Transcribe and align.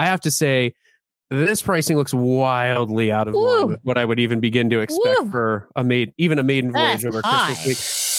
I 0.00 0.06
have 0.06 0.22
to 0.22 0.30
say, 0.30 0.72
this 1.28 1.60
pricing 1.60 1.98
looks 1.98 2.14
wildly 2.14 3.12
out 3.12 3.28
of 3.28 3.34
line 3.34 3.68
with 3.68 3.80
what 3.82 3.98
I 3.98 4.04
would 4.04 4.18
even 4.18 4.40
begin 4.40 4.70
to 4.70 4.80
expect 4.80 5.30
for 5.30 5.68
a 5.76 5.84
maid, 5.84 6.14
even 6.16 6.38
a 6.38 6.42
maiden 6.42 6.72
voyage 6.72 7.02
That's 7.02 7.04
over 7.04 7.20
high. 7.22 7.48
Christmas 7.48 7.66
week. 7.66 8.09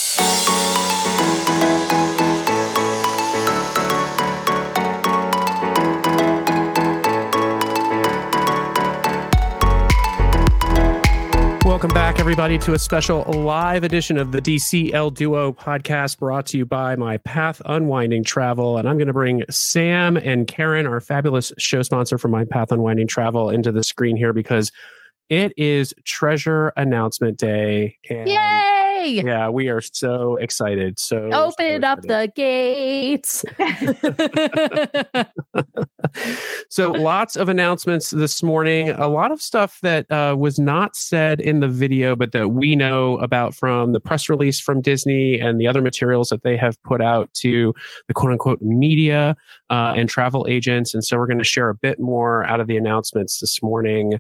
Welcome 11.81 11.95
back, 11.95 12.19
everybody, 12.19 12.59
to 12.59 12.73
a 12.73 12.77
special 12.77 13.23
live 13.23 13.83
edition 13.83 14.19
of 14.19 14.31
the 14.31 14.39
DCL 14.39 15.15
Duo 15.15 15.51
podcast 15.51 16.19
brought 16.19 16.45
to 16.45 16.57
you 16.59 16.63
by 16.63 16.95
My 16.95 17.17
Path 17.17 17.59
Unwinding 17.65 18.23
Travel. 18.23 18.77
And 18.77 18.87
I'm 18.87 18.99
going 18.99 19.07
to 19.07 19.13
bring 19.13 19.43
Sam 19.49 20.15
and 20.15 20.45
Karen, 20.45 20.85
our 20.85 21.01
fabulous 21.01 21.51
show 21.57 21.81
sponsor 21.81 22.19
for 22.19 22.27
My 22.27 22.45
Path 22.45 22.71
Unwinding 22.71 23.07
Travel, 23.07 23.49
into 23.49 23.71
the 23.71 23.83
screen 23.83 24.15
here 24.15 24.31
because 24.31 24.71
it 25.27 25.53
is 25.57 25.91
Treasure 26.05 26.71
Announcement 26.77 27.39
Day. 27.39 27.97
And 28.07 28.29
Yay! 28.29 28.70
Yeah, 29.05 29.49
we 29.49 29.69
are 29.69 29.81
so 29.81 30.37
excited. 30.37 30.99
So 30.99 31.29
Open 31.31 31.81
so 31.81 31.87
up 31.87 31.99
excited. 31.99 32.09
the 32.09 32.33
gates. 32.35 33.45
so 36.69 36.91
lots 36.91 37.35
of 37.35 37.49
announcements 37.49 38.11
this 38.11 38.41
morning 38.43 38.89
a 38.89 39.07
lot 39.07 39.31
of 39.31 39.41
stuff 39.41 39.79
that 39.81 40.09
uh, 40.11 40.35
was 40.37 40.59
not 40.59 40.95
said 40.95 41.39
in 41.39 41.59
the 41.59 41.67
video 41.67 42.15
but 42.15 42.31
that 42.31 42.49
we 42.49 42.75
know 42.75 43.17
about 43.19 43.53
from 43.53 43.93
the 43.93 43.99
press 43.99 44.29
release 44.29 44.59
from 44.59 44.81
disney 44.81 45.39
and 45.39 45.59
the 45.59 45.67
other 45.67 45.81
materials 45.81 46.29
that 46.29 46.43
they 46.43 46.57
have 46.57 46.81
put 46.83 47.01
out 47.01 47.31
to 47.33 47.73
the 48.07 48.13
quote 48.13 48.31
unquote 48.31 48.61
media 48.61 49.35
uh, 49.69 49.93
and 49.95 50.09
travel 50.09 50.45
agents 50.49 50.93
and 50.93 51.03
so 51.03 51.17
we're 51.17 51.27
going 51.27 51.37
to 51.37 51.43
share 51.43 51.69
a 51.69 51.75
bit 51.75 51.99
more 51.99 52.43
out 52.45 52.59
of 52.59 52.67
the 52.67 52.77
announcements 52.77 53.39
this 53.39 53.61
morning 53.61 54.19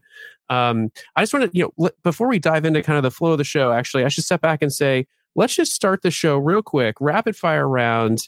um, 0.51 0.91
i 1.15 1.21
just 1.21 1.33
want 1.33 1.51
to 1.51 1.57
you 1.57 1.63
know 1.63 1.85
l- 1.87 1.95
before 2.03 2.27
we 2.27 2.37
dive 2.37 2.65
into 2.65 2.83
kind 2.83 2.97
of 2.97 3.03
the 3.03 3.09
flow 3.11 3.31
of 3.31 3.37
the 3.39 3.43
show 3.43 3.71
actually 3.71 4.03
i 4.03 4.07
should 4.07 4.23
step 4.23 4.41
back 4.41 4.61
and 4.61 4.71
say 4.71 5.07
let's 5.35 5.55
just 5.55 5.73
start 5.73 6.01
the 6.03 6.11
show 6.11 6.37
real 6.37 6.61
quick 6.61 6.95
rapid 6.99 7.35
fire 7.35 7.67
round 7.67 8.27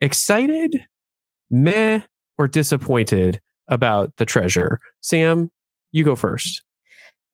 excited 0.00 0.84
meh 1.50 2.00
or 2.38 2.46
disappointed 2.48 3.40
about 3.68 4.14
the 4.16 4.24
treasure? 4.26 4.78
Sam, 5.00 5.50
you 5.92 6.04
go 6.04 6.14
first. 6.14 6.62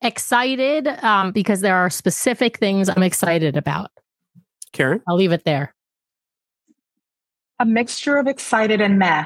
excited 0.01 0.87
um, 1.03 1.33
because 1.33 1.61
there 1.61 1.77
are 1.77 1.91
specific 1.91 2.59
things 2.59 2.89
I'm 2.89 3.03
excited 3.03 3.57
about. 3.57 3.91
Karen? 4.73 5.03
I'll 5.09 5.17
leave 5.17 5.33
it 5.33 5.45
there. 5.45 5.75
A 7.59 7.65
mixture 7.67 8.17
of 8.17 8.27
excited 8.27 8.81
and 8.81 8.99
meh. 8.99 9.25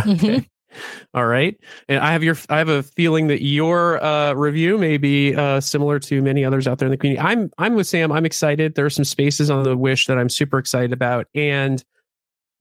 Mhm. 0.00 0.46
All 1.14 1.26
right. 1.26 1.58
And 1.88 2.00
I 2.00 2.12
have 2.12 2.22
your 2.22 2.36
I 2.48 2.58
have 2.58 2.68
a 2.68 2.82
feeling 2.82 3.26
that 3.28 3.42
your 3.42 4.02
uh, 4.02 4.34
review 4.34 4.78
may 4.78 4.96
be 4.96 5.34
uh, 5.34 5.60
similar 5.60 5.98
to 6.00 6.22
many 6.22 6.44
others 6.44 6.66
out 6.66 6.78
there 6.78 6.86
in 6.86 6.90
the 6.90 6.96
community. 6.96 7.20
I'm 7.20 7.50
I'm 7.58 7.74
with 7.74 7.86
Sam. 7.86 8.12
I'm 8.12 8.26
excited. 8.26 8.74
There 8.74 8.86
are 8.86 8.90
some 8.90 9.04
spaces 9.04 9.50
on 9.50 9.64
the 9.64 9.76
wish 9.76 10.06
that 10.06 10.18
I'm 10.18 10.28
super 10.28 10.58
excited 10.58 10.92
about. 10.92 11.26
And 11.34 11.82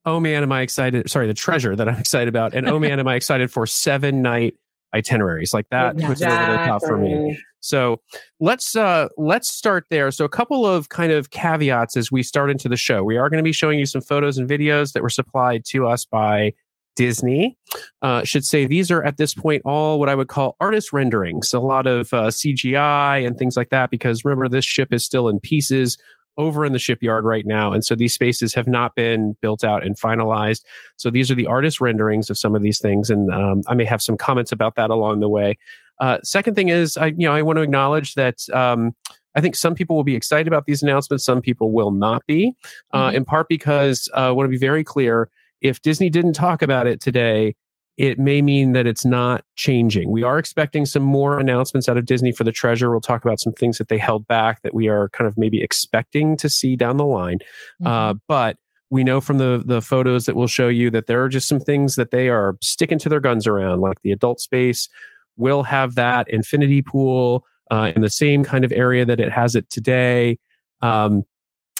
oh 0.06 0.20
man, 0.20 0.44
am 0.44 0.52
I 0.52 0.62
excited. 0.62 1.10
Sorry, 1.10 1.28
the 1.28 1.34
treasure 1.34 1.76
that 1.76 1.88
I'm 1.88 1.96
excited 2.00 2.28
about. 2.28 2.54
And 2.54 2.68
oh 2.68 2.80
man, 2.80 3.00
am 3.00 3.08
I 3.08 3.16
excited 3.16 3.52
for 3.52 3.66
seven 3.66 4.22
night 4.22 4.56
itineraries. 4.94 5.54
Like 5.54 5.70
that 5.70 5.98
puts 5.98 6.22
it 6.22 6.28
over 6.28 6.52
the 6.52 6.58
top 6.58 6.82
for 6.82 6.98
me. 6.98 7.40
So 7.62 8.02
let's 8.40 8.76
uh 8.76 9.08
let's 9.18 9.52
start 9.52 9.86
there. 9.90 10.12
So 10.12 10.26
a 10.26 10.30
couple 10.30 10.66
of 10.66 10.90
kind 10.90 11.12
of 11.12 11.30
caveats 11.30 11.96
as 11.96 12.12
we 12.12 12.24
start 12.24 12.50
into 12.50 12.68
the 12.68 12.78
show. 12.78 13.04
We 13.04 13.18
are 13.18 13.30
going 13.30 13.38
to 13.38 13.44
be 13.44 13.52
showing 13.52 13.80
you 13.80 13.86
some 13.86 14.02
photos 14.02 14.38
and 14.38 14.50
videos 14.50 14.94
that 14.94 15.04
were 15.04 15.10
supplied 15.10 15.64
to 15.66 15.88
us 15.88 16.06
by 16.06 16.54
Disney. 16.96 17.58
Uh, 18.02 18.24
should 18.24 18.46
say 18.46 18.66
these 18.66 18.92
are 18.92 19.04
at 19.04 19.18
this 19.18 19.34
point 19.34 19.62
all 19.66 20.00
what 20.00 20.10
I 20.10 20.16
would 20.16 20.28
call 20.28 20.56
artist 20.60 20.92
renderings. 20.94 21.54
A 21.54 21.60
lot 21.60 21.88
of 21.88 22.14
uh, 22.14 22.28
CGI 22.28 23.26
and 23.26 23.38
things 23.38 23.56
like 23.58 23.70
that. 23.70 23.90
Because 23.90 24.26
remember, 24.26 24.50
this 24.50 24.66
ship 24.66 24.94
is 24.94 25.06
still 25.06 25.28
in 25.30 25.40
pieces 25.40 25.98
over 26.38 26.66
in 26.66 26.72
the 26.72 26.80
shipyard 26.80 27.26
right 27.26 27.46
now, 27.46 27.74
and 27.74 27.84
so 27.84 27.94
these 27.94 28.14
spaces 28.14 28.54
have 28.54 28.68
not 28.68 28.96
been 28.96 29.36
built 29.42 29.64
out 29.64 29.86
and 29.86 30.00
finalized. 30.00 30.64
So 30.96 31.10
these 31.10 31.30
are 31.30 31.36
the 31.36 31.46
artist 31.46 31.82
renderings 31.82 32.30
of 32.30 32.38
some 32.38 32.56
of 32.56 32.62
these 32.62 32.80
things, 32.80 33.10
and 33.10 33.32
um, 33.34 33.62
I 33.68 33.74
may 33.74 33.84
have 33.86 34.02
some 34.02 34.18
comments 34.18 34.52
about 34.52 34.76
that 34.76 34.90
along 34.90 35.20
the 35.20 35.30
way. 35.30 35.58
Uh, 36.00 36.18
second 36.24 36.56
thing 36.56 36.70
is, 36.70 36.98
I 36.98 37.08
you 37.08 37.28
know 37.28 37.34
I 37.34 37.42
want 37.42 37.58
to 37.58 37.64
acknowledge 37.64 38.14
that 38.16 38.38
um, 38.54 38.96
I 39.36 39.42
think 39.42 39.56
some 39.56 39.76
people 39.76 39.96
will 39.96 40.04
be 40.06 40.16
excited 40.16 40.48
about 40.48 40.66
these 40.66 40.82
announcements, 40.82 41.26
some 41.26 41.42
people 41.42 41.72
will 41.72 41.92
not 41.92 42.26
be. 42.28 42.54
Uh, 42.92 43.10
Mhm. 43.12 43.14
In 43.16 43.26
part 43.26 43.48
because 43.50 44.10
uh, 44.14 44.30
I 44.30 44.32
want 44.32 44.48
to 44.48 44.52
be 44.52 44.58
very 44.58 44.84
clear: 44.86 45.30
if 45.62 45.82
Disney 45.82 46.10
didn't 46.10 46.34
talk 46.34 46.62
about 46.62 46.88
it 46.88 47.02
today, 47.02 47.56
it 47.98 48.18
may 48.18 48.42
mean 48.42 48.72
that 48.72 48.88
it's 48.88 49.06
not 49.06 49.44
changing. 49.56 50.10
We 50.10 50.24
are 50.24 50.40
expecting 50.40 50.86
some 50.86 51.04
more 51.04 51.40
announcements 51.40 51.88
out 51.88 51.98
of 51.98 52.06
Disney 52.06 52.32
for 52.32 52.44
the 52.44 52.52
treasure. 52.52 52.90
We'll 52.90 53.02
talk 53.02 53.24
about 53.24 53.40
some 53.40 53.54
things 53.54 53.78
that 53.78 53.90
they 53.90 53.98
held 53.98 54.28
back 54.28 54.62
that 54.64 54.74
we 54.74 54.88
are 54.88 55.10
kind 55.10 55.28
of 55.28 55.38
maybe 55.38 55.62
expecting 55.62 56.36
to 56.38 56.50
see 56.50 56.76
down 56.76 56.98
the 56.98 57.06
line. 57.06 57.40
Uh, 57.86 58.16
but 58.28 58.58
we 58.90 59.04
know 59.04 59.22
from 59.22 59.38
the 59.38 59.64
the 59.66 59.82
photos 59.82 60.26
that 60.26 60.36
we'll 60.36 60.48
show 60.48 60.68
you 60.68 60.90
that 60.92 61.08
there 61.08 61.24
are 61.24 61.30
just 61.30 61.48
some 61.48 61.60
things 61.60 61.96
that 61.96 62.12
they 62.12 62.30
are 62.30 62.58
sticking 62.62 63.00
to 63.00 63.10
their 63.10 63.20
guns 63.20 63.48
around, 63.48 63.82
like 63.82 64.02
the 64.02 64.12
adult 64.12 64.40
space 64.40 64.90
will 65.38 65.64
have 65.64 65.96
that 65.96 66.30
infinity 66.30 66.82
pool 66.82 67.46
uh, 67.72 67.92
in 67.96 68.02
the 68.02 68.10
same 68.10 68.44
kind 68.44 68.66
of 68.66 68.72
area 68.72 69.06
that 69.06 69.20
it 69.20 69.32
has 69.32 69.56
it 69.56 69.70
today. 69.70 70.38
Um, 70.82 71.24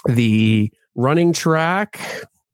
the 0.06 0.72
running 0.94 1.32
track, 1.32 2.00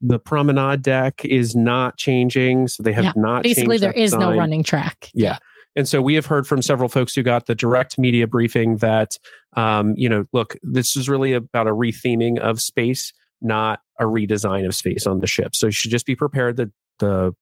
the 0.01 0.19
promenade 0.19 0.81
deck 0.81 1.25
is 1.25 1.55
not 1.55 1.97
changing, 1.97 2.67
so 2.67 2.83
they 2.83 2.93
have 2.93 3.03
Yeah, 3.03 3.13
not. 3.15 3.43
Basically, 3.43 3.79
changed 3.79 3.83
there 3.83 3.91
is 3.91 4.13
no 4.13 4.35
running 4.35 4.63
track. 4.63 5.09
Yeah. 5.13 5.37
And 5.75 5.87
so 5.87 6.01
we 6.01 6.15
have 6.15 6.25
heard 6.25 6.47
from 6.47 6.61
several 6.61 6.89
folks 6.89 7.13
who 7.13 7.23
got 7.23 7.45
the 7.45 7.55
direct 7.55 7.97
media 7.99 8.27
briefing 8.27 8.77
that, 8.77 9.17
um, 9.55 9.93
you 9.95 10.09
know, 10.09 10.25
look, 10.33 10.57
this 10.63 10.95
is 10.97 11.07
really 11.07 11.33
about 11.33 11.67
a 11.67 11.71
retheming 11.71 12.39
of 12.39 12.59
space, 12.59 13.13
not 13.41 13.81
a 13.99 14.05
redesign 14.05 14.65
of 14.65 14.75
space 14.75 15.05
on 15.05 15.19
the 15.19 15.27
ship. 15.27 15.55
So 15.55 15.67
you 15.67 15.71
should 15.71 15.91
just 15.91 16.05
be 16.05 16.15
prepared 16.15 16.57
that 16.57 16.71
the 16.97 17.33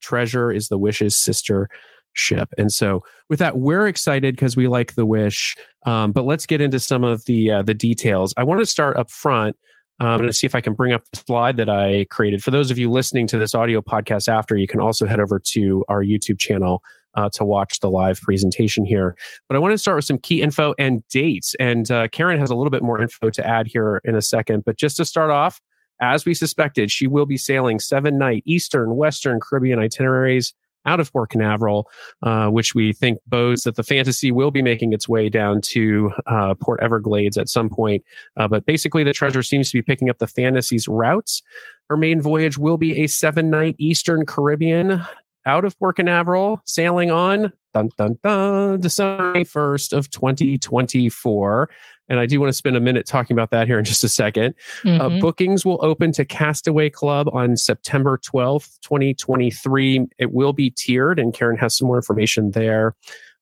treasure 0.00 0.50
is 0.50 0.68
the 0.68 0.78
wish's 0.78 1.16
sister 1.16 1.68
ship. 2.12 2.52
And 2.58 2.72
so 2.72 3.04
with 3.28 3.38
that, 3.38 3.58
we're 3.58 3.86
excited 3.86 4.34
because 4.34 4.56
we 4.56 4.68
like 4.68 4.94
the 4.94 5.06
wish. 5.06 5.56
Um, 5.84 6.12
but 6.12 6.24
let's 6.24 6.46
get 6.46 6.60
into 6.60 6.80
some 6.80 7.04
of 7.04 7.24
the 7.26 7.50
uh, 7.50 7.62
the 7.62 7.74
details. 7.74 8.34
I 8.36 8.44
want 8.44 8.60
to 8.60 8.66
start 8.66 8.96
up 8.96 9.10
front. 9.10 9.56
Um, 9.98 10.08
I'm 10.08 10.18
going 10.18 10.28
to 10.28 10.34
see 10.34 10.46
if 10.46 10.54
I 10.54 10.60
can 10.60 10.74
bring 10.74 10.92
up 10.92 11.04
the 11.10 11.16
slide 11.16 11.56
that 11.56 11.70
I 11.70 12.06
created. 12.10 12.42
For 12.42 12.50
those 12.50 12.70
of 12.70 12.78
you 12.78 12.90
listening 12.90 13.26
to 13.28 13.38
this 13.38 13.54
audio 13.54 13.80
podcast 13.80 14.28
after, 14.28 14.56
you 14.56 14.66
can 14.66 14.80
also 14.80 15.06
head 15.06 15.20
over 15.20 15.38
to 15.38 15.84
our 15.88 16.02
YouTube 16.02 16.38
channel 16.38 16.82
uh, 17.14 17.30
to 17.30 17.44
watch 17.44 17.80
the 17.80 17.90
live 17.90 18.20
presentation 18.20 18.84
here. 18.84 19.16
But 19.48 19.56
I 19.56 19.58
want 19.58 19.72
to 19.72 19.78
start 19.78 19.96
with 19.96 20.04
some 20.04 20.18
key 20.18 20.42
info 20.42 20.74
and 20.78 21.06
dates. 21.08 21.54
And 21.58 21.90
uh, 21.90 22.08
Karen 22.08 22.38
has 22.38 22.50
a 22.50 22.54
little 22.54 22.70
bit 22.70 22.82
more 22.82 23.00
info 23.00 23.30
to 23.30 23.46
add 23.46 23.66
here 23.66 24.02
in 24.04 24.14
a 24.14 24.22
second. 24.22 24.64
But 24.66 24.76
just 24.76 24.98
to 24.98 25.04
start 25.06 25.30
off, 25.30 25.60
as 26.00 26.26
we 26.26 26.34
suspected, 26.34 26.90
she 26.90 27.06
will 27.06 27.24
be 27.24 27.38
sailing 27.38 27.80
seven 27.80 28.18
night 28.18 28.42
Eastern, 28.44 28.96
Western, 28.96 29.40
Caribbean 29.40 29.78
itineraries 29.78 30.52
out 30.86 31.00
of 31.00 31.12
Port 31.12 31.30
Canaveral, 31.30 31.88
uh, 32.22 32.48
which 32.48 32.74
we 32.74 32.92
think 32.92 33.18
bodes 33.26 33.64
that 33.64 33.76
the 33.76 33.82
fantasy 33.82 34.32
will 34.32 34.50
be 34.50 34.62
making 34.62 34.92
its 34.92 35.08
way 35.08 35.28
down 35.28 35.60
to 35.60 36.12
uh, 36.26 36.54
Port 36.54 36.80
Everglades 36.82 37.36
at 37.36 37.48
some 37.48 37.68
point. 37.68 38.04
Uh, 38.36 38.48
but 38.48 38.64
basically, 38.66 39.04
the 39.04 39.12
treasure 39.12 39.42
seems 39.42 39.70
to 39.70 39.78
be 39.78 39.82
picking 39.82 40.08
up 40.08 40.18
the 40.18 40.26
fantasy's 40.26 40.88
routes. 40.88 41.42
Her 41.88 41.96
main 41.96 42.20
voyage 42.20 42.58
will 42.58 42.78
be 42.78 43.02
a 43.02 43.06
seven 43.06 43.50
night 43.50 43.76
Eastern 43.78 44.26
Caribbean 44.26 45.02
out 45.44 45.64
of 45.64 45.78
Port 45.78 45.96
Canaveral, 45.96 46.60
sailing 46.66 47.10
on 47.10 47.52
dun, 47.72 47.90
dun, 47.96 48.18
dun, 48.22 48.80
December 48.80 49.44
1st 49.44 49.92
of 49.92 50.10
2024. 50.10 51.70
And 52.08 52.20
I 52.20 52.26
do 52.26 52.38
want 52.40 52.50
to 52.50 52.56
spend 52.56 52.76
a 52.76 52.80
minute 52.80 53.06
talking 53.06 53.34
about 53.34 53.50
that 53.50 53.66
here 53.66 53.78
in 53.78 53.84
just 53.84 54.04
a 54.04 54.08
second. 54.08 54.54
Uh, 54.84 54.88
Mhm. 55.08 55.20
bookings 55.20 55.64
will 55.64 55.78
open 55.84 56.12
to 56.12 56.24
Castaway 56.24 56.88
Club 56.90 57.28
on 57.32 57.56
September 57.56 58.18
12th, 58.22 58.78
2023. 58.82 60.06
It 60.18 60.32
will 60.32 60.52
be 60.52 60.70
tiered, 60.70 61.18
and 61.18 61.34
Karen 61.34 61.56
has 61.58 61.76
some 61.76 61.86
more 61.88 61.96
information 61.96 62.52
there. 62.52 62.94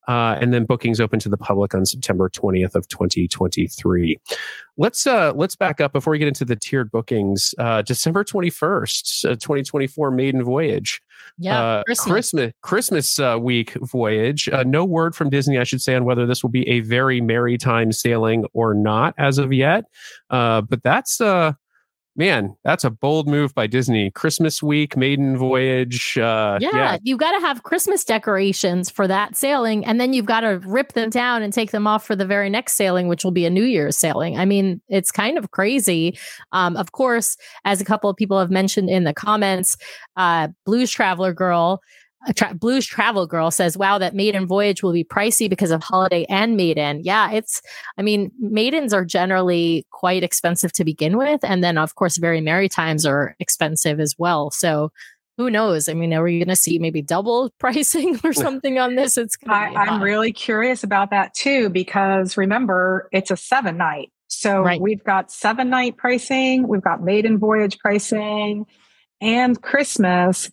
Uh, 0.07 0.37
and 0.41 0.53
then 0.53 0.65
bookings 0.65 1.01
open 1.01 1.19
to 1.21 1.29
the 1.29 1.37
public 1.37 1.75
on 1.75 1.87
September 1.87 2.29
20th 2.29 2.75
of 2.75 2.87
2023. 2.89 4.21
Let's 4.77 5.07
uh, 5.07 5.33
let's 5.35 5.55
back 5.57 5.81
up 5.81 5.93
before 5.93 6.11
we 6.11 6.19
get 6.19 6.29
into 6.29 6.45
the 6.45 6.57
tiered 6.57 6.91
bookings. 6.91 7.55
Uh, 7.59 7.83
December 7.83 8.25
21st, 8.25 9.25
uh, 9.25 9.29
2024 9.37 10.11
maiden 10.11 10.43
voyage. 10.43 11.01
yeah, 11.39 11.63
Uh, 11.63 11.83
Christmas. 11.85 12.13
Christmas 12.13 12.53
Christmas 12.63 13.19
uh, 13.19 13.39
week 13.41 13.75
voyage. 13.83 14.49
Uh, 14.49 14.65
no 14.65 14.85
word 14.85 15.15
from 15.15 15.31
Disney, 15.31 15.59
I 15.59 15.65
should 15.65 15.81
say, 15.81 15.95
on 15.95 16.05
whether 16.05 16.27
this 16.27 16.43
will 16.43 16.51
be 16.51 16.69
a 16.69 16.81
very 16.81 17.21
merry 17.21 17.57
time 17.57 17.93
sailing 17.93 18.45
or 18.53 18.75
not 18.75 19.15
as 19.17 19.39
of 19.39 19.53
yet. 19.53 19.85
Uh, 20.31 20.61
but 20.61 20.83
that's 20.83 21.21
uh, 21.21 21.53
man, 22.17 22.57
that's 22.65 22.85
a 22.85 22.91
bold 22.91 23.29
move 23.29 23.55
by 23.55 23.67
Disney. 23.67 24.11
Christmas 24.11 24.63
week, 24.63 24.97
maiden 24.97 25.37
voyage. 25.37 26.17
Uh, 26.17 26.59
yeah, 26.61 26.71
yeah, 26.73 26.99
you've 27.03 27.19
got 27.19 27.33
to 27.39 27.47
have 27.47 27.63
Christmas 27.63 28.05
decorations 28.05 28.91
for 28.91 29.09
that 29.09 29.37
sailing, 29.37 29.85
and 29.85 30.01
then 30.01 30.13
you've 30.13 30.27
got 30.27 30.41
to 30.41 30.61
rip 30.65 30.93
them 30.93 31.11
down 31.11 31.43
and 31.43 31.53
take 31.53 31.71
them 31.71 31.87
off 31.87 32.07
for 32.07 32.15
the 32.15 32.27
very 32.27 32.49
next 32.49 32.75
sailing, 32.75 33.09
which 33.09 33.25
will 33.25 33.33
be 33.33 33.47
a 33.47 33.51
New 33.51 33.65
Year's 33.65 33.97
sailing. 33.97 34.39
I 34.39 34.45
mean, 34.45 34.81
it's 34.89 35.11
kind 35.11 35.39
of 35.39 35.51
crazy. 35.51 36.19
Um, 36.53 36.77
of 36.77 36.93
course, 36.93 37.37
as 37.65 37.81
a 37.81 37.85
couple 37.85 38.09
of 38.09 38.17
people 38.17 38.39
have 38.39 38.51
mentioned 38.51 38.91
in 38.91 39.05
the 39.05 39.15
comments, 39.15 39.77
uh, 40.17 40.49
Blues 40.65 40.91
Traveler 40.91 41.33
Girl 41.33 41.81
Tra- 42.35 42.55
Blues 42.55 42.87
Travel 42.87 43.27
Girl 43.27 43.51
says, 43.51 43.77
"Wow, 43.77 43.99
that 43.99 44.15
maiden 44.15 44.47
voyage 44.47 44.83
will 44.83 44.93
be 44.93 45.05
pricey 45.05 45.49
because 45.49 45.71
of 45.71 45.83
holiday 45.83 46.25
and 46.29 46.57
maiden." 46.57 47.01
Yeah, 47.03 47.31
it's. 47.31 47.61
I 47.99 48.03
mean, 48.03 48.31
maidens 48.39 48.93
are 48.93 49.05
generally 49.05 49.87
quite 49.91 50.23
expensive 50.23 50.73
to 50.75 50.85
begin 50.85 51.17
with, 51.17 51.41
and 51.45 51.63
then 51.63 51.79
of 51.79 51.95
course, 51.95 52.17
very 52.17 52.41
merry 52.41 52.69
times 52.69 53.05
are 53.05 53.35
expensive 53.41 54.01
as 54.01 54.15
well. 54.19 54.51
So, 54.51 54.91
who 55.37 55.51
knows? 55.51 55.89
I 55.89 55.95
mean, 55.95 56.15
are 56.15 56.23
we 56.23 56.39
going 56.39 56.49
to 56.49 56.57
see 56.57 56.79
maybe 56.79 57.03
double 57.03 57.51
pricing 57.59 58.19
or 58.25 58.33
something 58.33 58.79
on 58.79 58.95
this? 58.95 59.19
It's. 59.19 59.37
I, 59.47 59.67
I'm 59.75 60.03
really 60.03 60.33
curious 60.33 60.83
about 60.85 61.11
that 61.11 61.35
too 61.35 61.69
because 61.69 62.37
remember, 62.37 63.09
it's 63.13 63.31
a 63.31 63.37
seven 63.37 63.77
night. 63.77 64.11
So 64.29 64.63
right. 64.63 64.81
we've 64.81 65.05
got 65.05 65.31
seven 65.31 65.71
night 65.71 65.97
pricing, 65.97 66.67
we've 66.67 66.83
got 66.83 67.03
maiden 67.03 67.39
voyage 67.39 67.79
pricing, 67.79 68.67
and 69.21 69.61
Christmas 69.61 70.51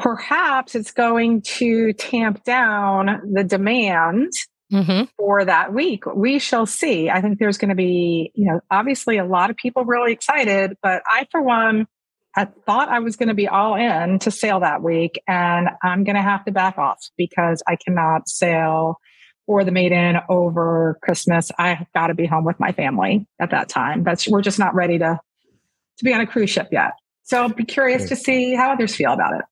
perhaps 0.00 0.74
it's 0.74 0.92
going 0.92 1.42
to 1.42 1.92
tamp 1.92 2.42
down 2.42 3.20
the 3.32 3.44
demand 3.44 4.32
mm-hmm. 4.72 5.04
for 5.18 5.44
that 5.44 5.74
week. 5.74 6.06
We 6.06 6.38
shall 6.38 6.64
see. 6.64 7.10
I 7.10 7.20
think 7.20 7.38
there's 7.38 7.58
going 7.58 7.68
to 7.68 7.74
be, 7.74 8.32
you 8.34 8.50
know, 8.50 8.60
obviously 8.70 9.18
a 9.18 9.26
lot 9.26 9.50
of 9.50 9.56
people 9.56 9.84
really 9.84 10.12
excited, 10.12 10.76
but 10.82 11.02
I, 11.06 11.26
for 11.30 11.42
one, 11.42 11.86
I 12.34 12.46
thought 12.46 12.88
I 12.88 13.00
was 13.00 13.16
going 13.16 13.28
to 13.28 13.34
be 13.34 13.46
all 13.46 13.74
in 13.74 14.20
to 14.20 14.30
sail 14.30 14.60
that 14.60 14.82
week, 14.82 15.20
and 15.26 15.68
I'm 15.82 16.04
going 16.04 16.16
to 16.16 16.22
have 16.22 16.44
to 16.44 16.52
back 16.52 16.78
off 16.78 17.00
because 17.18 17.62
I 17.66 17.76
cannot 17.76 18.28
sail 18.28 19.00
for 19.46 19.64
the 19.64 19.72
maiden 19.72 20.16
over 20.28 20.96
Christmas. 21.02 21.50
I've 21.58 21.92
got 21.92 22.06
to 22.06 22.14
be 22.14 22.26
home 22.26 22.44
with 22.44 22.60
my 22.60 22.70
family 22.72 23.26
at 23.40 23.50
that 23.50 23.68
time. 23.68 24.04
That's 24.04 24.28
we're 24.28 24.42
just 24.42 24.60
not 24.60 24.76
ready 24.76 24.98
to 24.98 25.18
to 25.98 26.04
be 26.04 26.14
on 26.14 26.20
a 26.20 26.26
cruise 26.26 26.50
ship 26.50 26.68
yet. 26.70 26.92
So 27.24 27.42
I'll 27.42 27.48
be 27.48 27.64
curious 27.64 28.08
to 28.08 28.16
see 28.16 28.54
how 28.54 28.72
others 28.72 28.94
feel 28.94 29.12
about 29.12 29.34
it. 29.34 29.44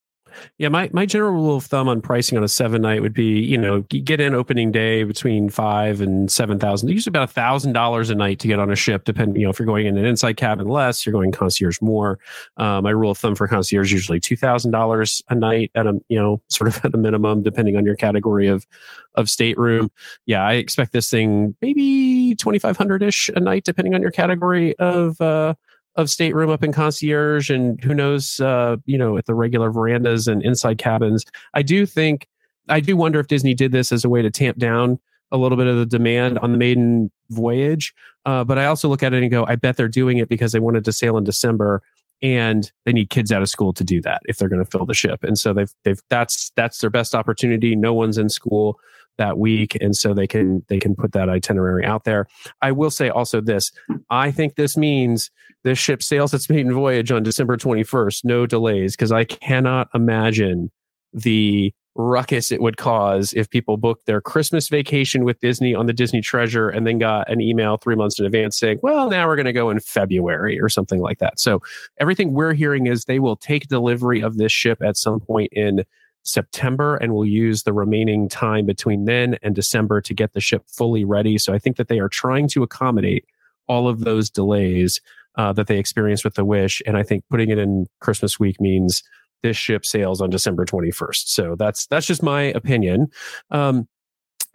Yeah, 0.58 0.68
my, 0.68 0.90
my 0.92 1.06
general 1.06 1.32
rule 1.32 1.56
of 1.56 1.64
thumb 1.64 1.88
on 1.88 2.00
pricing 2.00 2.36
on 2.36 2.44
a 2.44 2.48
seven 2.48 2.82
night 2.82 3.02
would 3.02 3.14
be, 3.14 3.40
you 3.40 3.56
know, 3.58 3.82
get 3.82 4.20
in 4.20 4.34
opening 4.34 4.72
day 4.72 5.04
between 5.04 5.48
five 5.50 6.00
and 6.00 6.30
seven 6.30 6.58
thousand. 6.58 6.88
Usually 6.88 7.10
about 7.10 7.28
a 7.28 7.32
thousand 7.32 7.72
dollars 7.72 8.10
a 8.10 8.14
night 8.14 8.38
to 8.40 8.48
get 8.48 8.58
on 8.58 8.70
a 8.70 8.76
ship, 8.76 9.04
depending, 9.04 9.36
you 9.36 9.44
know, 9.44 9.50
if 9.50 9.58
you're 9.58 9.66
going 9.66 9.86
in 9.86 9.96
an 9.96 10.04
inside 10.04 10.36
cabin 10.36 10.68
less, 10.68 11.04
you're 11.06 11.12
going 11.12 11.32
concierge 11.32 11.80
more. 11.80 12.18
Uh, 12.56 12.80
my 12.80 12.90
rule 12.90 13.10
of 13.10 13.18
thumb 13.18 13.34
for 13.34 13.46
concierge 13.46 13.92
usually 13.92 14.20
two 14.20 14.36
thousand 14.36 14.70
dollars 14.70 15.22
a 15.28 15.34
night 15.34 15.70
at 15.74 15.86
a, 15.86 15.98
you 16.08 16.18
know, 16.18 16.40
sort 16.48 16.68
of 16.68 16.84
at 16.84 16.94
a 16.94 16.98
minimum, 16.98 17.42
depending 17.42 17.76
on 17.76 17.84
your 17.84 17.96
category 17.96 18.48
of 18.48 18.66
of 19.14 19.28
stateroom. 19.30 19.90
Yeah, 20.26 20.42
I 20.44 20.54
expect 20.54 20.92
this 20.92 21.10
thing 21.10 21.54
maybe 21.62 22.34
twenty 22.36 22.58
five 22.58 22.76
hundred 22.76 23.02
ish 23.02 23.28
a 23.30 23.40
night, 23.40 23.64
depending 23.64 23.94
on 23.94 24.02
your 24.02 24.10
category 24.10 24.76
of 24.78 25.20
uh 25.20 25.54
of 25.96 26.08
stateroom 26.08 26.50
up 26.50 26.62
in 26.62 26.72
concierge 26.72 27.50
and 27.50 27.82
who 27.82 27.94
knows 27.94 28.40
uh, 28.40 28.76
you 28.84 28.98
know 28.98 29.16
at 29.16 29.26
the 29.26 29.34
regular 29.34 29.70
verandas 29.70 30.28
and 30.28 30.42
inside 30.42 30.78
cabins. 30.78 31.24
I 31.54 31.62
do 31.62 31.86
think 31.86 32.26
i 32.70 32.80
do 32.80 32.96
wonder 32.96 33.18
if 33.18 33.28
disney 33.28 33.54
did 33.54 33.72
this 33.72 33.92
as 33.92 34.04
a 34.04 34.08
way 34.10 34.20
to 34.20 34.30
tamp 34.30 34.58
down 34.58 34.98
a 35.32 35.38
little 35.38 35.56
bit 35.56 35.66
of 35.66 35.76
the 35.76 35.86
demand 35.86 36.38
on 36.40 36.52
the 36.52 36.58
maiden 36.58 37.10
voyage 37.30 37.94
uh, 38.26 38.44
but 38.44 38.58
i 38.58 38.66
also 38.66 38.88
look 38.88 39.02
at 39.02 39.14
it 39.14 39.22
and 39.22 39.30
go 39.30 39.46
i 39.46 39.56
bet 39.56 39.78
they're 39.78 39.88
doing 39.88 40.18
it 40.18 40.28
because 40.28 40.52
they 40.52 40.60
wanted 40.60 40.84
to 40.84 40.92
sail 40.92 41.16
in 41.16 41.24
december 41.24 41.82
and 42.22 42.72
they 42.84 42.92
need 42.92 43.10
kids 43.10 43.30
out 43.30 43.42
of 43.42 43.48
school 43.48 43.72
to 43.72 43.84
do 43.84 44.00
that 44.02 44.22
if 44.26 44.38
they're 44.38 44.48
going 44.48 44.64
to 44.64 44.70
fill 44.70 44.86
the 44.86 44.94
ship. 44.94 45.22
And 45.22 45.38
so 45.38 45.52
they've 45.52 45.72
they've 45.84 46.00
that's 46.10 46.50
that's 46.56 46.78
their 46.80 46.90
best 46.90 47.14
opportunity. 47.14 47.76
No 47.76 47.94
one's 47.94 48.18
in 48.18 48.28
school 48.28 48.78
that 49.18 49.38
week 49.38 49.76
and 49.80 49.94
so 49.94 50.14
they 50.14 50.26
can 50.26 50.64
they 50.68 50.78
can 50.78 50.94
put 50.94 51.12
that 51.12 51.28
itinerary 51.28 51.84
out 51.84 52.04
there. 52.04 52.26
I 52.62 52.72
will 52.72 52.90
say 52.90 53.08
also 53.08 53.40
this 53.40 53.72
i 54.10 54.30
think 54.30 54.54
this 54.54 54.76
means 54.76 55.30
this 55.64 55.78
ship 55.78 56.02
sails 56.02 56.32
its 56.32 56.48
maiden 56.48 56.72
voyage 56.72 57.10
on 57.10 57.22
december 57.22 57.56
21st 57.56 58.24
no 58.24 58.46
delays 58.46 58.94
because 58.94 59.12
i 59.12 59.24
cannot 59.24 59.88
imagine 59.94 60.70
the 61.12 61.72
ruckus 61.94 62.52
it 62.52 62.60
would 62.60 62.76
cause 62.76 63.32
if 63.34 63.50
people 63.50 63.76
booked 63.76 64.06
their 64.06 64.20
christmas 64.20 64.68
vacation 64.68 65.24
with 65.24 65.40
disney 65.40 65.74
on 65.74 65.86
the 65.86 65.92
disney 65.92 66.20
treasure 66.20 66.68
and 66.68 66.86
then 66.86 66.98
got 66.98 67.28
an 67.30 67.40
email 67.40 67.76
three 67.76 67.96
months 67.96 68.20
in 68.20 68.26
advance 68.26 68.56
saying 68.58 68.78
well 68.82 69.10
now 69.10 69.26
we're 69.26 69.36
going 69.36 69.46
to 69.46 69.52
go 69.52 69.70
in 69.70 69.80
february 69.80 70.60
or 70.60 70.68
something 70.68 71.00
like 71.00 71.18
that. 71.18 71.40
So 71.40 71.60
everything 71.98 72.32
we're 72.32 72.54
hearing 72.54 72.86
is 72.86 73.04
they 73.04 73.18
will 73.18 73.36
take 73.36 73.68
delivery 73.68 74.20
of 74.20 74.36
this 74.36 74.52
ship 74.52 74.82
at 74.82 74.96
some 74.96 75.20
point 75.20 75.52
in 75.52 75.84
September, 76.28 76.96
and 76.96 77.14
we'll 77.14 77.24
use 77.24 77.62
the 77.62 77.72
remaining 77.72 78.28
time 78.28 78.66
between 78.66 79.04
then 79.04 79.36
and 79.42 79.54
December 79.54 80.00
to 80.02 80.14
get 80.14 80.32
the 80.32 80.40
ship 80.40 80.64
fully 80.68 81.04
ready. 81.04 81.38
So 81.38 81.52
I 81.52 81.58
think 81.58 81.76
that 81.76 81.88
they 81.88 81.98
are 81.98 82.08
trying 82.08 82.48
to 82.48 82.62
accommodate 82.62 83.24
all 83.66 83.88
of 83.88 84.00
those 84.00 84.30
delays 84.30 85.00
uh, 85.36 85.52
that 85.52 85.66
they 85.66 85.78
experienced 85.78 86.24
with 86.24 86.34
the 86.34 86.44
Wish, 86.44 86.82
and 86.86 86.96
I 86.96 87.02
think 87.02 87.24
putting 87.30 87.50
it 87.50 87.58
in 87.58 87.86
Christmas 88.00 88.40
week 88.40 88.60
means 88.60 89.02
this 89.42 89.56
ship 89.56 89.86
sails 89.86 90.20
on 90.20 90.30
December 90.30 90.64
21st. 90.64 91.28
So 91.28 91.54
that's 91.56 91.86
that's 91.86 92.06
just 92.06 92.22
my 92.22 92.42
opinion. 92.42 93.08
Um, 93.50 93.88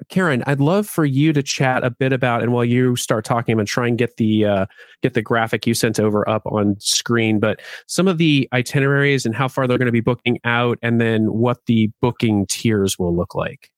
Karen, 0.09 0.43
I'd 0.47 0.59
love 0.59 0.87
for 0.87 1.05
you 1.05 1.33
to 1.33 1.43
chat 1.43 1.83
a 1.83 1.89
bit 1.89 2.13
about, 2.13 2.41
and 2.41 2.51
while 2.51 2.65
you 2.65 2.95
start 2.95 3.25
talking, 3.25 3.53
I'm 3.53 3.57
going 3.57 3.65
to 3.65 3.71
try 3.71 3.87
and 3.87 3.97
get 3.97 4.17
the 4.17 4.45
uh, 4.45 4.65
get 5.01 5.13
the 5.13 5.21
graphic 5.21 5.67
you 5.67 5.73
sent 5.73 5.99
over 5.99 6.27
up 6.27 6.45
on 6.45 6.79
screen. 6.79 7.39
But 7.39 7.61
some 7.87 8.07
of 8.07 8.17
the 8.17 8.47
itineraries 8.53 9.25
and 9.25 9.35
how 9.35 9.47
far 9.47 9.67
they're 9.67 9.77
going 9.77 9.87
to 9.87 9.91
be 9.91 10.01
booking 10.01 10.39
out, 10.43 10.79
and 10.81 10.99
then 10.99 11.33
what 11.33 11.65
the 11.65 11.91
booking 12.01 12.45
tiers 12.47 12.97
will 12.97 13.15
look 13.15 13.35
like. 13.35 13.69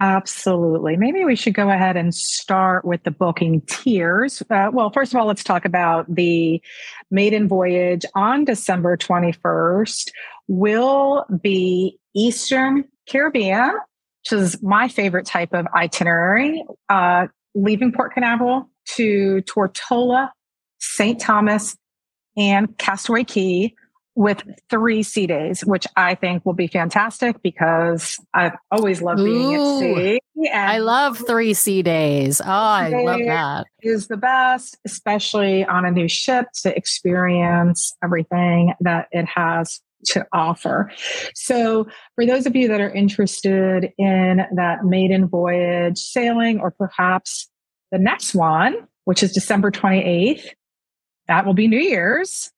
Absolutely. 0.00 0.96
Maybe 0.96 1.24
we 1.24 1.34
should 1.34 1.54
go 1.54 1.70
ahead 1.70 1.96
and 1.96 2.14
start 2.14 2.84
with 2.84 3.02
the 3.02 3.10
booking 3.10 3.62
tiers. 3.62 4.42
Uh, 4.48 4.70
well, 4.72 4.90
first 4.90 5.12
of 5.12 5.18
all, 5.18 5.26
let's 5.26 5.42
talk 5.42 5.64
about 5.64 6.06
the 6.14 6.62
maiden 7.10 7.48
voyage 7.48 8.04
on 8.14 8.44
December 8.44 8.96
21st. 8.96 10.10
Will 10.46 11.24
be 11.42 11.98
Eastern 12.14 12.84
Caribbean 13.08 13.72
which 14.30 14.40
is 14.40 14.62
my 14.62 14.88
favorite 14.88 15.26
type 15.26 15.52
of 15.52 15.66
itinerary, 15.74 16.64
uh, 16.88 17.26
leaving 17.54 17.92
Port 17.92 18.14
Canaveral 18.14 18.68
to 18.96 19.42
Tortola, 19.42 20.30
St. 20.80 21.20
Thomas, 21.20 21.76
and 22.36 22.76
Castaway 22.78 23.24
Cay 23.24 23.74
with 24.14 24.42
three 24.68 25.02
sea 25.02 25.26
days, 25.26 25.64
which 25.64 25.86
I 25.96 26.14
think 26.16 26.44
will 26.44 26.54
be 26.54 26.66
fantastic 26.66 27.40
because 27.40 28.18
I've 28.34 28.54
always 28.70 29.00
loved 29.00 29.24
being 29.24 29.56
Ooh, 29.56 29.74
at 29.74 29.78
sea. 29.78 30.50
I 30.52 30.78
love 30.78 31.22
three 31.24 31.54
sea 31.54 31.82
days. 31.82 32.40
Oh, 32.40 32.44
I 32.46 32.88
love 32.88 33.20
that. 33.24 33.66
Is 33.80 34.08
the 34.08 34.16
best, 34.16 34.76
especially 34.84 35.64
on 35.64 35.84
a 35.84 35.90
new 35.90 36.08
ship 36.08 36.46
to 36.62 36.76
experience 36.76 37.96
everything 38.02 38.74
that 38.80 39.06
it 39.12 39.26
has 39.26 39.80
to 40.06 40.26
offer. 40.32 40.90
So, 41.34 41.86
for 42.14 42.26
those 42.26 42.46
of 42.46 42.54
you 42.54 42.68
that 42.68 42.80
are 42.80 42.90
interested 42.90 43.92
in 43.98 44.42
that 44.54 44.84
maiden 44.84 45.28
voyage 45.28 45.98
sailing, 45.98 46.60
or 46.60 46.70
perhaps 46.70 47.48
the 47.90 47.98
next 47.98 48.34
one, 48.34 48.86
which 49.04 49.22
is 49.22 49.32
December 49.32 49.70
28th, 49.70 50.46
that 51.26 51.46
will 51.46 51.54
be 51.54 51.68
New 51.68 51.80
Year's. 51.80 52.50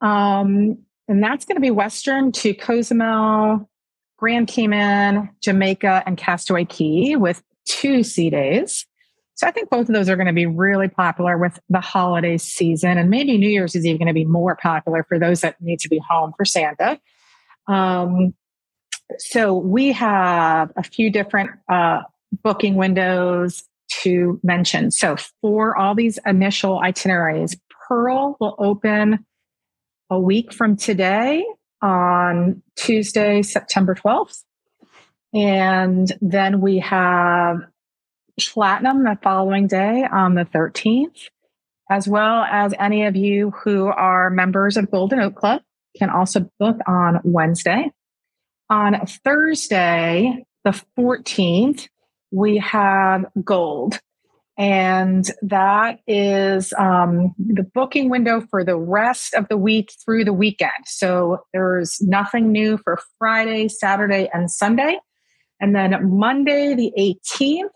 Um, 0.00 0.78
and 1.08 1.22
that's 1.22 1.44
going 1.44 1.56
to 1.56 1.60
be 1.60 1.70
Western 1.70 2.32
to 2.32 2.54
Cozumel, 2.54 3.68
Grand 4.16 4.48
Cayman, 4.48 5.30
Jamaica, 5.42 6.02
and 6.06 6.16
Castaway 6.16 6.64
Cay 6.64 7.16
with 7.16 7.42
two 7.66 8.02
sea 8.02 8.30
days. 8.30 8.86
So 9.34 9.46
I 9.46 9.50
think 9.50 9.68
both 9.68 9.88
of 9.88 9.94
those 9.94 10.08
are 10.08 10.16
going 10.16 10.28
to 10.28 10.32
be 10.32 10.46
really 10.46 10.88
popular 10.88 11.36
with 11.36 11.58
the 11.68 11.80
holiday 11.80 12.38
season. 12.38 12.98
And 12.98 13.10
maybe 13.10 13.36
New 13.36 13.48
Year's 13.48 13.74
is 13.74 13.84
even 13.84 13.98
going 13.98 14.08
to 14.08 14.14
be 14.14 14.24
more 14.24 14.56
popular 14.56 15.04
for 15.08 15.18
those 15.18 15.40
that 15.40 15.60
need 15.60 15.80
to 15.80 15.88
be 15.88 16.00
home 16.08 16.32
for 16.36 16.44
Santa. 16.44 17.00
Um, 17.66 18.34
so 19.18 19.54
we 19.54 19.92
have 19.92 20.70
a 20.76 20.82
few 20.82 21.10
different 21.10 21.50
uh, 21.68 22.02
booking 22.42 22.76
windows 22.76 23.64
to 24.02 24.40
mention. 24.42 24.90
So 24.90 25.16
for 25.40 25.76
all 25.76 25.94
these 25.94 26.18
initial 26.26 26.78
itineraries, 26.78 27.56
Pearl 27.88 28.36
will 28.40 28.54
open 28.58 29.26
a 30.10 30.18
week 30.18 30.52
from 30.52 30.76
today 30.76 31.44
on 31.82 32.62
Tuesday, 32.76 33.42
September 33.42 33.94
12th. 33.94 34.42
And 35.34 36.12
then 36.20 36.60
we 36.60 36.78
have 36.78 37.58
platinum 38.38 39.04
the 39.04 39.18
following 39.22 39.66
day 39.66 40.04
on 40.10 40.34
the 40.34 40.44
13th, 40.44 41.28
as 41.90 42.08
well 42.08 42.42
as 42.42 42.74
any 42.78 43.04
of 43.04 43.16
you 43.16 43.50
who 43.50 43.86
are 43.86 44.30
members 44.30 44.76
of 44.76 44.90
Golden 44.90 45.20
Oak 45.20 45.36
Club 45.36 45.62
can 45.96 46.10
also 46.10 46.48
book 46.58 46.78
on 46.86 47.20
Wednesday. 47.24 47.90
On 48.70 49.06
Thursday, 49.24 50.44
the 50.64 50.82
14th, 50.98 51.88
we 52.32 52.58
have 52.58 53.26
gold. 53.44 54.00
And 54.56 55.28
that 55.42 55.98
is 56.06 56.72
um, 56.78 57.34
the 57.38 57.64
booking 57.74 58.08
window 58.08 58.40
for 58.50 58.64
the 58.64 58.76
rest 58.76 59.34
of 59.34 59.48
the 59.48 59.56
week 59.56 59.92
through 60.04 60.24
the 60.24 60.32
weekend. 60.32 60.70
So 60.86 61.40
there's 61.52 62.00
nothing 62.00 62.52
new 62.52 62.78
for 62.78 62.98
Friday, 63.18 63.68
Saturday, 63.68 64.28
and 64.32 64.50
Sunday. 64.50 64.98
And 65.60 65.74
then 65.74 66.18
Monday, 66.18 66.74
the 66.74 66.92
18th, 66.96 67.68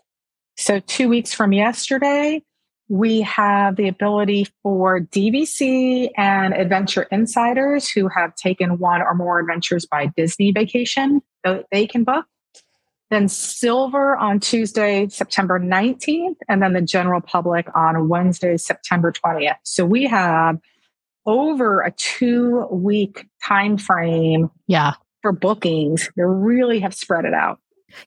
so, 0.59 0.81
two 0.81 1.07
weeks 1.07 1.33
from 1.33 1.53
yesterday, 1.53 2.43
we 2.89 3.21
have 3.21 3.77
the 3.77 3.87
ability 3.87 4.47
for 4.61 4.99
DVC 4.99 6.09
and 6.17 6.53
adventure 6.53 7.03
insiders 7.11 7.89
who 7.89 8.09
have 8.09 8.35
taken 8.35 8.77
one 8.77 9.01
or 9.01 9.15
more 9.15 9.39
adventures 9.39 9.85
by 9.85 10.07
Disney 10.17 10.51
vacation 10.51 11.21
that 11.45 11.65
they 11.71 11.87
can 11.87 12.03
book. 12.03 12.25
Then 13.09 13.29
silver 13.29 14.17
on 14.17 14.41
Tuesday, 14.41 15.07
September 15.07 15.61
19th, 15.61 16.35
and 16.49 16.61
then 16.61 16.73
the 16.73 16.81
general 16.81 17.21
public 17.21 17.65
on 17.73 18.09
Wednesday, 18.09 18.57
September 18.57 19.13
20th. 19.13 19.55
So 19.63 19.85
we 19.85 20.07
have 20.07 20.59
over 21.25 21.81
a 21.83 21.91
two 21.91 22.67
week 22.69 23.29
time 23.41 23.77
frame 23.77 24.51
yeah. 24.67 24.95
for 25.21 25.31
bookings. 25.31 26.09
They 26.17 26.23
really 26.23 26.81
have 26.81 26.93
spread 26.93 27.23
it 27.23 27.33
out. 27.33 27.59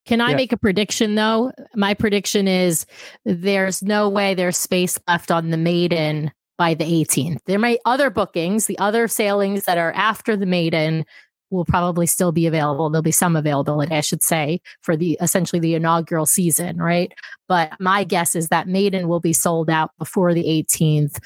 Can 0.05 0.21
I 0.21 0.31
yeah. 0.31 0.37
make 0.37 0.53
a 0.53 0.57
prediction 0.57 1.15
though? 1.15 1.53
My 1.75 1.95
prediction 1.95 2.49
is 2.49 2.87
there's 3.25 3.83
no 3.83 4.09
way 4.09 4.35
there's 4.35 4.57
space 4.57 4.99
left 5.09 5.31
on 5.31 5.51
the 5.51 5.57
maiden 5.57 6.31
by 6.59 6.75
the 6.75 6.85
18th. 6.85 7.39
There 7.47 7.59
may 7.59 7.79
other 7.85 8.11
bookings, 8.11 8.67
the 8.67 8.79
other 8.79 9.09
sailings 9.09 9.65
that 9.65 9.79
are 9.79 9.93
after 9.93 10.37
the 10.37 10.47
maiden 10.47 11.05
will 11.53 11.65
probably 11.65 12.07
still 12.07 12.33
be 12.33 12.47
available. 12.47 12.89
There'll 12.91 13.03
be 13.03 13.13
some 13.13 13.37
availability, 13.37 13.95
I 13.95 14.01
should 14.01 14.23
say, 14.23 14.61
for 14.81 14.97
the 14.97 15.19
essentially 15.21 15.61
the 15.61 15.75
inaugural 15.75 16.27
season, 16.27 16.79
right? 16.79 17.13
But 17.47 17.73
my 17.79 18.05
guess 18.05 18.35
is 18.35 18.49
that 18.49 18.69
Maiden 18.69 19.07
will 19.07 19.21
be 19.21 19.35
sold 19.35 19.69
out 19.69 19.91
before 19.99 20.33
the 20.35 20.45
18th. 20.45 21.19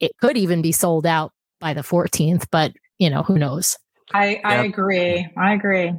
It 0.00 0.12
could 0.20 0.36
even 0.36 0.62
be 0.62 0.72
sold 0.72 1.06
out 1.06 1.32
by 1.60 1.74
the 1.74 1.82
14th, 1.82 2.46
but 2.50 2.72
you 2.98 3.10
know, 3.10 3.22
who 3.22 3.36
knows? 3.38 3.76
I, 4.12 4.40
I 4.44 4.56
yep. 4.56 4.66
agree. 4.66 5.28
I 5.36 5.54
agree. 5.54 5.92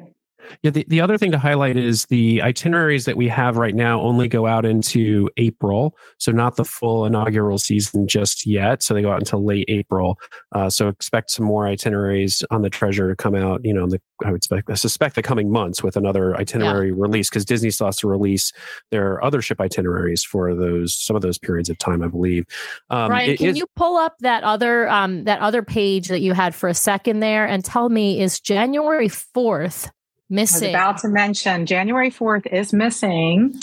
Yeah, 0.63 0.71
the, 0.71 0.85
the 0.87 1.01
other 1.01 1.17
thing 1.17 1.31
to 1.31 1.37
highlight 1.37 1.77
is 1.77 2.05
the 2.05 2.41
itineraries 2.41 3.05
that 3.05 3.17
we 3.17 3.27
have 3.27 3.57
right 3.57 3.75
now 3.75 4.01
only 4.01 4.27
go 4.27 4.47
out 4.47 4.65
into 4.65 5.29
April. 5.37 5.95
So, 6.17 6.31
not 6.31 6.55
the 6.55 6.65
full 6.65 7.05
inaugural 7.05 7.57
season 7.57 8.07
just 8.07 8.45
yet. 8.45 8.83
So, 8.83 8.93
they 8.93 9.01
go 9.01 9.11
out 9.11 9.19
until 9.19 9.43
late 9.43 9.65
April. 9.67 10.19
Uh, 10.53 10.69
so, 10.69 10.87
expect 10.87 11.31
some 11.31 11.45
more 11.45 11.67
itineraries 11.67 12.43
on 12.51 12.61
the 12.61 12.69
treasure 12.69 13.09
to 13.09 13.15
come 13.15 13.35
out, 13.35 13.63
you 13.63 13.73
know, 13.73 13.87
the, 13.87 14.01
I 14.23 14.31
would 14.31 14.37
expect, 14.37 14.69
I 14.69 14.75
suspect 14.75 15.15
the 15.15 15.21
coming 15.21 15.51
months 15.51 15.83
with 15.83 15.97
another 15.97 16.35
itinerary 16.35 16.89
yeah. 16.89 16.95
release 16.97 17.29
because 17.29 17.45
Disney 17.45 17.69
still 17.69 17.87
has 17.87 17.97
to 17.97 18.07
release 18.07 18.51
their 18.91 19.23
other 19.23 19.41
ship 19.41 19.59
itineraries 19.59 20.23
for 20.23 20.55
those, 20.55 20.95
some 20.95 21.15
of 21.15 21.21
those 21.21 21.37
periods 21.37 21.69
of 21.69 21.77
time, 21.77 22.01
I 22.01 22.07
believe. 22.07 22.45
Um, 22.89 23.11
Ryan, 23.11 23.37
can 23.37 23.47
is, 23.47 23.57
you 23.57 23.65
pull 23.75 23.97
up 23.97 24.15
that 24.19 24.43
other, 24.43 24.87
um, 24.89 25.25
that 25.25 25.39
other 25.41 25.63
page 25.63 26.07
that 26.07 26.21
you 26.21 26.33
had 26.33 26.55
for 26.55 26.69
a 26.69 26.73
second 26.73 27.19
there 27.19 27.45
and 27.45 27.63
tell 27.63 27.89
me 27.89 28.21
is 28.21 28.39
January 28.39 29.09
4th 29.09 29.89
missing. 30.29 30.69
about 30.69 30.97
to 30.99 31.07
mention 31.07 31.65
January 31.65 32.11
4th 32.11 32.47
is 32.47 32.73
missing. 32.73 33.59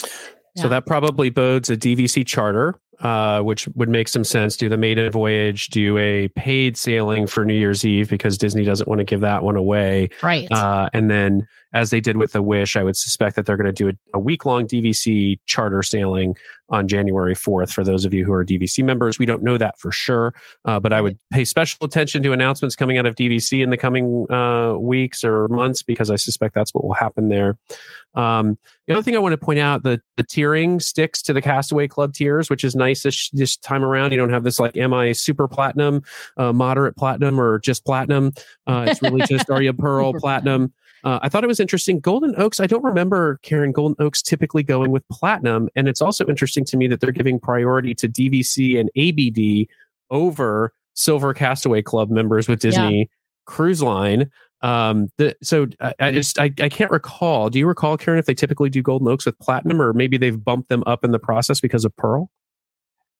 So 0.56 0.64
yeah. 0.64 0.68
that 0.68 0.86
probably 0.86 1.30
bodes 1.30 1.70
a 1.70 1.76
DVC 1.76 2.26
charter, 2.26 2.78
uh, 3.00 3.40
which 3.40 3.68
would 3.68 3.88
make 3.88 4.08
some 4.08 4.24
sense. 4.24 4.56
Do 4.56 4.68
the 4.68 4.76
maiden 4.76 5.10
voyage, 5.10 5.68
do 5.68 5.96
a 5.98 6.28
paid 6.28 6.76
sailing 6.76 7.26
for 7.26 7.44
New 7.44 7.54
Year's 7.54 7.84
Eve 7.84 8.10
because 8.10 8.36
Disney 8.36 8.64
doesn't 8.64 8.88
want 8.88 8.98
to 8.98 9.04
give 9.04 9.20
that 9.20 9.42
one 9.42 9.56
away. 9.56 10.10
Right. 10.22 10.50
Uh, 10.52 10.90
and 10.92 11.10
then, 11.10 11.48
as 11.72 11.90
they 11.90 12.00
did 12.00 12.16
with 12.16 12.32
the 12.32 12.42
Wish, 12.42 12.76
I 12.76 12.82
would 12.82 12.96
suspect 12.96 13.36
that 13.36 13.46
they're 13.46 13.56
going 13.56 13.66
to 13.66 13.72
do 13.72 13.88
a, 13.88 13.92
a 14.14 14.18
week 14.18 14.44
long 14.44 14.66
DVC 14.66 15.38
charter 15.46 15.82
sailing 15.82 16.36
on 16.68 16.88
January 16.88 17.34
4th. 17.34 17.72
For 17.72 17.84
those 17.84 18.04
of 18.04 18.14
you 18.14 18.24
who 18.24 18.32
are 18.32 18.44
DVC 18.44 18.82
members, 18.82 19.18
we 19.18 19.26
don't 19.26 19.42
know 19.42 19.58
that 19.58 19.78
for 19.78 19.92
sure, 19.92 20.34
uh, 20.64 20.80
but 20.80 20.92
I 20.92 21.00
would 21.00 21.18
pay 21.30 21.44
special 21.44 21.84
attention 21.84 22.22
to 22.22 22.32
announcements 22.32 22.74
coming 22.74 22.98
out 22.98 23.06
of 23.06 23.14
DVC 23.14 23.62
in 23.62 23.70
the 23.70 23.76
coming 23.76 24.26
uh, 24.30 24.74
weeks 24.78 25.22
or 25.22 25.48
months 25.48 25.82
because 25.82 26.10
I 26.10 26.16
suspect 26.16 26.54
that's 26.54 26.72
what 26.72 26.84
will 26.84 26.94
happen 26.94 27.28
there. 27.28 27.58
Um, 28.14 28.58
the 28.86 28.94
other 28.94 29.02
thing 29.02 29.16
I 29.16 29.20
want 29.20 29.32
to 29.32 29.38
point 29.38 29.58
out 29.58 29.84
the 29.84 30.00
the 30.16 30.24
tiering 30.24 30.82
sticks 30.82 31.22
to 31.22 31.32
the 31.32 31.40
Castaway 31.40 31.88
Club 31.88 32.12
tiers, 32.12 32.50
which 32.50 32.64
is 32.64 32.74
nice 32.74 33.02
this, 33.02 33.30
this 33.30 33.56
time 33.56 33.84
around. 33.84 34.12
You 34.12 34.18
don't 34.18 34.32
have 34.32 34.44
this 34.44 34.58
like, 34.58 34.76
am 34.76 34.92
I 34.92 35.12
super 35.12 35.48
platinum, 35.48 36.02
uh, 36.36 36.52
moderate 36.52 36.96
platinum, 36.96 37.40
or 37.40 37.58
just 37.58 37.84
platinum? 37.84 38.32
Uh, 38.66 38.86
it's 38.88 39.00
really 39.00 39.22
just 39.26 39.48
are 39.50 39.62
you 39.62 39.72
pearl 39.72 40.12
platinum? 40.20 40.72
Uh, 41.04 41.18
I 41.22 41.28
thought 41.28 41.44
it 41.44 41.48
was 41.48 41.60
interesting. 41.60 42.00
Golden 42.00 42.34
Oaks, 42.36 42.60
I 42.60 42.66
don't 42.66 42.84
remember 42.84 43.38
Karen 43.42 43.72
Golden 43.72 43.96
Oaks 44.04 44.22
typically 44.22 44.62
going 44.62 44.90
with 44.90 45.06
platinum. 45.08 45.68
And 45.74 45.88
it's 45.88 46.00
also 46.00 46.26
interesting 46.26 46.64
to 46.66 46.76
me 46.76 46.86
that 46.88 47.00
they're 47.00 47.10
giving 47.12 47.40
priority 47.40 47.94
to 47.94 48.08
DVC 48.08 48.78
and 48.78 48.90
ABD 48.96 49.68
over 50.10 50.72
Silver 50.94 51.34
Castaway 51.34 51.82
Club 51.82 52.10
members 52.10 52.48
with 52.48 52.60
Disney 52.60 52.98
yeah. 52.98 53.04
Cruise 53.46 53.82
Line. 53.82 54.30
Um, 54.60 55.08
the, 55.18 55.34
so 55.42 55.66
I, 55.80 55.94
I 55.98 56.12
just 56.12 56.38
I, 56.38 56.52
I 56.60 56.68
can't 56.68 56.90
recall. 56.90 57.50
Do 57.50 57.58
you 57.58 57.66
recall, 57.66 57.96
Karen, 57.96 58.20
if 58.20 58.26
they 58.26 58.34
typically 58.34 58.70
do 58.70 58.80
Golden 58.80 59.08
Oaks 59.08 59.26
with 59.26 59.36
platinum, 59.40 59.82
or 59.82 59.92
maybe 59.92 60.16
they've 60.16 60.42
bumped 60.42 60.68
them 60.68 60.84
up 60.86 61.04
in 61.04 61.10
the 61.10 61.18
process 61.18 61.60
because 61.60 61.84
of 61.84 61.96
Pearl? 61.96 62.30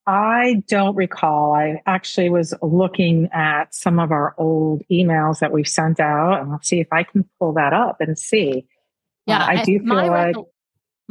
I 0.07 0.63
don't 0.67 0.97
recall. 0.97 1.55
I 1.55 1.81
actually 1.87 2.29
was 2.29 2.55
looking 2.61 3.29
at 3.33 3.75
some 3.75 4.01
of 4.01 4.11
our 4.11 4.35
old 4.37 4.83
emails 4.91 5.39
that 5.39 5.53
we've 5.53 5.69
sent 5.69 6.01
out, 6.01 6.41
and 6.41 6.53
I'll 6.53 6.63
see 6.63 6.81
if 6.81 6.89
I 6.93 7.05
can 7.05 7.29
pull 7.39 7.53
that 7.55 7.73
up 7.73 8.01
and 8.01 8.19
see. 8.19 8.67
Yeah, 9.27 9.45
uh, 9.45 9.47
I 9.47 9.65
do 9.65 9.79
feel 9.79 9.95
like. 9.95 10.37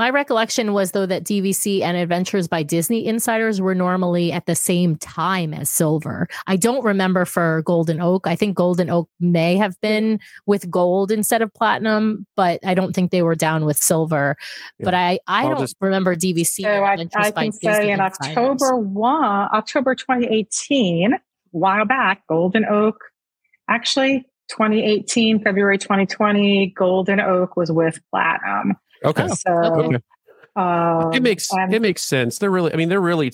My 0.01 0.10
recollection 0.10 0.74
was 0.74 0.93
though 0.93 1.05
that 1.05 1.24
DVC 1.24 1.81
and 1.84 1.96
Adventures 1.96 2.48
by 2.48 2.63
Disney 2.63 3.05
Insiders 3.05 3.62
were 3.62 3.75
normally 3.75 4.31
at 4.31 4.48
the 4.48 4.55
same 4.55 4.96
time 4.96 5.53
as 5.53 5.70
Silver. 5.70 6.27
I 6.48 6.55
don't 6.55 6.84
remember 6.84 7.24
for 7.24 7.62
Golden 7.67 8.01
Oak. 8.01 8.25
I 8.25 8.36
think 8.36 8.58
Golden 8.58 8.89
Oak 8.89 9.08
may 9.20 9.58
have 9.58 9.79
been 9.79 10.20
with 10.48 10.72
gold 10.72 11.12
instead 11.12 11.43
of 11.43 11.53
platinum, 11.53 12.25
but 12.36 12.60
I 12.65 12.74
don't 12.74 12.93
think 12.93 13.12
they 13.12 13.22
were 13.22 13.36
down 13.36 13.63
with 13.63 13.77
silver. 13.77 14.38
Yeah. 14.79 14.86
But 14.86 14.93
I 14.96 15.20
I 15.27 15.43
I'll 15.43 15.50
don't 15.50 15.60
just, 15.60 15.75
remember 15.79 16.15
DVC. 16.15 16.63
So 16.63 16.67
I, 16.67 16.93
I 16.93 17.31
can 17.31 17.51
say 17.51 17.91
in 17.91 18.00
Insiders. 18.01 18.17
October 18.36 18.77
one, 18.77 19.50
October 19.53 19.93
2018, 19.93 21.13
a 21.13 21.20
while 21.51 21.86
back, 21.86 22.24
Golden 22.27 22.65
Oak 22.65 22.96
actually 23.70 24.25
2018, 24.50 25.43
February 25.43 25.77
2020, 25.77 26.74
Golden 26.75 27.20
Oak 27.20 27.55
was 27.55 27.72
with 27.72 28.00
platinum. 28.10 28.77
Okay. 29.03 29.27
So, 29.27 29.51
okay. 29.51 29.98
Um, 30.55 31.13
it 31.13 31.24
makes 31.24 31.51
and, 31.51 31.74
it 31.74 31.81
makes 31.81 32.01
sense. 32.01 32.39
They're 32.39 32.51
really, 32.51 32.74
I 32.74 32.75
mean, 32.75 32.89
they're 32.89 33.01
really 33.01 33.31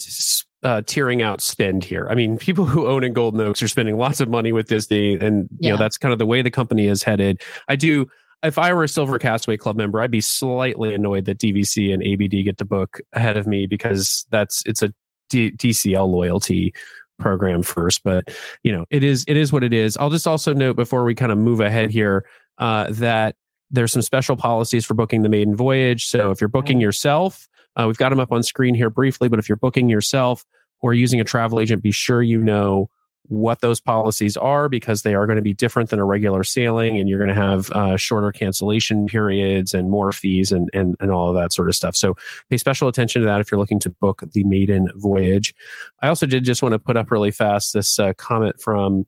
uh, 0.64 0.82
tearing 0.86 1.22
out 1.22 1.42
spend 1.42 1.84
here. 1.84 2.08
I 2.10 2.16
mean, 2.16 2.38
people 2.48 2.66
who 2.66 2.88
own 2.88 3.04
in 3.04 3.14
Golden 3.14 3.42
Oaks 3.42 3.62
are 3.62 3.68
spending 3.68 3.98
lots 3.98 4.20
of 4.20 4.30
money 4.30 4.52
with 4.52 4.68
Disney, 4.68 5.14
and 5.16 5.44
you 5.52 5.58
yeah. 5.60 5.72
know 5.72 5.78
that's 5.78 5.98
kind 5.98 6.14
of 6.14 6.20
the 6.20 6.26
way 6.26 6.42
the 6.42 6.52
company 6.52 6.88
is 6.88 7.04
headed. 7.04 7.42
I 7.68 7.76
do. 7.76 8.08
If 8.44 8.60
I 8.60 8.72
were 8.72 8.84
a 8.84 8.88
Silver 8.88 9.18
Castaway 9.18 9.58
Club 9.58 9.78
member, 9.78 10.00
I'd 10.00 10.12
be 10.12 10.22
slightly 10.22 10.94
annoyed 10.94 11.26
that 11.26 11.40
DVC 11.40 11.92
and 11.92 12.04
ABD 12.04 12.46
get 12.46 12.58
the 12.58 12.66
book 12.66 13.02
ahead 13.14 13.36
of 13.36 13.48
me 13.48 13.66
because 13.66 14.28
that's 14.30 14.62
it's 14.68 14.84
a 14.84 14.94
D- 15.30 15.52
DCL 15.54 16.08
loyalty 16.08 16.72
program 17.18 17.64
first. 17.64 18.04
But 18.04 18.30
you 18.62 18.72
know, 18.72 18.86
it 18.92 19.04
is 19.04 19.26
it 19.28 19.38
is 19.38 19.52
what 19.52 19.64
it 19.64 19.74
is. 19.74 19.98
I'll 19.98 20.12
just 20.12 20.28
also 20.28 20.54
note 20.54 20.76
before 20.76 21.04
we 21.04 21.16
kind 21.16 21.32
of 21.32 21.40
move 21.40 21.62
ahead 21.62 21.90
here 21.90 22.26
uh, 22.60 22.92
that 22.92 23.36
there's 23.72 23.92
some 23.92 24.02
special 24.02 24.36
policies 24.36 24.86
for 24.86 24.94
booking 24.94 25.24
the 25.24 25.30
maiden 25.30 25.56
voyage. 25.56 26.06
So 26.08 26.32
if 26.32 26.42
you're 26.42 26.48
booking 26.48 26.80
yourself, 26.80 27.48
uh, 27.76 27.86
we've 27.86 27.98
got 27.98 28.10
them 28.10 28.20
up 28.20 28.32
on 28.32 28.44
screen 28.44 28.76
here 28.76 28.90
briefly, 28.90 29.30
but 29.30 29.40
if 29.40 29.50
you're 29.50 29.56
booking 29.56 29.90
yourself 29.90 30.46
or 30.82 30.94
using 30.94 31.20
a 31.20 31.24
travel 31.24 31.60
agent, 31.60 31.84
be 31.84 31.92
sure 31.92 32.22
you 32.22 32.42
know 32.42 32.90
what 33.30 33.60
those 33.60 33.80
policies 33.80 34.38
are 34.38 34.70
because 34.70 35.02
they 35.02 35.14
are 35.14 35.26
going 35.26 35.36
to 35.36 35.42
be 35.42 35.54
different 35.54 35.90
than 35.90 36.00
a 36.00 36.06
regular 36.06 36.44
sailing 36.44 36.98
and 36.98 37.10
you're 37.10 37.20
going 37.20 37.34
to 37.34 37.36
have 37.36 37.70
uh, 37.72 37.98
shorter 37.98 38.32
cancellation 38.32 39.06
periods 39.06 39.74
and 39.74 39.90
more 39.90 40.12
fees 40.12 40.52
and, 40.52 40.70
and, 40.74 40.96
and 41.00 41.12
all 41.12 41.30
of 41.30 41.36
that 41.36 41.52
sort 41.52 41.68
of 41.68 41.76
stuff. 41.76 41.96
So 41.96 42.16
pay 42.50 42.58
special 42.58 42.88
attention 42.88 43.22
to 43.22 43.26
that 43.26 43.42
if 43.42 43.52
you're 43.52 43.60
looking 43.60 43.80
to 43.82 43.90
book 43.90 44.24
the 44.32 44.46
maiden 44.46 44.90
voyage. 44.96 45.54
I 46.02 46.08
also 46.08 46.26
did 46.26 46.46
just 46.46 46.62
want 46.62 46.72
to 46.74 46.80
put 46.80 46.96
up 46.96 47.12
really 47.12 47.32
fast 47.32 47.74
this 47.74 48.00
uh, 48.00 48.14
comment 48.14 48.62
from 48.62 49.06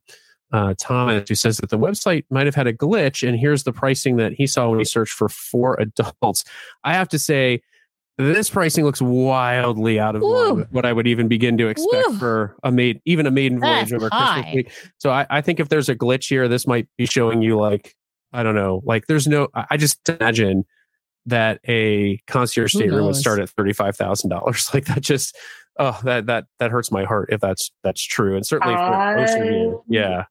uh, 0.52 0.74
Thomas, 0.78 1.28
who 1.28 1.34
says 1.34 1.58
that 1.58 1.70
the 1.70 1.78
website 1.78 2.24
might 2.30 2.46
have 2.46 2.54
had 2.54 2.66
a 2.66 2.72
glitch, 2.72 3.26
and 3.26 3.38
here's 3.38 3.64
the 3.64 3.72
pricing 3.72 4.16
that 4.16 4.32
he 4.32 4.46
saw 4.46 4.68
when 4.68 4.78
he 4.78 4.84
searched 4.84 5.12
for 5.12 5.28
four 5.28 5.74
adults. 5.80 6.44
I 6.84 6.94
have 6.94 7.08
to 7.10 7.18
say, 7.18 7.62
this 8.18 8.50
pricing 8.50 8.84
looks 8.84 9.00
wildly 9.00 9.98
out 9.98 10.14
of 10.14 10.22
line 10.22 10.66
what 10.70 10.84
I 10.84 10.92
would 10.92 11.06
even 11.06 11.26
begin 11.26 11.56
to 11.56 11.68
expect 11.68 12.08
Ooh. 12.08 12.18
for 12.18 12.56
a 12.62 12.70
maid, 12.70 13.00
even 13.06 13.26
a 13.26 13.30
maiden 13.30 13.58
voyage 13.60 13.92
over 13.92 14.10
Christmas 14.10 14.54
week. 14.54 14.72
So 14.98 15.10
I, 15.10 15.26
I, 15.30 15.40
think 15.40 15.58
if 15.58 15.70
there's 15.70 15.88
a 15.88 15.94
glitch 15.94 16.28
here, 16.28 16.46
this 16.46 16.66
might 16.66 16.86
be 16.98 17.06
showing 17.06 17.40
you 17.40 17.58
like 17.58 17.96
I 18.32 18.42
don't 18.42 18.54
know, 18.54 18.82
like 18.84 19.06
there's 19.06 19.26
no. 19.26 19.48
I 19.54 19.76
just 19.76 20.08
imagine 20.08 20.64
that 21.26 21.60
a 21.66 22.18
concierge 22.26 22.72
stateroom 22.72 23.06
would 23.06 23.16
start 23.16 23.40
at 23.40 23.50
thirty 23.50 23.72
five 23.72 23.96
thousand 23.96 24.30
dollars. 24.30 24.70
Like 24.74 24.86
that 24.86 25.00
just 25.00 25.36
oh 25.78 25.98
that 26.04 26.26
that 26.26 26.44
that 26.58 26.70
hurts 26.70 26.92
my 26.92 27.04
heart 27.04 27.30
if 27.32 27.40
that's 27.40 27.72
that's 27.82 28.02
true, 28.02 28.36
and 28.36 28.46
certainly 28.46 28.74
for 28.74 28.80
I, 28.80 29.72
yeah. 29.88 30.24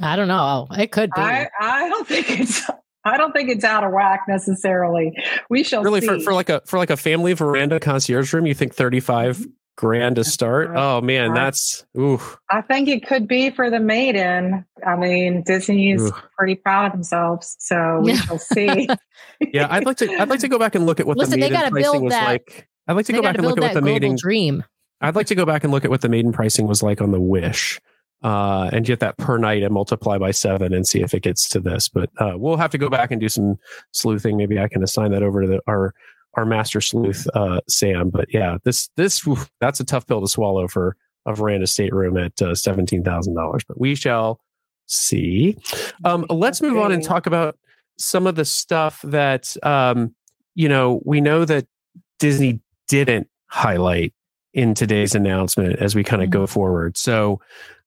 I 0.00 0.16
don't 0.16 0.28
know. 0.28 0.68
It 0.70 0.90
could 0.92 1.10
be. 1.14 1.20
I, 1.20 1.48
I 1.60 1.88
don't 1.88 2.08
think 2.08 2.30
it's 2.30 2.62
I 3.04 3.16
don't 3.16 3.32
think 3.32 3.50
it's 3.50 3.64
out 3.64 3.84
of 3.84 3.92
whack 3.92 4.22
necessarily. 4.28 5.12
We 5.50 5.64
shall 5.64 5.82
really 5.82 6.00
see. 6.00 6.06
for, 6.06 6.20
for 6.20 6.34
like 6.34 6.48
a 6.48 6.62
for 6.66 6.78
like 6.78 6.90
a 6.90 6.96
family 6.96 7.32
veranda 7.32 7.80
concierge 7.80 8.32
room. 8.32 8.46
You 8.46 8.54
think 8.54 8.74
thirty 8.74 9.00
five 9.00 9.38
mm-hmm. 9.38 9.50
grand 9.76 10.16
to 10.16 10.24
start? 10.24 10.70
Oh 10.74 11.00
man, 11.00 11.34
that's 11.34 11.84
ooh. 11.98 12.20
I 12.48 12.60
think 12.62 12.88
it 12.88 13.06
could 13.06 13.26
be 13.26 13.50
for 13.50 13.70
the 13.70 13.80
maiden. 13.80 14.64
I 14.86 14.96
mean, 14.96 15.42
Disney's 15.42 16.02
ooh. 16.02 16.12
pretty 16.38 16.54
proud 16.54 16.86
of 16.86 16.92
themselves, 16.92 17.56
so 17.58 18.00
we 18.02 18.16
shall 18.16 18.38
see. 18.38 18.88
yeah, 19.40 19.66
I'd 19.68 19.84
like 19.84 19.96
to. 19.98 20.08
I'd 20.20 20.28
like 20.28 20.40
to 20.40 20.48
go 20.48 20.58
back 20.58 20.76
and 20.76 20.86
look 20.86 21.00
at 21.00 21.06
what 21.06 21.16
Listen, 21.16 21.40
the 21.40 21.50
maiden 21.50 21.70
pricing 21.70 22.02
was 22.04 22.12
that, 22.12 22.26
like. 22.26 22.68
I'd 22.86 22.94
like 22.94 23.06
to 23.06 23.12
go 23.12 23.22
back 23.22 23.36
and 23.36 23.46
look 23.46 23.58
at 23.58 23.62
what 23.62 23.74
the 23.74 23.82
maiden 23.82 24.16
dream. 24.16 24.64
I'd 25.00 25.16
like 25.16 25.26
to 25.28 25.34
go 25.34 25.44
back 25.44 25.64
and 25.64 25.72
look 25.72 25.84
at 25.84 25.90
what 25.90 26.00
the 26.00 26.08
maiden 26.08 26.32
pricing 26.32 26.68
was 26.68 26.82
like 26.82 27.00
on 27.00 27.10
the 27.10 27.20
Wish 27.20 27.80
uh, 28.22 28.70
and 28.72 28.84
get 28.84 29.00
that 29.00 29.16
per 29.18 29.38
night 29.38 29.62
and 29.62 29.72
multiply 29.72 30.18
by 30.18 30.30
seven 30.30 30.72
and 30.72 30.86
see 30.86 31.00
if 31.00 31.14
it 31.14 31.22
gets 31.22 31.48
to 31.50 31.60
this. 31.60 31.88
But 31.88 32.10
uh, 32.18 32.34
we'll 32.36 32.56
have 32.56 32.70
to 32.70 32.78
go 32.78 32.88
back 32.88 33.10
and 33.10 33.20
do 33.20 33.28
some 33.28 33.58
sleuthing. 33.92 34.36
Maybe 34.36 34.58
I 34.58 34.68
can 34.68 34.82
assign 34.82 35.10
that 35.12 35.22
over 35.22 35.42
to 35.42 35.48
the, 35.48 35.60
our 35.66 35.94
our 36.34 36.46
master 36.46 36.80
sleuth, 36.80 37.26
uh, 37.34 37.60
Sam. 37.68 38.10
But 38.10 38.32
yeah, 38.32 38.58
this 38.64 38.88
this 38.96 39.26
that's 39.60 39.80
a 39.80 39.84
tough 39.84 40.06
pill 40.06 40.20
to 40.20 40.28
swallow 40.28 40.68
for 40.68 40.96
a 41.26 41.34
veranda 41.34 41.66
stateroom 41.66 42.16
at 42.16 42.40
uh, 42.40 42.54
seventeen 42.54 43.02
thousand 43.02 43.34
dollars. 43.34 43.62
But 43.66 43.80
we 43.80 43.94
shall 43.94 44.40
see. 44.86 45.56
Um, 46.04 46.26
let's 46.30 46.62
move 46.62 46.78
on 46.78 46.92
and 46.92 47.02
talk 47.02 47.26
about 47.26 47.58
some 47.98 48.26
of 48.26 48.36
the 48.36 48.44
stuff 48.44 49.00
that 49.02 49.56
um, 49.62 50.14
you 50.54 50.68
know 50.68 51.00
we 51.04 51.20
know 51.20 51.44
that 51.44 51.66
Disney 52.18 52.60
didn't 52.88 53.28
highlight 53.46 54.14
in 54.54 54.74
today's 54.74 55.14
announcement 55.14 55.78
as 55.78 55.94
we 55.94 56.04
kind 56.04 56.22
of 56.22 56.26
mm-hmm. 56.28 56.40
go 56.40 56.46
forward. 56.46 56.96
So 56.96 57.40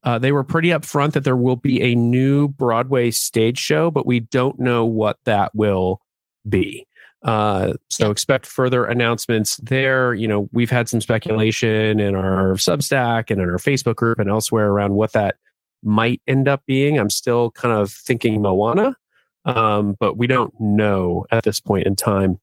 uh, 0.04 0.20
they 0.20 0.32
were 0.32 0.44
pretty 0.44 0.70
upfront 0.70 1.14
that 1.14 1.24
there 1.24 1.36
will 1.36 1.56
be 1.56 1.82
a 1.82 1.96
new 1.96 2.48
Broadway 2.48 3.12
stage 3.12 3.58
show, 3.58 3.90
but 3.90 4.06
we 4.06 4.20
don't 4.20 4.60
know 4.60 4.86
what 4.86 5.18
that 5.26 5.54
will 5.56 6.02
be. 6.48 6.88
Uh, 7.24 7.74
so 7.90 8.12
expect 8.12 8.46
further 8.46 8.86
announcements 8.86 9.58
there. 9.58 10.14
You 10.14 10.28
know, 10.28 10.48
we've 10.52 10.70
had 10.70 10.88
some 10.88 11.02
speculation 11.02 12.00
in 12.00 12.14
our 12.14 12.54
Substack 12.54 13.32
and 13.32 13.42
in 13.42 13.50
our 13.50 13.58
Facebook 13.58 13.96
group 13.96 14.20
and 14.20 14.30
elsewhere 14.30 14.68
around 14.68 14.94
what 14.94 15.14
that 15.14 15.38
might 15.82 16.22
end 16.28 16.48
up 16.48 16.64
being. 16.68 17.00
I'm 17.00 17.10
still 17.10 17.50
kind 17.52 17.74
of 17.74 17.92
thinking 17.92 18.44
Moana, 18.44 18.96
um, 19.46 19.96
but 20.00 20.18
we 20.18 20.28
don't 20.28 20.54
know 20.60 21.26
at 21.32 21.44
this 21.44 21.60
point 21.60 21.88
in 21.88 21.96
time. 21.96 22.40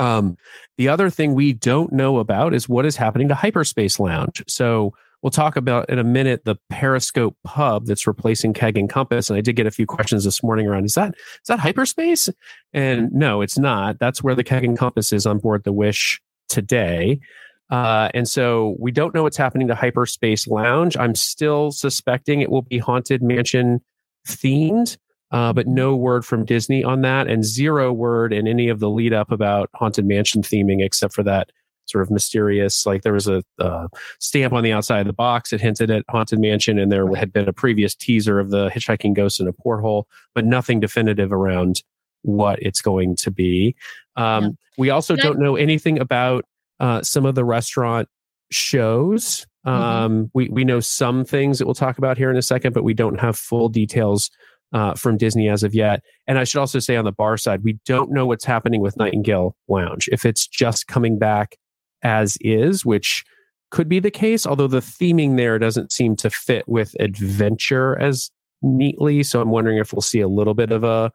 Um, 0.00 0.36
the 0.78 0.88
other 0.88 1.10
thing 1.10 1.34
we 1.34 1.52
don't 1.52 1.92
know 1.92 2.18
about 2.18 2.54
is 2.54 2.68
what 2.68 2.86
is 2.86 2.96
happening 2.96 3.28
to 3.28 3.34
Hyperspace 3.34 4.00
Lounge. 4.00 4.42
So 4.48 4.94
We'll 5.22 5.30
talk 5.30 5.56
about 5.56 5.90
in 5.90 5.98
a 5.98 6.04
minute 6.04 6.44
the 6.44 6.56
Periscope 6.70 7.36
Pub 7.44 7.86
that's 7.86 8.06
replacing 8.06 8.54
Keg 8.54 8.78
and 8.78 8.88
Compass. 8.88 9.28
And 9.28 9.36
I 9.36 9.42
did 9.42 9.54
get 9.54 9.66
a 9.66 9.70
few 9.70 9.86
questions 9.86 10.24
this 10.24 10.42
morning 10.42 10.66
around 10.66 10.86
is 10.86 10.94
that 10.94 11.14
is 11.14 11.48
that 11.48 11.60
hyperspace? 11.60 12.30
And 12.72 13.12
no, 13.12 13.42
it's 13.42 13.58
not. 13.58 13.98
That's 13.98 14.22
where 14.22 14.34
the 14.34 14.44
Keg 14.44 14.64
and 14.64 14.78
Compass 14.78 15.12
is 15.12 15.26
on 15.26 15.38
board 15.38 15.64
the 15.64 15.72
Wish 15.72 16.22
today. 16.48 17.20
Uh, 17.68 18.08
and 18.14 18.28
so 18.28 18.76
we 18.78 18.90
don't 18.90 19.14
know 19.14 19.22
what's 19.22 19.36
happening 19.36 19.68
to 19.68 19.74
Hyperspace 19.74 20.48
Lounge. 20.48 20.96
I'm 20.96 21.14
still 21.14 21.70
suspecting 21.70 22.40
it 22.40 22.50
will 22.50 22.62
be 22.62 22.78
Haunted 22.78 23.22
Mansion 23.22 23.80
themed, 24.26 24.96
uh, 25.30 25.52
but 25.52 25.66
no 25.66 25.94
word 25.94 26.24
from 26.24 26.44
Disney 26.44 26.82
on 26.82 27.02
that, 27.02 27.26
and 27.26 27.44
zero 27.44 27.92
word 27.92 28.32
in 28.32 28.46
any 28.46 28.68
of 28.68 28.80
the 28.80 28.90
lead 28.90 29.12
up 29.12 29.30
about 29.30 29.70
Haunted 29.74 30.06
Mansion 30.06 30.42
theming, 30.42 30.84
except 30.84 31.14
for 31.14 31.22
that 31.22 31.50
sort 31.86 32.02
of 32.02 32.10
mysterious. 32.10 32.86
Like 32.86 33.02
there 33.02 33.12
was 33.12 33.28
a 33.28 33.42
uh, 33.58 33.88
stamp 34.18 34.52
on 34.52 34.62
the 34.62 34.72
outside 34.72 35.00
of 35.00 35.06
the 35.06 35.12
box 35.12 35.50
that 35.50 35.60
hinted 35.60 35.90
at 35.90 36.04
Haunted 36.08 36.38
Mansion, 36.38 36.78
and 36.78 36.90
there 36.90 37.06
had 37.14 37.32
been 37.32 37.48
a 37.48 37.52
previous 37.52 37.94
teaser 37.94 38.38
of 38.38 38.50
the 38.50 38.70
hitchhiking 38.70 39.14
ghost 39.14 39.40
in 39.40 39.48
a 39.48 39.52
porthole, 39.52 40.06
but 40.34 40.44
nothing 40.44 40.80
definitive 40.80 41.32
around 41.32 41.82
what 42.22 42.60
it's 42.62 42.80
going 42.80 43.16
to 43.16 43.30
be. 43.30 43.74
Um, 44.16 44.44
yeah. 44.44 44.50
We 44.78 44.90
also 44.90 45.16
don't 45.16 45.38
know 45.38 45.56
anything 45.56 45.98
about 45.98 46.44
uh, 46.78 47.02
some 47.02 47.26
of 47.26 47.34
the 47.34 47.44
restaurant 47.44 48.08
shows. 48.50 49.46
Mm-hmm. 49.66 49.82
Um, 49.82 50.12
mm-hmm. 50.12 50.24
We 50.32 50.48
we 50.48 50.64
know 50.64 50.80
some 50.80 51.24
things 51.24 51.58
that 51.58 51.66
we'll 51.66 51.74
talk 51.74 51.98
about 51.98 52.16
here 52.16 52.30
in 52.30 52.36
a 52.36 52.42
second, 52.42 52.72
but 52.72 52.84
we 52.84 52.94
don't 52.94 53.20
have 53.20 53.36
full 53.36 53.68
details 53.68 54.30
uh, 54.72 54.94
from 54.94 55.16
Disney 55.16 55.48
as 55.48 55.62
of 55.62 55.74
yet. 55.74 56.02
And 56.26 56.38
I 56.38 56.44
should 56.44 56.60
also 56.60 56.78
say 56.78 56.96
on 56.96 57.04
the 57.04 57.12
bar 57.12 57.36
side, 57.36 57.62
we 57.64 57.78
don't 57.86 58.10
know 58.10 58.26
what's 58.26 58.44
happening 58.44 58.80
with 58.80 58.96
Nightingale 58.96 59.56
Lounge. 59.68 60.08
If 60.12 60.24
it's 60.24 60.46
just 60.46 60.86
coming 60.86 61.18
back 61.18 61.56
as 62.02 62.38
is, 62.40 62.84
which 62.84 63.24
could 63.70 63.88
be 63.88 64.00
the 64.00 64.10
case, 64.10 64.46
although 64.46 64.66
the 64.66 64.80
theming 64.80 65.36
there 65.36 65.58
doesn't 65.58 65.92
seem 65.92 66.16
to 66.16 66.30
fit 66.30 66.68
with 66.68 66.94
adventure 66.98 67.98
as 68.00 68.30
neatly. 68.62 69.22
So 69.22 69.40
I'm 69.40 69.50
wondering 69.50 69.78
if 69.78 69.92
we'll 69.92 70.02
see 70.02 70.20
a 70.20 70.28
little 70.28 70.54
bit 70.54 70.72
of 70.72 70.84
a, 70.84 71.12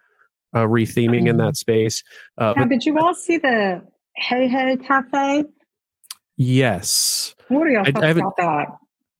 a 0.53 0.59
retheming 0.59 1.27
in 1.27 1.38
that 1.38 1.57
space. 1.57 2.03
Uh, 2.38 2.53
but, 2.55 2.69
did 2.69 2.85
you 2.85 2.97
all 2.97 3.13
see 3.13 3.38
the 3.38 3.81
Hey 4.15 4.47
Hey 4.47 4.77
Cafe? 4.77 5.43
Yes. 6.38 7.36
What 7.49 7.67
are 7.67 7.69
y'all 7.69 7.86
I, 7.86 8.08
I 8.08 8.10
about 8.10 8.38
that? 8.38 8.67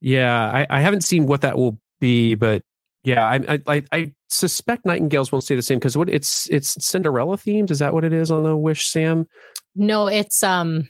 Yeah, 0.00 0.50
I, 0.50 0.66
I 0.70 0.80
haven't 0.80 1.02
seen 1.02 1.26
what 1.26 1.40
that 1.42 1.56
will 1.56 1.78
be, 2.00 2.34
but 2.34 2.62
yeah, 3.06 3.24
I 3.24 3.60
I, 3.68 3.84
I 3.92 4.12
suspect 4.26 4.84
Nightingales 4.84 5.30
won't 5.30 5.44
stay 5.44 5.54
the 5.54 5.62
same 5.62 5.78
because 5.78 5.96
what 5.96 6.08
it's 6.08 6.50
it's 6.50 6.84
Cinderella 6.84 7.36
themed. 7.36 7.70
Is 7.70 7.78
that 7.78 7.94
what 7.94 8.02
it 8.02 8.12
is 8.12 8.32
on 8.32 8.42
the 8.42 8.56
Wish, 8.56 8.88
Sam? 8.88 9.28
No, 9.76 10.08
it's 10.08 10.42
um 10.42 10.88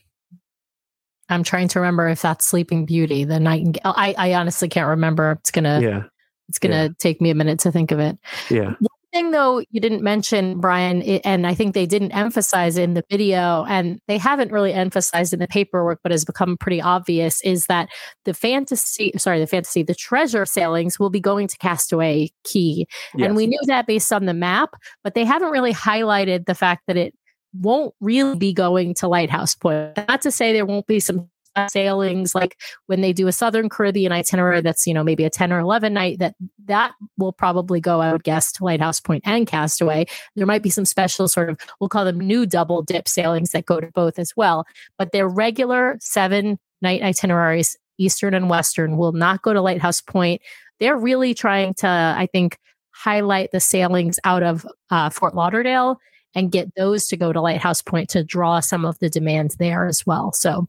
I'm 1.29 1.43
trying 1.43 1.69
to 1.69 1.81
remember 1.81 2.09
if 2.09 2.23
that's 2.23 2.47
Sleeping 2.47 2.87
Beauty, 2.87 3.25
the 3.25 3.39
Nightingale. 3.39 3.83
I, 3.85 4.15
I 4.17 4.35
honestly 4.35 4.67
can't 4.71 4.89
remember. 4.89 5.33
It's 5.33 5.51
gonna 5.51 5.81
yeah. 5.83 6.05
It's 6.49 6.59
gonna 6.59 6.85
yeah. 6.85 6.89
take 6.99 7.21
me 7.21 7.29
a 7.29 7.35
minute 7.35 7.59
to 7.61 7.71
think 7.71 7.91
of 7.91 7.99
it. 7.99 8.17
Yeah. 8.49 8.73
Thing 9.17 9.31
though 9.31 9.63
you 9.71 9.81
didn't 9.81 10.03
mention, 10.03 10.61
Brian, 10.61 11.01
and 11.01 11.47
I 11.47 11.55
think 11.55 11.73
they 11.73 11.87
didn't 11.87 12.13
emphasize 12.13 12.77
in 12.77 12.93
the 12.93 13.03
video, 13.11 13.65
and 13.67 13.99
they 14.09 14.19
haven't 14.19 14.53
really 14.53 14.75
emphasized 14.75 15.33
in 15.33 15.39
the 15.39 15.49
paperwork, 15.49 16.01
but 16.03 16.13
has 16.13 16.27
become 16.27 16.59
pretty 16.59 16.83
obvious, 16.83 17.41
is 17.41 17.65
that 17.65 17.89
the 18.27 18.35
fantasy, 18.35 19.13
sorry, 19.17 19.41
the 19.41 19.47
fantasy, 19.47 19.83
the 19.83 19.95
treasure 19.95 20.45
sailings 20.45 20.99
will 20.99 21.09
be 21.09 21.19
going 21.19 21.49
to 21.49 21.57
Castaway 21.57 22.31
Cay 22.45 22.85
yes. 23.15 23.27
and 23.27 23.37
we 23.37 23.47
knew 23.47 23.59
that 23.69 23.87
based 23.87 24.13
on 24.13 24.27
the 24.27 24.35
map, 24.35 24.75
but 25.03 25.15
they 25.15 25.25
haven't 25.25 25.51
really 25.51 25.73
highlighted 25.73 26.45
the 26.45 26.55
fact 26.55 26.83
that 26.87 26.99
it 26.99 27.15
won't 27.55 27.95
really 28.01 28.37
be 28.37 28.53
going 28.53 28.93
to 28.93 29.09
Lighthouse 29.09 29.55
Point. 29.55 29.97
Not 30.09 30.21
to 30.23 30.31
say 30.31 30.53
there 30.53 30.67
won't 30.67 30.87
be 30.87 31.01
some 31.01 31.31
sailings 31.69 32.35
like 32.35 32.57
when 32.87 33.01
they 33.01 33.13
do 33.13 33.27
a 33.27 33.33
southern 33.33 33.69
caribbean 33.69 34.13
itinerary 34.13 34.61
that's 34.61 34.87
you 34.87 34.95
know 34.95 35.05
maybe 35.05 35.25
a 35.25 35.31
10 35.31 35.53
or 35.53 35.59
11 35.59 35.93
night 35.93 36.19
that 36.19 36.35
that 36.65 36.93
will 37.19 37.33
probably 37.33 37.81
go 37.81 38.01
i 38.01 38.13
would 38.13 38.25
guess 38.25 38.53
to 38.53 38.65
lighthouse 38.65 39.01
point 39.01 39.23
and 39.27 39.47
castaway. 39.47 40.07
There 40.35 40.47
might 40.47 40.63
be 40.63 40.71
some 40.71 40.85
special 40.85 41.29
sort 41.29 41.51
of 41.51 41.59
we'll 41.81 41.89
call 41.89 42.05
them 42.05 42.19
new 42.19 42.47
double 42.47 42.83
dip 42.83 43.09
sailings 43.09 43.51
that 43.51 43.67
go 43.67 43.81
to 43.81 43.89
both 43.89 44.19
as 44.19 44.37
well. 44.37 44.67
But 44.99 45.13
their 45.13 45.29
regular 45.29 45.97
seven 46.01 46.59
night 46.83 47.03
itineraries 47.03 47.77
eastern 47.99 48.35
and 48.35 48.51
western 48.51 48.97
will 48.97 49.13
not 49.13 49.43
go 49.43 49.53
to 49.53 49.63
lighthouse 49.63 50.01
point. 50.01 50.43
They're 50.81 50.99
really 50.99 51.33
trying 51.35 51.75
to 51.75 51.89
i 51.89 52.27
think 52.31 52.59
highlight 52.93 53.51
the 53.53 53.61
sailings 53.61 54.19
out 54.25 54.43
of 54.43 54.67
uh, 54.91 55.11
fort 55.11 55.35
lauderdale 55.35 55.99
and 56.35 56.51
get 56.53 56.75
those 56.77 57.07
to 57.09 57.17
go 57.17 57.33
to 57.33 57.41
Lighthouse 57.41 57.83
Point 57.83 58.09
to 58.11 58.25
draw 58.25 58.61
some 58.61 58.85
of 58.85 58.99
the 59.01 59.11
demands 59.11 59.57
there 59.57 59.87
as 59.87 60.05
well. 60.07 60.33
So 60.33 60.67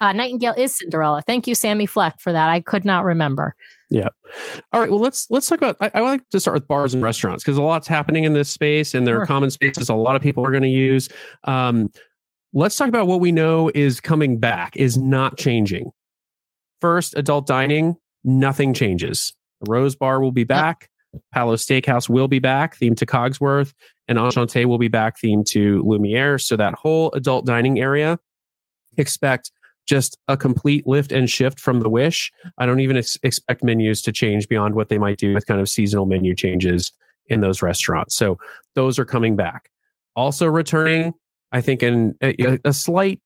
uh, 0.00 0.12
Nightingale 0.12 0.54
is 0.56 0.76
Cinderella. 0.76 1.22
Thank 1.26 1.46
you, 1.46 1.54
Sammy 1.54 1.86
Fleck, 1.86 2.20
for 2.20 2.32
that. 2.32 2.48
I 2.48 2.60
could 2.60 2.84
not 2.84 3.04
remember. 3.04 3.54
Yeah. 3.90 4.08
All 4.72 4.80
right. 4.80 4.90
Well, 4.90 5.00
let's 5.00 5.26
let's 5.30 5.48
talk 5.48 5.58
about. 5.58 5.76
I, 5.80 5.90
I 5.94 6.00
like 6.00 6.28
to 6.30 6.40
start 6.40 6.54
with 6.54 6.66
bars 6.66 6.94
and 6.94 7.02
restaurants 7.02 7.44
because 7.44 7.58
a 7.58 7.62
lot's 7.62 7.86
happening 7.86 8.24
in 8.24 8.32
this 8.32 8.50
space, 8.50 8.94
and 8.94 9.06
there 9.06 9.16
sure. 9.16 9.22
are 9.22 9.26
common 9.26 9.50
spaces 9.50 9.88
a 9.88 9.94
lot 9.94 10.16
of 10.16 10.22
people 10.22 10.46
are 10.46 10.50
going 10.50 10.62
to 10.62 10.68
use. 10.68 11.08
Um, 11.44 11.90
let's 12.52 12.76
talk 12.76 12.88
about 12.88 13.06
what 13.06 13.20
we 13.20 13.32
know 13.32 13.70
is 13.74 14.00
coming 14.00 14.38
back, 14.38 14.76
is 14.76 14.96
not 14.96 15.36
changing. 15.36 15.90
First, 16.80 17.16
adult 17.16 17.46
dining, 17.46 17.96
nothing 18.24 18.74
changes. 18.74 19.34
The 19.60 19.70
Rose 19.70 19.94
Bar 19.94 20.20
will 20.20 20.32
be 20.32 20.44
back. 20.44 20.88
Palo 21.32 21.56
Steakhouse 21.56 22.08
will 22.08 22.28
be 22.28 22.38
back, 22.38 22.78
themed 22.78 22.96
to 22.96 23.06
Cogsworth, 23.06 23.74
and 24.08 24.18
Enchanté 24.18 24.64
will 24.64 24.78
be 24.78 24.88
back, 24.88 25.20
themed 25.20 25.46
to 25.48 25.82
Lumiere. 25.82 26.38
So 26.38 26.56
that 26.56 26.74
whole 26.74 27.12
adult 27.12 27.44
dining 27.44 27.78
area, 27.78 28.18
expect 28.96 29.50
just 29.86 30.18
a 30.28 30.36
complete 30.36 30.86
lift 30.86 31.12
and 31.12 31.28
shift 31.28 31.58
from 31.58 31.80
the 31.80 31.88
Wish. 31.88 32.32
I 32.58 32.66
don't 32.66 32.80
even 32.80 32.96
ex- 32.96 33.18
expect 33.22 33.64
menus 33.64 34.02
to 34.02 34.12
change 34.12 34.48
beyond 34.48 34.74
what 34.74 34.88
they 34.88 34.98
might 34.98 35.18
do 35.18 35.34
with 35.34 35.46
kind 35.46 35.60
of 35.60 35.68
seasonal 35.68 36.06
menu 36.06 36.34
changes 36.34 36.92
in 37.26 37.40
those 37.40 37.62
restaurants. 37.62 38.16
So 38.16 38.38
those 38.74 38.98
are 38.98 39.04
coming 39.04 39.36
back. 39.36 39.70
Also 40.14 40.46
returning, 40.46 41.14
I 41.50 41.60
think, 41.60 41.82
in 41.82 42.14
a, 42.22 42.58
a 42.64 42.72
slight 42.72 43.20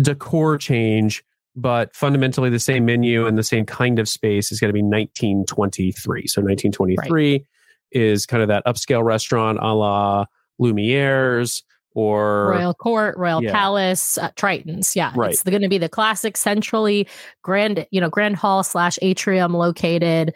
decor 0.00 0.58
change 0.58 1.22
but 1.56 1.94
fundamentally 1.96 2.50
the 2.50 2.60
same 2.60 2.84
menu 2.84 3.26
and 3.26 3.38
the 3.38 3.42
same 3.42 3.64
kind 3.64 3.98
of 3.98 4.08
space 4.08 4.52
is 4.52 4.60
going 4.60 4.68
to 4.68 4.74
be 4.74 4.82
1923. 4.82 6.26
So 6.26 6.42
1923 6.42 7.32
right. 7.32 7.42
is 7.90 8.26
kind 8.26 8.42
of 8.42 8.48
that 8.48 8.64
upscale 8.66 9.02
restaurant 9.02 9.58
a 9.60 9.74
la 9.74 10.26
Lumiere's 10.58 11.64
or 11.96 12.50
Royal 12.50 12.74
Court, 12.74 13.16
Royal 13.16 13.42
yeah. 13.42 13.52
Palace, 13.52 14.18
uh, 14.18 14.30
Triton's. 14.36 14.94
Yeah, 14.94 15.12
right. 15.16 15.30
It's 15.30 15.42
going 15.42 15.62
to 15.62 15.68
be 15.68 15.78
the 15.78 15.88
classic, 15.88 16.36
centrally 16.36 17.08
grand, 17.42 17.86
you 17.90 18.02
know, 18.02 18.10
grand 18.10 18.36
hall 18.36 18.62
slash 18.62 18.98
atrium 19.00 19.54
located 19.54 20.34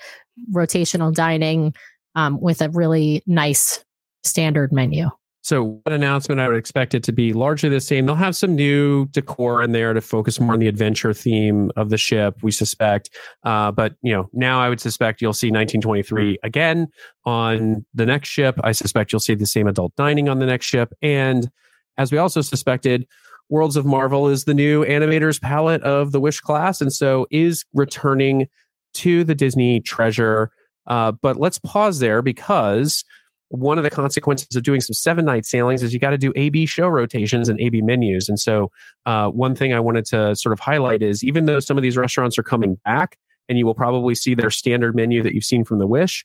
rotational 0.52 1.14
dining 1.14 1.74
um, 2.14 2.40
with 2.40 2.62
a 2.62 2.70
really 2.70 3.22
nice 3.26 3.84
standard 4.24 4.72
menu. 4.72 5.10
So, 5.42 5.80
an 5.86 5.92
announcement 5.94 6.40
I 6.40 6.48
would 6.48 6.58
expect 6.58 6.94
it 6.94 7.02
to 7.04 7.12
be 7.12 7.32
largely 7.32 7.70
the 7.70 7.80
same. 7.80 8.04
They'll 8.04 8.14
have 8.14 8.36
some 8.36 8.54
new 8.54 9.06
decor 9.06 9.62
in 9.62 9.72
there 9.72 9.94
to 9.94 10.00
focus 10.02 10.38
more 10.38 10.52
on 10.52 10.58
the 10.58 10.68
adventure 10.68 11.14
theme 11.14 11.70
of 11.76 11.88
the 11.88 11.96
ship, 11.96 12.36
we 12.42 12.50
suspect. 12.52 13.08
Uh, 13.42 13.72
but, 13.72 13.94
you 14.02 14.12
know, 14.12 14.28
now 14.34 14.60
I 14.60 14.68
would 14.68 14.80
suspect 14.80 15.22
you'll 15.22 15.32
see 15.32 15.48
1923 15.48 16.38
again 16.42 16.88
on 17.24 17.86
the 17.94 18.04
next 18.04 18.28
ship. 18.28 18.60
I 18.62 18.72
suspect 18.72 19.12
you'll 19.12 19.20
see 19.20 19.34
the 19.34 19.46
same 19.46 19.66
adult 19.66 19.96
dining 19.96 20.28
on 20.28 20.40
the 20.40 20.46
next 20.46 20.66
ship. 20.66 20.92
And 21.00 21.50
as 21.96 22.12
we 22.12 22.18
also 22.18 22.42
suspected, 22.42 23.06
Worlds 23.48 23.76
of 23.76 23.86
Marvel 23.86 24.28
is 24.28 24.44
the 24.44 24.54
new 24.54 24.84
animator's 24.84 25.38
palette 25.38 25.82
of 25.82 26.12
the 26.12 26.20
Wish 26.20 26.40
class. 26.40 26.82
And 26.82 26.92
so 26.92 27.26
is 27.30 27.64
returning 27.72 28.46
to 28.94 29.24
the 29.24 29.34
Disney 29.34 29.80
treasure. 29.80 30.50
Uh, 30.86 31.12
but 31.12 31.36
let's 31.36 31.58
pause 31.58 31.98
there 31.98 32.20
because 32.22 33.04
one 33.50 33.78
of 33.78 33.84
the 33.84 33.90
consequences 33.90 34.54
of 34.54 34.62
doing 34.62 34.80
some 34.80 34.94
seven 34.94 35.24
night 35.24 35.44
sailings 35.44 35.82
is 35.82 35.92
you 35.92 35.98
got 35.98 36.10
to 36.10 36.18
do 36.18 36.32
AB 36.36 36.66
show 36.66 36.86
rotations 36.88 37.48
and 37.48 37.60
AB 37.60 37.82
menus. 37.82 38.28
And 38.28 38.38
so, 38.38 38.70
uh, 39.06 39.28
one 39.28 39.56
thing 39.56 39.74
I 39.74 39.80
wanted 39.80 40.04
to 40.06 40.36
sort 40.36 40.52
of 40.52 40.60
highlight 40.60 41.02
is 41.02 41.24
even 41.24 41.46
though 41.46 41.58
some 41.60 41.76
of 41.76 41.82
these 41.82 41.96
restaurants 41.96 42.38
are 42.38 42.44
coming 42.44 42.76
back 42.84 43.18
and 43.48 43.58
you 43.58 43.66
will 43.66 43.74
probably 43.74 44.14
see 44.14 44.34
their 44.34 44.50
standard 44.50 44.94
menu 44.94 45.22
that 45.24 45.34
you've 45.34 45.44
seen 45.44 45.64
from 45.64 45.80
the 45.80 45.86
Wish, 45.86 46.24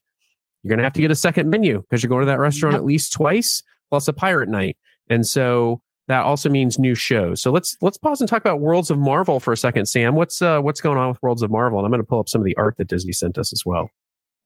you're 0.61 0.69
going 0.69 0.77
to 0.77 0.83
have 0.83 0.93
to 0.93 1.01
get 1.01 1.09
a 1.09 1.15
second 1.15 1.49
menu 1.49 1.81
because 1.81 2.03
you're 2.03 2.09
going 2.09 2.21
to 2.21 2.27
that 2.27 2.39
restaurant 2.39 2.75
at 2.75 2.85
least 2.85 3.11
twice 3.11 3.63
plus 3.89 4.07
a 4.07 4.13
pirate 4.13 4.49
night. 4.49 4.77
And 5.09 5.25
so 5.25 5.81
that 6.07 6.21
also 6.21 6.47
means 6.47 6.77
new 6.77 6.93
shows. 6.93 7.41
So 7.41 7.51
let's 7.51 7.75
let's 7.81 7.97
pause 7.97 8.21
and 8.21 8.29
talk 8.29 8.41
about 8.41 8.59
Worlds 8.59 8.91
of 8.91 8.99
Marvel 8.99 9.39
for 9.39 9.51
a 9.51 9.57
second, 9.57 9.87
Sam. 9.87 10.13
What's 10.13 10.43
uh, 10.43 10.59
what's 10.59 10.81
going 10.81 10.99
on 10.99 11.09
with 11.09 11.21
Worlds 11.23 11.41
of 11.41 11.49
Marvel? 11.49 11.79
And 11.79 11.85
I'm 11.85 11.91
going 11.91 12.01
to 12.01 12.07
pull 12.07 12.19
up 12.19 12.29
some 12.29 12.41
of 12.41 12.45
the 12.45 12.55
art 12.57 12.77
that 12.77 12.87
Disney 12.87 13.13
sent 13.13 13.39
us 13.39 13.51
as 13.51 13.63
well. 13.65 13.89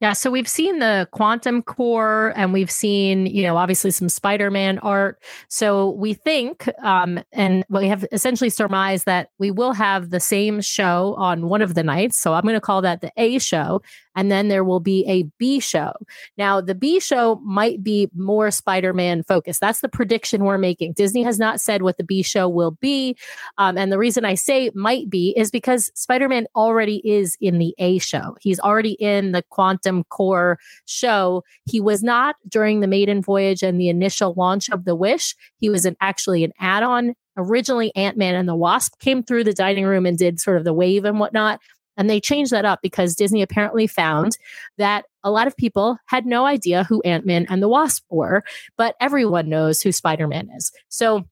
Yeah, 0.02 0.14
so 0.14 0.32
we've 0.32 0.48
seen 0.48 0.80
the 0.80 1.10
quantum 1.12 1.62
core 1.62 2.32
and 2.38 2.54
we've 2.54 2.72
seen, 2.72 3.26
you 3.26 3.44
know, 3.44 3.58
obviously 3.58 3.92
some 3.92 4.08
Spider 4.08 4.50
Man 4.50 4.80
art. 4.80 5.22
So 5.50 5.90
we 5.90 6.14
think, 6.14 6.70
um, 6.82 7.20
and 7.34 7.66
we 7.70 7.90
have 7.90 8.06
essentially 8.14 8.50
surmised 8.50 9.06
that 9.08 9.32
we 9.40 9.52
will 9.52 9.74
have 9.74 10.10
the 10.10 10.22
same 10.22 10.62
show 10.62 11.16
on 11.18 11.50
one 11.50 11.62
of 11.62 11.74
the 11.74 11.84
nights. 11.84 12.18
So 12.18 12.34
I'm 12.34 12.44
going 12.44 12.54
to 12.54 12.62
call 12.62 12.82
that 12.82 13.02
the 13.02 13.12
A 13.18 13.40
show 13.40 13.82
and 14.20 14.30
then 14.30 14.50
there 14.50 14.66
will 14.66 14.82
be 14.82 15.06
a 15.08 15.24
B 15.38 15.62
show. 15.62 15.94
Now, 16.38 16.60
the 16.60 16.76
B 16.76 17.00
show 17.00 17.40
might 17.42 17.82
be 17.82 18.10
more 18.14 18.52
Spider 18.52 18.94
Man 18.94 19.24
focused. 19.24 19.62
That's 19.62 19.80
the 19.80 19.88
prediction 19.88 20.44
we're 20.44 20.58
making. 20.58 20.92
Disney 20.92 21.24
has 21.24 21.40
not 21.40 21.62
said 21.62 21.84
what 21.84 21.96
the 21.96 22.04
B 22.04 22.22
show 22.22 22.50
will 22.50 22.72
be. 22.72 23.16
Um, 23.58 23.78
and 23.78 23.94
the 23.94 23.98
reason 23.98 24.26
I 24.26 24.36
say 24.36 24.72
might 24.76 25.10
be 25.10 25.34
is 25.38 25.52
because 25.52 25.90
Spider 25.96 26.28
Man 26.28 26.48
already 26.54 26.98
is 27.10 27.38
in 27.40 27.60
the 27.60 27.74
A 27.78 28.00
show. 28.00 28.36
He's 28.42 28.60
already 28.60 28.98
in 29.00 29.32
the 29.32 29.42
Quantum 29.52 30.04
Core 30.10 30.60
show. 30.84 31.46
He 31.64 31.80
was 31.80 32.04
not 32.04 32.36
during 32.50 32.82
the 32.82 32.88
maiden 32.88 33.22
voyage 33.22 33.64
and 33.64 33.80
the 33.80 33.88
initial 33.88 34.34
launch 34.36 34.70
of 34.70 34.84
The 34.84 34.96
Wish. 34.96 35.34
He 35.60 35.70
was 35.70 35.86
an, 35.86 35.96
actually 36.02 36.44
an 36.44 36.52
add 36.60 36.84
on 36.84 37.16
originally 37.38 37.96
ant-man 37.96 38.36
and 38.36 38.50
the 38.50 38.56
wasp 38.56 39.00
came 39.00 39.24
through 39.24 39.46
the 39.46 39.54
dining 39.54 39.86
room 39.86 40.06
and 40.06 40.18
did 40.18 40.42
sort 40.42 40.58
of 40.58 40.66
the 40.66 40.74
wave 40.74 41.06
and 41.06 41.22
whatnot 41.22 41.62
and 42.00 42.10
they 42.10 42.20
changed 42.22 42.52
that 42.52 42.66
up 42.66 42.80
because 42.82 43.14
Disney 43.14 43.44
apparently 43.44 43.86
found 43.86 44.38
that 44.78 45.06
a 45.24 45.30
lot 45.30 45.48
of 45.48 45.58
people 45.58 45.98
had 46.06 46.26
no 46.26 46.46
idea 46.46 46.86
who 46.86 47.02
Ant 47.02 47.26
Man 47.26 47.46
and 47.50 47.62
the 47.62 47.68
Wasp 47.68 48.06
were, 48.10 48.42
but 48.78 48.96
everyone 49.02 49.50
knows 49.50 49.82
who 49.82 49.92
Spider 49.92 50.28
Man 50.28 50.50
is. 50.56 50.72
So 50.88 51.26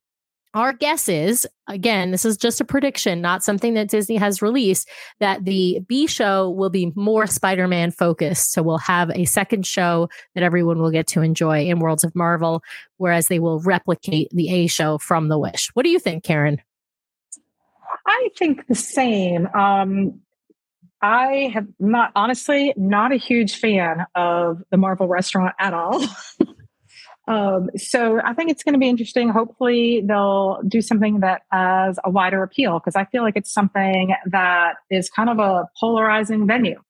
our 0.54 0.74
guess 0.74 1.08
is 1.10 1.48
again 1.68 2.12
this 2.12 2.24
is 2.24 2.38
just 2.38 2.62
a 2.62 2.66
prediction 2.66 3.22
not 3.22 3.44
something 3.44 3.74
that 3.74 3.90
disney 3.90 4.16
has 4.16 4.42
released 4.42 4.90
that 5.20 5.44
the 5.44 5.80
b 5.88 6.08
show 6.08 6.50
will 6.50 6.70
be 6.70 6.92
more 6.96 7.28
spider-man 7.28 7.92
focused. 7.92 8.54
So 8.54 8.64
we'll 8.64 8.78
have 8.78 9.12
a 9.12 9.26
second 9.26 9.68
show 9.68 10.10
that 10.34 10.44
everyone 10.44 10.80
will 10.80 10.90
get 10.90 11.06
to 11.08 11.22
enjoy 11.22 11.66
in 11.66 11.80
worlds 11.80 12.06
of 12.06 12.16
marvel 12.16 12.64
whereas 12.96 13.28
they 13.28 13.40
will 13.40 13.60
replicate 13.60 14.30
the 14.32 14.50
a 14.50 14.68
show 14.68 14.98
from 14.98 15.28
the 15.28 15.38
wish. 15.38 15.70
What 15.74 15.84
do 15.84 15.90
you 15.90 16.00
think 16.00 16.24
karen? 16.24 16.62
I 18.08 18.30
think 18.38 18.68
the 18.68 18.76
same. 18.76 19.48
Um, 19.54 20.22
I 21.02 21.52
have 21.54 21.68
not, 21.80 22.12
honestly, 22.16 22.74
not 22.76 23.12
a 23.12 23.18
huge 23.18 23.58
fan 23.58 24.06
of 24.16 24.64
the 24.72 24.78
Marvel 24.78 25.08
restaurant 25.08 25.54
at 25.60 25.74
all. 25.74 26.04
um, 27.28 27.70
so 27.78 28.20
I 28.24 28.34
think 28.34 28.50
it's 28.50 28.64
going 28.64 28.74
to 28.74 28.80
be 28.80 28.90
interesting. 28.90 29.30
Hopefully, 29.30 30.02
they'll 30.06 30.60
do 30.68 30.82
something 30.82 31.20
that 31.20 31.44
has 31.52 32.00
a 32.04 32.10
wider 32.10 32.42
appeal 32.42 32.80
because 32.80 32.96
I 32.96 33.06
feel 33.06 33.22
like 33.22 33.36
it's 33.36 33.52
something 33.52 34.16
that 34.26 34.76
is 34.90 35.10
kind 35.10 35.30
of 35.30 35.40
a 35.40 35.66
polarizing 35.80 36.48
venue. 36.48 36.82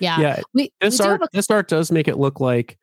Yeah, 0.00 0.20
yeah. 0.20 0.40
We, 0.54 0.72
this 0.80 0.98
we 0.98 1.06
art, 1.06 1.22
a- 1.22 1.28
this 1.32 1.50
art 1.50 1.68
does 1.68 1.92
make 1.92 2.08
it 2.08 2.18
look 2.18 2.40
like 2.40 2.78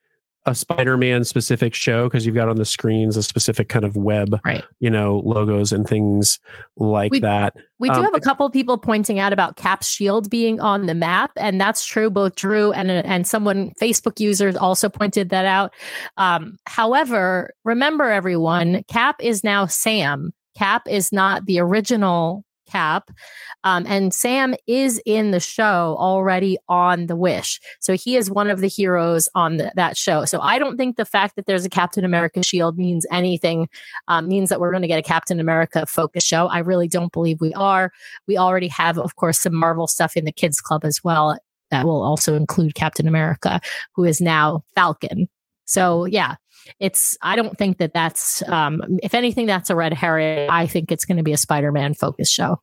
a 0.46 0.54
Spider-Man 0.54 1.24
specific 1.24 1.74
show 1.74 2.06
because 2.06 2.26
you've 2.26 2.36
got 2.36 2.50
on 2.50 2.58
the 2.58 2.66
screens 2.66 3.18
a 3.18 3.24
specific 3.24 3.68
kind 3.68 3.84
of 3.84 3.96
web, 3.96 4.40
right. 4.46 4.64
you 4.80 4.90
know, 4.90 5.22
logos 5.26 5.72
and 5.72 5.88
things 5.88 6.40
like 6.78 7.12
we, 7.12 7.20
that. 7.20 7.56
We 7.80 7.90
do 7.90 7.96
um, 7.96 8.04
have 8.04 8.14
a 8.14 8.20
couple 8.20 8.50
people 8.52 8.78
pointing 8.78 9.20
out 9.20 9.34
about 9.34 9.56
Cap's 9.56 9.90
shield 9.90 10.30
being 10.30 10.60
on 10.60 10.86
the 10.86 10.94
map, 10.94 11.32
and 11.36 11.60
that's 11.60 11.86
true. 11.86 12.10
Both 12.10 12.36
Drew 12.36 12.72
and 12.72 12.92
and 12.92 13.28
someone 13.28 13.72
Facebook 13.82 14.20
users 14.20 14.56
also 14.56 14.88
pointed 14.88 15.30
that 15.30 15.46
out. 15.46 15.74
Um, 16.18 16.58
however, 16.66 17.54
remember 17.64 18.06
everyone, 18.06 18.84
Cap 18.88 19.18
is 19.22 19.44
now 19.44 19.66
Sam. 19.66 20.32
Cap 20.56 20.88
is 20.88 21.12
not 21.12 21.46
the 21.46 21.60
original 21.60 22.46
Cap. 22.66 23.12
Um, 23.64 23.86
and 23.88 24.14
Sam 24.14 24.56
is 24.68 25.02
in 25.06 25.32
the 25.32 25.40
show 25.40 25.96
already 26.00 26.58
on 26.68 27.08
The 27.08 27.16
Wish. 27.16 27.60
So 27.80 27.94
he 27.94 28.16
is 28.16 28.30
one 28.30 28.50
of 28.50 28.62
the 28.62 28.68
heroes 28.68 29.30
on 29.36 29.58
the, 29.58 29.72
that 29.76 29.98
show. 29.98 30.26
So 30.26 30.40
I 30.42 30.60
don't 30.60 30.78
think 30.78 30.98
the 30.98 31.06
fact 31.06 31.36
that 31.36 31.46
there's 31.46 31.66
a 31.66 31.70
Captain 31.70 32.06
America 32.06 32.44
shield 32.44 32.78
means 32.78 33.06
anything, 33.12 33.68
um, 34.08 34.28
means 34.28 34.50
that 34.50 34.60
we're 34.60 34.72
going 34.72 34.82
to 34.82 34.88
get 34.88 35.00
a 35.00 35.04
Captain 35.04 35.40
America 35.40 35.86
focus 35.86 36.24
show. 36.24 36.48
I 36.48 36.60
really 36.60 36.88
don't 36.88 37.12
believe 37.12 37.42
we 37.42 37.54
are. 37.54 37.92
We 38.28 38.38
already 38.38 38.68
have, 38.70 38.98
of 38.98 39.16
course, 39.16 39.40
some 39.40 39.56
Marvel 39.56 39.88
stuff 39.88 40.18
in 40.18 40.26
the 40.26 40.32
Kids 40.32 40.60
Club 40.62 40.84
as 40.86 41.04
well. 41.04 41.38
That 41.72 41.86
will 41.86 42.04
also 42.04 42.36
include 42.36 42.76
Captain 42.76 43.08
America, 43.08 43.60
who 43.96 44.04
is 44.04 44.22
now 44.22 44.64
Falcon. 44.76 45.28
So 45.66 46.06
yeah, 46.06 46.36
it's 46.80 47.18
i 47.22 47.36
don't 47.36 47.58
think 47.58 47.78
that 47.78 47.94
that's 47.94 48.42
um, 48.50 48.82
if 49.04 49.14
anything 49.14 49.46
that's 49.46 49.70
a 49.70 49.76
red 49.76 49.94
herring. 49.94 50.50
I 50.50 50.68
think 50.68 50.92
it's 50.92 51.06
going 51.06 51.18
to 51.18 51.24
be 51.24 51.34
a 51.34 51.38
spider-man 51.38 51.94
focus 51.94 52.30
show 52.30 52.60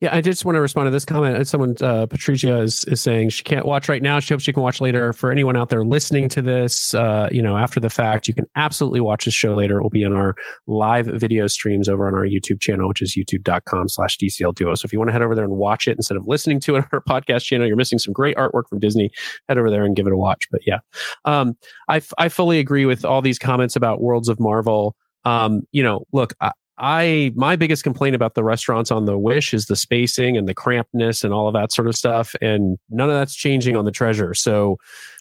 yeah, 0.00 0.14
I 0.14 0.20
just 0.20 0.44
want 0.44 0.56
to 0.56 0.60
respond 0.60 0.86
to 0.86 0.90
this 0.90 1.04
comment. 1.04 1.46
Someone, 1.46 1.76
uh, 1.80 2.06
Patricia, 2.06 2.58
is, 2.60 2.84
is 2.84 3.00
saying 3.00 3.30
she 3.30 3.42
can't 3.42 3.66
watch 3.66 3.88
right 3.88 4.02
now. 4.02 4.20
She 4.20 4.34
hopes 4.34 4.44
she 4.44 4.52
can 4.52 4.62
watch 4.62 4.80
later. 4.80 5.12
For 5.12 5.30
anyone 5.30 5.56
out 5.56 5.68
there 5.68 5.84
listening 5.84 6.28
to 6.30 6.42
this, 6.42 6.94
uh, 6.94 7.28
you 7.30 7.42
know, 7.42 7.56
after 7.56 7.80
the 7.80 7.90
fact, 7.90 8.28
you 8.28 8.34
can 8.34 8.46
absolutely 8.56 9.00
watch 9.00 9.24
this 9.24 9.34
show 9.34 9.54
later. 9.54 9.78
It 9.78 9.82
will 9.82 9.90
be 9.90 10.02
in 10.02 10.12
our 10.12 10.34
live 10.66 11.06
video 11.06 11.46
streams 11.46 11.88
over 11.88 12.06
on 12.06 12.14
our 12.14 12.24
YouTube 12.24 12.60
channel, 12.60 12.88
which 12.88 13.02
is 13.02 13.16
youtube.com 13.16 13.88
slash 13.88 14.18
DCL 14.18 14.54
Duo. 14.54 14.74
So 14.74 14.86
if 14.86 14.92
you 14.92 14.98
want 14.98 15.08
to 15.08 15.12
head 15.12 15.22
over 15.22 15.34
there 15.34 15.44
and 15.44 15.54
watch 15.54 15.88
it 15.88 15.96
instead 15.96 16.16
of 16.16 16.26
listening 16.26 16.60
to 16.60 16.76
it 16.76 16.78
on 16.84 16.88
our 16.92 17.02
podcast 17.02 17.44
channel, 17.44 17.66
you're 17.66 17.76
missing 17.76 17.98
some 17.98 18.12
great 18.12 18.36
artwork 18.36 18.68
from 18.68 18.78
Disney. 18.78 19.10
Head 19.48 19.58
over 19.58 19.70
there 19.70 19.84
and 19.84 19.96
give 19.96 20.06
it 20.06 20.12
a 20.12 20.16
watch. 20.16 20.48
But 20.50 20.62
yeah, 20.66 20.78
um, 21.24 21.56
I, 21.88 22.02
I 22.18 22.28
fully 22.28 22.58
agree 22.58 22.86
with 22.86 23.04
all 23.04 23.22
these 23.22 23.38
comments 23.38 23.76
about 23.76 24.00
Worlds 24.00 24.28
of 24.28 24.40
Marvel. 24.40 24.96
Um, 25.24 25.62
you 25.72 25.82
know, 25.82 26.04
look, 26.12 26.34
I, 26.40 26.52
I 26.80 27.32
my 27.36 27.56
biggest 27.56 27.84
complaint 27.84 28.16
about 28.16 28.34
the 28.34 28.42
restaurants 28.42 28.90
on 28.90 29.04
the 29.04 29.18
Wish 29.18 29.52
is 29.52 29.66
the 29.66 29.76
spacing 29.76 30.36
and 30.36 30.48
the 30.48 30.54
crampedness 30.54 31.22
and 31.22 31.32
all 31.32 31.46
of 31.46 31.52
that 31.52 31.72
sort 31.72 31.86
of 31.86 31.94
stuff, 31.94 32.34
and 32.40 32.78
none 32.88 33.10
of 33.10 33.14
that's 33.14 33.34
changing 33.34 33.76
on 33.76 33.84
the 33.84 33.90
Treasure. 33.90 34.32
So, 34.32 34.78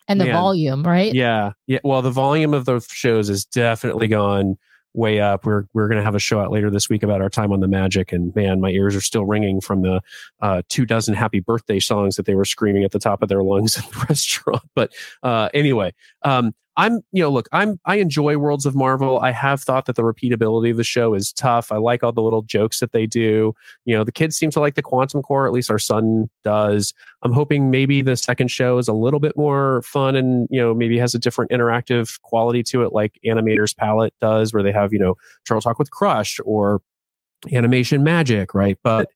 and 0.08 0.22
the 0.22 0.26
man, 0.26 0.34
volume, 0.34 0.84
right? 0.84 1.14
Yeah, 1.14 1.52
yeah. 1.68 1.80
Well, 1.84 2.02
the 2.02 2.12
volume 2.12 2.54
of 2.54 2.64
those 2.66 2.88
shows 2.88 3.30
is 3.30 3.44
definitely 3.46 4.08
gone 4.08 4.58
way 4.94 5.20
up. 5.20 5.46
We're 5.46 5.66
we're 5.74 5.88
going 5.88 5.98
to 5.98 6.04
have 6.04 6.16
a 6.16 6.20
show 6.20 6.40
out 6.40 6.52
later 6.52 6.70
this 6.70 6.90
week 6.90 7.04
about 7.04 7.22
our 7.22 7.30
time 7.30 7.52
on 7.52 7.60
the 7.60 7.68
Magic, 7.68 8.12
and 8.12 8.34
man, 8.36 8.62
my 8.62 8.70
ears 8.70 8.96
are 8.96 9.02
still 9.02 9.26
ringing 9.26 9.62
from 9.62 9.82
the 9.82 10.02
uh, 10.42 10.62
two 10.70 10.86
dozen 10.86 11.14
happy 11.14 11.40
birthday 11.40 11.80
songs 11.80 12.16
that 12.16 12.26
they 12.26 12.36
were 12.36 12.46
screaming 12.46 12.84
at 12.84 12.92
the 12.92 13.00
top 13.00 13.22
of 13.22 13.30
their 13.30 13.44
lungs 13.44 13.78
in 13.84 13.84
the 13.92 14.06
restaurant. 14.08 14.64
But 14.76 14.94
uh, 15.24 15.50
anyway, 15.54 15.94
um, 16.24 16.54
I'm, 16.78 17.02
you 17.12 17.22
know, 17.22 17.30
look, 17.30 17.50
I'm, 17.52 17.78
I 17.86 17.98
enjoy 17.98 18.38
Worlds 18.38 18.66
of 18.66 18.74
Marvel. 18.74 19.20
I 19.20 19.32
have 19.32 19.62
thought 19.62 19.86
that 19.88 19.98
the 19.98 20.02
repeatability 20.02 20.72
of 20.72 20.78
the 20.78 20.84
show 20.86 21.14
is 21.14 21.34
tough. 21.34 21.74
I 21.74 21.76
like 21.76 22.04
all 22.04 22.14
the 22.14 22.22
little 22.22 22.42
jokes 22.42 22.80
that 22.80 22.94
they 22.94 23.06
do. 23.06 23.54
You 23.84 23.98
know, 23.98 24.06
the 24.06 24.14
kids 24.14 24.38
seem 24.38 24.50
to 24.52 24.62
like 24.62 24.76
the 24.76 24.82
Quantum 24.82 25.22
Core, 25.22 25.46
at 25.46 25.52
least 25.52 25.70
our 25.70 25.78
son 25.78 26.30
does. 26.46 26.94
I'm 27.22 27.34
hoping 27.34 27.70
maybe 27.70 28.02
the 28.02 28.16
second 28.16 28.50
show 28.50 28.78
is 28.78 28.88
a 28.88 28.94
little 28.94 29.20
bit 29.20 29.36
more 29.36 29.82
fun 29.82 30.16
and, 30.16 30.48
you 30.50 30.62
know, 30.62 30.74
maybe 30.74 30.98
has 31.00 31.14
a 31.14 31.20
different 31.20 31.52
interactive 31.52 32.22
quality 32.22 32.64
to 32.64 32.84
it, 32.84 32.94
like 32.94 33.20
Animator's 33.26 33.74
Palette 33.74 34.14
does, 34.22 34.54
where 34.54 34.64
they 34.64 34.72
have, 34.72 34.94
you 34.94 35.00
know, 35.00 35.16
Turtle 35.46 35.62
Talk 35.62 35.80
with 35.80 35.92
Crush 35.92 36.40
or 36.46 36.82
Animation 37.52 38.04
Magic, 38.04 38.54
right? 38.54 38.78
But 38.84 39.10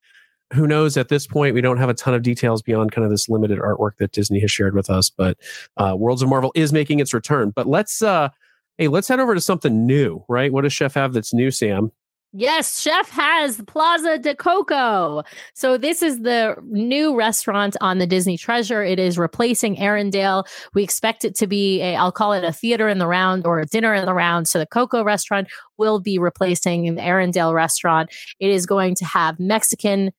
who 0.53 0.67
knows 0.67 0.97
at 0.97 1.09
this 1.09 1.27
point 1.27 1.53
we 1.53 1.61
don't 1.61 1.77
have 1.77 1.89
a 1.89 1.93
ton 1.93 2.13
of 2.13 2.21
details 2.21 2.61
beyond 2.61 2.91
kind 2.91 3.05
of 3.05 3.11
this 3.11 3.27
limited 3.29 3.59
artwork 3.59 3.97
that 3.97 4.11
disney 4.11 4.39
has 4.39 4.51
shared 4.51 4.75
with 4.75 4.89
us 4.89 5.09
but 5.09 5.37
uh, 5.77 5.95
worlds 5.97 6.21
of 6.21 6.29
marvel 6.29 6.51
is 6.55 6.71
making 6.71 6.99
its 6.99 7.13
return 7.13 7.51
but 7.55 7.67
let's 7.67 8.01
uh 8.01 8.29
hey 8.77 8.87
let's 8.87 9.07
head 9.07 9.19
over 9.19 9.33
to 9.33 9.41
something 9.41 9.85
new 9.85 10.23
right 10.27 10.53
what 10.53 10.61
does 10.61 10.73
chef 10.73 10.93
have 10.93 11.13
that's 11.13 11.33
new 11.33 11.51
sam 11.51 11.91
Yes, 12.35 12.81
Chef 12.81 13.11
has 13.11 13.61
Plaza 13.67 14.17
de 14.17 14.33
Coco. 14.33 15.21
So 15.53 15.77
this 15.77 16.01
is 16.01 16.21
the 16.21 16.55
new 16.63 17.15
restaurant 17.15 17.77
on 17.79 17.99
the 17.99 18.07
Disney 18.07 18.39
Treasure. 18.39 18.81
It 18.81 18.97
is 18.97 19.19
replacing 19.19 19.75
Arendelle. 19.75 20.47
We 20.73 20.81
expect 20.81 21.23
it 21.25 21.35
to 21.35 21.45
be 21.45 21.79
a, 21.81 21.95
I'll 21.95 22.11
call 22.11 22.33
it 22.33 22.43
a 22.43 22.51
theater 22.51 22.89
in 22.89 22.97
the 22.97 23.05
round 23.05 23.45
or 23.45 23.59
a 23.59 23.67
dinner 23.67 23.93
in 23.93 24.07
the 24.07 24.15
round. 24.15 24.47
So 24.47 24.57
the 24.57 24.65
Coco 24.65 25.03
restaurant 25.03 25.47
will 25.77 25.99
be 25.99 26.17
replacing 26.17 26.95
the 26.95 27.01
Arendelle 27.03 27.53
restaurant. 27.53 28.09
It 28.39 28.49
is 28.49 28.65
going 28.65 28.95
to 28.95 29.05
have 29.05 29.39
Mexican 29.39 30.11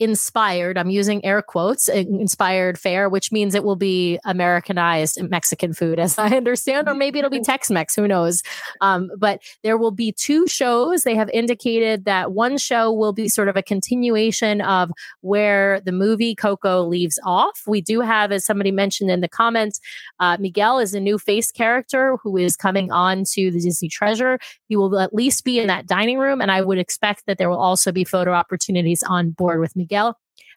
inspired, 0.00 0.78
I'm 0.78 0.88
using 0.88 1.22
air 1.24 1.42
quotes, 1.42 1.86
inspired 1.86 2.78
fare, 2.78 3.10
which 3.10 3.30
means 3.30 3.54
it 3.54 3.62
will 3.62 3.76
be 3.76 4.18
Americanized 4.24 5.22
Mexican 5.28 5.74
food, 5.74 6.00
as 6.00 6.18
I 6.18 6.28
understand, 6.36 6.88
or 6.88 6.94
maybe 6.94 7.18
it'll 7.18 7.30
be 7.30 7.40
Tex 7.40 7.70
Mex, 7.70 7.94
who 7.94 8.08
knows. 8.08 8.42
Um, 8.80 9.10
but 9.18 9.42
there 9.62 9.76
will 9.76 9.90
be 9.90 10.10
two 10.10 10.46
shows. 10.48 11.04
They 11.04 11.14
have 11.14 11.28
indicated 11.30 12.06
that 12.06 12.32
one 12.32 12.56
show 12.56 12.90
will 12.90 13.12
be 13.12 13.28
sort 13.28 13.48
of 13.48 13.56
a 13.56 13.62
continuation 13.62 14.62
of 14.62 14.90
where 15.20 15.80
the 15.80 15.92
movie 15.92 16.34
Coco 16.34 16.82
leaves 16.82 17.18
off. 17.22 17.60
We 17.66 17.82
do 17.82 18.00
have, 18.00 18.32
as 18.32 18.46
somebody 18.46 18.72
mentioned 18.72 19.10
in 19.10 19.20
the 19.20 19.28
comments, 19.28 19.80
uh, 20.18 20.38
Miguel 20.40 20.78
is 20.78 20.94
a 20.94 21.00
new 21.00 21.18
face 21.18 21.52
character 21.52 22.16
who 22.22 22.38
is 22.38 22.56
coming 22.56 22.90
on 22.90 23.24
to 23.32 23.50
the 23.50 23.60
Disney 23.60 23.88
Treasure. 23.88 24.38
He 24.66 24.76
will 24.76 24.98
at 24.98 25.14
least 25.14 25.44
be 25.44 25.58
in 25.58 25.66
that 25.66 25.86
dining 25.86 26.16
room, 26.16 26.40
and 26.40 26.50
I 26.50 26.62
would 26.62 26.78
expect 26.78 27.26
that 27.26 27.36
there 27.36 27.50
will 27.50 27.60
also 27.60 27.92
be 27.92 28.04
photo 28.04 28.32
opportunities 28.32 29.02
on 29.02 29.32
board 29.32 29.60
with 29.60 29.76
Miguel. 29.76 29.89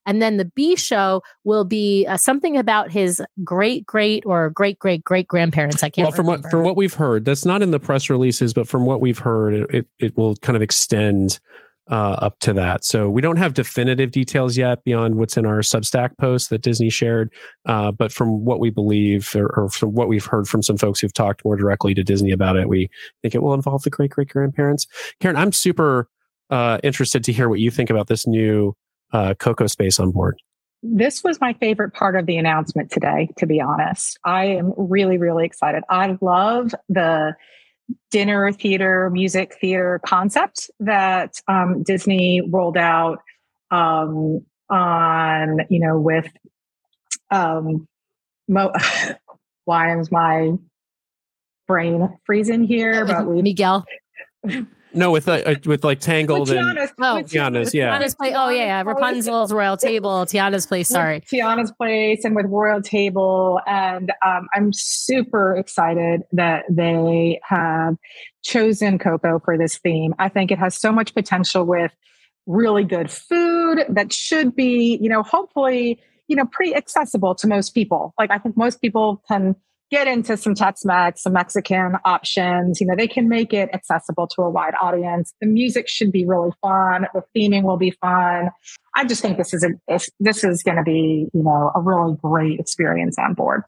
And 0.06 0.22
then 0.22 0.38
the 0.38 0.46
B 0.46 0.76
show 0.76 1.22
will 1.44 1.64
be 1.64 2.06
uh, 2.08 2.18
something 2.18 2.58
about 2.58 2.92
his 2.92 3.22
great 3.44 3.86
great 3.86 4.26
or 4.26 4.50
great 4.50 4.78
great 4.80 5.04
great 5.04 5.28
grandparents. 5.28 5.84
I 5.84 5.90
can't. 5.90 6.08
Well, 6.08 6.12
from 6.12 6.26
remember. 6.26 6.48
what 6.48 6.52
from 6.52 6.64
what 6.64 6.76
we've 6.76 6.94
heard, 6.94 7.26
that's 7.26 7.46
not 7.46 7.62
in 7.62 7.72
the 7.72 7.80
press 7.80 8.10
releases, 8.10 8.54
but 8.54 8.68
from 8.68 8.86
what 8.86 9.00
we've 9.02 9.20
heard, 9.20 9.54
it 9.54 9.70
it, 9.74 9.88
it 10.00 10.18
will 10.18 10.36
kind 10.38 10.56
of 10.56 10.62
extend 10.62 11.40
uh, 11.90 12.18
up 12.22 12.40
to 12.40 12.54
that. 12.54 12.86
So 12.86 13.10
we 13.10 13.22
don't 13.22 13.38
have 13.38 13.54
definitive 13.54 14.12
details 14.12 14.58
yet 14.58 14.84
beyond 14.84 15.16
what's 15.16 15.36
in 15.36 15.46
our 15.46 15.60
Substack 15.60 16.18
post 16.18 16.50
that 16.50 16.62
Disney 16.62 16.90
shared. 16.90 17.32
Uh, 17.66 17.92
but 17.92 18.12
from 18.12 18.46
what 18.46 18.60
we 18.60 18.70
believe, 18.70 19.36
or, 19.36 19.48
or, 19.48 19.70
from 19.70 19.94
what 19.94 20.08
we've 20.08 20.26
heard 20.26 20.48
from 20.48 20.64
some 20.64 20.78
folks 20.78 21.02
who've 21.02 21.14
talked 21.14 21.44
more 21.44 21.58
directly 21.58 21.94
to 21.94 22.04
Disney 22.04 22.32
about 22.32 22.56
it, 22.56 22.70
we 22.70 22.90
think 23.22 23.36
it 23.36 23.44
will 23.44 23.54
involve 23.54 23.84
the 23.84 23.90
great 23.90 24.12
great 24.12 24.30
grandparents. 24.30 24.88
Karen, 25.20 25.36
I'm 25.36 25.52
super 25.52 26.08
uh, 26.50 26.78
interested 26.84 27.24
to 27.26 27.34
hear 27.34 27.50
what 27.50 27.60
you 27.60 27.72
think 27.72 27.90
about 27.90 28.08
this 28.08 28.26
new 28.28 28.76
uh, 29.14 29.34
Coco 29.36 29.68
space 29.68 30.00
on 30.00 30.12
board. 30.12 30.38
This 30.82 31.24
was 31.24 31.40
my 31.40 31.54
favorite 31.54 31.94
part 31.94 32.18
of 32.18 32.26
the 32.26 32.38
announcement 32.38 32.92
today, 32.92 33.30
to 33.38 33.46
be 33.46 33.62
honest. 33.62 34.20
I 34.26 34.46
am 34.46 34.74
really, 34.76 35.18
really 35.18 35.46
excited. 35.46 35.84
I 35.90 36.18
love 36.20 36.76
the 36.90 37.36
dinner 38.12 38.52
theater, 38.52 39.10
music 39.10 39.56
theater 39.62 40.02
concept 40.06 40.70
that 40.82 41.36
um, 41.48 41.84
Disney 41.84 42.42
rolled 42.42 42.78
out 42.78 43.20
um, 43.72 44.46
on, 44.70 45.60
you 45.70 45.80
know, 45.80 46.00
with 46.00 46.28
um, 47.32 47.88
Mo- 48.48 48.74
why 49.66 49.98
is 49.98 50.12
my 50.12 50.52
brain 51.68 52.18
freezing 52.26 52.64
here? 52.64 53.06
But 53.06 53.26
we 53.26 53.42
Miguel. 53.44 53.86
No, 54.94 55.12
with 55.12 55.28
uh, 55.28 55.56
with 55.66 55.84
like 55.84 56.00
Tangled 56.00 56.50
with 56.50 56.58
and 56.58 56.78
oh, 56.80 57.24
Tiana's, 57.24 57.74
yeah. 57.74 57.98
Tiana's 57.98 58.16
place. 58.16 58.34
Oh 58.36 58.50
yeah, 58.50 58.66
yeah. 58.66 58.84
Rapunzel's 58.84 59.52
Royal 59.52 59.78
Table, 59.78 60.26
Tiana's 60.26 60.66
place. 60.66 60.88
Sorry, 60.88 61.16
with 61.16 61.26
Tiana's 61.26 61.72
place, 61.72 62.24
and 62.24 62.36
with 62.36 62.46
Royal 62.48 62.82
Table, 62.82 63.60
and 63.66 64.12
um, 64.26 64.48
I'm 64.54 64.72
super 64.74 65.56
excited 65.56 66.24
that 66.32 66.66
they 66.70 67.40
have 67.44 67.98
chosen 68.44 69.00
Coco 69.00 69.40
for 69.44 69.58
this 69.58 69.78
theme. 69.78 70.14
I 70.20 70.30
think 70.30 70.52
it 70.52 70.60
has 70.60 70.76
so 70.76 70.92
much 70.92 71.14
potential 71.14 71.66
with 71.66 71.92
really 72.46 72.84
good 72.84 73.10
food 73.10 73.86
that 73.90 74.12
should 74.12 74.56
be, 74.56 74.98
you 75.02 75.10
know, 75.10 75.24
hopefully, 75.24 76.00
you 76.28 76.36
know, 76.36 76.46
pretty 76.46 76.76
accessible 76.76 77.36
to 77.36 77.48
most 77.48 77.72
people. 77.72 78.14
Like 78.20 78.32
I 78.32 78.38
think 78.38 78.58
most 78.58 78.82
people 78.82 79.24
can 79.28 79.56
get 79.94 80.08
into 80.08 80.36
some 80.36 80.56
Tex-Mex, 80.56 81.22
some 81.22 81.34
Mexican 81.34 81.98
options. 82.04 82.82
You 82.82 82.88
know, 82.88 82.96
they 82.96 83.08
can 83.08 83.30
make 83.30 83.54
it 83.54 83.70
accessible 83.74 84.28
to 84.30 84.42
a 84.42 84.50
wide 84.50 84.74
audience. 84.82 85.34
The 85.40 85.46
music 85.46 85.88
should 85.88 86.12
be 86.12 86.26
really 86.26 86.52
fun. 86.62 87.06
The 87.14 87.24
theming 87.36 87.62
will 87.62 87.78
be 87.78 87.92
fun. 88.02 88.50
I 88.96 89.06
just 89.06 89.22
think 89.22 89.38
this 89.38 89.54
is 89.54 89.64
a 89.64 90.00
this 90.20 90.44
is 90.44 90.64
going 90.64 90.78
to 90.78 90.84
be 90.84 91.28
you 91.34 91.44
know 91.44 91.72
a 91.76 91.80
really 91.80 92.16
great 92.22 92.60
experience 92.60 93.18
on 93.20 93.36
board. 93.36 93.64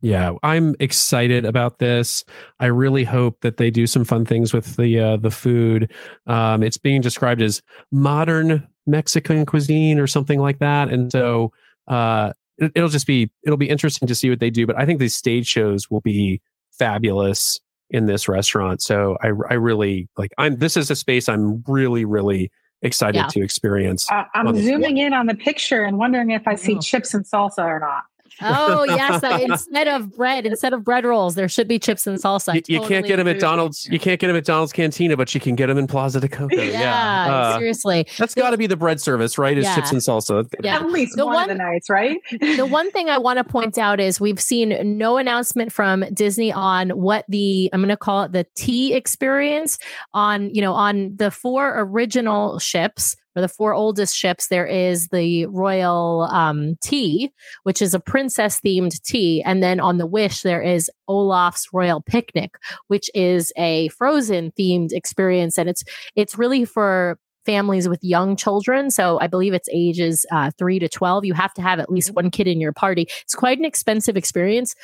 Yeah, 0.00 0.32
I'm 0.42 0.76
excited 0.78 1.44
about 1.44 1.78
this. 1.78 2.24
I 2.60 2.66
really 2.66 3.04
hope 3.04 3.40
that 3.40 3.56
they 3.56 3.70
do 3.70 3.86
some 3.86 4.04
fun 4.04 4.24
things 4.24 4.52
with 4.52 4.76
the 4.76 5.00
uh, 5.00 5.16
the 5.16 5.30
food. 5.30 5.92
Um, 6.28 6.62
it's 6.62 6.78
being 6.78 7.00
described 7.00 7.42
as 7.42 7.60
modern 7.90 8.68
Mexican 8.86 9.46
cuisine 9.46 9.98
or 9.98 10.06
something 10.06 10.38
like 10.38 10.60
that, 10.60 10.90
and 10.90 11.10
so 11.10 11.52
uh, 11.88 12.32
it, 12.58 12.72
will 12.76 12.88
just 12.88 13.06
be 13.06 13.30
it'll 13.44 13.56
be 13.56 13.68
interesting 13.68 14.08
to 14.08 14.14
see 14.14 14.30
what 14.30 14.40
they 14.40 14.50
do. 14.50 14.66
But 14.66 14.78
I 14.78 14.86
think 14.86 15.00
these 15.00 15.14
stage 15.14 15.46
shows 15.46 15.90
will 15.90 16.00
be 16.00 16.40
fabulous 16.72 17.60
in 17.90 18.06
this 18.06 18.28
restaurant. 18.28 18.82
So 18.82 19.16
I 19.22 19.28
I 19.50 19.54
really 19.54 20.08
like 20.16 20.32
I'm 20.38 20.56
this 20.56 20.76
is 20.76 20.90
a 20.90 20.96
space 20.96 21.28
I'm 21.28 21.62
really 21.66 22.04
really 22.04 22.50
excited 22.82 23.18
yeah. 23.18 23.26
to 23.28 23.42
experience. 23.42 24.10
Uh, 24.10 24.24
I'm 24.34 24.54
zooming 24.56 24.98
in 24.98 25.12
on 25.12 25.26
the 25.26 25.34
picture 25.34 25.82
and 25.82 25.98
wondering 25.98 26.30
if 26.30 26.46
I 26.46 26.54
see 26.54 26.76
oh. 26.76 26.80
chips 26.80 27.14
and 27.14 27.24
salsa 27.24 27.64
or 27.64 27.80
not. 27.80 28.04
Oh 28.42 28.84
yes, 28.88 29.22
uh, 29.22 29.38
instead 29.40 29.88
of 29.88 30.16
bread, 30.16 30.46
instead 30.46 30.72
of 30.72 30.84
bread 30.84 31.04
rolls, 31.04 31.34
there 31.34 31.48
should 31.48 31.68
be 31.68 31.78
chips 31.78 32.06
and 32.06 32.18
salsa. 32.18 32.54
You, 32.54 32.62
you 32.66 32.78
totally 32.78 32.94
can't 32.94 33.06
get 33.06 33.16
them 33.16 33.28
at 33.28 33.40
Donald's. 33.40 33.86
You 33.86 33.98
can't 33.98 34.20
get 34.20 34.28
them 34.28 34.36
at 34.36 34.44
Donald's 34.44 34.72
Cantina, 34.72 35.16
but 35.16 35.34
you 35.34 35.40
can 35.40 35.54
get 35.54 35.66
them 35.66 35.78
in 35.78 35.86
Plaza 35.86 36.20
de 36.20 36.28
Coco. 36.28 36.56
Yeah, 36.56 36.64
yeah. 36.64 37.34
Uh, 37.34 37.58
seriously, 37.58 38.06
that's 38.18 38.34
got 38.34 38.50
to 38.50 38.56
be 38.56 38.66
the 38.66 38.76
bread 38.76 39.00
service, 39.00 39.38
right? 39.38 39.56
Is 39.56 39.64
yeah. 39.64 39.74
chips 39.76 39.92
and 39.92 40.00
salsa? 40.00 40.48
Yeah, 40.62 40.76
at 40.76 40.90
least 40.90 41.16
the 41.16 41.26
one, 41.26 41.34
one 41.34 41.50
of 41.50 41.56
the 41.56 41.62
nights, 41.62 41.88
right? 41.88 42.20
the 42.40 42.66
one 42.66 42.90
thing 42.90 43.08
I 43.08 43.18
want 43.18 43.38
to 43.38 43.44
point 43.44 43.78
out 43.78 44.00
is 44.00 44.20
we've 44.20 44.40
seen 44.40 44.96
no 44.98 45.16
announcement 45.16 45.72
from 45.72 46.04
Disney 46.12 46.52
on 46.52 46.90
what 46.90 47.24
the 47.28 47.70
I'm 47.72 47.80
going 47.80 47.88
to 47.88 47.96
call 47.96 48.24
it 48.24 48.32
the 48.32 48.46
tea 48.54 48.94
experience 48.94 49.78
on 50.12 50.54
you 50.54 50.60
know 50.60 50.72
on 50.72 51.16
the 51.16 51.30
four 51.30 51.74
original 51.76 52.58
ships 52.58 53.16
for 53.34 53.40
the 53.40 53.48
four 53.48 53.74
oldest 53.74 54.16
ships, 54.16 54.48
there 54.48 54.66
is 54.66 55.08
the 55.08 55.46
Royal 55.46 56.22
um, 56.30 56.76
Tea, 56.80 57.32
which 57.64 57.82
is 57.82 57.92
a 57.92 58.00
princess 58.00 58.60
themed 58.60 59.02
tea. 59.02 59.42
And 59.42 59.62
then 59.62 59.80
on 59.80 59.98
the 59.98 60.06
Wish, 60.06 60.42
there 60.42 60.62
is 60.62 60.90
Olaf's 61.08 61.68
Royal 61.72 62.00
Picnic, 62.00 62.54
which 62.86 63.10
is 63.12 63.52
a 63.56 63.88
frozen 63.88 64.52
themed 64.52 64.92
experience. 64.92 65.58
And 65.58 65.68
it's, 65.68 65.84
it's 66.14 66.38
really 66.38 66.64
for 66.64 67.18
families 67.44 67.88
with 67.88 68.02
young 68.02 68.36
children. 68.36 68.90
So 68.90 69.20
I 69.20 69.26
believe 69.26 69.52
it's 69.52 69.68
ages 69.70 70.24
uh, 70.30 70.50
three 70.56 70.78
to 70.78 70.88
12. 70.88 71.24
You 71.24 71.34
have 71.34 71.52
to 71.54 71.62
have 71.62 71.78
at 71.78 71.90
least 71.90 72.08
mm-hmm. 72.08 72.24
one 72.24 72.30
kid 72.30 72.46
in 72.46 72.60
your 72.60 72.72
party. 72.72 73.06
It's 73.22 73.34
quite 73.34 73.58
an 73.58 73.64
expensive 73.64 74.16
experience 74.16 74.74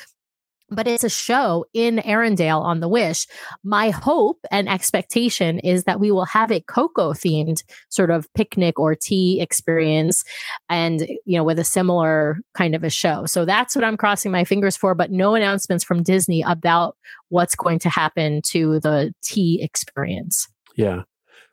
but 0.71 0.87
it's 0.87 1.03
a 1.03 1.09
show 1.09 1.65
in 1.73 1.97
Arendelle 1.97 2.61
on 2.61 2.79
the 2.79 2.87
Wish. 2.87 3.27
My 3.63 3.89
hope 3.89 4.39
and 4.49 4.69
expectation 4.69 5.59
is 5.59 5.83
that 5.83 5.99
we 5.99 6.11
will 6.11 6.25
have 6.25 6.51
a 6.51 6.61
Coco 6.61 7.11
themed 7.11 7.63
sort 7.89 8.09
of 8.09 8.33
picnic 8.33 8.79
or 8.79 8.95
tea 8.95 9.41
experience 9.41 10.23
and, 10.69 11.01
you 11.25 11.37
know, 11.37 11.43
with 11.43 11.59
a 11.59 11.65
similar 11.65 12.39
kind 12.55 12.73
of 12.73 12.83
a 12.83 12.89
show. 12.89 13.25
So 13.25 13.43
that's 13.43 13.75
what 13.75 13.83
I'm 13.83 13.97
crossing 13.97 14.31
my 14.31 14.45
fingers 14.45 14.77
for, 14.77 14.95
but 14.95 15.11
no 15.11 15.35
announcements 15.35 15.83
from 15.83 16.03
Disney 16.03 16.41
about 16.41 16.95
what's 17.29 17.55
going 17.55 17.79
to 17.79 17.89
happen 17.89 18.41
to 18.47 18.79
the 18.79 19.13
tea 19.21 19.61
experience. 19.61 20.47
Yeah. 20.75 21.03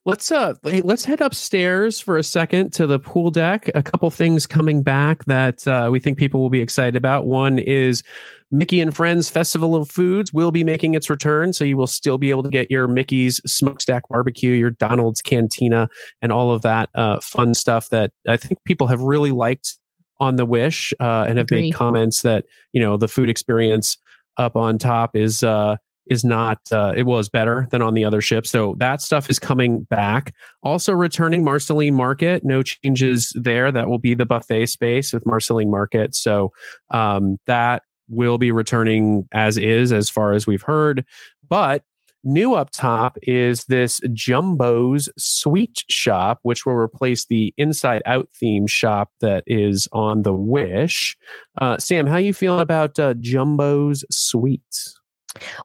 Let's 0.04 0.32
uh 0.32 0.54
let's 0.62 1.04
head 1.04 1.20
upstairs 1.20 2.00
for 2.00 2.16
a 2.16 2.22
second 2.22 2.72
to 2.74 2.87
the 2.87 2.98
pool 2.98 3.30
deck. 3.30 3.70
A 3.74 3.82
couple 3.82 4.11
things 4.11 4.46
coming 4.46 4.82
back 4.82 5.24
that 5.26 5.66
uh, 5.68 5.88
we 5.92 6.00
think 6.00 6.16
people 6.16 6.40
will 6.40 6.50
be 6.50 6.62
excited 6.62 6.96
about. 6.96 7.26
One 7.26 7.58
is 7.58 8.02
Mickey 8.50 8.80
and 8.80 8.96
Friends 8.96 9.28
Festival 9.28 9.76
of 9.76 9.90
Foods 9.90 10.32
will 10.32 10.50
be 10.50 10.64
making 10.64 10.94
its 10.94 11.11
return, 11.11 11.52
so 11.52 11.64
you 11.64 11.76
will 11.76 11.87
still 11.87 12.16
be 12.16 12.30
able 12.30 12.42
to 12.42 12.48
get 12.48 12.70
your 12.70 12.88
Mickey's 12.88 13.38
Smokestack 13.44 14.08
Barbecue, 14.08 14.52
your 14.52 14.70
Donald's 14.70 15.20
Cantina, 15.20 15.90
and 16.22 16.32
all 16.32 16.52
of 16.52 16.62
that 16.62 16.88
uh, 16.94 17.20
fun 17.20 17.52
stuff 17.52 17.90
that 17.90 18.11
I 18.26 18.38
think 18.38 18.64
people 18.64 18.87
have 18.87 19.02
really 19.02 19.32
liked 19.32 19.76
on 20.20 20.37
the 20.37 20.46
Wish 20.46 20.94
uh, 21.00 21.26
and 21.28 21.37
have 21.37 21.48
Agreed. 21.48 21.62
made 21.62 21.74
comments 21.74 22.22
that 22.22 22.46
you 22.72 22.80
know 22.80 22.96
the 22.96 23.08
food 23.08 23.28
experience 23.28 23.98
up 24.38 24.56
on 24.56 24.78
top 24.78 25.14
is 25.14 25.42
uh, 25.42 25.76
is 26.11 26.25
not 26.25 26.61
uh, 26.73 26.92
it 26.97 27.05
was 27.05 27.29
better 27.29 27.68
than 27.71 27.83
on 27.83 27.94
the 27.94 28.05
other 28.05 28.21
ship. 28.21 28.47
So 28.47 28.75
that 28.79 29.01
stuff 29.01 29.31
is 29.31 29.38
coming 29.38 29.83
back. 29.83 30.35
Also 30.62 30.92
returning 30.92 31.44
marceline 31.44 31.94
market. 31.94 32.44
No 32.44 32.62
changes 32.62 33.33
there. 33.35 33.71
That 33.71 33.88
will 33.88 33.99
be 33.99 34.14
the 34.14 34.27
buffet 34.27 34.66
space 34.66 35.12
with 35.12 35.27
marceline 35.27 35.71
market. 35.71 36.14
So 36.14 36.53
um, 36.90 37.38
that 37.47 37.83
will 38.09 38.38
be 38.38 38.53
returning 38.53 39.29
as 39.33 39.59
is 39.59 39.92
as 39.92 40.09
far 40.09 40.33
as 40.33 40.47
we've 40.47 40.62
heard. 40.62 41.05
But 41.49 41.83
new 42.25 42.55
up 42.55 42.71
top 42.71 43.16
is 43.23 43.64
this 43.66 44.01
Jumbeaux's 44.01 45.09
sweet 45.16 45.85
shop 45.88 46.40
which 46.42 46.66
will 46.66 46.75
replace 46.75 47.27
the 47.27 47.55
inside 47.57 48.03
out 48.07 48.29
theme 48.35 48.66
shop 48.66 49.11
that 49.21 49.44
is 49.47 49.88
on 49.92 50.23
the 50.23 50.33
wish. 50.33 51.16
Uh, 51.61 51.79
sam 51.79 52.07
how 52.07 52.16
you 52.16 52.35
feeling 52.35 52.61
about 52.61 52.99
uh, 52.99 53.14
Jumbeaux's 53.14 54.05
sweets 54.11 54.97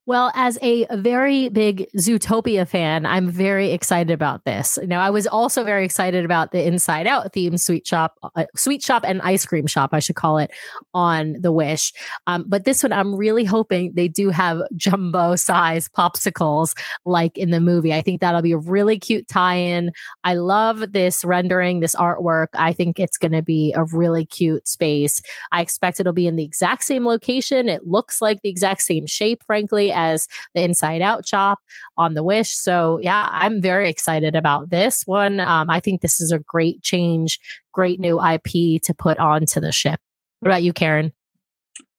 Well, 0.05 0.31
as 0.35 0.57
a 0.61 0.85
very 0.97 1.49
big 1.49 1.87
Zootopia 1.97 2.67
fan, 2.67 3.05
I'm 3.05 3.29
very 3.29 3.71
excited 3.71 4.11
about 4.11 4.45
this. 4.45 4.77
Now, 4.83 5.01
I 5.01 5.09
was 5.09 5.25
also 5.25 5.63
very 5.63 5.85
excited 5.85 6.25
about 6.25 6.51
the 6.51 6.65
Inside 6.65 7.07
Out 7.07 7.31
theme 7.33 7.57
sweet 7.57 7.87
shop, 7.87 8.17
uh, 8.35 8.45
sweet 8.55 8.83
shop 8.83 9.03
and 9.05 9.21
ice 9.21 9.45
cream 9.45 9.67
shop, 9.67 9.91
I 9.93 9.99
should 9.99 10.15
call 10.15 10.37
it, 10.37 10.51
on 10.93 11.37
the 11.39 11.51
Wish. 11.51 11.93
Um, 12.27 12.45
but 12.47 12.65
this 12.65 12.83
one, 12.83 12.91
I'm 12.91 13.15
really 13.15 13.45
hoping 13.45 13.93
they 13.93 14.07
do 14.07 14.29
have 14.29 14.61
jumbo 14.75 15.35
size 15.35 15.89
popsicles 15.89 16.73
like 17.05 17.37
in 17.37 17.51
the 17.51 17.61
movie. 17.61 17.93
I 17.93 18.01
think 18.01 18.21
that'll 18.21 18.41
be 18.41 18.51
a 18.51 18.57
really 18.57 18.99
cute 18.99 19.27
tie-in. 19.27 19.91
I 20.23 20.35
love 20.35 20.91
this 20.91 21.23
rendering, 21.23 21.79
this 21.79 21.95
artwork. 21.95 22.47
I 22.53 22.73
think 22.73 22.99
it's 22.99 23.17
going 23.17 23.31
to 23.31 23.41
be 23.41 23.73
a 23.75 23.85
really 23.85 24.25
cute 24.25 24.67
space. 24.67 25.21
I 25.51 25.61
expect 25.61 25.99
it'll 25.99 26.13
be 26.13 26.27
in 26.27 26.35
the 26.35 26.43
exact 26.43 26.83
same 26.83 27.05
location. 27.05 27.69
It 27.69 27.87
looks 27.87 28.21
like 28.21 28.41
the 28.41 28.49
exact 28.49 28.81
same 28.81 29.07
shape 29.07 29.43
frankly, 29.53 29.91
as 29.91 30.27
the 30.55 30.63
Inside 30.63 31.03
Out 31.03 31.27
shop 31.27 31.59
on 31.95 32.15
the 32.15 32.23
Wish. 32.23 32.49
So, 32.49 32.97
yeah, 33.03 33.29
I'm 33.29 33.61
very 33.61 33.87
excited 33.87 34.35
about 34.35 34.71
this 34.71 35.03
one. 35.05 35.39
Um, 35.39 35.69
I 35.69 35.79
think 35.79 36.01
this 36.01 36.19
is 36.19 36.31
a 36.31 36.39
great 36.39 36.81
change, 36.81 37.39
great 37.71 37.99
new 37.99 38.19
IP 38.19 38.81
to 38.81 38.95
put 38.97 39.19
onto 39.19 39.59
the 39.59 39.71
ship. 39.71 39.99
What 40.39 40.49
about 40.49 40.63
you, 40.63 40.73
Karen? 40.73 41.13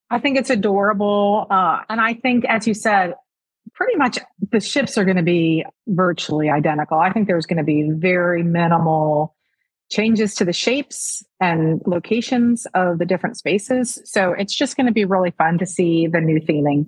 I 0.09 0.19
think 0.19 0.37
it's 0.37 0.49
adorable. 0.49 1.47
Uh, 1.49 1.79
and 1.87 2.01
I 2.01 2.15
think, 2.15 2.43
as 2.43 2.67
you 2.67 2.73
said, 2.73 3.13
pretty 3.73 3.95
much 3.95 4.19
the 4.51 4.59
ships 4.59 4.97
are 4.97 5.05
going 5.05 5.15
to 5.15 5.23
be 5.23 5.63
virtually 5.87 6.49
identical. 6.49 6.99
I 6.99 7.13
think 7.13 7.27
there's 7.27 7.45
going 7.45 7.59
to 7.59 7.63
be 7.63 7.89
very 7.89 8.43
minimal 8.43 9.33
changes 9.89 10.35
to 10.35 10.43
the 10.43 10.51
shapes 10.51 11.23
and 11.39 11.81
locations 11.85 12.67
of 12.73 12.97
the 12.97 13.05
different 13.05 13.37
spaces. 13.37 14.01
So 14.03 14.33
it's 14.33 14.53
just 14.53 14.75
going 14.75 14.87
to 14.87 14.91
be 14.91 15.05
really 15.05 15.31
fun 15.31 15.57
to 15.59 15.65
see 15.65 16.07
the 16.07 16.19
new 16.19 16.41
theming. 16.41 16.87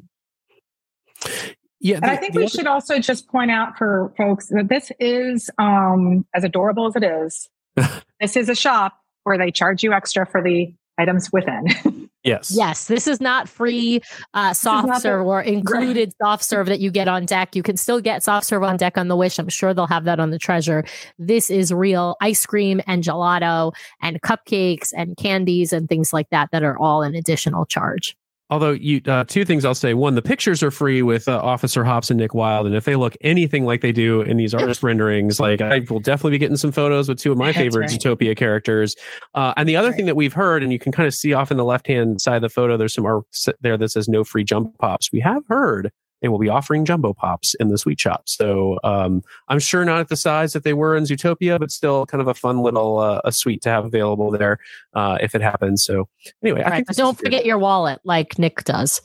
Yeah, 1.79 1.97
and 1.97 2.05
I 2.05 2.15
think 2.15 2.33
we 2.33 2.43
other- 2.43 2.49
should 2.49 2.67
also 2.67 2.99
just 2.99 3.27
point 3.27 3.51
out 3.51 3.77
for 3.77 4.11
folks 4.17 4.47
that 4.47 4.67
this 4.67 4.91
is 4.99 5.49
um, 5.57 6.25
as 6.33 6.43
adorable 6.43 6.87
as 6.87 6.95
it 6.95 7.03
is. 7.03 7.49
this 8.19 8.35
is 8.35 8.49
a 8.49 8.55
shop 8.55 8.99
where 9.23 9.37
they 9.37 9.51
charge 9.51 9.83
you 9.83 9.93
extra 9.93 10.25
for 10.25 10.41
the 10.41 10.73
items 10.97 11.31
within. 11.31 12.09
yes. 12.23 12.51
Yes. 12.55 12.85
This 12.85 13.07
is 13.07 13.21
not 13.21 13.47
free 13.47 14.01
uh, 14.33 14.53
soft 14.53 15.01
serve 15.01 15.25
or 15.25 15.41
included 15.41 16.09
right. 16.09 16.27
soft 16.27 16.43
serve 16.43 16.67
that 16.67 16.79
you 16.79 16.89
get 16.89 17.07
on 17.07 17.25
deck. 17.25 17.55
You 17.55 17.61
can 17.61 17.77
still 17.77 18.01
get 18.01 18.23
soft 18.23 18.47
serve 18.47 18.63
on 18.63 18.77
deck 18.77 18.97
on 18.97 19.07
the 19.07 19.15
Wish. 19.15 19.37
I'm 19.37 19.49
sure 19.49 19.73
they'll 19.73 19.87
have 19.87 20.05
that 20.05 20.19
on 20.19 20.31
the 20.31 20.39
Treasure. 20.39 20.83
This 21.19 21.49
is 21.49 21.71
real 21.71 22.15
ice 22.21 22.45
cream 22.45 22.81
and 22.87 23.03
gelato 23.03 23.73
and 24.01 24.19
cupcakes 24.21 24.91
and 24.95 25.15
candies 25.15 25.71
and 25.71 25.87
things 25.87 26.11
like 26.11 26.29
that 26.31 26.49
that 26.51 26.63
are 26.63 26.77
all 26.77 27.03
an 27.03 27.13
additional 27.13 27.65
charge. 27.65 28.17
Although 28.49 28.71
you, 28.71 29.01
uh, 29.07 29.25
two 29.25 29.43
things 29.43 29.65
I'll 29.65 29.75
say. 29.75 29.93
One, 29.93 30.15
the 30.15 30.21
pictures 30.21 30.63
are 30.63 30.71
free 30.71 31.01
with 31.01 31.27
uh, 31.27 31.37
Officer 31.41 31.83
Hopps 31.83 32.09
and 32.09 32.17
Nick 32.17 32.33
Wilde, 32.33 32.65
and 32.65 32.75
if 32.75 32.85
they 32.85 32.95
look 32.95 33.15
anything 33.21 33.65
like 33.65 33.81
they 33.81 33.91
do 33.91 34.21
in 34.21 34.37
these 34.37 34.53
artist 34.53 34.83
renderings, 34.83 35.39
like 35.39 35.59
I 35.59 35.79
will 35.89 35.99
definitely 35.99 36.31
be 36.31 36.37
getting 36.37 36.55
some 36.55 36.71
photos 36.71 37.09
with 37.09 37.19
two 37.19 37.33
of 37.33 37.37
my 37.37 37.47
That's 37.47 37.57
favorite 37.57 37.91
right. 37.91 37.99
Zootopia 37.99 38.37
characters. 38.37 38.95
Uh, 39.35 39.53
and 39.57 39.67
the 39.67 39.75
other 39.75 39.89
right. 39.89 39.97
thing 39.97 40.05
that 40.05 40.15
we've 40.15 40.33
heard, 40.33 40.63
and 40.63 40.71
you 40.71 40.79
can 40.79 40.93
kind 40.93 41.07
of 41.07 41.13
see 41.13 41.33
off 41.33 41.51
in 41.51 41.57
the 41.57 41.65
left 41.65 41.87
hand 41.87 42.21
side 42.21 42.37
of 42.37 42.41
the 42.41 42.49
photo, 42.49 42.77
there's 42.77 42.93
some 42.93 43.05
art 43.05 43.25
there 43.59 43.77
that 43.77 43.89
says 43.89 44.07
no 44.07 44.23
free 44.23 44.45
jump 44.45 44.77
pops. 44.77 45.11
We 45.11 45.19
have 45.19 45.43
heard 45.49 45.91
and 46.21 46.31
we'll 46.31 46.39
be 46.39 46.49
offering 46.49 46.85
jumbo 46.85 47.13
pops 47.13 47.53
in 47.55 47.69
the 47.69 47.77
sweet 47.77 47.99
shop. 47.99 48.23
So 48.25 48.79
um, 48.83 49.23
I'm 49.47 49.59
sure 49.59 49.85
not 49.85 49.99
at 49.99 50.09
the 50.09 50.15
size 50.15 50.53
that 50.53 50.63
they 50.63 50.73
were 50.73 50.95
in 50.95 51.03
Zootopia, 51.03 51.59
but 51.59 51.71
still 51.71 52.05
kind 52.05 52.21
of 52.21 52.27
a 52.27 52.33
fun 52.33 52.61
little 52.61 52.99
uh, 52.99 53.21
a 53.23 53.31
sweet 53.31 53.61
to 53.63 53.69
have 53.69 53.85
available 53.85 54.31
there 54.31 54.59
uh, 54.93 55.17
if 55.21 55.35
it 55.35 55.41
happens. 55.41 55.83
So 55.83 56.07
anyway, 56.43 56.63
right, 56.63 56.85
don't 56.87 57.17
forget 57.17 57.45
your 57.45 57.57
wallet 57.57 57.99
like 58.03 58.39
Nick 58.39 58.63
does. 58.63 59.01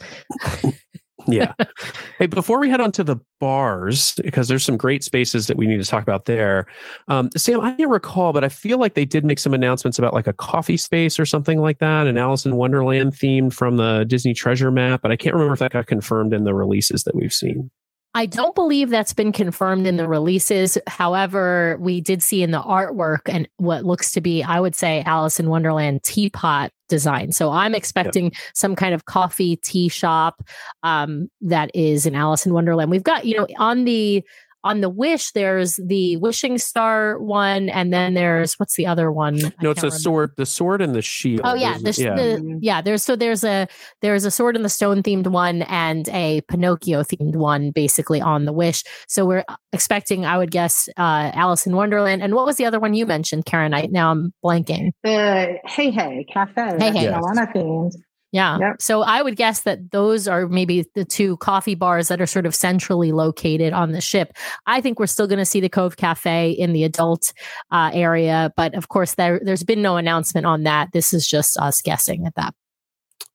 yeah. 1.27 1.53
hey, 2.19 2.27
before 2.27 2.59
we 2.59 2.71
head 2.71 2.81
on 2.81 2.93
to 2.93 3.05
the 3.05 3.17
bars, 3.41 4.15
because 4.23 4.49
there's 4.49 4.65
some 4.65 4.77
great 4.77 5.03
spaces 5.05 5.47
that 5.47 5.57
we 5.57 5.67
need 5.67 5.83
to 5.83 5.89
talk 5.89 6.03
about 6.03 6.27
there. 6.27 6.67
Um, 7.09 7.31
Sam, 7.37 7.61
I 7.61 7.73
can't 7.75 7.91
recall, 7.91 8.33
but 8.33 8.45
I 8.45 8.49
feel 8.49 8.79
like 8.79 8.95
they 8.95 9.05
did 9.05 9.25
make 9.25 9.39
some 9.39 9.55
announcements 9.55 9.99
about 9.99 10.15
like 10.15 10.27
a 10.27 10.33
coffee 10.33 10.77
space 10.77 11.19
or 11.19 11.27
something 11.27 11.61
like 11.61 11.79
that, 11.79 12.07
an 12.07 12.19
Alice 12.19 12.47
in 12.47 12.57
Wonderland 12.57 13.17
theme 13.17 13.51
from 13.51 13.77
the 13.77 14.05
Disney 14.05 14.35
Treasure 14.35 14.71
map, 14.71 15.03
but 15.03 15.11
I 15.11 15.17
can't 15.17 15.35
remember 15.35 15.55
if 15.55 15.61
that 15.61 15.73
got 15.73 15.87
confirmed 15.87 16.33
in 16.33 16.45
the 16.45 16.55
releases 16.55 17.05
that 17.05 17.15
we've 17.15 17.33
seen. 17.33 17.71
I 18.15 18.27
don't 18.27 18.55
believe 18.55 18.91
that's 18.91 19.15
been 19.15 19.33
confirmed 19.33 19.87
in 19.87 19.97
the 19.97 20.07
releases. 20.07 20.77
However, 20.87 21.79
we 21.81 22.03
did 22.03 22.23
see 22.23 22.43
in 22.43 22.51
the 22.51 22.61
artwork 22.61 23.21
and 23.25 23.49
what 23.57 23.87
looks 23.87 24.13
to 24.13 24.21
be, 24.21 24.43
I 24.43 24.61
would 24.61 24.75
say, 24.75 25.03
Alice 25.07 25.41
in 25.41 25.49
Wonderland 25.49 26.03
teapot 26.03 26.73
design. 26.93 27.33
So 27.33 27.51
I'm 27.51 27.75
expecting 27.75 28.25
yep. 28.25 28.35
some 28.53 28.77
kind 28.77 28.95
of 28.95 29.07
coffee 29.07 29.57
tea 29.57 29.89
shop 29.89 30.47
um, 30.83 31.31
that 31.41 31.71
is 31.75 32.05
in 32.05 32.15
Alice 32.15 32.45
in 32.45 32.53
Wonderland. 32.53 32.91
We've 32.91 33.03
got, 33.03 33.25
you 33.25 33.35
know, 33.35 33.47
on 33.57 33.85
the 33.85 34.23
on 34.65 34.81
the 34.81 34.89
wish 34.89 35.33
there's 35.33 35.77
the 35.77 36.17
wishing 36.19 36.59
star 36.59 37.19
one 37.19 37.69
and 37.69 37.93
then 37.93 38.15
there's 38.15 38.55
what's 38.55 38.77
the 38.77 38.87
other 38.87 39.11
one? 39.11 39.39
No 39.61 39.71
it's 39.71 39.83
a 39.83 39.87
remember. 39.87 39.99
sword 39.99 40.31
the 40.37 40.47
sword 40.47 40.81
and 40.81 40.95
the 40.95 41.03
shield 41.03 41.43
oh 41.45 41.55
yeah 41.55 41.79
the, 41.79 41.93
yeah. 41.99 42.15
The, 42.15 42.59
yeah. 42.61 42.83
There's 42.83 43.03
so 43.03 43.17
there's 43.17 43.45
a 43.45 43.67
there's 44.01 44.25
a 44.25 44.31
sword 44.31 44.57
and 44.57 44.65
the 44.65 44.69
stone 44.69 45.03
themed 45.03 45.27
one 45.27 45.63
and 45.63 46.09
a 46.11 46.43
pinocchio 46.43 47.03
themed 47.03 47.37
one 47.37 47.71
basically 47.71 48.21
on 48.21 48.45
the 48.45 48.53
wish. 48.53 48.85
So 49.09 49.25
we're 49.27 49.45
expecting 49.73 50.25
i 50.25 50.37
would 50.37 50.51
guess 50.51 50.89
uh 50.97 51.31
alice 51.35 51.67
in 51.67 51.77
wonderland. 51.77 52.23
And 52.23 52.35
what 52.35 52.47
was 52.47 52.57
the 52.57 52.65
other 52.65 52.81
one 52.81 52.95
you 52.95 53.07
mentioned 53.07 53.47
karen? 53.47 53.75
I 53.75 53.89
now 53.91 54.11
i'm 54.11 54.33
blanking. 54.45 54.91
The 55.03 55.59
hey 55.65 55.91
hey 55.91 56.27
cafe 56.33 56.77
hey 56.79 56.93
hey. 56.93 57.11
Moana 57.11 57.47
themed 57.55 57.93
yeah. 58.33 58.59
Yep. 58.59 58.83
So 58.83 59.03
I 59.03 59.21
would 59.23 59.37
guess 59.37 59.61
that 59.61 59.91
those 59.91 60.27
are 60.27 60.49
maybe 60.49 60.87
the 60.95 61.05
two 61.05 61.37
coffee 61.37 61.75
bars 61.75 62.09
that 62.09 62.21
are 62.21 62.27
sort 62.27 62.47
of 62.47 62.55
centrally 62.55 63.13
located 63.13 63.75
on 63.75 63.93
the 63.93 64.01
ship. 64.01 64.33
I 64.67 64.81
think 64.81 64.99
we're 64.99 65.07
still 65.07 65.27
going 65.27 65.39
to 65.39 65.45
see 65.45 65.61
the 65.61 65.69
Cove 65.69 65.99
Cafe 65.99 66.51
in 66.51 66.73
the 66.73 66.85
adult 66.85 67.33
uh, 67.71 67.91
area, 67.93 68.53
but 68.57 68.75
of 68.75 68.89
course 68.89 69.15
there 69.15 69.39
there's 69.45 69.63
been 69.63 69.83
no 69.83 69.99
announcement 69.99 70.47
on 70.47 70.63
that. 70.63 70.89
This 70.93 71.13
is 71.13 71.29
just 71.29 71.59
us 71.59 71.83
guessing 71.83 72.27
at 72.27 72.35
that. 72.37 72.55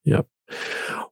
Yep. 0.04 0.28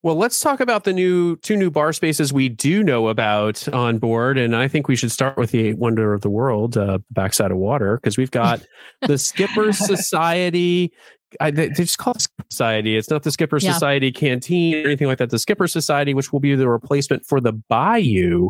Well, 0.01 0.15
let's 0.15 0.39
talk 0.39 0.59
about 0.59 0.83
the 0.83 0.93
new 0.93 1.35
two 1.37 1.57
new 1.57 1.69
bar 1.69 1.91
spaces 1.91 2.31
we 2.31 2.47
do 2.47 2.83
know 2.83 3.09
about 3.09 3.67
on 3.73 3.97
board, 3.97 4.37
and 4.37 4.55
I 4.55 4.67
think 4.67 4.87
we 4.87 4.95
should 4.95 5.11
start 5.11 5.37
with 5.37 5.51
the 5.51 5.73
wonder 5.73 6.13
of 6.13 6.21
the 6.21 6.29
world, 6.29 6.77
uh, 6.77 6.99
backside 7.11 7.51
of 7.51 7.57
water, 7.57 7.97
because 7.97 8.17
we've 8.17 8.31
got 8.31 8.65
the 9.01 9.17
Skipper 9.17 9.73
Society 9.73 10.93
I, 11.39 11.51
they 11.51 11.69
just 11.69 11.97
call 11.97 12.13
it 12.13 12.25
Society. 12.49 12.95
It's 12.95 13.09
not 13.09 13.23
the 13.23 13.31
Skipper 13.31 13.57
yeah. 13.57 13.73
Society 13.73 14.11
Canteen 14.11 14.75
or 14.75 14.87
anything 14.87 15.07
like 15.07 15.17
that. 15.17 15.29
The 15.29 15.39
Skipper 15.39 15.67
Society, 15.67 16.13
which 16.13 16.31
will 16.31 16.39
be 16.39 16.55
the 16.55 16.69
replacement 16.69 17.25
for 17.25 17.41
the 17.41 17.53
Bayou 17.53 18.49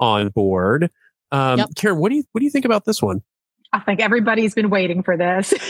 on 0.00 0.28
board. 0.28 0.90
Um, 1.32 1.58
yep. 1.58 1.70
Karen, 1.76 1.98
what 1.98 2.10
do 2.10 2.16
you 2.16 2.24
what 2.32 2.40
do 2.40 2.44
you 2.44 2.50
think 2.50 2.64
about 2.64 2.84
this 2.84 3.02
one? 3.02 3.22
I 3.72 3.80
think 3.80 4.00
everybody's 4.00 4.54
been 4.54 4.70
waiting 4.70 5.02
for 5.02 5.16
this. 5.16 5.52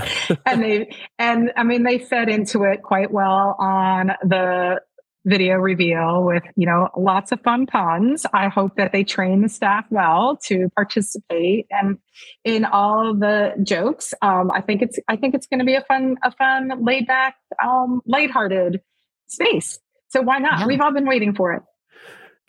and 0.46 0.62
they 0.62 0.96
and 1.18 1.52
I 1.56 1.64
mean 1.64 1.82
they 1.82 1.98
fed 1.98 2.28
into 2.28 2.64
it 2.64 2.82
quite 2.82 3.10
well 3.10 3.56
on 3.58 4.12
the 4.22 4.80
video 5.24 5.56
reveal 5.56 6.24
with 6.24 6.42
you 6.56 6.66
know 6.66 6.88
lots 6.96 7.32
of 7.32 7.40
fun 7.42 7.66
puns. 7.66 8.26
I 8.32 8.48
hope 8.48 8.76
that 8.76 8.92
they 8.92 9.04
train 9.04 9.42
the 9.42 9.48
staff 9.48 9.84
well 9.90 10.36
to 10.44 10.68
participate. 10.74 11.66
And 11.70 11.98
in 12.44 12.64
all 12.64 13.14
the 13.14 13.54
jokes 13.62 14.14
um, 14.22 14.50
i 14.52 14.60
think 14.60 14.82
it's 14.82 14.98
i 15.08 15.16
think 15.16 15.34
it's 15.34 15.46
going 15.46 15.58
to 15.58 15.64
be 15.64 15.74
a 15.74 15.82
fun 15.82 16.16
a 16.22 16.30
fun 16.30 16.70
laid 16.84 17.06
back 17.06 17.36
um 17.64 18.00
lighthearted 18.06 18.80
space. 19.28 19.78
So 20.08 20.20
why 20.20 20.38
not? 20.38 20.60
Yeah. 20.60 20.66
we've 20.66 20.80
all 20.80 20.92
been 20.92 21.06
waiting 21.06 21.34
for 21.34 21.54
it 21.54 21.62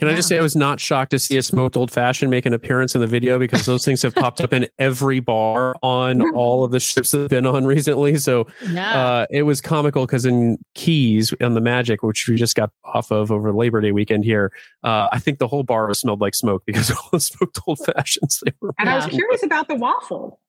can 0.03 0.09
yeah. 0.09 0.13
I 0.13 0.15
just 0.17 0.27
say 0.27 0.37
I 0.37 0.41
was 0.41 0.55
not 0.55 0.79
shocked 0.79 1.11
to 1.11 1.19
see 1.19 1.37
a 1.37 1.43
smoked 1.43 1.77
old 1.77 1.89
fashioned 1.89 2.29
make 2.29 2.45
an 2.45 2.53
appearance 2.53 2.93
in 2.93 3.01
the 3.01 3.07
video 3.07 3.39
because 3.39 3.65
those 3.65 3.85
things 3.85 4.01
have 4.01 4.13
popped 4.13 4.41
up 4.41 4.51
in 4.51 4.67
every 4.77 5.19
bar 5.19 5.75
on 5.81 6.21
all 6.35 6.63
of 6.63 6.71
the 6.71 6.79
ships 6.79 7.11
that 7.11 7.19
have 7.19 7.29
been 7.29 7.45
on 7.45 7.65
recently. 7.65 8.17
So 8.17 8.47
yeah. 8.69 9.01
uh, 9.01 9.25
it 9.29 9.43
was 9.43 9.61
comical 9.61 10.05
because 10.05 10.25
in 10.25 10.57
Keys 10.75 11.33
on 11.41 11.53
the 11.53 11.61
Magic, 11.61 12.03
which 12.03 12.27
we 12.27 12.35
just 12.35 12.55
got 12.55 12.71
off 12.83 13.11
of 13.11 13.31
over 13.31 13.53
Labor 13.53 13.81
Day 13.81 13.91
weekend 13.91 14.25
here, 14.25 14.51
uh, 14.83 15.07
I 15.11 15.19
think 15.19 15.39
the 15.39 15.47
whole 15.47 15.63
bar 15.63 15.93
smelled 15.93 16.21
like 16.21 16.35
smoke 16.35 16.63
because 16.65 16.89
of 16.89 16.97
all 16.97 17.09
the 17.13 17.19
smoked 17.19 17.59
old 17.65 17.79
fashions 17.85 18.41
they 18.45 18.51
were. 18.59 18.73
And 18.77 18.89
I 18.89 18.95
was 18.95 19.05
curious 19.05 19.41
with. 19.41 19.43
about 19.43 19.67
the 19.67 19.75
waffle. 19.75 20.39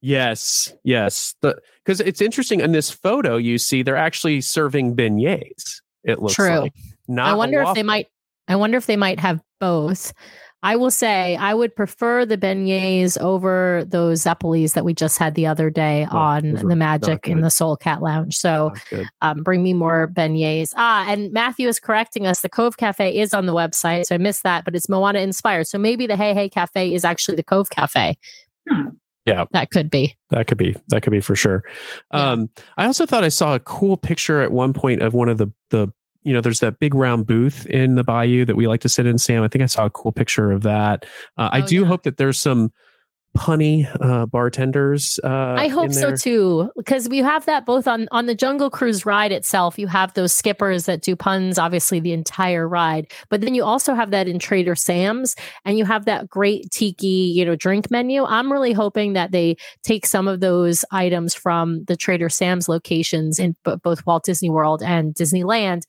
Yes, 0.00 0.74
yes. 0.84 1.34
Because 1.40 2.00
it's 2.00 2.20
interesting 2.20 2.60
in 2.60 2.72
this 2.72 2.90
photo, 2.90 3.36
you 3.36 3.58
see 3.58 3.82
they're 3.82 3.96
actually 3.96 4.40
serving 4.40 4.94
beignets. 4.94 5.80
It 6.04 6.20
looks 6.20 6.34
True. 6.34 6.60
like. 6.60 6.74
Not 7.08 7.28
I 7.28 7.34
wonder 7.34 7.62
if 7.62 7.74
they 7.74 7.84
might 7.84 8.08
I 8.48 8.56
wonder 8.56 8.78
if 8.78 8.86
they 8.86 8.96
might 8.96 9.20
have 9.20 9.40
both. 9.60 10.12
I 10.62 10.74
will 10.74 10.90
say 10.90 11.36
I 11.36 11.54
would 11.54 11.76
prefer 11.76 12.24
the 12.24 12.36
beignets 12.36 13.20
over 13.20 13.84
those 13.86 14.24
zeppelis 14.24 14.74
that 14.74 14.84
we 14.84 14.94
just 14.94 15.18
had 15.18 15.34
the 15.34 15.46
other 15.46 15.70
day 15.70 16.08
oh, 16.10 16.16
on 16.16 16.54
the 16.54 16.74
Magic 16.74 17.28
in 17.28 17.40
the 17.40 17.50
Soul 17.50 17.76
Cat 17.76 18.02
Lounge. 18.02 18.36
So 18.36 18.72
um, 19.20 19.42
bring 19.42 19.62
me 19.62 19.74
more 19.74 20.08
beignets. 20.08 20.72
Ah, 20.76 21.04
and 21.08 21.30
Matthew 21.32 21.68
is 21.68 21.78
correcting 21.78 22.26
us. 22.26 22.40
The 22.40 22.48
Cove 22.48 22.78
Cafe 22.78 23.16
is 23.16 23.32
on 23.34 23.46
the 23.46 23.54
website, 23.54 24.06
so 24.06 24.14
I 24.14 24.18
missed 24.18 24.42
that, 24.42 24.64
but 24.64 24.74
it's 24.74 24.88
Moana 24.88 25.20
inspired. 25.20 25.68
So 25.68 25.78
maybe 25.78 26.06
the 26.06 26.16
Hey 26.16 26.34
Hey 26.34 26.48
Cafe 26.48 26.92
is 26.92 27.04
actually 27.04 27.36
the 27.36 27.44
Cove 27.44 27.70
Cafe. 27.70 28.16
Hmm. 28.68 28.88
Yeah, 29.26 29.44
that 29.52 29.70
could 29.70 29.90
be. 29.90 30.16
That 30.30 30.46
could 30.46 30.56
be. 30.56 30.76
That 30.88 31.02
could 31.02 31.10
be 31.10 31.20
for 31.20 31.34
sure. 31.34 31.64
Yeah. 32.14 32.30
Um, 32.30 32.48
I 32.76 32.86
also 32.86 33.06
thought 33.06 33.24
I 33.24 33.28
saw 33.28 33.56
a 33.56 33.60
cool 33.60 33.96
picture 33.96 34.40
at 34.40 34.52
one 34.52 34.72
point 34.72 35.02
of 35.02 35.14
one 35.14 35.28
of 35.28 35.38
the 35.38 35.52
the 35.70 35.92
you 36.26 36.32
know, 36.34 36.40
there's 36.40 36.60
that 36.60 36.78
big 36.80 36.94
round 36.94 37.26
booth 37.26 37.64
in 37.66 37.94
the 37.94 38.04
bayou 38.04 38.44
that 38.44 38.56
we 38.56 38.66
like 38.66 38.80
to 38.80 38.88
sit 38.88 39.06
in, 39.06 39.16
Sam. 39.16 39.42
I 39.42 39.48
think 39.48 39.62
I 39.62 39.66
saw 39.66 39.86
a 39.86 39.90
cool 39.90 40.12
picture 40.12 40.50
of 40.52 40.62
that. 40.64 41.06
Uh, 41.38 41.48
I 41.52 41.62
Oh, 41.62 41.66
do 41.66 41.80
yeah. 41.82 41.86
hope 41.86 42.02
that 42.02 42.16
there's 42.16 42.38
some 42.38 42.72
punny 43.36 43.86
uh, 44.00 44.24
bartenders. 44.24 45.20
Uh, 45.22 45.28
I 45.58 45.68
hope 45.68 45.92
so 45.92 46.16
too, 46.16 46.70
because 46.74 47.06
we 47.06 47.18
have 47.18 47.44
that 47.44 47.66
both 47.66 47.86
on 47.86 48.08
on 48.10 48.24
the 48.24 48.34
Jungle 48.34 48.70
Cruise 48.70 49.04
ride 49.04 49.30
itself. 49.30 49.78
You 49.78 49.88
have 49.88 50.14
those 50.14 50.32
skippers 50.32 50.86
that 50.86 51.02
do 51.02 51.14
puns, 51.14 51.58
obviously 51.58 52.00
the 52.00 52.12
entire 52.12 52.66
ride, 52.66 53.12
but 53.28 53.42
then 53.42 53.54
you 53.54 53.62
also 53.62 53.92
have 53.94 54.10
that 54.12 54.26
in 54.26 54.38
Trader 54.38 54.74
Sam's, 54.74 55.36
and 55.66 55.76
you 55.76 55.84
have 55.84 56.06
that 56.06 56.30
great 56.30 56.70
tiki, 56.70 57.06
you 57.36 57.44
know, 57.44 57.56
drink 57.56 57.90
menu. 57.90 58.24
I'm 58.24 58.50
really 58.50 58.72
hoping 58.72 59.12
that 59.12 59.32
they 59.32 59.56
take 59.82 60.06
some 60.06 60.28
of 60.28 60.40
those 60.40 60.82
items 60.90 61.34
from 61.34 61.84
the 61.84 61.96
Trader 61.96 62.30
Sam's 62.30 62.70
locations 62.70 63.38
in 63.38 63.54
b- 63.66 63.76
both 63.82 64.06
Walt 64.06 64.24
Disney 64.24 64.48
World 64.48 64.82
and 64.82 65.14
Disneyland. 65.14 65.82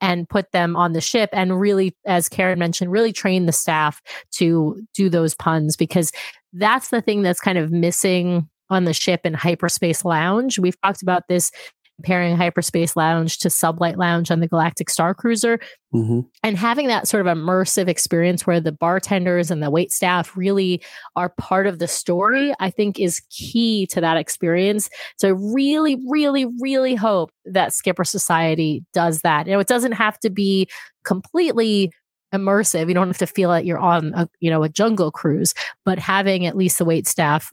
And 0.00 0.28
put 0.28 0.52
them 0.52 0.76
on 0.76 0.92
the 0.92 1.00
ship, 1.00 1.30
and 1.32 1.58
really, 1.58 1.96
as 2.04 2.28
Karen 2.28 2.58
mentioned, 2.58 2.90
really 2.92 3.12
train 3.12 3.46
the 3.46 3.52
staff 3.52 4.02
to 4.32 4.82
do 4.94 5.08
those 5.08 5.34
puns 5.34 5.76
because 5.76 6.12
that's 6.52 6.90
the 6.90 7.00
thing 7.00 7.22
that's 7.22 7.40
kind 7.40 7.56
of 7.56 7.70
missing 7.70 8.48
on 8.70 8.84
the 8.84 8.92
ship 8.92 9.20
in 9.24 9.34
Hyperspace 9.34 10.04
Lounge. 10.04 10.58
We've 10.58 10.80
talked 10.82 11.02
about 11.02 11.22
this 11.28 11.50
comparing 11.96 12.36
Hyperspace 12.36 12.96
Lounge 12.96 13.38
to 13.38 13.48
Sublight 13.48 13.96
Lounge 13.96 14.30
on 14.30 14.40
the 14.40 14.48
Galactic 14.48 14.90
Star 14.90 15.14
Cruiser 15.14 15.60
Mhm. 15.94 16.24
and 16.42 16.56
having 16.56 16.88
that 16.88 17.06
sort 17.06 17.24
of 17.24 17.36
immersive 17.36 17.86
experience 17.86 18.46
where 18.46 18.60
the 18.60 18.72
bartenders 18.72 19.50
and 19.50 19.62
the 19.62 19.70
wait 19.70 19.92
staff 19.92 20.36
really 20.36 20.82
are 21.14 21.28
part 21.38 21.68
of 21.68 21.78
the 21.78 21.86
story, 21.86 22.52
I 22.58 22.70
think 22.70 22.98
is 22.98 23.20
key 23.30 23.86
to 23.92 24.00
that 24.00 24.16
experience. 24.16 24.90
So 25.18 25.28
I 25.28 25.32
really, 25.32 25.96
really, 26.08 26.46
really 26.60 26.96
hope 26.96 27.30
that 27.44 27.72
Skipper 27.72 28.04
Society 28.04 28.84
does 28.92 29.20
that. 29.20 29.46
You 29.46 29.52
know, 29.52 29.60
it 29.60 29.68
doesn't 29.68 29.92
have 29.92 30.18
to 30.20 30.30
be 30.30 30.68
completely 31.04 31.92
immersive. 32.34 32.88
You 32.88 32.94
don't 32.94 33.06
have 33.06 33.18
to 33.18 33.26
feel 33.28 33.48
like 33.48 33.64
you're 33.64 33.78
on 33.78 34.12
a 34.16 34.28
you 34.40 34.50
know 34.50 34.64
a 34.64 34.68
jungle 34.68 35.12
cruise, 35.12 35.54
but 35.84 36.00
having 36.00 36.44
at 36.44 36.56
least 36.56 36.78
the 36.78 36.84
wait 36.84 37.06
staff 37.06 37.52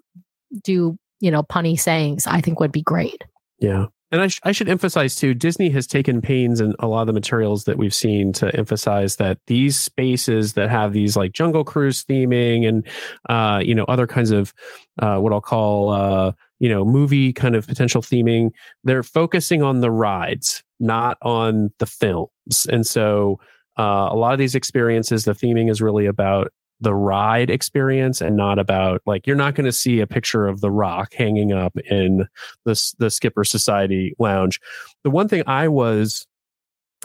do 0.64 0.98
you 1.20 1.30
know 1.30 1.44
punny 1.44 1.80
sayings, 1.80 2.26
I 2.26 2.42
think 2.42 2.60
would 2.60 2.72
be 2.72 2.82
great. 2.82 3.24
Yeah. 3.60 3.86
And 4.12 4.22
I, 4.22 4.28
sh- 4.28 4.42
I 4.44 4.52
should 4.52 4.68
emphasize 4.68 5.16
too, 5.16 5.34
Disney 5.34 5.70
has 5.70 5.88
taken 5.88 6.22
pains 6.22 6.60
in 6.60 6.76
a 6.80 6.88
lot 6.88 7.02
of 7.02 7.08
the 7.08 7.14
materials 7.14 7.64
that 7.64 7.78
we've 7.78 7.94
seen 7.94 8.34
to 8.34 8.54
emphasize 8.56 9.16
that 9.16 9.38
these 9.48 9.80
spaces 9.80 10.54
that 10.54 10.70
have 10.70 10.92
these 10.92 11.16
like 11.16 11.32
jungle 11.32 11.64
cruise 11.64 12.04
theming 12.04 12.68
and, 12.68 12.86
uh, 13.30 13.62
you 13.64 13.74
know, 13.74 13.86
other 13.86 14.08
kinds 14.08 14.32
of, 14.32 14.54
uh, 15.00 15.18
what 15.18 15.32
I'll 15.32 15.40
call, 15.40 15.92
uh, 15.92 16.34
you 16.60 16.68
know, 16.68 16.84
movie 16.84 17.32
kind 17.32 17.56
of 17.56 17.66
potential 17.66 18.02
theming, 18.02 18.50
they're 18.84 19.04
focusing 19.04 19.64
on 19.64 19.80
the 19.80 19.92
rides, 19.92 20.62
not 20.80 21.18
on 21.22 21.72
the 21.80 21.86
films. 21.86 22.68
And 22.70 22.86
so, 22.86 23.40
uh, 23.80 24.10
a 24.12 24.16
lot 24.16 24.34
of 24.34 24.40
these 24.40 24.56
experiences, 24.56 25.24
the 25.24 25.32
theming 25.32 25.72
is 25.72 25.82
really 25.82 26.06
about 26.06 26.52
the 26.82 26.94
ride 26.94 27.50
experience 27.50 28.22
and 28.22 28.36
not 28.36 28.60
about 28.60 29.02
like 29.06 29.26
you're 29.26 29.36
not 29.36 29.56
going 29.56 29.66
to 29.66 29.72
see 29.72 30.00
a 30.00 30.08
picture 30.08 30.48
of 30.48 30.62
the 30.62 30.72
rock 30.72 31.14
hanging 31.14 31.54
up 31.54 31.78
in 31.90 32.28
the 32.66 32.94
the 32.98 33.10
skipper 33.10 33.44
society 33.44 34.14
lounge. 34.20 34.60
The 35.04 35.12
one 35.12 35.28
thing 35.28 35.44
i 35.48 35.68
was 35.68 36.28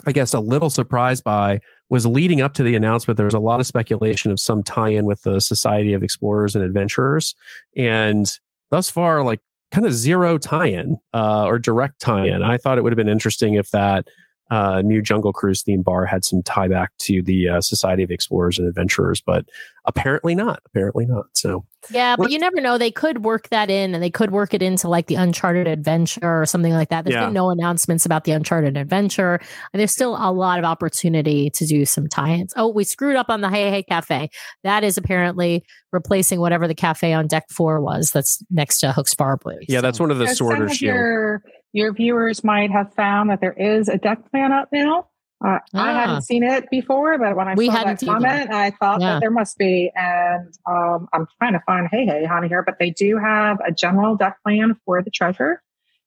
i 0.05 0.11
guess 0.11 0.33
a 0.33 0.39
little 0.39 0.69
surprised 0.69 1.23
by 1.23 1.59
was 1.89 2.05
leading 2.05 2.41
up 2.41 2.53
to 2.53 2.63
the 2.63 2.75
announcement 2.75 3.17
there 3.17 3.25
was 3.25 3.33
a 3.33 3.39
lot 3.39 3.59
of 3.59 3.67
speculation 3.67 4.31
of 4.31 4.39
some 4.39 4.63
tie-in 4.63 5.05
with 5.05 5.21
the 5.23 5.39
society 5.39 5.93
of 5.93 6.03
explorers 6.03 6.55
and 6.55 6.63
adventurers. 6.63 7.35
And 7.75 8.29
thus 8.71 8.89
far 8.89 9.23
like 9.23 9.39
kind 9.71 9.85
of 9.85 9.93
zero 9.93 10.37
tie-in 10.37 10.97
uh, 11.13 11.45
or 11.45 11.59
direct 11.59 11.99
tie-in. 11.99 12.41
I 12.41 12.57
thought 12.57 12.77
it 12.77 12.83
would 12.83 12.93
have 12.93 12.97
been 12.97 13.09
interesting 13.09 13.55
if 13.55 13.71
that 13.71 14.07
uh, 14.49 14.81
new 14.81 15.01
Jungle 15.01 15.33
Cruise 15.33 15.61
theme 15.61 15.81
bar 15.81 16.05
had 16.05 16.23
some 16.23 16.41
tie 16.43 16.67
back 16.67 16.91
to 16.99 17.21
the 17.21 17.49
uh, 17.49 17.61
Society 17.61 18.03
of 18.03 18.11
Explorers 18.11 18.57
and 18.57 18.67
Adventurers, 18.67 19.19
but 19.21 19.45
apparently 19.85 20.35
not. 20.35 20.61
Apparently 20.65 21.05
not. 21.05 21.25
So 21.33 21.65
Yeah, 21.91 22.15
but 22.17 22.31
you 22.31 22.39
never 22.39 22.59
know. 22.61 22.77
They 22.77 22.91
could 22.91 23.23
work 23.23 23.49
that 23.49 23.69
in 23.69 23.93
and 23.93 24.03
they 24.03 24.09
could 24.09 24.31
work 24.31 24.53
it 24.53 24.61
into 24.61 24.87
like 24.89 25.07
the 25.07 25.15
Uncharted 25.15 25.67
Adventure 25.67 26.19
or 26.41 26.45
something 26.45 26.73
like 26.73 26.89
that. 26.89 27.03
There's 27.05 27.13
Yeah. 27.15 27.25
been 27.25 27.33
no 27.33 27.49
announcements 27.49 28.05
about 28.05 28.23
the 28.25 28.31
Uncharted 28.31 28.75
Adventure. 28.77 29.39
And 29.73 29.79
there's 29.79 29.91
still 29.91 30.15
a 30.17 30.31
lot 30.31 30.59
of 30.59 30.65
opportunity 30.65 31.49
to 31.51 31.65
do 31.65 31.85
some 31.85 32.07
tie 32.07 32.33
ins. 32.33 32.53
Oh, 32.57 32.67
we 32.69 32.83
screwed 32.83 33.15
up 33.15 33.29
on 33.29 33.41
the 33.41 33.49
Hey 33.49 33.69
Hey 33.69 33.83
Cafe. 33.83 34.29
That 34.63 34.83
is 34.83 34.97
apparently 34.97 35.63
replacing 35.93 36.39
whatever 36.41 36.67
the 36.67 36.75
cafe 36.75 37.13
on 37.13 37.27
deck 37.27 37.45
four 37.49 37.79
was 37.81 38.11
that's 38.11 38.43
next 38.51 38.79
to 38.79 38.91
Hook's 38.91 39.13
Barbary. 39.13 39.65
yeah, 39.69 39.79
that's 39.81 39.99
one 40.01 40.11
of 40.11 40.17
the 40.17 40.27
So 40.27 40.33
sword 40.35 40.59
or 40.59 40.65
of 40.65 40.73
shield. 40.73 40.95
your 40.95 41.43
your 41.73 41.93
viewers 41.93 42.43
might 42.43 42.71
have 42.71 42.93
found 42.93 43.29
that 43.29 43.41
there 43.41 43.53
is 43.53 43.89
a 43.89 43.97
deck 43.97 44.29
plan 44.31 44.51
up 44.51 44.69
now. 44.71 45.07
Uh, 45.45 45.59
I 45.73 45.91
Ah. 45.91 45.93
hadn't 45.93 46.21
seen 46.23 46.43
it 46.43 46.67
before, 46.71 47.17
but 47.19 47.35
when 47.35 47.47
I 47.47 47.53
We 47.53 47.67
saw 47.67 47.73
hadn't 47.73 47.99
that 47.99 48.03
either. 48.09 48.13
comment, 48.13 48.51
I 48.53 48.71
thought 48.71 49.01
Yeah. 49.01 49.13
that 49.13 49.19
there 49.19 49.29
must 49.29 49.57
be. 49.59 49.91
And 49.95 50.51
um, 50.65 51.07
I'm 51.13 51.27
trying 51.37 51.53
to 51.53 51.59
find 51.65 51.87
Hey 51.91 52.05
Hey 52.05 52.25
on 52.25 52.47
here, 52.47 52.63
but 52.63 52.79
they 52.79 52.89
do 52.89 53.17
have 53.19 53.57
a 53.65 53.71
general 53.71 54.15
deck 54.15 54.37
plan 54.43 54.75
for 54.85 55.03
the 55.03 55.11
treasure. 55.11 55.61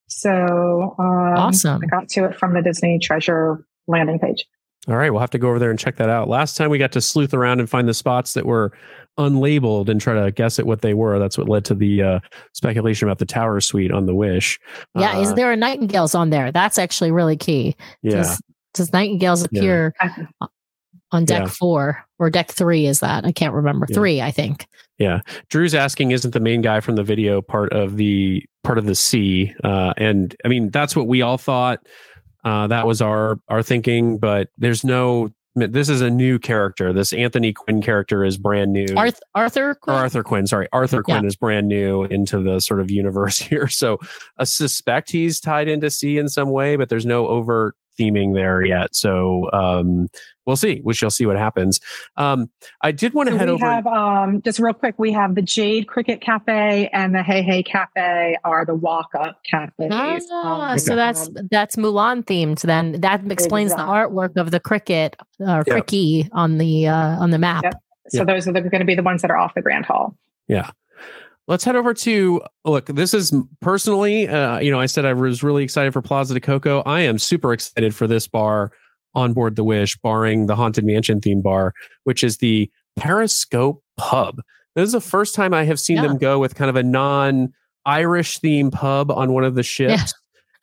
So 0.08 0.96
um, 0.98 1.04
Awesome. 1.36 1.80
I 1.82 1.86
got 1.86 2.08
to 2.10 2.24
it 2.24 2.36
from 2.36 2.54
the 2.54 2.62
Disney 2.62 2.98
Treasure 2.98 3.64
landing 3.86 4.18
page. 4.18 4.44
All 4.88 4.96
right, 4.96 5.10
we'll 5.10 5.20
have 5.20 5.30
to 5.30 5.38
go 5.38 5.48
over 5.50 5.58
there 5.58 5.70
and 5.70 5.78
check 5.78 5.96
that 5.96 6.08
out. 6.08 6.28
Last 6.28 6.56
time 6.56 6.70
we 6.70 6.78
got 6.78 6.92
to 6.92 7.00
sleuth 7.00 7.34
around 7.34 7.60
and 7.60 7.68
find 7.70 7.86
the 7.86 7.94
spots 7.94 8.34
that 8.34 8.46
were 8.46 8.72
unlabeled 9.20 9.88
and 9.88 10.00
try 10.00 10.14
to 10.14 10.30
guess 10.32 10.58
at 10.58 10.66
what 10.66 10.80
they 10.82 10.94
were. 10.94 11.18
That's 11.18 11.36
what 11.38 11.48
led 11.48 11.64
to 11.66 11.74
the 11.74 12.02
uh, 12.02 12.20
speculation 12.54 13.06
about 13.08 13.18
the 13.18 13.26
tower 13.26 13.60
suite 13.60 13.92
on 13.92 14.06
the 14.06 14.14
Wish. 14.14 14.58
Yeah, 14.94 15.16
Uh, 15.18 15.20
is 15.20 15.34
there 15.34 15.52
a 15.52 15.56
Nightingales 15.56 16.14
on 16.14 16.30
there? 16.30 16.50
That's 16.52 16.78
actually 16.78 17.10
really 17.12 17.36
key. 17.36 17.76
yeah. 18.02 18.12
Does, 18.16 18.42
does 18.74 18.92
Nightingales 18.92 19.46
Yeah. 19.50 19.60
appear 19.60 19.94
on 21.12 21.24
deck 21.24 21.42
Yeah. 21.42 21.48
four 21.48 22.04
or 22.18 22.30
deck 22.30 22.50
three? 22.50 22.86
Is 22.86 23.00
that? 23.00 23.24
I 23.24 23.32
can't 23.32 23.54
remember. 23.54 23.86
Yeah. 23.88 23.94
Three, 23.94 24.20
I 24.22 24.30
think. 24.30 24.66
Yeah, 24.98 25.20
Drew's 25.48 25.74
asking, 25.74 26.10
isn't 26.10 26.32
the 26.34 26.40
main 26.40 26.60
guy 26.60 26.80
from 26.80 26.96
the 26.96 27.02
video 27.02 27.40
part 27.40 27.72
of 27.72 27.96
the 27.96 28.44
part 28.64 28.76
of 28.76 28.84
the 28.84 28.94
sea? 28.94 29.54
Uh, 29.64 29.94
and 29.96 30.36
I 30.44 30.48
mean, 30.48 30.70
that's 30.70 30.94
what 30.94 31.06
we 31.06 31.22
all 31.22 31.38
thought. 31.38 31.80
Uh, 32.44 32.66
that 32.66 32.86
was 32.86 33.00
our 33.00 33.38
our 33.48 33.62
thinking, 33.62 34.18
but 34.18 34.48
there's 34.58 34.84
no. 34.84 35.30
This 35.60 35.88
is 35.88 36.00
a 36.00 36.10
new 36.10 36.38
character. 36.38 36.92
This 36.92 37.12
Anthony 37.12 37.52
Quinn 37.52 37.82
character 37.82 38.24
is 38.24 38.36
brand 38.38 38.72
new. 38.72 38.86
Arth- 38.96 39.20
Arthur? 39.34 39.74
Quinn? 39.74 39.96
Arthur 39.96 40.22
Quinn, 40.22 40.46
sorry, 40.46 40.68
Arthur 40.72 40.98
Yeah. 41.06 41.14
Quinn 41.18 41.24
is 41.26 41.36
brand 41.36 41.68
new 41.68 42.04
into 42.04 42.42
the 42.42 42.60
sort 42.60 42.80
of 42.80 42.90
universe 42.90 43.38
here. 43.40 43.68
So 43.68 43.98
I 44.38 44.44
suspect 44.44 45.10
he's 45.10 45.40
tied 45.40 45.68
into 45.68 45.90
C 45.90 46.18
in 46.18 46.28
some 46.28 46.50
way, 46.50 46.76
but 46.76 46.88
there's 46.88 47.06
no 47.06 47.26
overt 47.28 47.74
theming 48.00 48.34
there 48.34 48.64
yet. 48.64 48.94
So 48.96 49.50
um, 49.52 50.08
we'll 50.46 50.56
see. 50.56 50.80
We 50.82 50.94
shall 50.94 51.10
see 51.10 51.26
what 51.26 51.36
happens. 51.36 51.78
Um, 52.16 52.48
I 52.80 52.92
did 52.92 53.12
want 53.12 53.28
to 53.28 53.34
So 53.34 53.38
head 53.38 53.48
we 53.48 53.54
over. 53.54 53.66
have 53.66 53.86
um, 53.86 54.40
just 54.42 54.58
real 54.58 54.72
quick. 54.74 54.94
We 54.98 55.12
have 55.12 55.34
the 55.34 55.42
Jade 55.42 55.86
Cricket 55.86 56.20
Cafe 56.22 56.88
and 56.92 57.14
the 57.14 57.22
Hey 57.22 57.42
Hey 57.42 57.62
Cafe 57.62 58.36
are 58.44 58.64
the 58.64 58.74
walk 58.74 59.08
up 59.14 59.40
cafes. 59.44 59.88
Ah, 59.92 60.72
Um, 60.72 60.78
so 60.78 60.96
that's 60.96 61.28
that's 61.50 61.76
Mulan 61.76 62.24
themed. 62.24 62.62
Then 62.62 63.00
that 63.02 63.30
explains 63.30 63.72
the 63.72 63.78
artwork 63.82 64.36
of 64.36 64.50
the 64.50 64.60
cricket 64.60 65.16
or 65.38 65.62
Yeah. 65.66 65.74
Cri-Kee 65.74 66.28
on 66.32 66.58
the 66.58 66.88
uh, 66.88 67.20
on 67.22 67.30
the 67.30 67.38
map. 67.38 67.64
Yep. 67.64 67.74
so 68.08 68.24
those 68.24 68.48
are 68.48 68.52
going 68.52 68.78
to 68.80 68.84
be 68.84 68.94
the 68.94 69.02
ones 69.02 69.22
that 69.22 69.30
are 69.30 69.36
off 69.36 69.54
the 69.54 69.62
Grand 69.62 69.84
Hall. 69.86 70.16
Let's 71.50 71.64
head 71.64 71.74
over 71.74 71.92
to 71.92 72.40
look. 72.64 72.86
This 72.86 73.12
is 73.12 73.34
personally, 73.60 74.28
uh, 74.28 74.60
you 74.60 74.70
know, 74.70 74.78
I 74.78 74.86
said 74.86 75.04
I 75.04 75.12
was 75.14 75.42
really 75.42 75.64
excited 75.64 75.92
for 75.92 76.00
Plaza 76.00 76.32
de 76.32 76.40
Coco. 76.40 76.80
I 76.86 77.00
am 77.00 77.18
super 77.18 77.52
excited 77.52 77.92
for 77.92 78.06
this 78.06 78.28
bar 78.28 78.70
on 79.16 79.32
board 79.32 79.56
the 79.56 79.64
Wish, 79.64 79.96
barring 79.98 80.46
the 80.46 80.54
Haunted 80.54 80.84
Mansion 80.84 81.20
theme 81.20 81.42
bar, 81.42 81.74
which 82.04 82.22
is 82.22 82.36
the 82.36 82.70
Periscope 82.94 83.82
Pub. 83.96 84.40
This 84.76 84.86
is 84.86 84.92
the 84.92 85.00
first 85.00 85.34
time 85.34 85.52
I 85.52 85.64
have 85.64 85.80
seen 85.80 85.96
Yeah. 85.96 86.02
them 86.02 86.18
go 86.18 86.38
with 86.38 86.54
kind 86.54 86.70
of 86.70 86.76
a 86.76 86.84
non-Irish 86.84 88.38
theme 88.38 88.70
pub 88.70 89.10
on 89.10 89.32
one 89.32 89.42
of 89.42 89.56
the 89.56 89.64
ships, 89.64 90.14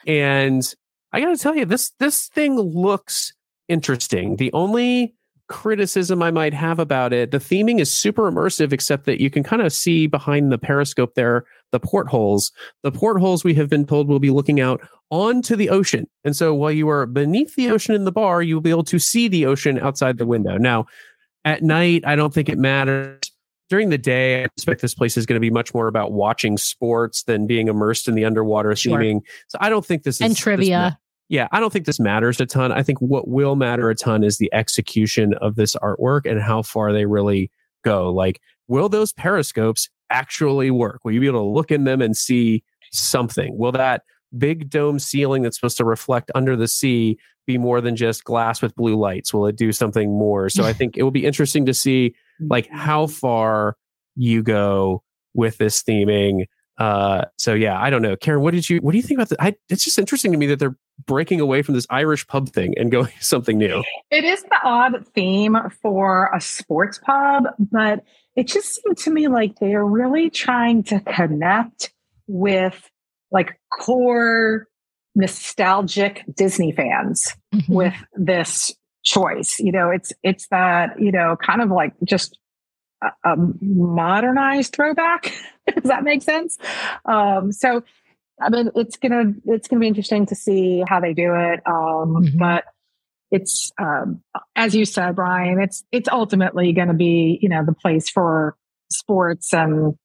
and 0.07 0.63
I 1.11 1.19
got 1.19 1.35
to 1.35 1.37
tell 1.37 1.53
you, 1.53 1.65
this 1.65 1.91
this 1.99 2.27
thing 2.29 2.57
looks 2.57 3.33
interesting. 3.67 4.37
The 4.37 4.53
only 4.53 5.16
criticism 5.47 6.21
I 6.21 6.31
might 6.31 6.53
have 6.53 6.79
about 6.79 7.13
it. 7.13 7.31
The 7.31 7.39
theming 7.39 7.79
is 7.79 7.91
super 7.91 8.31
immersive, 8.31 8.73
except 8.73 9.05
that 9.05 9.21
you 9.21 9.29
can 9.29 9.43
kind 9.43 9.61
of 9.61 9.71
see 9.73 10.07
behind 10.07 10.51
the 10.51 10.57
periscope 10.57 11.15
there 11.15 11.45
the 11.71 11.79
portholes. 11.79 12.51
The 12.83 12.91
portholes 12.91 13.43
we 13.43 13.53
have 13.55 13.69
been 13.69 13.85
told 13.85 14.07
will 14.07 14.19
be 14.19 14.29
looking 14.29 14.59
out 14.61 14.81
onto 15.09 15.55
the 15.55 15.69
ocean. 15.69 16.07
And 16.23 16.35
so 16.35 16.53
while 16.53 16.71
you 16.71 16.89
are 16.89 17.05
beneath 17.05 17.55
the 17.55 17.69
ocean 17.69 17.95
in 17.95 18.05
the 18.05 18.11
bar, 18.11 18.41
you 18.41 18.55
will 18.55 18.61
be 18.61 18.69
able 18.69 18.83
to 18.85 18.99
see 18.99 19.27
the 19.27 19.45
ocean 19.45 19.79
outside 19.79 20.17
the 20.17 20.25
window. 20.25 20.57
Now, 20.57 20.85
at 21.45 21.63
night, 21.63 22.03
I 22.05 22.15
don't 22.15 22.33
think 22.33 22.49
it 22.49 22.57
matters. 22.57 23.19
During 23.69 23.89
the 23.89 23.97
day, 23.97 24.41
I 24.41 24.45
expect 24.45 24.81
this 24.81 24.95
place 24.95 25.17
is 25.17 25.25
going 25.25 25.35
to 25.35 25.41
be 25.41 25.49
much 25.49 25.73
more 25.73 25.87
about 25.87 26.13
watching 26.13 26.57
sports 26.57 27.23
than 27.23 27.47
being 27.47 27.67
immersed 27.67 28.07
in 28.07 28.15
the 28.15 28.23
underwater 28.23 28.73
Sure. 28.75 28.97
theming. 28.97 29.21
So 29.49 29.57
I 29.59 29.67
don't 29.69 29.85
think 29.85 30.03
this 30.03 30.15
is 30.17 30.21
and 30.21 30.31
this 30.31 30.39
trivia. 30.39 30.97
Yeah, 31.29 31.47
I 31.51 31.59
don't 31.59 31.73
think 31.73 31.85
this 31.85 31.99
matters 31.99 32.39
a 32.39 32.45
ton. 32.45 32.71
I 32.71 32.83
think 32.83 32.99
what 32.99 33.27
will 33.27 33.55
matter 33.55 33.89
a 33.89 33.95
ton 33.95 34.23
is 34.23 34.37
the 34.37 34.53
execution 34.53 35.33
of 35.41 35.55
this 35.55 35.75
artwork 35.75 36.29
and 36.29 36.41
how 36.41 36.61
far 36.61 36.93
they 36.93 37.05
really 37.05 37.51
go. 37.83 38.11
Like, 38.11 38.41
will 38.67 38.89
those 38.89 39.13
periscopes 39.13 39.89
actually 40.09 40.71
work? 40.71 41.01
Will 41.03 41.11
you 41.11 41.19
be 41.19 41.27
able 41.27 41.41
to 41.41 41.49
look 41.49 41.71
in 41.71 41.83
them 41.83 42.01
and 42.01 42.15
see 42.15 42.63
something? 42.91 43.57
Will 43.57 43.73
that 43.73 44.03
big 44.37 44.69
dome 44.69 44.99
ceiling 44.99 45.41
that's 45.41 45.57
supposed 45.57 45.77
to 45.77 45.85
reflect 45.85 46.31
under 46.35 46.55
the 46.55 46.67
sea 46.67 47.17
be 47.45 47.57
more 47.57 47.81
than 47.81 47.95
just 47.95 48.23
glass 48.23 48.61
with 48.61 48.75
blue 48.75 48.95
lights? 48.95 49.33
Will 49.33 49.47
it 49.47 49.57
do 49.57 49.71
something 49.71 50.09
more? 50.17 50.49
So 50.49 50.63
I 50.63 50.73
think 50.73 50.97
it 50.97 51.03
will 51.03 51.11
be 51.11 51.25
interesting 51.25 51.65
to 51.65 51.73
see 51.73 52.15
like 52.39 52.69
how 52.71 53.07
far 53.07 53.75
you 54.15 54.43
go 54.43 55.03
with 55.33 55.57
this 55.57 55.83
theming. 55.83 56.45
Uh, 56.77 57.25
so 57.37 57.53
yeah, 57.53 57.81
I 57.81 57.89
don't 57.89 58.01
know, 58.01 58.15
Karen. 58.15 58.41
What 58.41 58.53
did 58.53 58.69
you? 58.69 58.77
What 58.77 58.91
do 58.91 58.97
you 58.97 59.03
think 59.03 59.19
about 59.19 59.29
that? 59.29 59.55
It's 59.69 59.83
just 59.83 59.97
interesting 59.97 60.31
to 60.31 60.37
me 60.37 60.45
that 60.47 60.59
they're 60.59 60.77
breaking 61.05 61.39
away 61.39 61.61
from 61.61 61.75
this 61.75 61.87
Irish 61.89 62.27
pub 62.27 62.49
thing 62.49 62.73
and 62.77 62.91
going 62.91 63.11
something 63.19 63.57
new. 63.57 63.83
It 64.11 64.23
is 64.23 64.43
the 64.43 64.59
odd 64.63 65.05
theme 65.13 65.57
for 65.81 66.31
a 66.33 66.41
sports 66.41 66.99
pub, 67.03 67.45
but 67.59 68.03
it 68.35 68.47
just 68.47 68.81
seemed 68.81 68.97
to 68.99 69.11
me 69.11 69.27
like 69.27 69.59
they 69.59 69.73
are 69.73 69.85
really 69.85 70.29
trying 70.29 70.83
to 70.83 70.99
connect 70.99 71.93
with 72.27 72.89
like 73.31 73.59
core 73.71 74.67
nostalgic 75.15 76.23
Disney 76.33 76.71
fans 76.71 77.35
mm-hmm. 77.53 77.73
with 77.73 77.95
this 78.13 78.73
choice. 79.03 79.59
You 79.59 79.71
know, 79.71 79.89
it's 79.89 80.13
it's 80.23 80.47
that 80.49 80.99
you 80.99 81.11
know 81.11 81.35
kind 81.35 81.61
of 81.61 81.71
like 81.71 81.93
just 82.03 82.37
a, 83.03 83.07
a 83.23 83.35
modernized 83.61 84.73
throwback. 84.73 85.33
Does 85.73 85.89
that 85.89 86.03
make 86.03 86.21
sense? 86.21 86.57
Um, 87.05 87.51
so, 87.51 87.83
I 88.39 88.49
mean, 88.49 88.71
it's 88.75 88.97
gonna 88.97 89.33
it's 89.45 89.67
gonna 89.67 89.79
be 89.79 89.87
interesting 89.87 90.25
to 90.27 90.35
see 90.35 90.83
how 90.87 90.99
they 90.99 91.13
do 91.13 91.33
it. 91.35 91.61
Um, 91.65 92.23
mm-hmm. 92.23 92.37
But 92.37 92.65
it's 93.31 93.71
um, 93.79 94.21
as 94.55 94.75
you 94.75 94.85
said, 94.85 95.15
Brian. 95.15 95.59
It's 95.59 95.83
it's 95.91 96.09
ultimately 96.09 96.71
going 96.73 96.87
to 96.87 96.93
be 96.93 97.39
you 97.41 97.49
know 97.49 97.65
the 97.65 97.73
place 97.73 98.09
for 98.09 98.55
sports 98.89 99.53
and 99.53 99.95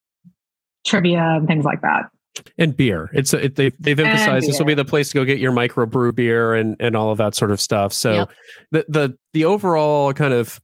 trivia 0.84 1.20
and 1.20 1.46
things 1.46 1.64
like 1.64 1.82
that 1.82 2.10
and 2.58 2.76
beer. 2.76 3.10
It's 3.12 3.34
it, 3.34 3.56
they, 3.56 3.70
they've 3.78 3.98
emphasized 3.98 4.48
this 4.48 4.58
will 4.58 4.66
be 4.66 4.74
the 4.74 4.84
place 4.84 5.10
to 5.10 5.14
go 5.14 5.24
get 5.24 5.38
your 5.38 5.52
microbrew 5.52 6.14
beer 6.14 6.54
and 6.54 6.76
and 6.80 6.96
all 6.96 7.10
of 7.10 7.18
that 7.18 7.34
sort 7.34 7.50
of 7.50 7.60
stuff. 7.60 7.92
So 7.92 8.12
yep. 8.12 8.30
the 8.70 8.84
the 8.88 9.18
the 9.32 9.44
overall 9.44 10.12
kind 10.12 10.32
of 10.32 10.60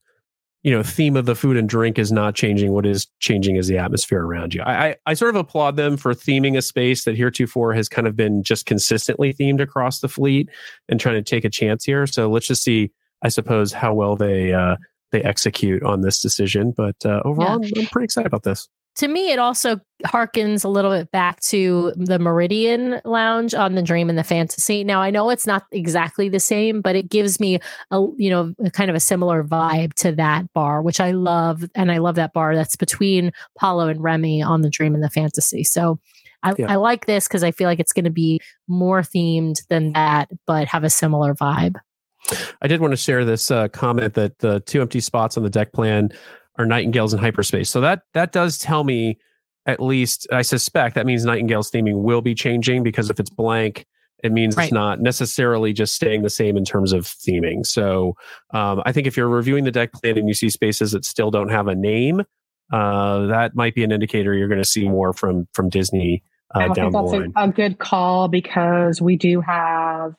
you 0.63 0.71
know 0.71 0.83
theme 0.83 1.15
of 1.15 1.25
the 1.25 1.35
food 1.35 1.57
and 1.57 1.69
drink 1.69 1.97
is 1.97 2.11
not 2.11 2.35
changing. 2.35 2.71
What 2.71 2.85
is 2.85 3.07
changing 3.19 3.55
is 3.55 3.67
the 3.67 3.77
atmosphere 3.77 4.21
around 4.21 4.53
you. 4.53 4.61
I 4.61 4.87
I, 4.87 4.95
I 5.07 5.13
sort 5.13 5.29
of 5.29 5.35
applaud 5.35 5.75
them 5.75 5.97
for 5.97 6.13
theming 6.13 6.57
a 6.57 6.61
space 6.61 7.03
that 7.05 7.15
heretofore 7.15 7.73
has 7.73 7.89
kind 7.89 8.07
of 8.07 8.15
been 8.15 8.43
just 8.43 8.65
consistently 8.65 9.33
themed 9.33 9.61
across 9.61 9.99
the 9.99 10.09
fleet 10.09 10.49
and 10.87 10.99
trying 10.99 11.15
to 11.15 11.21
take 11.21 11.45
a 11.45 11.49
chance 11.49 11.85
here. 11.85 12.05
So 12.07 12.29
let's 12.29 12.47
just 12.47 12.63
see, 12.63 12.91
I 13.23 13.29
suppose, 13.29 13.71
how 13.73 13.93
well 13.93 14.15
they 14.15 14.53
uh, 14.53 14.75
they 15.11 15.21
execute 15.23 15.83
on 15.83 16.01
this 16.01 16.21
decision. 16.21 16.73
But 16.75 16.97
uh, 17.05 17.21
overall, 17.25 17.63
yeah. 17.63 17.71
I'm, 17.75 17.81
I'm 17.83 17.87
pretty 17.87 18.05
excited 18.05 18.27
about 18.27 18.43
this 18.43 18.67
to 18.99 19.07
me, 19.07 19.31
it 19.31 19.39
also 19.39 19.79
harkens 20.05 20.63
a 20.63 20.69
little 20.69 20.91
bit 20.91 21.11
back 21.11 21.39
to 21.41 21.93
the 21.95 22.19
Meridian 22.19 23.01
Lounge 23.05 23.53
on 23.53 23.75
the 23.75 23.81
Dream 23.81 24.09
and 24.09 24.17
the 24.17 24.23
Fantasy. 24.23 24.83
Now, 24.83 25.01
I 25.01 25.09
know 25.09 25.29
it's 25.29 25.47
not 25.47 25.65
exactly 25.71 26.29
the 26.29 26.39
same, 26.39 26.81
but 26.81 26.95
it 26.95 27.09
gives 27.09 27.39
me 27.39 27.59
a 27.91 28.05
you 28.17 28.29
know 28.29 28.53
kind 28.73 28.89
of 28.89 28.95
a 28.95 28.99
similar 28.99 29.43
vibe 29.43 29.93
to 29.95 30.11
that 30.13 30.51
bar, 30.53 30.81
which 30.81 30.99
I 30.99 31.11
love, 31.11 31.63
and 31.75 31.91
I 31.91 31.97
love 31.97 32.15
that 32.15 32.33
bar 32.33 32.55
that's 32.55 32.75
between 32.75 33.31
Palo 33.57 33.87
and 33.87 34.01
Remy 34.01 34.41
on 34.41 34.61
the 34.61 34.69
Dream 34.69 34.95
and 34.95 35.03
the 35.03 35.09
Fantasy. 35.09 35.63
So. 35.63 35.99
I, 36.41 36.53
yeah. 36.57 36.71
I 36.71 36.75
like 36.77 37.05
this 37.05 37.27
because 37.27 37.43
I 37.43 37.51
feel 37.51 37.67
like 37.67 37.81
it's 37.81 37.91
going 37.91 38.05
to 38.05 38.09
be 38.09 38.39
more 38.65 39.01
themed 39.01 39.61
than 39.67 39.91
that, 39.91 40.29
but 40.47 40.69
have 40.69 40.85
a 40.85 40.89
similar 40.89 41.35
vibe. 41.35 41.75
I 42.61 42.67
did 42.67 42.79
want 42.79 42.93
to 42.93 42.97
share 42.97 43.25
this 43.25 43.51
uh, 43.51 43.67
comment 43.67 44.13
that 44.13 44.39
the 44.39 44.61
two 44.61 44.79
empty 44.79 45.01
spots 45.01 45.35
on 45.35 45.43
the 45.43 45.49
deck 45.49 45.73
plan 45.73 46.11
are 46.57 46.65
nightingales 46.65 47.13
in 47.13 47.19
hyperspace. 47.19 47.69
So 47.69 47.81
that 47.81 48.03
that 48.13 48.31
does 48.31 48.57
tell 48.57 48.83
me 48.83 49.17
at 49.65 49.81
least 49.81 50.27
I 50.31 50.41
suspect 50.41 50.95
that 50.95 51.05
means 51.05 51.25
nightingales 51.25 51.71
theming 51.71 52.01
will 52.01 52.21
be 52.21 52.33
changing 52.33 52.83
because 52.83 53.09
if 53.09 53.19
it's 53.19 53.29
blank, 53.29 53.85
it 54.23 54.31
means 54.31 54.57
right. 54.57 54.65
it's 54.65 54.73
not 54.73 54.99
necessarily 54.99 55.73
just 55.73 55.95
staying 55.95 56.23
the 56.23 56.29
same 56.29 56.57
in 56.57 56.65
terms 56.65 56.91
of 56.91 57.05
theming. 57.05 57.65
So 57.65 58.15
um, 58.53 58.81
I 58.85 58.91
think 58.91 59.07
if 59.07 59.15
you're 59.15 59.29
reviewing 59.29 59.63
the 59.63 59.71
deck 59.71 59.93
plan 59.93 60.17
and 60.17 60.27
you 60.27 60.33
see 60.33 60.49
spaces 60.49 60.91
that 60.91 61.05
still 61.05 61.31
don't 61.31 61.49
have 61.49 61.67
a 61.67 61.75
name, 61.75 62.23
uh, 62.71 63.27
that 63.27 63.55
might 63.55 63.75
be 63.75 63.83
an 63.83 63.91
indicator 63.91 64.33
you're 64.33 64.47
going 64.47 64.61
to 64.61 64.67
see 64.67 64.87
more 64.87 65.13
from 65.13 65.47
from 65.53 65.69
Disney 65.69 66.23
uh, 66.55 66.59
I 66.59 66.73
think 66.73 66.93
that's 66.93 67.13
a, 67.13 67.31
a, 67.35 67.47
good 67.47 67.77
call 67.77 68.27
because 68.27 69.01
we 69.01 69.17
do 69.17 69.39
have 69.41 70.15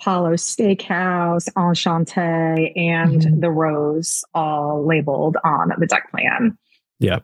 Palo 0.00 0.34
Steakhouse, 0.34 1.48
Enchante, 1.56 2.72
and 2.76 3.22
mm-hmm. 3.22 3.40
the 3.40 3.50
Rose 3.50 4.22
all 4.34 4.86
labeled 4.86 5.36
on 5.44 5.72
the 5.78 5.86
deck 5.86 6.10
plan. 6.10 6.58
Yeah. 7.02 7.18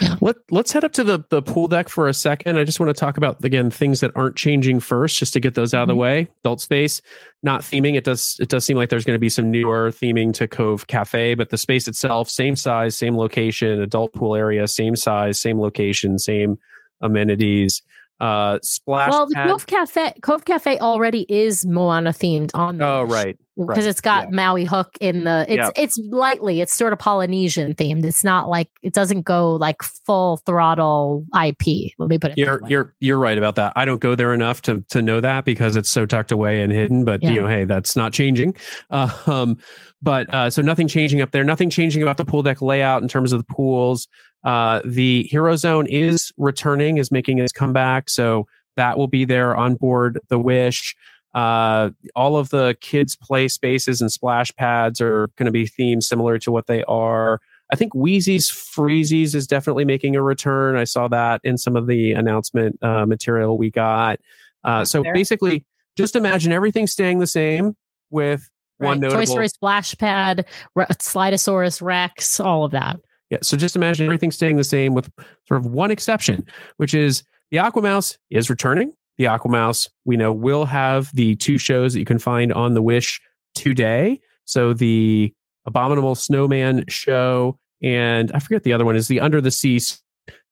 yeah. 0.00 0.16
Let, 0.20 0.36
let's 0.50 0.72
head 0.72 0.82
up 0.82 0.92
to 0.94 1.04
the, 1.04 1.24
the 1.28 1.42
pool 1.42 1.68
deck 1.68 1.88
for 1.88 2.08
a 2.08 2.14
second. 2.14 2.58
I 2.58 2.64
just 2.64 2.80
want 2.80 2.88
to 2.88 2.98
talk 2.98 3.16
about, 3.16 3.44
again, 3.44 3.70
things 3.70 4.00
that 4.00 4.10
aren't 4.14 4.36
changing 4.36 4.80
first, 4.80 5.18
just 5.18 5.32
to 5.34 5.40
get 5.40 5.54
those 5.54 5.74
out 5.74 5.82
of 5.82 5.88
the 5.88 5.92
mm-hmm. 5.92 6.00
way. 6.00 6.28
Adult 6.44 6.60
space, 6.60 7.02
not 7.42 7.60
theming. 7.60 7.94
It 7.96 8.04
does, 8.04 8.36
it 8.40 8.48
does 8.48 8.64
seem 8.64 8.76
like 8.76 8.88
there's 8.88 9.04
going 9.04 9.14
to 9.14 9.20
be 9.20 9.28
some 9.28 9.50
newer 9.50 9.90
theming 9.90 10.32
to 10.34 10.48
Cove 10.48 10.86
Cafe, 10.86 11.34
but 11.34 11.50
the 11.50 11.58
space 11.58 11.86
itself, 11.86 12.28
same 12.28 12.56
size, 12.56 12.96
same 12.96 13.16
location, 13.16 13.80
adult 13.80 14.12
pool 14.14 14.34
area, 14.34 14.66
same 14.66 14.96
size, 14.96 15.38
same 15.38 15.60
location, 15.60 16.18
same 16.18 16.58
amenities 17.00 17.82
uh 18.20 18.60
splash 18.62 19.10
well 19.10 19.26
the 19.26 19.34
pad. 19.34 19.48
cove 19.48 19.66
cafe 19.66 20.12
cove 20.22 20.44
cafe 20.44 20.78
already 20.78 21.26
is 21.28 21.66
moana 21.66 22.10
themed 22.10 22.50
on 22.54 22.80
oh 22.80 23.02
right 23.02 23.36
because 23.56 23.84
right. 23.84 23.86
it's 23.86 24.00
got 24.00 24.24
yeah. 24.24 24.30
maui 24.34 24.64
hook 24.64 24.96
in 25.00 25.24
the 25.24 25.46
it's 25.48 25.70
it's 25.76 25.98
lightly 26.10 26.60
it's 26.60 26.74
sort 26.74 26.92
of 26.92 26.98
polynesian 26.98 27.74
themed 27.74 28.04
it's 28.04 28.24
not 28.24 28.48
like 28.48 28.68
it 28.82 28.92
doesn't 28.92 29.22
go 29.22 29.54
like 29.54 29.82
full 29.82 30.38
throttle 30.38 31.24
ip 31.44 31.92
let 31.98 32.08
me 32.08 32.18
put 32.18 32.32
it 32.32 32.38
you're 32.38 32.60
you're 32.68 32.94
you're 33.00 33.18
right 33.18 33.38
about 33.38 33.54
that 33.54 33.72
i 33.76 33.84
don't 33.84 34.00
go 34.00 34.14
there 34.14 34.34
enough 34.34 34.62
to 34.62 34.84
to 34.88 35.00
know 35.00 35.20
that 35.20 35.44
because 35.44 35.76
it's 35.76 35.90
so 35.90 36.04
tucked 36.04 36.32
away 36.32 36.62
and 36.62 36.72
hidden 36.72 37.04
but 37.04 37.22
yeah. 37.22 37.30
you 37.30 37.40
know 37.40 37.46
hey 37.46 37.64
that's 37.64 37.96
not 37.96 38.12
changing 38.12 38.54
uh, 38.90 39.10
um 39.26 39.56
but 40.02 40.32
uh 40.34 40.50
so 40.50 40.60
nothing 40.62 40.88
changing 40.88 41.20
up 41.20 41.30
there 41.30 41.44
nothing 41.44 41.70
changing 41.70 42.02
about 42.02 42.16
the 42.16 42.24
pool 42.24 42.42
deck 42.42 42.60
layout 42.60 43.02
in 43.02 43.08
terms 43.08 43.32
of 43.32 43.38
the 43.38 43.54
pools 43.54 44.08
uh, 44.44 44.82
the 44.84 45.22
Hero 45.30 45.56
Zone 45.56 45.86
is 45.86 46.30
returning, 46.36 46.98
is 46.98 47.10
making 47.10 47.38
its 47.38 47.52
comeback. 47.52 48.10
So 48.10 48.46
that 48.76 48.98
will 48.98 49.08
be 49.08 49.24
there 49.24 49.56
on 49.56 49.74
board 49.74 50.20
the 50.28 50.38
Wish. 50.38 50.94
Uh, 51.34 51.90
all 52.14 52.36
of 52.36 52.50
the 52.50 52.76
kids' 52.80 53.16
play 53.16 53.48
spaces 53.48 54.00
and 54.00 54.12
splash 54.12 54.54
pads 54.54 55.00
are 55.00 55.28
going 55.36 55.46
to 55.46 55.52
be 55.52 55.66
themed 55.66 56.02
similar 56.02 56.38
to 56.38 56.52
what 56.52 56.66
they 56.66 56.84
are. 56.84 57.40
I 57.72 57.76
think 57.76 57.92
Wheezy's 57.92 58.50
Freezies 58.50 59.34
is 59.34 59.46
definitely 59.46 59.84
making 59.84 60.16
a 60.16 60.22
return. 60.22 60.76
I 60.76 60.84
saw 60.84 61.08
that 61.08 61.40
in 61.44 61.58
some 61.58 61.76
of 61.76 61.86
the 61.86 62.12
announcement 62.12 62.78
uh, 62.82 63.06
material 63.06 63.58
we 63.58 63.70
got. 63.70 64.20
Uh, 64.62 64.84
so 64.84 65.02
there. 65.02 65.12
basically, 65.12 65.64
just 65.96 66.14
imagine 66.14 66.52
everything 66.52 66.86
staying 66.86 67.18
the 67.18 67.26
same 67.26 67.76
with 68.10 68.48
right. 68.78 68.88
one 68.88 69.00
notable. 69.00 69.22
Toy 69.22 69.24
Story 69.24 69.48
Splash 69.48 69.96
Pad, 69.96 70.46
Slidosaurus 70.76 71.82
Rex, 71.82 72.38
all 72.38 72.64
of 72.64 72.70
that. 72.72 73.00
Yeah. 73.30 73.38
So 73.42 73.56
just 73.56 73.74
imagine 73.74 74.06
everything 74.06 74.30
staying 74.30 74.56
the 74.56 74.64
same 74.64 74.94
with 74.94 75.10
sort 75.48 75.58
of 75.58 75.66
one 75.66 75.90
exception, 75.90 76.46
which 76.76 76.94
is 76.94 77.24
the 77.50 77.56
Aquamouse 77.56 78.18
is 78.30 78.50
returning. 78.50 78.92
The 79.18 79.24
Aquamouse, 79.24 79.88
we 80.04 80.16
know, 80.16 80.32
will 80.32 80.64
have 80.64 81.14
the 81.14 81.36
two 81.36 81.58
shows 81.58 81.92
that 81.92 82.00
you 82.00 82.04
can 82.04 82.18
find 82.18 82.52
on 82.52 82.74
the 82.74 82.82
Wish 82.82 83.20
today. 83.54 84.20
So 84.44 84.72
the 84.72 85.32
Abominable 85.66 86.14
Snowman 86.14 86.84
show, 86.88 87.58
and 87.82 88.30
I 88.32 88.38
forget 88.38 88.64
the 88.64 88.72
other 88.72 88.84
one 88.84 88.96
is 88.96 89.08
the 89.08 89.20
Under 89.20 89.40
the 89.40 89.50
Sea 89.50 89.80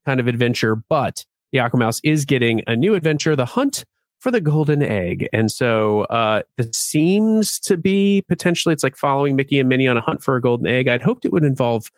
kind 0.07 0.21
of 0.21 0.27
adventure, 0.27 0.77
but 0.77 1.25
the 1.51 1.59
Aquamouse 1.59 2.01
is 2.03 2.25
getting 2.25 2.63
a 2.67 2.77
new 2.77 2.95
adventure, 2.95 3.37
The 3.37 3.45
Hunt 3.45 3.85
for 4.21 4.31
the 4.31 4.41
Golden 4.41 4.83
Egg. 4.83 5.29
And 5.33 5.51
so 5.51 6.03
uh, 6.03 6.43
this 6.57 6.77
seems 6.77 7.59
to 7.61 7.77
be 7.77 8.23
potentially, 8.29 8.73
it's 8.73 8.85
like 8.85 8.97
following 8.97 9.35
Mickey 9.35 9.59
and 9.59 9.69
Minnie 9.69 9.89
on 9.89 9.97
a 9.97 10.01
hunt 10.01 10.23
for 10.23 10.37
a 10.37 10.41
golden 10.41 10.69
egg. 10.69 10.87
I'd 10.87 11.03
hoped 11.03 11.25
it 11.25 11.33
would 11.33 11.43
involve 11.43 11.91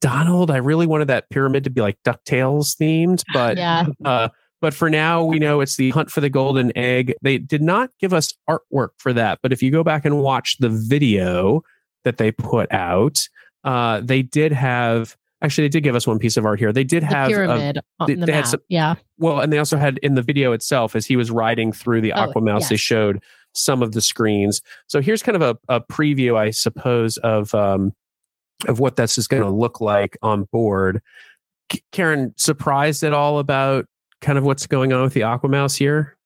Donald. 0.00 0.50
I 0.50 0.56
really 0.56 0.86
wanted 0.86 1.08
that 1.08 1.28
pyramid 1.28 1.64
to 1.64 1.70
be 1.70 1.82
like 1.82 1.98
DuckTales 2.04 2.74
themed, 2.76 3.22
but 3.34 3.58
yeah. 3.58 3.86
Uh, 4.04 4.28
but 4.60 4.74
for 4.74 4.90
now, 4.90 5.24
we 5.24 5.38
know 5.38 5.60
it's 5.60 5.76
the 5.76 5.90
hunt 5.90 6.10
for 6.10 6.20
the 6.20 6.30
golden 6.30 6.76
egg. 6.76 7.14
They 7.22 7.38
did 7.38 7.62
not 7.62 7.90
give 8.00 8.12
us 8.12 8.34
artwork 8.48 8.90
for 8.98 9.12
that, 9.12 9.38
but 9.42 9.52
if 9.52 9.62
you 9.62 9.70
go 9.70 9.84
back 9.84 10.04
and 10.04 10.20
watch 10.20 10.56
the 10.58 10.68
video 10.68 11.62
that 12.04 12.18
they 12.18 12.32
put 12.32 12.70
out, 12.72 13.28
uh, 13.64 14.00
they 14.02 14.22
did 14.22 14.52
have. 14.52 15.16
Actually, 15.40 15.66
they 15.66 15.68
did 15.68 15.84
give 15.84 15.94
us 15.94 16.04
one 16.04 16.18
piece 16.18 16.36
of 16.36 16.44
art 16.44 16.58
here. 16.58 16.72
They 16.72 16.82
did 16.82 17.04
have 17.04 17.28
pyramid 17.28 17.76
a, 18.00 18.06
they, 18.06 18.14
the 18.14 18.26
they 18.26 18.42
some, 18.42 18.60
yeah. 18.68 18.96
Well, 19.18 19.38
and 19.38 19.52
they 19.52 19.58
also 19.58 19.76
had 19.76 19.98
in 19.98 20.16
the 20.16 20.22
video 20.22 20.50
itself, 20.50 20.96
as 20.96 21.06
he 21.06 21.14
was 21.14 21.30
riding 21.30 21.70
through 21.70 22.00
the 22.00 22.12
oh, 22.12 22.32
Aquamouse, 22.32 22.62
yes. 22.62 22.68
they 22.70 22.76
showed 22.76 23.22
some 23.54 23.80
of 23.80 23.92
the 23.92 24.00
screens. 24.00 24.60
So 24.88 25.00
here's 25.00 25.22
kind 25.22 25.40
of 25.40 25.42
a, 25.42 25.74
a 25.76 25.80
preview, 25.80 26.36
I 26.36 26.50
suppose, 26.50 27.18
of 27.18 27.54
um, 27.54 27.92
of 28.66 28.80
what 28.80 28.96
this 28.96 29.16
is 29.16 29.28
going 29.28 29.44
to 29.44 29.50
look 29.50 29.80
like 29.80 30.18
on 30.22 30.44
board. 30.50 31.00
Karen, 31.92 32.34
surprised 32.36 33.04
at 33.04 33.12
all 33.12 33.38
about 33.38 33.86
kind 34.20 34.38
of 34.38 34.44
what's 34.44 34.66
going 34.66 34.92
on 34.92 35.02
with 35.02 35.14
the 35.14 35.20
Aquamouse 35.20 35.76
here? 35.76 36.16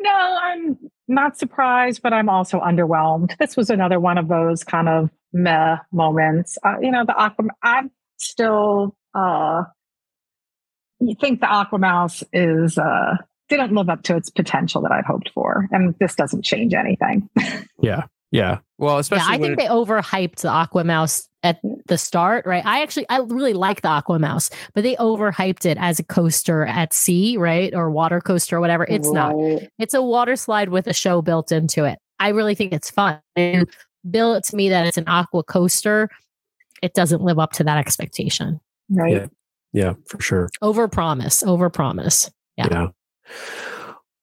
No, 0.00 0.10
I'm 0.10 0.78
not 1.08 1.36
surprised, 1.38 2.02
but 2.02 2.12
I'm 2.12 2.28
also 2.28 2.60
underwhelmed. 2.60 3.36
This 3.38 3.56
was 3.56 3.70
another 3.70 3.98
one 3.98 4.18
of 4.18 4.28
those 4.28 4.62
kind 4.64 4.88
of 4.88 5.10
meh 5.32 5.76
moments. 5.92 6.58
Uh, 6.64 6.76
you 6.80 6.90
know, 6.90 7.04
the 7.04 7.14
Aqua, 7.14 7.46
I'm 7.62 7.90
still, 8.18 8.96
uh, 9.14 9.64
you 11.00 11.14
think 11.20 11.40
the 11.40 11.46
Aquamouse 11.46 12.22
is, 12.32 12.78
uh, 12.78 13.16
didn't 13.48 13.74
live 13.74 13.88
up 13.88 14.02
to 14.04 14.16
its 14.16 14.30
potential 14.30 14.82
that 14.82 14.92
I'd 14.92 15.04
hoped 15.04 15.30
for. 15.34 15.66
And 15.72 15.94
this 15.98 16.14
doesn't 16.14 16.44
change 16.44 16.74
anything. 16.74 17.28
yeah. 17.80 18.04
Yeah. 18.30 18.58
Well, 18.76 18.98
especially 18.98 19.26
yeah, 19.26 19.34
I 19.34 19.38
think 19.38 19.52
it, 19.54 19.56
they 19.58 19.68
overhyped 19.68 20.40
the 20.40 20.48
Aqua 20.48 20.84
Mouse 20.84 21.28
at 21.42 21.60
the 21.86 21.96
start, 21.96 22.46
right? 22.46 22.64
I 22.64 22.82
actually 22.82 23.08
I 23.08 23.18
really 23.18 23.54
like 23.54 23.82
the 23.82 23.88
Aqua 23.88 24.18
Mouse, 24.18 24.50
but 24.74 24.82
they 24.82 24.96
overhyped 24.96 25.64
it 25.64 25.78
as 25.80 25.98
a 25.98 26.04
coaster 26.04 26.66
at 26.66 26.92
sea, 26.92 27.36
right? 27.36 27.74
Or 27.74 27.90
water 27.90 28.20
coaster 28.20 28.56
or 28.56 28.60
whatever. 28.60 28.84
It's 28.88 29.08
right. 29.08 29.34
not. 29.34 29.62
It's 29.78 29.94
a 29.94 30.02
water 30.02 30.36
slide 30.36 30.68
with 30.68 30.86
a 30.86 30.92
show 30.92 31.22
built 31.22 31.52
into 31.52 31.84
it. 31.84 31.98
I 32.18 32.28
really 32.28 32.54
think 32.54 32.72
it's 32.72 32.90
fun. 32.90 33.20
And 33.36 33.68
bill 34.08 34.34
it 34.34 34.44
to 34.44 34.56
me 34.56 34.68
that 34.68 34.86
it's 34.86 34.98
an 34.98 35.04
aqua 35.06 35.42
coaster, 35.42 36.08
it 36.82 36.94
doesn't 36.94 37.22
live 37.22 37.38
up 37.38 37.52
to 37.54 37.64
that 37.64 37.78
expectation. 37.78 38.60
Right. 38.90 39.12
Yeah. 39.12 39.26
Yeah, 39.72 39.94
for 40.06 40.20
sure. 40.20 40.48
Over 40.62 40.88
promise. 40.88 41.42
Over 41.42 41.68
promise. 41.68 42.30
Yeah. 42.56 42.68
yeah. 42.70 42.88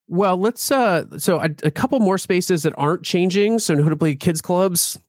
Well, 0.08 0.38
let's 0.38 0.72
uh 0.72 1.06
so 1.18 1.40
a, 1.40 1.50
a, 1.64 1.72
couple 1.72 2.00
more 2.00 2.18
spaces 2.18 2.64
that 2.64 2.74
aren't 2.78 3.04
changing, 3.04 3.60
so 3.60 3.74
notably 3.74 4.16
kids 4.16 4.42
clubs 4.42 5.00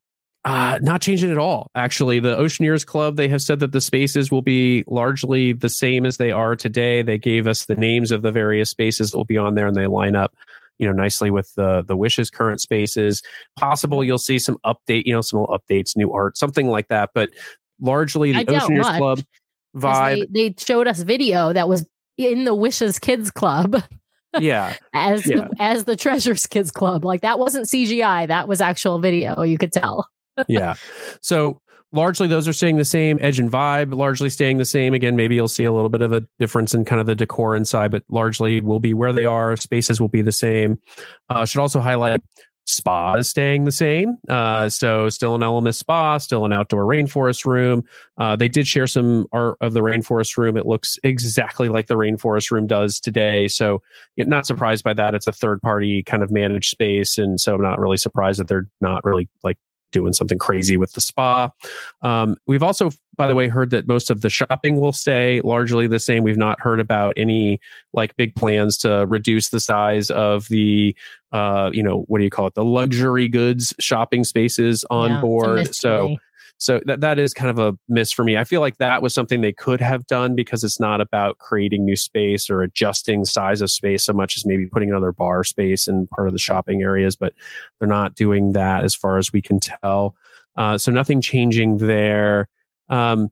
uh 0.45 0.79
not 0.81 1.03
changing 1.03 1.31
at 1.31 1.39
all. 1.39 1.71
Actually, 1.75 2.19
the 2.21 2.37
Oceaneers 2.37 2.87
Club, 2.87 3.17
they 3.17 3.29
have 3.29 3.43
said 3.43 3.61
that 3.61 3.73
the 3.73 3.81
spaces 3.81 4.31
will 4.31 4.43
be 4.43 4.85
largely 4.87 5.53
the 5.53 5.69
same 5.69 6.07
as 6.07 6.17
they 6.17 6.31
are 6.31 6.57
today. 6.57 7.03
They 7.03 7.19
gave 7.19 7.47
us 7.47 7.67
the 7.67 7.75
names 7.75 8.11
of 8.11 8.23
the 8.23 8.33
various 8.33 8.71
spaces 8.71 9.11
that 9.11 9.19
will 9.19 9.25
be 9.27 9.37
on 9.37 9.55
there 9.55 9.67
and 9.67 9.77
they 9.77 9.87
line 9.87 10.17
up 10.17 10.35
you 10.79 10.87
know 10.87 10.93
nicely 10.93 11.31
with 11.31 11.55
the 11.55 11.83
the 11.87 11.97
wishes 11.97 12.31
current 12.31 12.61
spaces 12.61 13.23
possible 13.59 14.05
you'll 14.05 14.19
see 14.19 14.39
some 14.39 14.59
update 14.65 15.05
you 15.07 15.13
know 15.13 15.21
some 15.21 15.41
updates 15.47 15.97
new 15.97 16.13
art 16.13 16.37
something 16.37 16.69
like 16.69 16.89
that 16.89 17.11
but 17.15 17.31
largely 17.81 18.33
the 18.33 18.45
Oceaneers 18.45 18.99
Club 18.99 19.21
vibe 19.77 20.27
they, 20.31 20.51
they, 20.51 20.55
showed 20.59 20.87
us 20.87 21.01
video 21.01 21.53
that 21.53 21.69
was 21.69 21.87
in 22.17 22.45
the 22.45 22.55
wishes 22.55 22.99
kids 22.99 23.31
club 23.31 23.83
yeah. 24.39 24.77
As 24.93 25.27
yeah. 25.27 25.49
The, 25.49 25.51
as 25.59 25.85
the 25.85 25.97
treasures 25.97 26.47
kids 26.47 26.71
club 26.71 27.05
like 27.05 27.23
that 27.23 27.39
wasn't 27.39 27.67
cgi 27.67 28.29
that 28.29 28.49
was 28.49 28.61
actual 28.61 28.99
video 28.99 29.43
you 29.43 29.59
could 29.59 29.73
tell. 29.73 30.09
Yeah. 30.49 30.75
So 31.23 31.63
largely 31.93 32.29
those 32.29 32.47
are 32.47 32.53
staying 32.53 32.77
the 32.77 32.85
same 32.85 33.19
edge 33.23 33.39
and 33.39 33.51
vibe 33.51 33.95
largely 33.95 34.29
staying 34.29 34.59
the 34.59 34.67
same. 34.67 34.93
Again 34.93 35.17
maybe 35.17 35.35
you'll 35.35 35.49
see 35.49 35.65
a 35.65 35.73
little 35.73 35.89
bit 35.89 36.03
of 36.03 36.13
a 36.13 36.23
difference 36.39 36.75
in 36.75 36.85
kind 36.85 37.01
of 37.01 37.07
the 37.07 37.15
decor 37.15 37.57
inside 37.57 37.91
but 37.91 38.03
largely 38.11 38.61
will 38.61 38.81
be 38.81 38.93
where 38.93 39.15
they 39.15 39.25
are 39.25 39.57
spaces 39.57 39.99
will 39.99 40.09
be 40.09 40.21
the 40.21 40.33
same. 40.33 40.79
Uh, 41.31 41.47
should 41.47 41.61
also 41.61 41.81
highlight 41.81 42.21
spa 42.67 43.15
is 43.15 43.29
staying 43.29 43.65
the 43.65 43.73
same. 43.73 44.19
Uh, 44.29 44.69
so 44.69 45.09
still 45.09 45.35
an 45.35 45.41
Elemis 45.41 45.77
spa 45.77 46.19
still 46.19 46.45
an 46.45 46.53
outdoor 46.53 46.85
rainforest 46.85 47.45
room. 47.45 47.85
Uh, 48.19 48.37
they 48.37 48.49
did 48.49 48.67
share 48.67 48.87
some 48.87 49.27
art 49.33 49.57
of 49.61 49.73
the 49.73 49.81
rainforest 49.81 50.37
room. 50.37 50.57
It 50.57 50.67
looks 50.67 50.99
exactly 51.03 51.69
like 51.69 51.87
the 51.87 51.97
rainforest 51.97 52.51
room 52.51 52.67
does 52.67 53.01
today. 53.01 53.49
So 53.49 53.83
not 54.17 54.47
surprised 54.47 54.85
by 54.85 54.95
that. 54.95 55.15
It's 55.15 55.27
a 55.27 55.33
third 55.33 55.63
party 55.63 56.03
kind 56.03 56.23
of 56.23 56.31
managed 56.31 56.71
space 56.71 57.19
and 57.19 57.41
so 57.41 57.55
i'm 57.55 57.63
not 57.63 57.79
really 57.79 57.97
surprised 57.97 58.39
that 58.41 58.49
they're 58.49 58.69
not 58.81 59.05
really 59.05 59.29
like 59.43 59.59
doing 59.93 60.13
something 60.13 60.39
crazy 60.39 60.77
with 60.77 60.93
the 60.93 61.01
spa. 61.01 61.51
Um, 62.03 62.37
we've 62.47 62.63
also, 62.63 62.91
by 63.17 63.27
the 63.27 63.35
way, 63.35 63.49
heard 63.49 63.71
that 63.71 63.87
most 63.87 64.11
of 64.11 64.21
the 64.21 64.31
shopping 64.31 64.81
will 64.81 64.93
stay 64.93 65.41
largely 65.43 65.87
the 65.87 65.99
same. 65.99 66.23
We've 66.23 66.37
not 66.37 66.61
heard 66.61 66.81
about 66.81 67.15
any 67.17 67.61
like 67.93 68.17
big 68.17 68.35
plans 68.35 68.77
to 68.79 69.07
reduce 69.07 69.49
the 69.49 69.61
size 69.61 70.11
of 70.11 70.49
the, 70.49 70.95
uh, 71.33 71.71
you 71.73 71.83
know, 71.83 72.03
what 72.09 72.19
do 72.19 72.25
you 72.25 72.31
call 72.31 72.47
it, 72.47 72.55
the 72.55 72.65
luxury 72.65 73.29
goods 73.29 73.75
shopping 73.79 74.25
spaces 74.25 74.85
on 74.91 75.11
yeah, 75.11 75.21
board. 75.21 75.75
So 75.75 76.17
so 76.59 76.81
that 76.87 77.01
that 77.01 77.19
is 77.19 77.35
kind 77.35 77.51
of 77.51 77.59
a 77.59 77.79
miss 77.89 78.13
for 78.13 78.25
me. 78.25 78.37
I 78.37 78.45
feel 78.45 78.61
like 78.61 78.79
that 78.79 79.03
was 79.03 79.13
something 79.13 79.41
they 79.41 79.53
could 79.53 79.81
have 79.81 80.07
done 80.07 80.35
because 80.35 80.65
it's 80.65 80.81
not 80.81 81.01
about 81.01 81.39
creating 81.39 81.85
new 81.85 81.97
space 81.97 82.49
or 82.49 82.63
adjusting 82.63 83.25
size 83.25 83.61
of 83.61 83.71
space 83.71 84.05
so 84.05 84.13
much 84.13 84.37
as 84.37 84.47
maybe 84.47 84.67
putting 84.67 84.89
another 84.89 85.13
bar 85.13 85.45
space 85.45 85.87
in 85.87 86.07
part 86.09 86.29
of 86.29 86.33
the 86.33 86.39
shopping 86.39 86.83
areas, 86.83 87.15
but 87.15 87.35
they're 87.79 87.89
not 87.89 88.15
doing 88.15 88.53
that 88.53 88.85
as 88.85 88.95
far 88.95 89.19
as 89.19 89.33
we 89.33 89.43
can 89.43 89.61
tell. 89.61 90.15
Uh, 90.57 90.79
so 90.79 90.91
nothing 90.91 91.21
changing 91.21 91.77
there. 91.77 92.49
Um, 92.89 93.31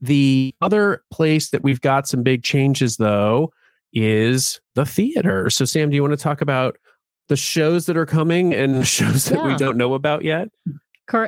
the 0.00 0.54
other 0.60 1.02
place 1.12 1.50
that 1.50 1.62
we've 1.62 1.80
got 1.80 2.08
some 2.08 2.22
big 2.22 2.42
changes 2.42 2.96
though 2.96 3.52
is 3.92 4.60
the 4.74 4.84
theater. 4.84 5.48
So 5.50 5.64
Sam, 5.64 5.90
do 5.90 5.96
you 5.96 6.02
want 6.02 6.12
to 6.12 6.22
talk 6.22 6.40
about 6.40 6.76
the 7.28 7.36
shows 7.36 7.86
that 7.86 7.96
are 7.96 8.06
coming 8.06 8.52
and 8.52 8.86
shows 8.86 9.26
that 9.26 9.38
yeah. 9.38 9.46
we 9.46 9.56
don't 9.56 9.76
know 9.76 9.94
about 9.94 10.24
yet? 10.24 10.48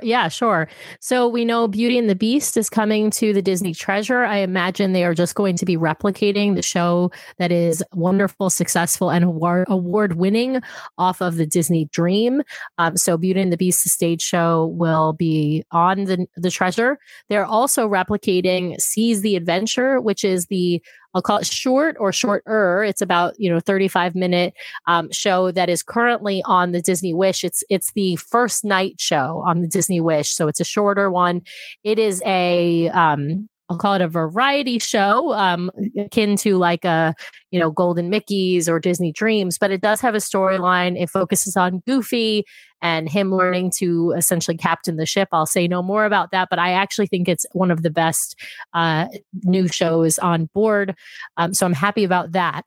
Yeah, 0.02 0.28
sure. 0.28 0.68
So 1.00 1.28
we 1.28 1.44
know 1.44 1.68
Beauty 1.68 1.98
and 1.98 2.08
the 2.08 2.14
Beast 2.14 2.56
is 2.56 2.70
coming 2.70 3.10
to 3.10 3.32
the 3.32 3.42
Disney 3.42 3.74
Treasure. 3.74 4.24
I 4.24 4.38
imagine 4.38 4.92
they 4.92 5.04
are 5.04 5.14
just 5.14 5.34
going 5.34 5.56
to 5.56 5.66
be 5.66 5.76
replicating 5.76 6.54
the 6.54 6.62
show 6.62 7.10
that 7.38 7.52
is 7.52 7.82
wonderful, 7.92 8.50
successful, 8.50 9.10
and 9.10 9.24
award 9.24 10.14
winning 10.14 10.62
off 10.96 11.20
of 11.20 11.36
the 11.36 11.44
Disney 11.44 11.86
Dream. 11.86 12.42
Um, 12.78 12.96
so 12.96 13.18
Beauty 13.18 13.40
and 13.40 13.52
the 13.52 13.56
Beast, 13.56 13.82
the 13.82 13.90
stage 13.90 14.22
show, 14.22 14.66
will 14.66 15.12
be 15.12 15.64
on 15.70 16.04
the, 16.04 16.26
the 16.36 16.50
Treasure. 16.50 16.98
They're 17.28 17.44
also 17.44 17.86
replicating 17.88 18.80
Seas 18.80 19.20
the 19.20 19.36
Adventure, 19.36 20.00
which 20.00 20.24
is 20.24 20.46
the 20.46 20.82
I'll 21.14 21.22
call 21.22 21.38
it 21.38 21.46
short 21.46 21.96
or 21.98 22.12
shorter. 22.12 22.84
It's 22.84 23.02
about 23.02 23.38
you 23.38 23.50
know 23.50 23.60
35 23.60 24.14
minute 24.14 24.54
um, 24.86 25.10
show 25.12 25.50
that 25.52 25.68
is 25.68 25.82
currently 25.82 26.42
on 26.44 26.72
the 26.72 26.82
Disney 26.82 27.14
Wish. 27.14 27.44
It's 27.44 27.62
it's 27.70 27.92
the 27.92 28.16
first 28.16 28.64
night 28.64 29.00
show 29.00 29.42
on 29.46 29.60
the 29.60 29.68
Disney 29.68 30.00
Wish, 30.00 30.30
so 30.30 30.48
it's 30.48 30.60
a 30.60 30.64
shorter 30.64 31.10
one. 31.10 31.42
It 31.82 31.98
is 31.98 32.22
a 32.26 32.88
um, 32.90 33.48
I'll 33.68 33.78
call 33.78 33.94
it 33.94 34.02
a 34.02 34.08
variety 34.08 34.78
show, 34.78 35.32
um, 35.32 35.70
akin 35.98 36.36
to 36.36 36.58
like 36.58 36.84
a, 36.84 37.14
you 37.50 37.58
know, 37.58 37.70
Golden 37.70 38.10
Mickey's 38.10 38.68
or 38.68 38.78
Disney 38.78 39.10
Dreams, 39.10 39.56
but 39.58 39.70
it 39.70 39.80
does 39.80 40.00
have 40.02 40.14
a 40.14 40.18
storyline. 40.18 41.00
It 41.00 41.08
focuses 41.08 41.56
on 41.56 41.82
Goofy 41.86 42.44
and 42.82 43.08
him 43.08 43.34
learning 43.34 43.72
to 43.78 44.12
essentially 44.16 44.58
captain 44.58 44.96
the 44.96 45.06
ship. 45.06 45.28
I'll 45.32 45.46
say 45.46 45.66
no 45.66 45.82
more 45.82 46.04
about 46.04 46.30
that, 46.32 46.48
but 46.50 46.58
I 46.58 46.72
actually 46.72 47.06
think 47.06 47.26
it's 47.26 47.46
one 47.52 47.70
of 47.70 47.82
the 47.82 47.90
best 47.90 48.38
uh, 48.74 49.06
new 49.44 49.66
shows 49.66 50.18
on 50.18 50.50
board. 50.52 50.94
Um, 51.38 51.54
so 51.54 51.64
I'm 51.64 51.72
happy 51.72 52.04
about 52.04 52.32
that. 52.32 52.66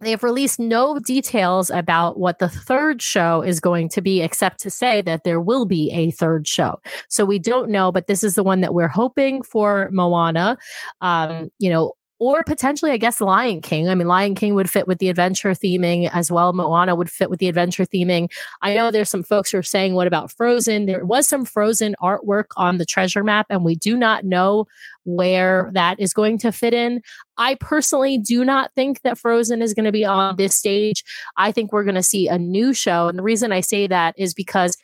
They 0.00 0.10
have 0.10 0.22
released 0.22 0.60
no 0.60 0.98
details 0.98 1.70
about 1.70 2.18
what 2.18 2.38
the 2.38 2.48
third 2.48 3.00
show 3.00 3.40
is 3.40 3.60
going 3.60 3.88
to 3.90 4.02
be, 4.02 4.20
except 4.20 4.60
to 4.60 4.70
say 4.70 5.00
that 5.02 5.24
there 5.24 5.40
will 5.40 5.64
be 5.64 5.90
a 5.90 6.10
third 6.10 6.46
show. 6.46 6.80
So 7.08 7.24
we 7.24 7.38
don't 7.38 7.70
know, 7.70 7.90
but 7.90 8.06
this 8.06 8.22
is 8.22 8.34
the 8.34 8.44
one 8.44 8.60
that 8.60 8.74
we're 8.74 8.88
hoping 8.88 9.42
for 9.42 9.88
Moana. 9.90 10.58
Um, 11.00 11.50
you 11.58 11.70
know, 11.70 11.94
or 12.18 12.42
potentially, 12.44 12.90
I 12.90 12.96
guess, 12.96 13.20
Lion 13.20 13.60
King. 13.60 13.88
I 13.88 13.94
mean, 13.94 14.08
Lion 14.08 14.34
King 14.34 14.54
would 14.54 14.70
fit 14.70 14.88
with 14.88 14.98
the 14.98 15.08
adventure 15.08 15.50
theming 15.50 16.10
as 16.12 16.30
well. 16.30 16.52
Moana 16.52 16.94
would 16.94 17.10
fit 17.10 17.28
with 17.28 17.40
the 17.40 17.48
adventure 17.48 17.84
theming. 17.84 18.30
I 18.62 18.74
know 18.74 18.90
there's 18.90 19.10
some 19.10 19.22
folks 19.22 19.50
who 19.50 19.58
are 19.58 19.62
saying, 19.62 19.94
what 19.94 20.06
about 20.06 20.32
Frozen? 20.32 20.86
There 20.86 21.04
was 21.04 21.28
some 21.28 21.44
Frozen 21.44 21.94
artwork 22.02 22.46
on 22.56 22.78
the 22.78 22.86
treasure 22.86 23.22
map, 23.22 23.46
and 23.50 23.64
we 23.64 23.74
do 23.74 23.96
not 23.96 24.24
know 24.24 24.66
where 25.04 25.70
that 25.74 26.00
is 26.00 26.12
going 26.12 26.38
to 26.38 26.50
fit 26.50 26.74
in. 26.74 27.00
I 27.36 27.54
personally 27.56 28.18
do 28.18 28.44
not 28.44 28.72
think 28.74 29.02
that 29.02 29.18
Frozen 29.18 29.62
is 29.62 29.74
going 29.74 29.84
to 29.84 29.92
be 29.92 30.04
on 30.04 30.36
this 30.36 30.56
stage. 30.56 31.04
I 31.36 31.52
think 31.52 31.72
we're 31.72 31.84
going 31.84 31.94
to 31.94 32.02
see 32.02 32.28
a 32.28 32.38
new 32.38 32.72
show. 32.72 33.08
And 33.08 33.18
the 33.18 33.22
reason 33.22 33.52
I 33.52 33.60
say 33.60 33.86
that 33.86 34.14
is 34.18 34.34
because 34.34 34.76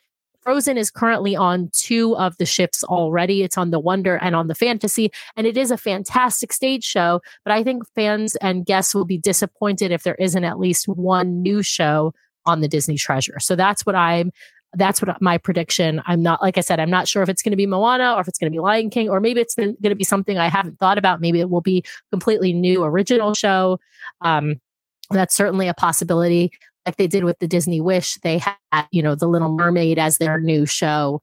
Frozen 0.43 0.76
is 0.76 0.90
currently 0.90 1.36
on 1.36 1.70
two 1.72 2.16
of 2.16 2.36
the 2.38 2.47
ships 2.47 2.82
already. 2.82 3.43
It's 3.43 3.57
on 3.57 3.70
the 3.70 3.78
Wonder 3.78 4.16
and 4.16 4.34
on 4.34 4.49
the 4.49 4.55
Fantasy, 4.55 5.11
and 5.36 5.47
it 5.47 5.57
is 5.57 5.70
a 5.70 5.76
fantastic 5.76 6.53
stage 6.53 6.84
show. 6.84 7.20
But 7.45 7.53
I 7.53 7.62
think 7.62 7.84
fans 7.95 8.36
and 8.36 8.66
guests 8.66 8.95
will 8.95 9.05
be 9.05 9.18
disappointed 9.18 9.93
if 9.93 10.03
there 10.03 10.16
isn't 10.16 10.45
at 10.45 10.59
least 10.59 10.88
one 10.88 11.43
new 11.43 11.62
show 11.62 12.12
on 12.45 12.61
the 12.61 12.68
Disney 12.68 12.97
Treasure. 12.97 13.38
So 13.40 13.57
that's 13.57 13.86
what 13.86 13.95
I'm. 13.95 14.32
That's 14.74 15.03
what 15.03 15.20
my 15.20 15.36
prediction. 15.36 16.01
I'm 16.07 16.22
not 16.22 16.40
like 16.40 16.57
I 16.57 16.62
said. 16.62 16.80
I'm 16.80 16.88
not 16.88 17.07
sure 17.07 17.22
if 17.22 17.28
it's 17.28 17.43
going 17.43 17.51
to 17.51 17.59
be 17.59 17.66
Moana 17.66 18.14
or 18.14 18.22
if 18.22 18.28
it's 18.28 18.38
going 18.38 18.51
to 18.51 18.57
be 18.57 18.59
Lion 18.59 18.88
King 18.88 19.11
or 19.11 19.20
maybe 19.20 19.38
it's 19.38 19.55
going 19.55 19.76
to 19.82 19.95
be 19.95 20.03
something 20.03 20.38
I 20.38 20.49
haven't 20.49 20.78
thought 20.78 20.97
about. 20.97 21.20
Maybe 21.20 21.40
it 21.40 21.51
will 21.51 21.61
be 21.61 21.84
completely 22.11 22.55
new 22.55 22.82
original 22.82 23.34
show. 23.34 23.78
Um, 24.22 24.62
that's 25.11 25.36
certainly 25.36 25.68
a 25.68 25.74
possibility 25.74 26.53
like 26.86 26.96
they 26.96 27.07
did 27.07 27.24
with 27.24 27.38
the 27.38 27.48
Disney 27.48 27.80
Wish, 27.80 28.16
they 28.22 28.38
had, 28.38 28.86
you 28.90 29.03
know, 29.03 29.14
The 29.14 29.28
Little 29.28 29.53
Mermaid 29.53 29.98
as 29.98 30.18
their 30.18 30.40
new 30.40 30.66
show. 30.66 31.20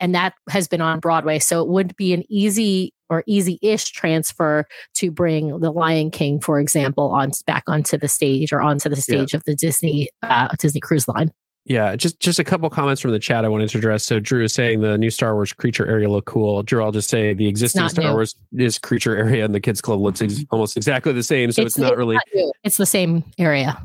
and 0.00 0.14
that 0.14 0.34
has 0.48 0.66
been 0.66 0.80
on 0.80 0.98
Broadway. 0.98 1.38
So 1.38 1.60
it 1.60 1.68
would 1.68 1.94
be 1.96 2.14
an 2.14 2.24
easy 2.30 2.94
or 3.10 3.22
easy-ish 3.26 3.90
transfer 3.90 4.66
to 4.94 5.10
bring 5.10 5.60
the 5.60 5.70
Lion 5.70 6.10
King, 6.10 6.40
for 6.40 6.58
example, 6.58 7.10
on 7.10 7.32
back 7.46 7.64
onto 7.66 7.98
the 7.98 8.08
stage 8.08 8.50
or 8.52 8.62
onto 8.62 8.88
the 8.88 8.96
stage 8.96 9.34
yeah. 9.34 9.36
of 9.36 9.44
the 9.44 9.54
Disney 9.54 10.08
uh, 10.22 10.48
Disney 10.58 10.80
Cruise 10.80 11.06
Line. 11.06 11.30
Yeah, 11.66 11.96
just 11.96 12.20
just 12.20 12.38
a 12.38 12.44
couple 12.44 12.68
comments 12.68 13.00
from 13.00 13.12
the 13.12 13.18
chat 13.18 13.44
I 13.44 13.48
wanted 13.48 13.70
to 13.70 13.78
address. 13.78 14.04
So 14.04 14.20
Drew 14.20 14.44
is 14.44 14.52
saying 14.52 14.82
the 14.82 14.98
new 14.98 15.08
Star 15.08 15.34
Wars 15.34 15.52
creature 15.52 15.86
area 15.86 16.10
look 16.10 16.26
cool. 16.26 16.62
Drew, 16.62 16.84
I'll 16.84 16.92
just 16.92 17.08
say 17.08 17.32
the 17.32 17.48
existing 17.48 17.88
Star 17.88 18.04
new. 18.04 18.12
Wars 18.12 18.36
is 18.52 18.78
creature 18.78 19.16
area 19.16 19.44
and 19.46 19.54
the 19.54 19.60
kids 19.60 19.80
club 19.80 20.00
looks 20.00 20.20
ex- 20.20 20.44
almost 20.50 20.76
exactly 20.76 21.14
the 21.14 21.22
same. 21.22 21.52
So 21.52 21.62
it's, 21.62 21.76
it's 21.76 21.78
not 21.78 21.96
really. 21.96 22.16
Not 22.16 22.52
it's 22.64 22.76
the 22.76 22.84
same 22.84 23.24
area. 23.38 23.80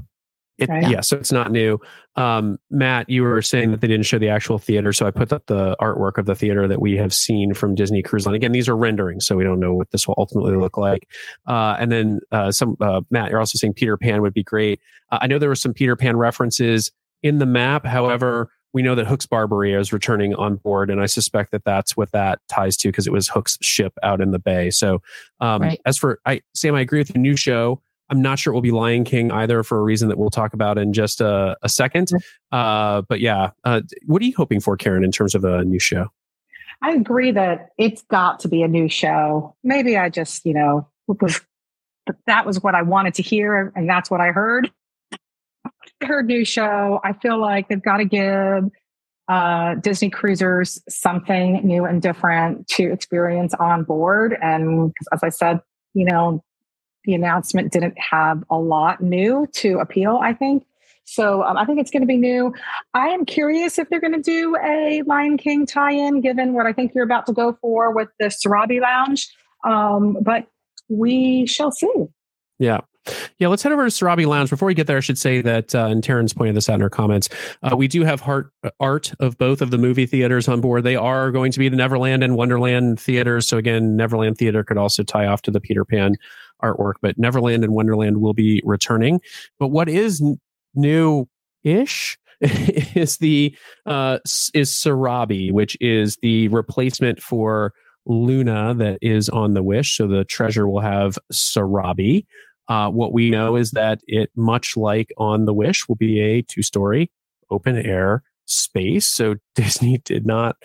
It, 0.58 0.68
Right. 0.68 0.90
Yeah, 0.90 1.00
so 1.00 1.16
it's 1.16 1.32
not 1.32 1.54
new. 1.54 1.80
Um, 2.18 2.60
Matt, 2.70 3.10
you 3.10 3.24
were 3.24 3.42
saying 3.42 3.72
that 3.72 3.80
they 3.80 3.88
didn't 3.88 4.06
show 4.06 4.20
the 4.20 4.28
actual 4.28 4.60
theater, 4.60 4.92
so 4.92 5.06
I 5.08 5.12
put 5.12 5.32
up 5.32 5.46
the 5.46 5.78
artwork 5.80 6.18
of 6.18 6.26
the 6.26 6.36
theater 6.36 6.68
that 6.68 6.82
we 6.82 6.98
have 6.98 7.14
seen 7.14 7.54
from 7.54 7.76
Disney 7.76 8.02
Cruise 8.02 8.26
Line. 8.26 8.36
Again, 8.36 8.52
these 8.52 8.68
are 8.68 8.76
renderings, 8.76 9.26
so 9.26 9.38
we 9.38 9.46
don't 9.46 9.62
know 9.62 9.74
what 9.74 9.92
this 9.92 10.06
will 10.06 10.16
ultimately 10.18 10.58
look 10.58 10.78
like. 10.78 11.08
Uh, 11.48 11.78
and 11.80 11.94
then 11.94 12.20
uh, 12.34 12.52
some 12.52 12.76
uh, 12.82 13.00
Matt, 13.10 13.30
you're 13.30 13.40
also 13.40 13.58
saying 13.58 13.76
Peter 13.76 13.96
Pan 13.96 14.22
would 14.22 14.34
be 14.34 14.44
great. 14.44 14.82
Uh, 15.12 15.20
I 15.22 15.28
know 15.28 15.40
there 15.40 15.48
were 15.48 15.56
some 15.56 15.74
Peter 15.74 15.96
Pan 15.96 16.18
references 16.18 16.92
in 17.24 17.40
the 17.40 17.46
map. 17.46 17.86
However, 17.86 18.50
we 18.74 18.82
know 18.82 18.96
that 18.96 19.08
Hook's 19.08 19.26
Barbary 19.26 19.74
is 19.74 19.92
returning 19.92 20.36
on 20.36 20.58
board, 20.58 20.90
and 20.90 21.02
I 21.02 21.08
suspect 21.08 21.52
that 21.52 21.64
that's 21.64 21.98
what 21.98 22.12
that 22.12 22.40
ties 22.48 22.78
to 22.78 22.90
because 22.90 23.08
it 23.08 23.14
was 23.14 23.28
Hook's 23.28 23.58
ship 23.62 23.94
out 24.04 24.22
in 24.22 24.32
the 24.32 24.40
bay. 24.40 24.70
So, 24.70 25.02
um, 25.40 25.62
Right. 25.64 25.82
as 25.86 25.98
for 25.98 26.20
I, 26.26 26.42
Sam, 26.54 26.76
I 26.76 26.82
agree 26.82 27.00
with 27.00 27.10
the 27.10 27.20
new 27.20 27.36
show. 27.36 27.82
I'm 28.12 28.22
not 28.22 28.40
sure 28.40 28.52
it 28.52 28.56
will 28.56 28.62
be 28.62 28.72
Lion 28.72 29.04
King 29.04 29.32
either 29.32 29.64
for 29.64 29.80
a 29.80 29.84
reason 29.84 30.08
that 30.10 30.18
we'll 30.18 30.32
talk 30.32 30.54
about 30.54 30.78
in 30.78 30.94
just 30.94 31.22
a, 31.22 31.56
a 31.62 31.70
second. 31.70 32.12
Uh, 32.52 33.04
but 33.04 33.20
yeah, 33.20 33.52
uh, 33.64 33.82
what 34.08 34.22
are 34.22 34.26
you 34.26 34.34
hoping 34.36 34.60
for, 34.60 34.76
Karen, 34.78 35.04
in 35.04 35.12
terms 35.12 35.36
of 35.36 35.44
a 35.44 35.64
new 35.64 35.80
show? 35.80 36.08
I 36.82 36.92
agree 36.92 37.32
that 37.32 37.70
it's 37.78 38.02
got 38.04 38.40
to 38.42 38.48
be 38.48 38.64
a 38.64 38.68
new 38.68 38.88
show. 38.90 39.56
Maybe 39.64 39.98
I 39.98 40.10
just, 40.10 40.46
you 40.46 40.54
know, 40.54 40.88
was 41.08 41.42
that 42.26 42.46
was 42.46 42.64
what 42.64 42.74
I 42.74 42.82
wanted 42.82 43.14
to 43.16 43.22
hear, 43.22 43.72
and 43.76 43.88
that's 43.88 44.10
what 44.10 44.22
I 44.22 44.32
heard. 44.32 44.72
I 46.02 46.06
heard 46.06 46.28
new 46.28 46.46
show. 46.46 47.00
I 47.04 47.14
feel 47.14 47.40
like 47.40 47.68
they've 47.68 47.82
got 47.82 47.98
to 47.98 48.06
give 48.06 48.70
uh, 49.28 49.76
Disney 49.76 50.10
cruisers 50.10 50.82
something 50.90 51.66
new 51.66 51.86
and 51.86 52.02
different 52.02 52.68
to 52.70 52.92
experience 52.92 53.54
on 53.54 53.84
board. 53.84 54.36
And 54.42 54.94
as 55.14 55.24
I 55.24 55.30
said, 55.30 55.62
you 55.94 56.06
know, 56.06 56.44
the 57.06 57.14
announcement 57.14 57.72
didn't 57.72 57.98
have 57.98 58.44
a 58.50 58.58
lot 58.58 59.02
new 59.02 59.48
to 59.54 59.80
appeal. 59.80 60.20
I 60.22 60.34
think. 60.34 60.66
So 61.06 61.42
um, 61.44 61.58
I 61.58 61.66
think 61.66 61.80
it's 61.80 61.90
going 61.90 62.04
to 62.04 62.08
be 62.08 62.18
new. 62.18 62.54
I 62.94 63.08
am 63.08 63.26
curious 63.26 63.80
if 63.80 63.90
they're 63.90 64.00
going 64.00 64.14
to 64.14 64.22
do 64.22 64.56
a 64.64 65.02
Lion 65.08 65.38
King 65.38 65.66
tie-in, 65.66 66.22
given 66.22 66.54
what 66.54 66.68
I 66.68 66.74
think 66.74 66.94
you're 66.94 67.04
about 67.04 67.26
to 67.26 67.34
go 67.34 67.58
for 67.62 67.92
with 67.92 68.10
the 68.20 68.26
Sarabi 68.26 68.80
Lounge. 68.80 69.28
Um, 69.66 70.18
but 70.22 70.46
we 70.88 71.48
shall 71.48 71.72
see. 71.72 71.92
Yeah. 72.60 72.82
Yeah, 73.38 73.48
let's 73.48 73.64
head 73.64 73.72
over 73.72 73.84
to 73.84 73.90
Sarabi 73.90 74.26
Lounge. 74.26 74.50
Before 74.50 74.68
we 74.68 74.74
get 74.74 74.88
there, 74.88 74.98
I 74.98 75.02
should 75.02 75.18
say 75.18 75.42
that, 75.42 75.74
uh, 75.74 75.86
and 75.86 76.04
Taryn's 76.04 76.34
pointed 76.34 76.56
this 76.56 76.70
out 76.70 76.76
in 76.76 76.82
her 76.82 76.90
comments, 76.90 77.30
uh, 77.64 77.76
we 77.76 77.88
do 77.88 78.04
have 78.04 78.22
heart, 78.22 78.52
art 78.80 79.14
of 79.20 79.38
both 79.38 79.62
of 79.62 79.72
the 79.72 79.78
movie 79.78 80.06
theaters 80.06 80.48
on 80.48 80.62
board. 80.62 80.84
They 80.84 80.96
are 80.96 81.32
going 81.32 81.52
to 81.52 81.60
be 81.60 81.70
the 81.70 81.76
Neverland 81.76 82.24
and 82.24 82.36
Wonderland 82.36 83.00
theaters. 83.00 83.48
So, 83.48 83.58
again, 83.58 83.96
Neverland 83.96 84.38
Theater 84.38 84.64
could 84.64 84.78
also 84.78 85.04
tie 85.04 85.28
off 85.28 85.42
to 85.44 85.52
the 85.52 85.62
Peter 85.62 85.86
Pan 85.86 86.16
artwork, 86.64 86.96
but 87.02 87.18
Neverland 87.18 87.64
and 87.64 87.74
Wonderland 87.74 88.22
will 88.22 88.34
be 88.34 88.62
returning. 88.66 89.22
But 89.60 89.70
what 89.70 89.90
is 89.90 90.22
n- 90.22 90.40
new 90.76 91.28
ish? 91.64 92.18
is 92.96 93.18
the 93.18 93.54
uh 93.86 94.18
is 94.54 94.72
Sarabi, 94.72 95.52
which 95.52 95.76
is 95.82 96.18
the 96.22 96.48
replacement 96.48 97.22
for 97.22 97.74
Luna 98.06 98.74
that 98.76 98.98
is 99.02 99.30
on 99.30 99.54
the 99.54 99.64
Wish. 99.64 99.98
So 99.98 100.08
the 100.08 100.24
treasure 100.26 100.68
will 100.68 100.80
have 100.82 101.18
Sarabi. 101.32 102.26
Uh, 102.70 102.90
what 102.90 103.12
we 103.12 103.32
know 103.32 103.56
is 103.56 103.72
that 103.72 104.00
it, 104.08 104.30
much 104.36 104.78
like 104.78 105.12
on 105.18 105.46
the 105.46 105.54
Wish, 105.54 105.88
will 105.90 105.96
be 105.96 106.20
a 106.20 106.44
two-story 106.44 107.12
open 107.50 107.78
air 107.78 108.24
space. 108.46 109.08
So 109.08 109.36
Disney 109.56 109.98
did 110.06 110.26
not 110.26 110.56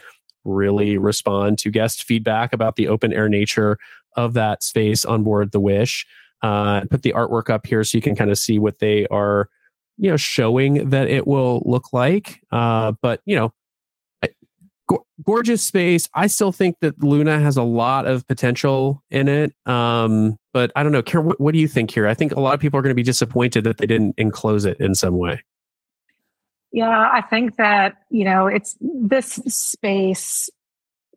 really 0.44 0.98
respond 0.98 1.58
to 1.58 1.70
guest 1.70 2.04
feedback 2.04 2.52
about 2.52 2.76
the 2.76 2.88
open 2.88 3.12
air 3.12 3.28
nature 3.28 3.78
of 4.16 4.34
that 4.34 4.62
space 4.62 5.04
on 5.04 5.24
board 5.24 5.52
the 5.52 5.60
Wish. 5.60 6.06
Uh, 6.42 6.82
put 6.90 7.02
the 7.02 7.14
artwork 7.14 7.48
up 7.48 7.66
here 7.66 7.82
so 7.82 7.96
you 7.96 8.02
can 8.02 8.14
kind 8.14 8.30
of 8.30 8.36
see 8.36 8.58
what 8.58 8.78
they 8.78 9.06
are, 9.06 9.48
you 9.96 10.10
know, 10.10 10.16
showing 10.18 10.90
that 10.90 11.08
it 11.08 11.26
will 11.26 11.62
look 11.64 11.92
like. 11.94 12.40
Uh, 12.52 12.92
but 13.00 13.22
you 13.24 13.34
know, 13.34 13.54
go- 14.88 15.06
gorgeous 15.24 15.62
space. 15.62 16.08
I 16.14 16.26
still 16.26 16.52
think 16.52 16.76
that 16.80 17.02
Luna 17.02 17.40
has 17.40 17.56
a 17.56 17.62
lot 17.62 18.06
of 18.06 18.26
potential 18.26 19.02
in 19.10 19.28
it. 19.28 19.54
Um, 19.66 20.36
but 20.54 20.70
I 20.76 20.84
don't 20.84 20.92
know, 20.92 21.02
Karen, 21.02 21.26
what, 21.26 21.40
what 21.40 21.52
do 21.52 21.58
you 21.58 21.68
think 21.68 21.90
here? 21.90 22.06
I 22.06 22.14
think 22.14 22.32
a 22.32 22.40
lot 22.40 22.54
of 22.54 22.60
people 22.60 22.78
are 22.78 22.82
going 22.82 22.92
to 22.92 22.94
be 22.94 23.02
disappointed 23.02 23.64
that 23.64 23.76
they 23.76 23.86
didn't 23.86 24.14
enclose 24.16 24.64
it 24.64 24.78
in 24.80 24.94
some 24.94 25.18
way. 25.18 25.42
Yeah, 26.72 27.10
I 27.12 27.20
think 27.20 27.56
that, 27.56 27.96
you 28.08 28.24
know, 28.24 28.46
it's 28.46 28.76
this 28.80 29.40
space 29.48 30.48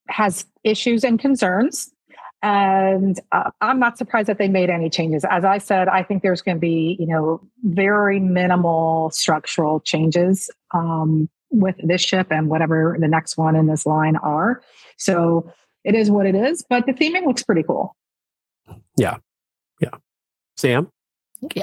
has 0.09 0.45
issues 0.63 1.03
and 1.03 1.19
concerns. 1.19 1.89
And 2.43 3.19
uh, 3.31 3.51
I'm 3.61 3.79
not 3.79 3.97
surprised 3.97 4.27
that 4.27 4.37
they 4.37 4.47
made 4.47 4.69
any 4.69 4.89
changes. 4.89 5.25
As 5.29 5.43
I 5.45 5.57
said, 5.57 5.87
I 5.87 6.03
think 6.03 6.23
there's 6.23 6.41
going 6.41 6.57
to 6.57 6.61
be, 6.61 6.95
you 6.99 7.07
know, 7.07 7.41
very 7.63 8.19
minimal 8.19 9.09
structural 9.11 9.79
changes 9.79 10.49
um, 10.73 11.29
with 11.49 11.75
this 11.83 12.01
ship 12.01 12.27
and 12.31 12.49
whatever 12.49 12.97
the 12.99 13.07
next 13.07 13.37
one 13.37 13.55
in 13.55 13.67
this 13.67 13.85
line 13.85 14.15
are. 14.17 14.61
So 14.97 15.51
it 15.83 15.95
is 15.95 16.09
what 16.11 16.25
it 16.25 16.35
is, 16.35 16.63
but 16.69 16.85
the 16.85 16.93
theming 16.93 17.25
looks 17.25 17.43
pretty 17.43 17.63
cool. 17.63 17.95
Sam? 20.57 20.89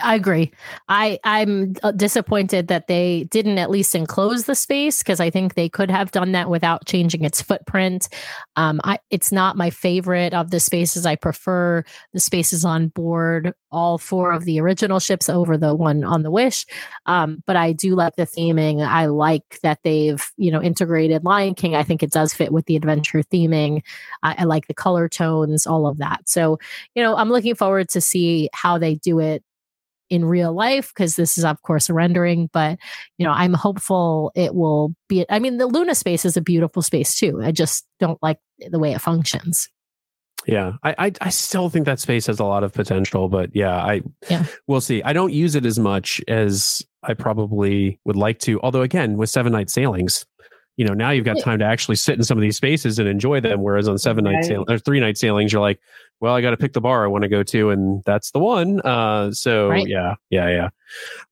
I 0.02 0.14
agree. 0.14 0.52
I 0.88 1.18
I'm 1.24 1.74
uh, 1.82 1.90
disappointed 1.90 2.68
that 2.68 2.86
they 2.86 3.24
didn't 3.24 3.58
at 3.58 3.70
least 3.70 3.96
enclose 3.96 4.44
the 4.44 4.54
space 4.54 4.98
because 4.98 5.18
I 5.18 5.30
think 5.30 5.54
they 5.54 5.68
could 5.68 5.90
have 5.90 6.12
done 6.12 6.30
that 6.32 6.48
without 6.48 6.86
changing 6.86 7.24
its 7.24 7.42
footprint. 7.42 8.08
Um, 8.54 8.80
I 8.84 9.00
it's 9.10 9.32
not 9.32 9.56
my 9.56 9.70
favorite 9.70 10.32
of 10.32 10.52
the 10.52 10.60
spaces. 10.60 11.06
I 11.06 11.16
prefer 11.16 11.82
the 12.12 12.20
spaces 12.20 12.64
on 12.64 12.88
board 12.88 13.52
all 13.72 13.98
four 13.98 14.30
of 14.30 14.44
the 14.44 14.60
original 14.60 15.00
ships 15.00 15.28
over 15.28 15.58
the 15.58 15.74
one 15.74 16.04
on 16.04 16.22
the 16.22 16.30
Wish. 16.30 16.66
Um, 17.06 17.42
but 17.44 17.56
I 17.56 17.72
do 17.72 17.96
like 17.96 18.14
the 18.14 18.26
theming. 18.26 18.86
I 18.86 19.06
like 19.06 19.58
that 19.64 19.80
they've 19.82 20.24
you 20.36 20.52
know 20.52 20.62
integrated 20.62 21.24
Lion 21.24 21.56
King. 21.56 21.74
I 21.74 21.82
think 21.82 22.04
it 22.04 22.12
does 22.12 22.32
fit 22.32 22.52
with 22.52 22.66
the 22.66 22.76
adventure 22.76 23.22
theming. 23.24 23.82
I, 24.22 24.36
I 24.38 24.44
like 24.44 24.68
the 24.68 24.74
color 24.74 25.08
tones, 25.08 25.66
all 25.66 25.88
of 25.88 25.98
that. 25.98 26.28
So 26.28 26.60
you 26.94 27.02
know 27.02 27.16
I'm 27.16 27.30
looking 27.30 27.56
forward 27.56 27.88
to 27.88 28.00
see 28.00 28.48
how 28.52 28.78
they 28.78 28.94
do 28.94 29.18
it 29.18 29.42
in 30.10 30.24
real 30.24 30.52
life 30.54 30.92
because 30.94 31.16
this 31.16 31.38
is 31.38 31.44
of 31.44 31.60
course 31.62 31.88
a 31.88 31.94
rendering 31.94 32.48
but 32.52 32.78
you 33.18 33.24
know 33.26 33.32
i'm 33.32 33.54
hopeful 33.54 34.30
it 34.34 34.54
will 34.54 34.94
be 35.08 35.24
i 35.30 35.38
mean 35.38 35.56
the 35.58 35.66
luna 35.66 35.94
space 35.94 36.24
is 36.24 36.36
a 36.36 36.40
beautiful 36.42 36.82
space 36.82 37.18
too 37.18 37.40
i 37.42 37.50
just 37.50 37.86
don't 38.00 38.22
like 38.22 38.38
the 38.70 38.78
way 38.78 38.92
it 38.92 39.00
functions 39.00 39.68
Yeah, 40.46 40.72
I, 40.82 40.94
I 41.06 41.12
I 41.22 41.30
still 41.30 41.70
think 41.70 41.86
that 41.86 42.00
space 42.00 42.26
has 42.26 42.38
a 42.38 42.44
lot 42.44 42.64
of 42.64 42.72
potential, 42.74 43.30
but 43.30 43.48
yeah, 43.54 43.76
I 43.76 44.02
Yeah. 44.28 44.44
we'll 44.66 44.82
see. 44.82 45.02
I 45.02 45.14
don't 45.14 45.32
use 45.32 45.54
it 45.54 45.64
as 45.64 45.78
much 45.78 46.20
as 46.28 46.82
I 47.02 47.14
probably 47.14 47.98
would 48.04 48.16
like 48.16 48.40
to. 48.40 48.60
Although 48.60 48.82
again, 48.82 49.16
with 49.16 49.30
seven 49.30 49.52
night 49.52 49.70
sailings, 49.70 50.26
you 50.76 50.84
know, 50.84 50.94
now 50.94 51.10
you've 51.10 51.24
got 51.24 51.38
time 51.40 51.58
to 51.60 51.64
actually 51.64 51.96
sit 51.96 52.16
in 52.16 52.24
some 52.24 52.36
of 52.38 52.42
these 52.42 52.56
spaces 52.56 52.98
and 52.98 53.08
enjoy 53.08 53.40
them. 53.40 53.62
Whereas 53.62 53.86
on 53.88 53.96
seven 53.98 54.24
night 54.24 54.34
Right. 54.36 54.44
sail 54.44 54.64
or 54.68 54.78
three 54.78 54.98
night 55.00 55.16
sailings, 55.16 55.52
you're 55.52 55.60
like, 55.62 55.80
well, 56.20 56.34
I 56.34 56.40
got 56.40 56.50
to 56.50 56.56
pick 56.56 56.72
the 56.72 56.80
bar 56.80 57.04
I 57.04 57.08
want 57.08 57.22
to 57.22 57.28
go 57.28 57.42
to, 57.42 57.70
and 57.70 58.02
that's 58.04 58.30
the 58.30 58.38
one. 58.38 58.80
Uh, 58.80 59.30
so 59.32 59.68
Right. 59.68 59.86
yeah, 59.86 60.14
yeah, 60.30 60.48
yeah. 60.48 60.68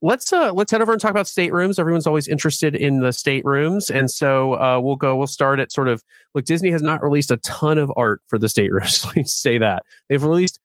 Let's 0.01 0.31
uh 0.33 0.51
let's 0.53 0.71
head 0.71 0.81
over 0.81 0.91
and 0.91 1.01
talk 1.01 1.11
about 1.11 1.27
staterooms. 1.27 1.79
Everyone's 1.79 2.07
always 2.07 2.27
interested 2.27 2.75
in 2.75 2.99
the 2.99 3.11
staterooms, 3.13 3.89
and 3.89 4.09
so 4.11 4.53
uh, 4.55 4.79
we'll 4.81 4.95
go. 4.97 5.15
We'll 5.15 5.27
start 5.27 5.59
at 5.59 5.71
sort 5.71 5.87
of 5.87 6.03
look. 6.35 6.45
Disney 6.45 6.71
has 6.71 6.81
not 6.81 7.01
released 7.03 7.31
a 7.31 7.37
ton 7.37 7.77
of 7.77 7.91
art 7.95 8.21
for 8.27 8.37
the 8.37 8.49
staterooms. 8.49 9.05
Let 9.05 9.15
me 9.15 9.23
say 9.23 9.57
that 9.57 9.83
they've 10.09 10.23
released 10.23 10.59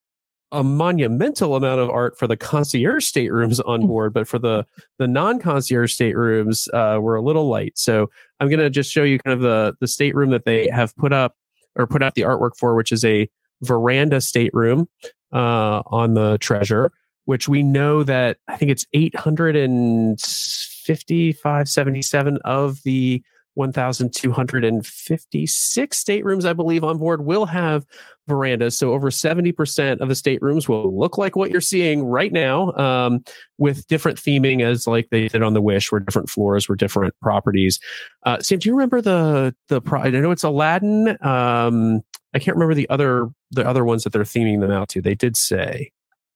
a 0.51 0.63
monumental 0.63 1.55
amount 1.55 1.79
of 1.79 1.89
art 1.89 2.17
for 2.17 2.27
the 2.27 2.37
concierge 2.37 3.05
staterooms 3.05 3.59
on 3.65 3.87
board, 3.87 4.13
but 4.13 4.27
for 4.27 4.39
the 4.39 4.65
the 4.97 5.07
non 5.07 5.39
concierge 5.39 5.93
staterooms, 5.93 6.67
uh, 6.73 6.99
we're 7.01 7.15
a 7.15 7.21
little 7.21 7.47
light. 7.47 7.77
So 7.77 8.09
I'm 8.39 8.49
going 8.49 8.59
to 8.59 8.69
just 8.69 8.91
show 8.91 9.03
you 9.03 9.19
kind 9.19 9.33
of 9.33 9.41
the 9.41 9.75
the 9.79 9.87
stateroom 9.87 10.29
that 10.31 10.45
they 10.45 10.67
have 10.69 10.95
put 10.95 11.13
up 11.13 11.35
or 11.75 11.87
put 11.87 12.03
out 12.03 12.15
the 12.15 12.23
artwork 12.23 12.57
for, 12.57 12.75
which 12.75 12.91
is 12.91 13.05
a 13.05 13.29
veranda 13.61 14.19
stateroom 14.21 14.87
uh, 15.33 15.81
on 15.87 16.13
the 16.13 16.37
treasure, 16.39 16.91
which 17.25 17.47
we 17.47 17.63
know 17.63 18.03
that 18.03 18.37
I 18.47 18.57
think 18.57 18.71
it's 18.71 18.85
855, 18.93 21.69
77 21.69 22.39
of 22.45 22.83
the 22.83 23.23
1,256 23.55 25.97
staterooms, 25.97 26.45
I 26.45 26.53
believe, 26.53 26.83
on 26.83 26.97
board 26.97 27.25
will 27.25 27.45
have 27.45 27.85
verandas. 28.27 28.77
So 28.77 28.93
over 28.93 29.09
70% 29.09 29.99
of 29.99 30.07
the 30.07 30.15
staterooms 30.15 30.69
will 30.69 30.97
look 30.97 31.17
like 31.17 31.35
what 31.35 31.51
you're 31.51 31.61
seeing 31.61 32.03
right 32.03 32.31
now, 32.31 32.71
um, 32.73 33.23
with 33.57 33.87
different 33.87 34.17
theming 34.17 34.63
as 34.63 34.87
like 34.87 35.09
they 35.09 35.27
did 35.27 35.43
on 35.43 35.53
the 35.53 35.61
Wish, 35.61 35.91
where 35.91 35.99
different 35.99 36.29
floors 36.29 36.69
were 36.69 36.75
different 36.75 37.13
properties. 37.21 37.79
Uh, 38.25 38.39
Sam, 38.39 38.59
do 38.59 38.69
you 38.69 38.75
remember 38.75 39.01
the 39.01 39.55
the? 39.67 39.81
Pro- 39.81 40.01
I 40.01 40.09
know 40.09 40.31
it's 40.31 40.43
Aladdin. 40.43 41.17
Um, 41.21 42.01
I 42.33 42.39
can't 42.39 42.55
remember 42.55 42.75
the 42.75 42.89
other 42.89 43.27
the 43.51 43.67
other 43.67 43.83
ones 43.83 44.03
that 44.03 44.13
they're 44.13 44.23
theming 44.23 44.61
them 44.61 44.71
out 44.71 44.89
to. 44.89 45.01
They 45.01 45.15
did 45.15 45.35
say. 45.35 45.91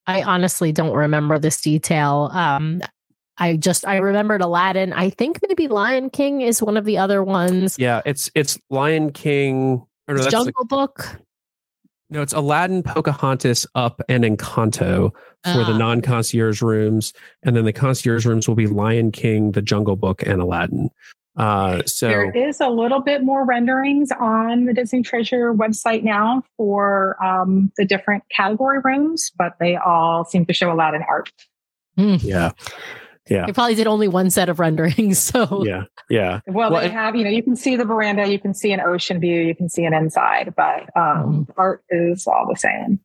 i 0.07 0.23
honestly 0.23 0.71
don't 0.71 0.95
remember 0.95 1.39
this 1.39 1.61
detail 1.61 2.29
um 2.33 2.81
i 3.37 3.55
just 3.55 3.85
i 3.87 3.97
remembered 3.97 4.41
aladdin 4.41 4.93
i 4.93 5.09
think 5.09 5.39
maybe 5.47 5.67
lion 5.67 6.09
king 6.09 6.41
is 6.41 6.61
one 6.61 6.77
of 6.77 6.85
the 6.85 6.97
other 6.97 7.23
ones 7.23 7.77
Yeah, 7.79 8.01
it's 8.05 8.29
it's 8.35 8.59
Lion 8.69 9.11
King. 9.11 9.85
Or 10.07 10.15
no, 10.15 10.21
It's 10.21 10.23
that's 10.25 10.31
the- 10.45 10.51
jungle 10.51 10.65
book 10.65 11.19
No, 12.09 12.21
it's 12.21 12.33
Aladdin, 12.33 12.83
Pocahontas, 12.83 13.65
Up, 13.73 13.99
and 14.07 14.23
Encanto 14.23 15.11
for 15.43 15.63
the 15.63 15.73
Ah. 15.73 15.77
non 15.77 16.01
concierge 16.01 16.61
rooms. 16.61 17.11
And 17.41 17.55
then 17.55 17.65
the 17.65 17.73
concierge 17.73 18.23
rooms 18.25 18.47
will 18.47 18.53
be 18.55 18.67
Lion 18.67 19.11
King, 19.11 19.53
The 19.53 19.63
Jungle 19.63 19.95
Book, 19.95 20.21
and 20.21 20.39
Aladdin. 20.39 20.89
Uh, 21.35 21.81
so, 21.87 22.09
There 22.09 22.29
is 22.37 22.61
a 22.61 22.69
little 22.69 22.99
bit 23.01 23.23
more 23.23 23.43
renderings 23.45 24.11
on 24.19 24.65
the 24.65 24.73
Disney 24.73 25.01
Treasure 25.01 25.55
website 25.55 26.03
now 26.03 26.43
for 26.55 27.15
um, 27.23 27.71
the 27.77 27.85
different 27.85 28.23
category 28.29 28.77
rooms, 28.83 29.31
but 29.35 29.53
they 29.59 29.75
all 29.77 30.23
seem 30.25 30.45
to 30.45 30.53
show 30.53 30.71
Aladdin 30.71 31.01
art. 31.09 31.31
Hmm. 31.97 32.17
yeah. 32.19 32.51
Yeah. 33.29 33.45
They 33.45 33.53
probably 33.53 33.75
did 33.75 33.87
only 33.87 34.07
one 34.07 34.29
set 34.29 34.49
of 34.49 34.59
renderings. 34.59 35.19
So 35.33 35.63
Yeah. 35.65 35.83
Yeah. 36.09 36.41
Well, 36.47 36.71
Well, 36.71 36.81
they 36.81 36.87
it- 36.87 36.91
have, 36.91 37.15
you 37.15 37.23
know, 37.23 37.29
you 37.29 37.41
can 37.43 37.55
see 37.55 37.75
the 37.75 37.85
veranda, 37.85 38.27
you 38.27 38.39
can 38.39 38.53
see 38.53 38.71
an 38.73 38.81
ocean 38.81 39.19
view, 39.19 39.41
you 39.41 39.55
can 39.55 39.69
see 39.69 39.85
an 39.85 39.93
inside, 39.93 40.53
but 40.57 40.89
um, 40.99 41.47
art 41.57 41.83
is 41.89 42.27
all 42.27 42.45
the 42.49 42.57
same. 42.59 42.99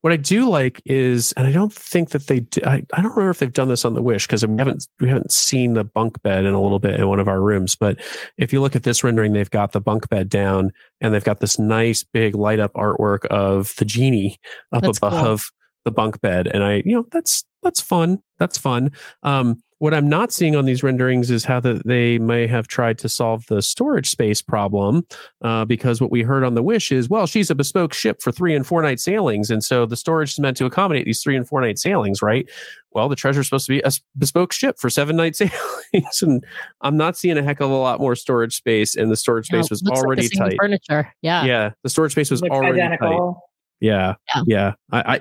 What 0.00 0.12
I 0.12 0.16
do 0.16 0.48
like 0.48 0.82
is, 0.84 1.30
and 1.36 1.46
I 1.46 1.52
don't 1.52 1.72
think 1.72 2.10
that 2.10 2.26
they, 2.26 2.40
do, 2.40 2.60
I, 2.66 2.82
I 2.92 3.02
don't 3.02 3.10
remember 3.12 3.30
if 3.30 3.38
they've 3.38 3.52
done 3.52 3.68
this 3.68 3.84
on 3.84 3.94
the 3.94 4.02
Wish 4.02 4.26
because 4.26 4.44
we 4.44 4.56
haven't 4.56 4.88
we 4.98 5.08
haven't 5.08 5.30
seen 5.30 5.74
the 5.74 5.84
bunk 5.84 6.20
bed 6.22 6.44
in 6.44 6.54
a 6.54 6.60
little 6.60 6.80
bit 6.80 6.98
in 6.98 7.06
one 7.06 7.20
of 7.20 7.28
our 7.28 7.40
rooms. 7.40 7.76
But 7.76 8.00
if 8.36 8.52
you 8.52 8.60
look 8.60 8.74
at 8.74 8.82
this 8.82 9.04
rendering, 9.04 9.32
they've 9.32 9.48
got 9.48 9.70
the 9.70 9.80
bunk 9.80 10.08
bed 10.08 10.28
down 10.28 10.72
and 11.00 11.14
they've 11.14 11.22
got 11.22 11.38
this 11.38 11.56
nice 11.56 12.02
big 12.02 12.34
light 12.34 12.58
up 12.58 12.72
artwork 12.72 13.26
of 13.26 13.72
the 13.76 13.84
genie 13.84 14.38
up 14.72 14.82
That's 14.82 14.98
cool. 14.98 15.10
above 15.10 15.50
the 15.84 15.92
bunk 15.92 16.20
bed, 16.20 16.48
and 16.48 16.64
I, 16.64 16.82
you 16.84 16.96
know, 16.96 17.06
that's 17.12 17.44
that's 17.62 17.80
fun. 17.80 18.22
That's 18.38 18.58
fun. 18.58 18.92
Um, 19.22 19.62
what 19.80 19.94
I'm 19.94 20.10
not 20.10 20.30
seeing 20.30 20.56
on 20.56 20.66
these 20.66 20.82
renderings 20.82 21.30
is 21.30 21.42
how 21.46 21.58
that 21.60 21.86
they 21.86 22.18
may 22.18 22.46
have 22.46 22.68
tried 22.68 22.98
to 22.98 23.08
solve 23.08 23.46
the 23.46 23.62
storage 23.62 24.10
space 24.10 24.42
problem, 24.42 25.06
uh, 25.40 25.64
because 25.64 26.02
what 26.02 26.10
we 26.10 26.22
heard 26.22 26.44
on 26.44 26.54
the 26.54 26.62
Wish 26.62 26.92
is, 26.92 27.08
well, 27.08 27.26
she's 27.26 27.50
a 27.50 27.54
bespoke 27.54 27.94
ship 27.94 28.20
for 28.20 28.30
three 28.30 28.54
and 28.54 28.66
four 28.66 28.82
night 28.82 29.00
sailings, 29.00 29.50
and 29.50 29.64
so 29.64 29.86
the 29.86 29.96
storage 29.96 30.32
is 30.32 30.38
meant 30.38 30.58
to 30.58 30.66
accommodate 30.66 31.06
these 31.06 31.22
three 31.22 31.34
and 31.34 31.48
four 31.48 31.62
night 31.62 31.78
sailings, 31.78 32.20
right? 32.20 32.46
Well, 32.92 33.08
the 33.08 33.16
treasure's 33.16 33.46
supposed 33.46 33.66
to 33.66 33.72
be 33.72 33.80
a 33.80 33.90
bespoke 34.18 34.52
ship 34.52 34.78
for 34.78 34.90
seven 34.90 35.16
night 35.16 35.34
sailings, 35.36 36.20
and 36.20 36.44
I'm 36.82 36.98
not 36.98 37.16
seeing 37.16 37.38
a 37.38 37.42
heck 37.42 37.60
of 37.60 37.70
a 37.70 37.74
lot 37.74 38.00
more 38.00 38.14
storage 38.14 38.54
space, 38.54 38.96
and 38.96 39.10
the 39.10 39.16
storage 39.16 39.48
you 39.50 39.56
know, 39.56 39.62
space 39.62 39.70
was 39.70 39.82
looks 39.82 39.96
like 39.96 40.02
the 40.02 40.06
already 40.06 40.26
same 40.26 40.38
tight. 40.38 40.56
Furniture. 40.60 41.14
Yeah. 41.22 41.44
Yeah, 41.46 41.70
the 41.82 41.88
storage 41.88 42.12
space 42.12 42.30
was 42.30 42.42
Looks 42.42 42.52
already 42.52 42.80
tight. 42.80 43.34
Yeah, 43.80 44.14
Yeah. 44.34 44.42
yeah. 44.46 44.72
I, 44.92 45.16
I 45.16 45.20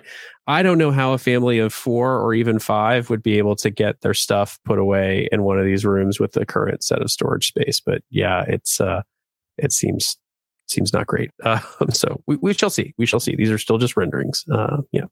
I 0.59 0.63
don't 0.63 0.77
know 0.77 0.91
how 0.91 1.13
a 1.13 1.17
family 1.17 1.59
of 1.59 1.73
four 1.73 2.19
or 2.19 2.33
even 2.33 2.59
five 2.59 3.09
would 3.09 3.21
be 3.23 3.37
able 3.37 3.55
to 3.57 3.69
get 3.69 4.01
their 4.01 4.13
stuff 4.13 4.59
put 4.65 4.79
away 4.79 5.29
in 5.31 5.43
one 5.43 5.59
of 5.59 5.65
these 5.65 5.85
rooms 5.85 6.19
with 6.19 6.31
the 6.33 6.45
current 6.45 6.83
set 6.83 7.01
of 7.01 7.11
storage 7.11 7.47
space. 7.47 7.79
But 7.79 8.01
yeah, 8.09 8.43
it's 8.47 8.81
uh, 8.81 9.03
it 9.57 9.71
seems 9.71 10.17
seems 10.67 10.93
not 10.93 11.07
great. 11.07 11.31
Uh, 11.45 11.59
so 11.91 12.21
we, 12.27 12.35
we 12.37 12.53
shall 12.53 12.69
see. 12.69 12.93
We 12.97 13.05
shall 13.05 13.19
see. 13.19 13.35
These 13.35 13.51
are 13.51 13.57
still 13.57 13.77
just 13.77 13.95
renderings. 13.95 14.43
Uh, 14.51 14.81
yeah. 14.91 15.05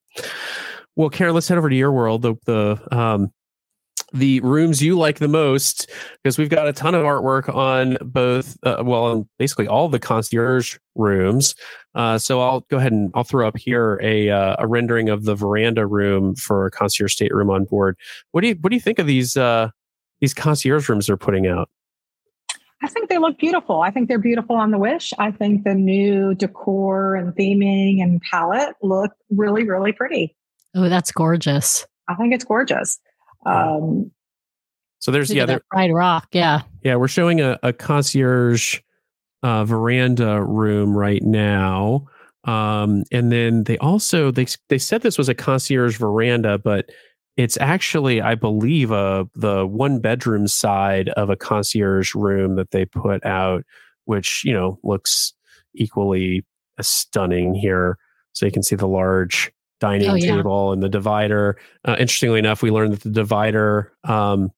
Well, 0.95 1.09
Karen, 1.09 1.33
let's 1.35 1.47
head 1.47 1.57
over 1.57 1.69
to 1.69 1.75
your 1.75 1.91
world. 1.91 2.23
The 2.23 2.35
the 2.45 2.79
um, 2.97 3.31
the 4.13 4.39
rooms 4.39 4.81
you 4.81 4.97
like 4.97 5.19
the 5.19 5.27
most 5.27 5.89
because 6.23 6.37
we've 6.37 6.49
got 6.49 6.67
a 6.67 6.73
ton 6.73 6.95
of 6.95 7.03
artwork 7.03 7.53
on 7.53 7.97
both 8.01 8.57
uh, 8.63 8.81
well 8.85 9.03
on 9.03 9.29
basically 9.37 9.67
all 9.67 9.89
the 9.89 9.99
concierge 9.99 10.77
rooms 10.95 11.55
uh, 11.97 12.17
so 12.17 12.39
i'll 12.39 12.61
go 12.69 12.77
ahead 12.77 12.91
and 12.93 13.11
i'll 13.13 13.23
throw 13.23 13.47
up 13.47 13.57
here 13.57 13.99
a 14.01 14.29
uh, 14.29 14.55
a 14.59 14.67
rendering 14.67 15.09
of 15.09 15.25
the 15.25 15.35
veranda 15.35 15.85
room 15.85 16.35
for 16.35 16.65
a 16.65 16.71
concierge 16.71 17.11
stateroom 17.11 17.49
on 17.49 17.65
board 17.65 17.97
what 18.31 18.41
do 18.41 18.47
you 18.47 18.55
what 18.61 18.69
do 18.69 18.75
you 18.75 18.81
think 18.81 18.99
of 18.99 19.07
these 19.07 19.35
uh 19.35 19.69
these 20.21 20.33
concierge 20.33 20.87
rooms 20.87 21.07
they're 21.07 21.17
putting 21.17 21.47
out 21.47 21.69
I 22.83 22.87
think 22.87 23.09
they 23.09 23.17
look 23.17 23.39
beautiful. 23.39 23.81
I 23.81 23.89
think 23.89 24.07
they're 24.07 24.19
beautiful 24.19 24.55
on 24.55 24.69
the 24.69 24.77
Wish. 24.77 25.11
I 25.17 25.31
think 25.31 25.63
the 25.63 25.73
new 25.73 26.35
decor 26.35 27.15
and 27.15 27.33
theming 27.33 28.03
and 28.03 28.21
palette 28.21 28.75
look 28.83 29.11
really, 29.31 29.63
really 29.63 29.91
pretty. 29.91 30.35
Oh, 30.75 30.87
that's 30.87 31.11
gorgeous. 31.11 31.87
I 32.07 32.15
think 32.15 32.33
it's 32.33 32.45
gorgeous. 32.45 32.99
Um, 33.45 34.11
so 34.99 35.11
there's 35.11 35.29
Look 35.29 35.37
yeah 35.37 35.43
at 35.43 35.47
there, 35.47 35.61
Pride 35.71 35.91
Rock. 35.91 36.27
Yeah. 36.31 36.61
yeah 36.83 36.95
we're 36.95 37.07
showing 37.07 37.41
a, 37.41 37.57
a 37.63 37.73
concierge 37.73 38.79
uh, 39.47 39.63
veranda 39.65 40.41
room 40.43 40.89
right 40.97 41.23
now 41.23 42.05
um, 42.43 43.03
and 43.11 43.31
then 43.31 43.63
they 43.63 43.77
also 43.77 44.31
they 44.31 44.45
they 44.69 44.77
said 44.77 45.01
this 45.01 45.17
was 45.17 45.29
a 45.29 45.35
concierge 45.35 45.97
veranda 45.97 46.57
but 46.57 46.83
it's 47.37 47.57
actually 47.73 48.21
i 48.21 48.35
believe 48.35 48.91
uh, 48.91 49.23
the 49.35 49.65
one 49.65 49.99
bedroom 49.99 50.47
side 50.47 51.09
of 51.21 51.29
a 51.29 51.35
concierge 51.35 52.13
room 52.15 52.55
that 52.57 52.71
they 52.71 52.85
put 52.85 53.23
out 53.25 53.63
which 54.05 54.43
you 54.43 54.53
know 54.53 54.77
looks 54.83 55.33
equally 55.75 56.43
stunning 56.81 57.53
here 57.53 57.97
so 58.33 58.45
you 58.45 58.51
can 58.51 58.63
see 58.63 58.75
the 58.75 58.87
large 58.87 59.51
dining 59.79 60.09
Oh, 60.09 60.15
yeah. 60.15 60.35
table 60.35 60.71
and 60.73 60.81
the 60.81 60.89
divider 60.89 61.57
uh, 61.85 61.95
interestingly 61.99 62.39
enough 62.39 62.61
we 62.63 62.71
learned 62.71 62.93
that 62.93 63.01
the 63.03 63.11
divider 63.11 63.93
um, 64.03 64.51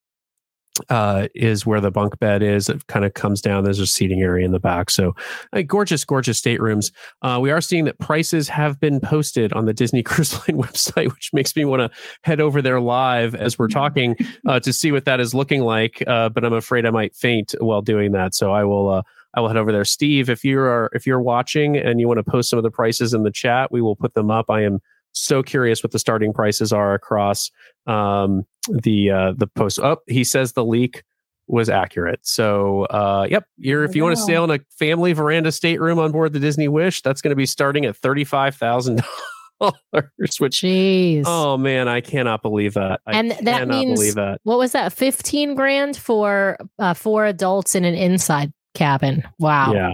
uh, 0.90 1.28
is 1.36 1.66
where 1.66 1.82
the 1.82 1.92
bunk 1.92 2.20
bed 2.20 2.42
is. 2.42 2.70
It 2.70 2.86
kind 2.88 3.06
of 3.06 3.14
comes 3.14 3.42
down. 3.42 3.64
There's 3.64 3.80
a 3.80 3.88
seating 3.88 4.22
area 4.22 4.46
in 4.46 4.52
the 4.52 4.60
back. 4.60 4.90
So, 4.90 5.16
uh, 5.54 5.62
gorgeous, 5.62 6.06
gorgeous 6.06 6.38
staterooms. 6.38 6.92
Uh, 7.22 7.40
we 7.42 7.52
are 7.52 7.62
seeing 7.62 7.86
that 7.86 8.00
prices 8.00 8.48
have 8.50 8.80
been 8.80 9.00
posted 9.00 9.54
on 9.54 9.66
the 9.66 9.74
Disney 9.74 10.04
Cruise 10.10 10.34
Line 10.34 10.62
website, 10.62 11.12
which 11.14 11.32
makes 11.34 11.56
me 11.56 11.66
want 11.66 11.82
to 11.82 12.00
head 12.24 12.40
over 12.40 12.62
there 12.62 12.80
live 12.80 13.36
as 13.36 13.60
we're 13.60 13.68
talking 13.68 14.16
uh, 14.48 14.60
to 14.60 14.74
see 14.74 14.92
what 14.92 15.06
that 15.06 15.20
is 15.20 15.34
looking 15.34 15.62
like. 15.62 16.04
Uh, 16.08 16.30
but 16.30 16.44
I'm 16.46 16.54
afraid 16.54 16.86
I 16.86 16.92
might 16.92 17.16
faint 17.16 17.56
while 17.60 17.82
doing 17.82 18.12
that. 18.14 18.36
So 18.36 18.52
I 18.52 18.64
will. 18.64 18.90
Uh, 18.90 19.02
I 19.36 19.42
will 19.42 19.48
head 19.50 19.58
over 19.58 19.72
there. 19.72 19.86
Steve, 19.86 20.28
if 20.28 20.44
you 20.44 20.60
are 20.60 20.90
if 20.94 21.06
you're 21.06 21.22
watching 21.22 21.78
and 21.78 22.00
you 22.00 22.08
want 22.08 22.18
to 22.18 22.24
post 22.24 22.50
some 22.50 22.58
of 22.58 22.64
the 22.64 22.72
prices 22.72 23.14
in 23.14 23.22
the 23.22 23.32
chat, 23.32 23.72
we 23.72 23.80
will 23.80 23.96
put 23.96 24.16
them 24.16 24.32
up. 24.32 24.50
I 24.50 24.64
am 24.64 24.80
so 25.12 25.44
curious 25.44 25.84
what 25.84 25.92
the 25.92 26.00
starting 26.00 26.34
prices 26.34 26.72
are 26.74 26.94
across 26.94 27.52
um, 27.88 28.46
the 28.70 29.12
uh, 29.12 29.34
the 29.38 29.48
post. 29.48 29.80
Up, 29.80 30.00
oh, 30.00 30.04
he 30.12 30.24
says 30.24 30.54
the 30.54 30.66
leak 30.66 31.04
was 31.48 31.68
accurate. 31.70 32.20
So, 32.22 32.84
uh, 32.86 33.28
yep, 33.30 33.46
you're 33.58 33.84
if 33.84 33.96
you 33.96 34.04
want 34.04 34.16
to 34.16 34.22
sail 34.22 34.44
in 34.44 34.52
a 34.52 34.60
family 34.78 35.14
veranda 35.14 35.52
stateroom 35.52 35.98
on 36.00 36.12
board 36.12 36.34
the 36.34 36.40
Disney 36.40 36.68
Wish, 36.68 37.02
that's 37.02 37.22
going 37.22 37.32
to 37.32 37.36
be 37.36 37.46
starting 37.48 37.86
at 37.86 37.96
thirty 37.98 38.24
five 38.24 38.56
thousand 38.56 39.02
dollars. 39.60 40.40
Which, 40.40 40.62
Jeez. 40.62 41.24
oh 41.26 41.58
man, 41.58 41.88
I 41.88 42.02
cannot 42.02 42.42
believe 42.42 42.76
that. 42.76 43.02
I 43.08 43.18
And 43.18 43.32
that 43.32 43.44
cannot 43.44 43.68
means- 43.68 44.00
believe 44.00 44.16
that. 44.16 44.40
What 44.44 44.58
was 44.60 44.72
that? 44.74 44.94
15 44.94 45.56
grand 45.56 45.98
for 45.98 46.58
uh, 46.78 46.94
four 46.94 47.26
adults 47.26 47.76
in 47.76 47.84
an 47.84 47.96
inside 47.96 48.54
cabin. 48.76 49.24
Wow. 49.40 49.74
Yeah, 49.74 49.92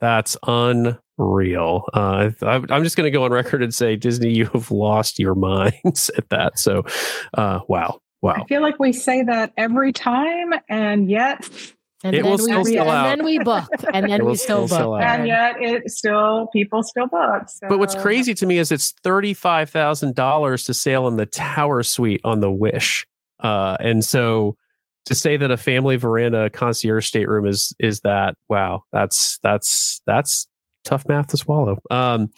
that's 0.00 0.36
unreal. 0.46 1.84
Uh, 1.94 2.30
I, 2.42 2.54
I'm 2.70 2.84
just 2.84 2.96
going 2.96 3.06
to 3.06 3.10
go 3.10 3.24
on 3.24 3.30
record 3.30 3.62
and 3.62 3.74
say, 3.74 3.96
Disney, 3.96 4.32
you 4.32 4.46
have 4.46 4.70
lost 4.70 5.18
your 5.18 5.34
minds 5.34 6.10
at 6.16 6.28
that. 6.30 6.58
So, 6.58 6.84
uh, 7.34 7.60
wow, 7.68 8.00
wow. 8.22 8.34
I 8.34 8.44
feel 8.46 8.62
like 8.62 8.78
we 8.78 8.92
say 8.92 9.22
that 9.22 9.52
every 9.56 9.92
time, 9.92 10.52
and 10.68 11.10
yet, 11.10 11.48
And 12.04 12.14
It 12.14 12.22
then 12.22 12.30
will 12.30 12.36
we 12.36 12.42
still 12.44 12.58
and 12.58 12.66
sell 12.68 12.90
out. 12.90 13.06
And 13.06 13.20
then 13.20 13.24
we 13.24 13.38
book. 13.38 13.68
And 13.92 14.10
then 14.10 14.24
we 14.26 14.36
still 14.36 14.68
still 14.68 14.92
book. 14.92 15.02
and 15.02 15.26
yet, 15.26 15.56
it 15.60 15.90
still 15.90 16.48
people 16.52 16.82
still 16.82 17.06
book. 17.06 17.48
So, 17.48 17.68
But 17.68 17.78
what's 17.78 17.94
crazy 17.94 18.34
to 18.34 18.46
me 18.46 18.58
is 18.58 18.70
it's 18.70 18.92
thirty 19.02 19.32
five 19.32 19.70
thousand 19.70 20.14
dollars 20.14 20.64
to 20.64 20.74
sail 20.74 21.08
in 21.08 21.16
the 21.16 21.26
Tower 21.26 21.82
Suite 21.82 22.20
on 22.22 22.40
the 22.40 22.50
Wish, 22.50 23.06
uh, 23.40 23.78
and 23.80 24.04
so 24.04 24.56
to 25.06 25.14
say 25.14 25.36
that 25.36 25.50
a 25.50 25.56
family 25.56 25.96
veranda 25.96 26.50
concierge 26.50 27.06
stateroom 27.06 27.46
is 27.46 27.74
is 27.78 28.00
that 28.00 28.36
wow, 28.48 28.82
that's 28.92 29.38
that's 29.42 30.00
that's 30.06 30.46
tough 30.84 31.06
math 31.08 31.28
to 31.28 31.36
swallow. 31.36 31.78
Um, 31.90 32.30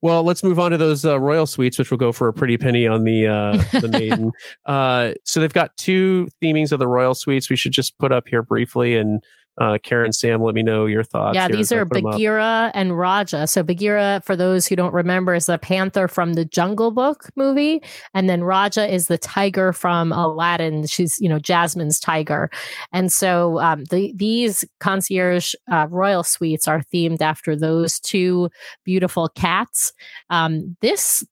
well, 0.00 0.22
let's 0.22 0.42
move 0.42 0.58
on 0.58 0.70
to 0.70 0.78
those 0.78 1.04
uh, 1.04 1.20
royal 1.20 1.46
suites, 1.46 1.78
which 1.78 1.90
will 1.90 1.98
go 1.98 2.12
for 2.12 2.28
a 2.28 2.32
pretty 2.32 2.56
penny 2.56 2.86
on 2.86 3.04
the 3.04 3.26
uh, 3.26 3.80
the 3.80 3.88
maiden. 3.88 4.32
uh, 4.66 5.12
so 5.24 5.40
they've 5.40 5.52
got 5.52 5.76
two 5.76 6.28
themings 6.42 6.72
of 6.72 6.78
the 6.78 6.88
royal 6.88 7.14
suites. 7.14 7.50
We 7.50 7.56
should 7.56 7.72
just 7.72 7.98
put 7.98 8.12
up 8.12 8.28
here 8.28 8.42
briefly 8.42 8.96
and. 8.96 9.22
Uh, 9.60 9.76
Karen, 9.82 10.12
Sam, 10.12 10.42
let 10.42 10.54
me 10.54 10.62
know 10.62 10.86
your 10.86 11.02
thoughts. 11.04 11.34
Yeah, 11.34 11.46
here 11.46 11.56
these 11.56 11.70
are 11.72 11.84
put 11.84 11.98
'em. 11.98 12.04
Bagheera 12.04 12.70
and 12.74 12.96
Raja. 12.98 13.46
So 13.46 13.62
Bagheera, 13.62 14.22
for 14.24 14.34
those 14.34 14.66
who 14.66 14.76
don't 14.76 14.94
remember, 14.94 15.34
is 15.34 15.44
the 15.44 15.58
panther 15.58 16.08
from 16.08 16.32
the 16.32 16.46
Jungle 16.46 16.90
Book 16.90 17.28
movie, 17.36 17.82
and 18.14 18.30
then 18.30 18.44
Raja 18.44 18.90
is 18.90 19.08
the 19.08 19.18
tiger 19.18 19.74
from 19.74 20.10
Aladdin. 20.10 20.86
She's 20.86 21.20
you 21.20 21.28
know 21.28 21.38
Jasmine's 21.38 22.00
tiger, 22.00 22.50
and 22.92 23.12
so 23.12 23.60
um, 23.60 23.84
the 23.90 24.14
these 24.16 24.64
concierge 24.80 25.52
uh, 25.70 25.86
royal 25.90 26.22
suites 26.22 26.66
are 26.66 26.82
themed 26.92 27.20
after 27.20 27.54
those 27.54 28.00
two 28.00 28.48
beautiful 28.84 29.28
cats. 29.28 29.92
Um, 30.30 30.78
this 30.80 31.22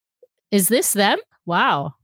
is 0.50 0.68
this 0.68 0.92
them? 0.92 1.18
Wow, 1.46 1.94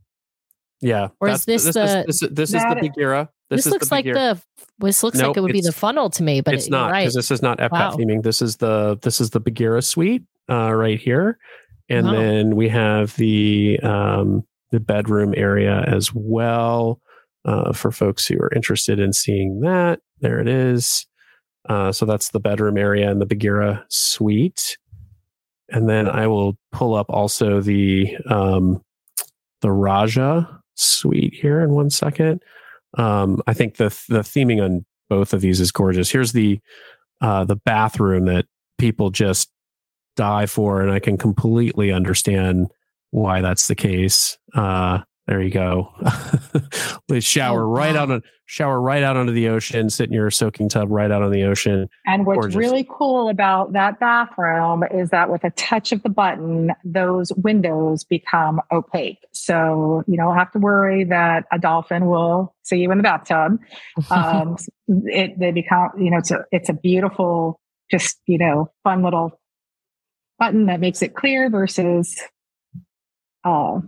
Yeah. 0.80 1.08
Or 1.20 1.28
is 1.28 1.44
this 1.44 1.64
this, 1.64 1.74
the- 1.74 1.98
is, 2.00 2.06
this, 2.06 2.22
is- 2.22 2.28
this 2.32 2.48
is 2.54 2.62
the 2.62 2.68
That- 2.74 2.80
Bagheera. 2.80 3.28
This, 3.50 3.58
this, 3.58 3.66
is 3.66 3.72
looks 3.72 3.88
the 3.88 3.94
like 3.94 4.04
Bagheera. 4.04 4.34
the 4.34 4.42
this 4.86 5.02
looks 5.02 5.18
Nope, 5.18 5.28
like 5.28 5.36
it 5.36 5.40
would 5.40 5.52
be 5.52 5.60
the 5.60 5.72
funnel 5.72 6.10
to 6.10 6.22
me, 6.22 6.40
but 6.40 6.54
it's 6.54 6.66
it- 6.66 6.70
not 6.70 6.86
you're 6.86 6.92
right. 6.92 7.02
because 7.02 7.14
this 7.14 7.30
is 7.30 7.42
not 7.42 7.58
Epcot 7.58 7.70
Wow. 7.72 7.90
theming. 7.96 8.22
This 8.22 8.42
is 8.42 8.56
the 8.56 8.98
this 9.02 9.20
is 9.20 9.30
the 9.30 9.40
Bagheera 9.40 9.82
suite 9.82 10.24
uh, 10.50 10.72
right 10.74 10.98
here, 11.00 11.38
and 11.88 12.06
Wow. 12.06 12.12
then 12.12 12.56
we 12.56 12.68
have 12.68 13.14
the 13.16 13.78
um, 13.82 14.44
the 14.72 14.80
bedroom 14.80 15.32
area 15.36 15.82
as 15.86 16.12
well 16.14 17.00
uh, 17.44 17.72
for 17.72 17.92
folks 17.92 18.26
who 18.26 18.36
are 18.40 18.52
interested 18.54 18.98
in 18.98 19.12
seeing 19.12 19.60
that. 19.60 20.00
There 20.20 20.40
it 20.40 20.48
is. 20.48 21.06
Uh, 21.68 21.92
so 21.92 22.04
that's 22.06 22.30
the 22.30 22.40
bedroom 22.40 22.76
area 22.78 23.10
and 23.10 23.20
the 23.20 23.26
Bagheera 23.26 23.84
suite. 23.88 24.76
and 25.70 25.88
then 25.88 26.08
I 26.08 26.26
will 26.28 26.56
pull 26.72 26.94
up 26.94 27.06
also 27.08 27.60
the 27.60 28.16
um, 28.28 28.82
the 29.62 29.70
Raja 29.72 30.60
suite 30.74 31.34
here 31.34 31.60
in 31.60 31.70
one 31.70 31.90
second. 31.90 32.42
Um, 32.96 33.42
I 33.46 33.54
think 33.54 33.76
the 33.76 33.88
the 34.08 34.20
theming 34.20 34.64
on 34.64 34.84
both 35.08 35.32
of 35.32 35.40
these 35.40 35.60
is 35.60 35.72
gorgeous. 35.72 36.10
Here's 36.10 36.32
the 36.32 36.60
uh, 37.20 37.44
the 37.44 37.56
bathroom 37.56 38.26
that 38.26 38.46
people 38.78 39.10
just 39.10 39.50
die 40.16 40.46
for, 40.46 40.80
and 40.80 40.90
I 40.90 40.98
can 40.98 41.16
completely 41.16 41.92
understand 41.92 42.68
why 43.10 43.40
that's 43.40 43.68
the 43.68 43.74
case. 43.74 44.38
Uh, 44.54 45.00
there 45.26 45.42
you 45.42 45.50
go. 45.50 45.92
shower 47.20 47.62
oh, 47.62 47.68
right 47.68 47.94
wow. 47.94 48.02
out 48.02 48.10
on 48.10 48.22
shower 48.44 48.80
right 48.80 49.02
out 49.02 49.16
onto 49.16 49.32
the 49.32 49.48
ocean, 49.48 49.90
sit 49.90 50.06
in 50.06 50.12
your 50.12 50.30
soaking 50.30 50.68
tub 50.68 50.88
right 50.90 51.10
out 51.10 51.22
on 51.22 51.32
the 51.32 51.42
ocean. 51.42 51.88
And 52.06 52.24
what's 52.26 52.38
Gorgeous. 52.38 52.56
really 52.56 52.86
cool 52.88 53.28
about 53.28 53.72
that 53.72 53.98
bathroom 53.98 54.84
is 54.94 55.10
that 55.10 55.30
with 55.30 55.42
a 55.42 55.50
touch 55.50 55.90
of 55.90 56.02
the 56.04 56.08
button, 56.08 56.70
those 56.84 57.32
windows 57.32 58.04
become 58.04 58.60
opaque. 58.70 59.18
So 59.32 60.04
you 60.06 60.16
don't 60.16 60.36
have 60.36 60.52
to 60.52 60.60
worry 60.60 61.02
that 61.04 61.44
a 61.50 61.58
dolphin 61.58 62.06
will 62.06 62.54
see 62.62 62.78
you 62.78 62.90
in 62.92 62.98
the 62.98 63.04
bathtub. 63.04 63.58
Um, 64.10 64.56
it 64.86 65.38
they 65.38 65.50
become 65.50 65.90
you 65.98 66.10
know 66.10 66.18
it's 66.18 66.30
a 66.30 66.44
it's 66.52 66.68
a 66.68 66.72
beautiful, 66.72 67.60
just 67.90 68.18
you 68.26 68.38
know, 68.38 68.70
fun 68.84 69.02
little 69.02 69.40
button 70.38 70.66
that 70.66 70.80
makes 70.80 71.02
it 71.02 71.14
clear 71.14 71.50
versus 71.50 72.20
uh, 73.44 73.80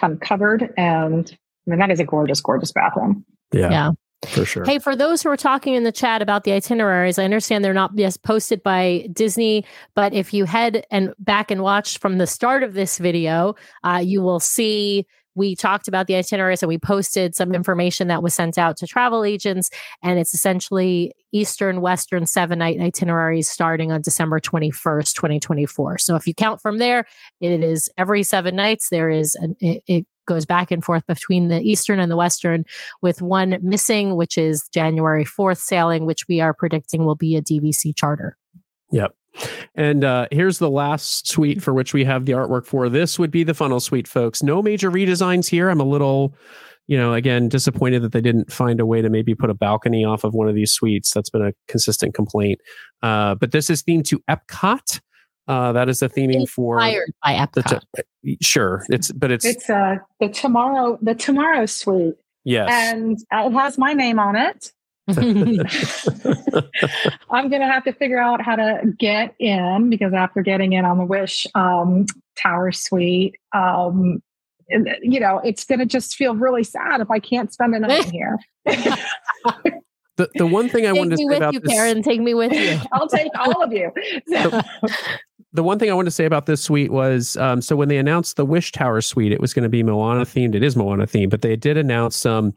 kind 0.00 0.12
of 0.12 0.20
covered. 0.20 0.72
And 0.76 1.30
I 1.66 1.70
mean, 1.70 1.78
that 1.78 1.90
is 1.90 2.00
a 2.00 2.04
gorgeous, 2.04 2.40
gorgeous 2.40 2.72
bathroom. 2.72 3.24
Yeah. 3.52 3.70
Yeah. 3.70 3.90
For 4.24 4.44
sure. 4.44 4.64
Hey, 4.64 4.78
for 4.78 4.96
those 4.96 5.22
who 5.22 5.28
are 5.28 5.36
talking 5.36 5.74
in 5.74 5.84
the 5.84 5.92
chat 5.92 6.22
about 6.22 6.44
the 6.44 6.52
itineraries, 6.52 7.18
I 7.18 7.24
understand 7.24 7.64
they're 7.64 7.74
not 7.74 7.94
just 7.96 8.22
posted 8.22 8.62
by 8.62 9.08
Disney, 9.12 9.64
but 9.94 10.14
if 10.14 10.32
you 10.32 10.46
head 10.46 10.86
and 10.90 11.12
back 11.18 11.50
and 11.50 11.62
watch 11.62 11.98
from 11.98 12.16
the 12.18 12.26
start 12.26 12.62
of 12.62 12.72
this 12.72 12.98
video, 12.98 13.54
uh, 13.84 14.02
you 14.02 14.22
will 14.22 14.40
see 14.40 15.06
we 15.36 15.54
talked 15.54 15.86
about 15.86 16.08
the 16.08 16.16
itineraries 16.16 16.62
and 16.62 16.68
we 16.68 16.78
posted 16.78 17.36
some 17.36 17.54
information 17.54 18.08
that 18.08 18.22
was 18.22 18.34
sent 18.34 18.58
out 18.58 18.76
to 18.78 18.86
travel 18.86 19.22
agents. 19.22 19.70
And 20.02 20.18
it's 20.18 20.34
essentially 20.34 21.12
Eastern, 21.30 21.80
Western 21.80 22.26
seven 22.26 22.58
night 22.58 22.80
itineraries 22.80 23.48
starting 23.48 23.92
on 23.92 24.00
December 24.00 24.40
21st, 24.40 25.12
2024. 25.12 25.98
So 25.98 26.16
if 26.16 26.26
you 26.26 26.34
count 26.34 26.60
from 26.60 26.78
there, 26.78 27.04
it 27.40 27.62
is 27.62 27.88
every 27.96 28.22
seven 28.22 28.56
nights. 28.56 28.88
There 28.88 29.10
is, 29.10 29.34
an, 29.36 29.54
it, 29.60 29.84
it 29.86 30.06
goes 30.26 30.46
back 30.46 30.70
and 30.70 30.82
forth 30.82 31.06
between 31.06 31.48
the 31.48 31.60
Eastern 31.60 32.00
and 32.00 32.10
the 32.10 32.16
Western, 32.16 32.64
with 33.02 33.22
one 33.22 33.58
missing, 33.62 34.16
which 34.16 34.36
is 34.36 34.68
January 34.72 35.24
4th 35.24 35.58
sailing, 35.58 36.06
which 36.06 36.26
we 36.28 36.40
are 36.40 36.52
predicting 36.52 37.04
will 37.04 37.14
be 37.14 37.36
a 37.36 37.42
DVC 37.42 37.94
charter. 37.94 38.36
Yep. 38.90 39.14
And 39.74 40.04
uh, 40.04 40.28
here's 40.30 40.58
the 40.58 40.70
last 40.70 41.28
suite 41.28 41.62
for 41.62 41.74
which 41.74 41.92
we 41.92 42.04
have 42.04 42.24
the 42.24 42.32
artwork 42.32 42.66
for. 42.66 42.88
This 42.88 43.18
would 43.18 43.30
be 43.30 43.44
the 43.44 43.54
funnel 43.54 43.80
suite, 43.80 44.08
folks. 44.08 44.42
No 44.42 44.62
major 44.62 44.90
redesigns 44.90 45.48
here. 45.48 45.68
I'm 45.68 45.80
a 45.80 45.84
little, 45.84 46.34
you 46.86 46.96
know, 46.96 47.12
again, 47.12 47.48
disappointed 47.48 48.02
that 48.02 48.12
they 48.12 48.20
didn't 48.20 48.52
find 48.52 48.80
a 48.80 48.86
way 48.86 49.02
to 49.02 49.10
maybe 49.10 49.34
put 49.34 49.50
a 49.50 49.54
balcony 49.54 50.04
off 50.04 50.24
of 50.24 50.34
one 50.34 50.48
of 50.48 50.54
these 50.54 50.72
suites. 50.72 51.12
That's 51.12 51.30
been 51.30 51.44
a 51.44 51.52
consistent 51.68 52.14
complaint. 52.14 52.60
Uh, 53.02 53.34
but 53.34 53.52
this 53.52 53.70
is 53.70 53.82
themed 53.82 54.06
to 54.06 54.20
Epcot. 54.30 55.00
Uh, 55.48 55.72
that 55.72 55.88
is 55.88 56.00
the 56.00 56.08
theming 56.08 56.40
Inspired 56.40 56.48
for 56.48 56.80
inspired 56.80 57.12
by 57.22 57.34
Epcot. 57.34 57.80
T- 58.24 58.38
sure, 58.42 58.84
it's 58.88 59.12
but 59.12 59.30
it's 59.30 59.44
it's 59.44 59.70
uh, 59.70 59.96
the 60.18 60.28
tomorrow 60.28 60.98
the 61.00 61.14
tomorrow 61.14 61.66
suite. 61.66 62.14
Yes, 62.42 62.68
and 62.72 63.16
it 63.30 63.52
has 63.52 63.78
my 63.78 63.92
name 63.92 64.18
on 64.18 64.34
it. 64.34 64.72
I'm 67.30 67.48
going 67.48 67.60
to 67.60 67.68
have 67.68 67.84
to 67.84 67.92
figure 67.92 68.18
out 68.18 68.42
how 68.42 68.56
to 68.56 68.80
get 68.98 69.36
in 69.38 69.88
because 69.88 70.12
after 70.12 70.42
getting 70.42 70.72
in 70.72 70.84
on 70.84 70.98
the 70.98 71.04
Wish 71.04 71.46
um, 71.54 72.06
Tower 72.36 72.72
Suite, 72.72 73.36
um, 73.52 74.20
you 74.68 75.20
know, 75.20 75.38
it's 75.44 75.64
going 75.64 75.78
to 75.78 75.86
just 75.86 76.16
feel 76.16 76.34
really 76.34 76.64
sad 76.64 77.00
if 77.00 77.08
I 77.08 77.20
can't 77.20 77.52
spend 77.52 77.76
a 77.76 77.78
night 77.78 78.06
here. 78.06 78.36
the 78.64 80.28
the 80.34 80.46
one 80.46 80.68
thing 80.68 80.86
I 80.86 80.90
take 80.90 80.98
wanted 80.98 81.18
to 81.18 81.28
say 81.28 81.36
about 81.36 81.54
you, 81.54 81.60
this, 81.60 81.72
Karen, 81.72 82.02
take 82.02 82.20
me 82.20 82.34
with 82.34 82.52
you. 82.52 82.80
I'll 82.92 83.06
take 83.06 83.30
all 83.38 83.62
of 83.62 83.72
you. 83.72 83.92
the, 84.26 84.64
the, 85.52 85.62
one 85.62 85.78
thing 85.78 85.88
I 85.88 85.94
wanted 85.94 86.06
to 86.06 86.16
say 86.16 86.24
about 86.24 86.46
this 86.46 86.64
suite 86.64 86.90
was 86.90 87.36
um, 87.36 87.62
so 87.62 87.76
when 87.76 87.88
they 87.88 87.98
announced 87.98 88.36
the 88.36 88.44
Wish 88.44 88.72
Tower 88.72 89.00
suite, 89.02 89.30
it 89.30 89.40
was 89.40 89.54
going 89.54 89.62
to 89.62 89.68
be 89.68 89.84
Moana 89.84 90.22
themed. 90.22 90.56
It 90.56 90.64
is 90.64 90.74
Moana 90.74 91.06
themed, 91.06 91.30
but 91.30 91.42
they 91.42 91.54
did 91.54 91.76
announce 91.76 92.16
some 92.16 92.54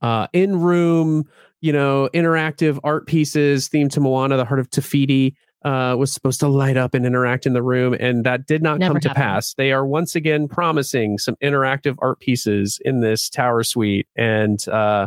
uh, 0.00 0.26
in 0.32 0.58
room 0.60 1.28
you 1.62 1.72
know, 1.72 2.10
interactive 2.12 2.78
art 2.84 3.06
pieces 3.06 3.68
themed 3.70 3.92
to 3.92 4.00
Moana, 4.00 4.36
the 4.36 4.44
Heart 4.44 4.60
of 4.60 4.68
Te 4.68 4.82
Fiti. 4.82 5.36
Uh, 5.64 5.94
was 5.96 6.12
supposed 6.12 6.40
to 6.40 6.48
light 6.48 6.76
up 6.76 6.92
and 6.92 7.06
interact 7.06 7.46
in 7.46 7.52
the 7.52 7.62
room, 7.62 7.94
and 8.00 8.24
that 8.24 8.48
did 8.48 8.64
not 8.64 8.80
Never 8.80 8.94
come 8.94 8.96
happened. 8.96 9.14
to 9.14 9.14
pass. 9.14 9.54
They 9.54 9.70
are 9.70 9.86
once 9.86 10.16
again 10.16 10.48
promising 10.48 11.18
some 11.18 11.36
interactive 11.40 11.94
art 12.00 12.18
pieces 12.18 12.80
in 12.84 12.98
this 12.98 13.30
tower 13.30 13.62
suite, 13.62 14.08
and 14.16 14.58
uh, 14.68 15.06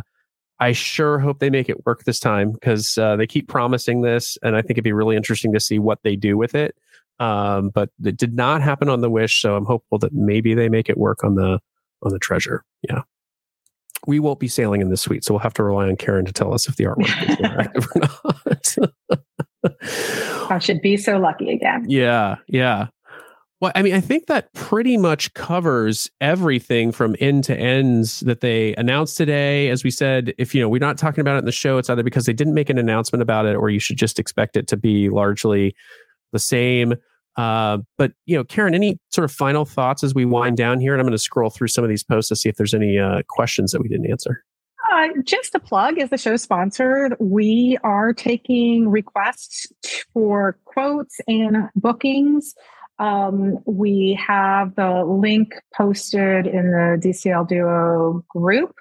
I 0.58 0.72
sure 0.72 1.18
hope 1.18 1.40
they 1.40 1.50
make 1.50 1.68
it 1.68 1.84
work 1.84 2.04
this 2.04 2.18
time 2.18 2.52
because 2.52 2.96
uh, 2.96 3.16
they 3.16 3.26
keep 3.26 3.48
promising 3.48 4.00
this, 4.00 4.38
and 4.42 4.56
I 4.56 4.62
think 4.62 4.72
it'd 4.72 4.84
be 4.84 4.94
really 4.94 5.14
interesting 5.14 5.52
to 5.52 5.60
see 5.60 5.78
what 5.78 5.98
they 6.04 6.16
do 6.16 6.38
with 6.38 6.54
it. 6.54 6.74
Um, 7.20 7.68
but 7.68 7.90
it 8.02 8.16
did 8.16 8.34
not 8.34 8.62
happen 8.62 8.88
on 8.88 9.02
the 9.02 9.10
Wish, 9.10 9.42
so 9.42 9.56
I'm 9.56 9.66
hopeful 9.66 9.98
that 9.98 10.14
maybe 10.14 10.54
they 10.54 10.70
make 10.70 10.88
it 10.88 10.96
work 10.96 11.22
on 11.22 11.34
the 11.34 11.60
on 12.02 12.12
the 12.12 12.18
Treasure. 12.18 12.64
Yeah 12.80 13.02
we 14.06 14.20
won't 14.20 14.40
be 14.40 14.48
sailing 14.48 14.80
in 14.80 14.90
this 14.90 15.02
suite, 15.02 15.24
so 15.24 15.34
we'll 15.34 15.40
have 15.40 15.54
to 15.54 15.64
rely 15.64 15.88
on 15.88 15.96
Karen 15.96 16.24
to 16.24 16.32
tell 16.32 16.52
us 16.54 16.68
if 16.68 16.76
the 16.76 16.84
artwork 16.84 17.06
is 17.28 17.36
interactive 17.36 17.86
or 18.88 18.90
not. 19.70 20.50
I 20.50 20.58
should 20.58 20.80
be 20.80 20.96
so 20.96 21.18
lucky 21.18 21.50
again. 21.50 21.84
Yeah, 21.88 22.36
yeah. 22.48 22.88
Well, 23.60 23.72
I 23.74 23.82
mean, 23.82 23.94
I 23.94 24.00
think 24.00 24.26
that 24.26 24.52
pretty 24.52 24.98
much 24.98 25.32
covers 25.32 26.10
everything 26.20 26.92
from 26.92 27.16
end 27.20 27.44
to 27.44 27.56
ends 27.56 28.20
that 28.20 28.42
they 28.42 28.74
announced 28.74 29.16
today. 29.16 29.70
As 29.70 29.82
we 29.82 29.90
said, 29.90 30.34
if 30.36 30.54
you 30.54 30.60
know 30.60 30.68
we're 30.68 30.78
not 30.78 30.98
talking 30.98 31.22
about 31.22 31.36
it 31.36 31.40
in 31.40 31.44
the 31.46 31.52
show, 31.52 31.78
it's 31.78 31.88
either 31.88 32.02
because 32.02 32.26
they 32.26 32.34
didn't 32.34 32.54
make 32.54 32.68
an 32.68 32.78
announcement 32.78 33.22
about 33.22 33.46
it, 33.46 33.56
or 33.56 33.70
you 33.70 33.80
should 33.80 33.96
just 33.96 34.18
expect 34.18 34.56
it 34.56 34.68
to 34.68 34.76
be 34.76 35.08
largely 35.08 35.74
the 36.32 36.38
same. 36.38 36.94
Uh, 37.36 37.78
but 37.98 38.12
you 38.24 38.36
know, 38.36 38.44
Karen, 38.44 38.74
any 38.74 38.98
sort 39.10 39.24
of 39.24 39.32
final 39.32 39.64
thoughts 39.64 40.02
as 40.02 40.14
we 40.14 40.24
wind 40.24 40.56
down 40.56 40.80
here? 40.80 40.92
And 40.92 41.00
I'm 41.00 41.06
going 41.06 41.12
to 41.12 41.18
scroll 41.18 41.50
through 41.50 41.68
some 41.68 41.84
of 41.84 41.90
these 41.90 42.02
posts 42.02 42.28
to 42.30 42.36
see 42.36 42.48
if 42.48 42.56
there's 42.56 42.74
any 42.74 42.98
uh, 42.98 43.22
questions 43.28 43.72
that 43.72 43.82
we 43.82 43.88
didn't 43.88 44.10
answer. 44.10 44.44
Uh, 44.92 45.08
just 45.24 45.54
a 45.54 45.58
plug 45.58 45.98
as 45.98 46.10
the 46.10 46.16
show 46.16 46.36
sponsor, 46.36 47.10
we 47.18 47.76
are 47.82 48.12
taking 48.12 48.88
requests 48.88 49.66
for 50.12 50.58
quotes 50.64 51.16
and 51.26 51.68
bookings. 51.74 52.54
Um, 52.98 53.58
we 53.66 54.18
have 54.26 54.74
the 54.76 55.04
link 55.04 55.54
posted 55.76 56.46
in 56.46 56.70
the 56.70 56.98
DCL 57.02 57.48
Duo 57.48 58.24
group. 58.28 58.74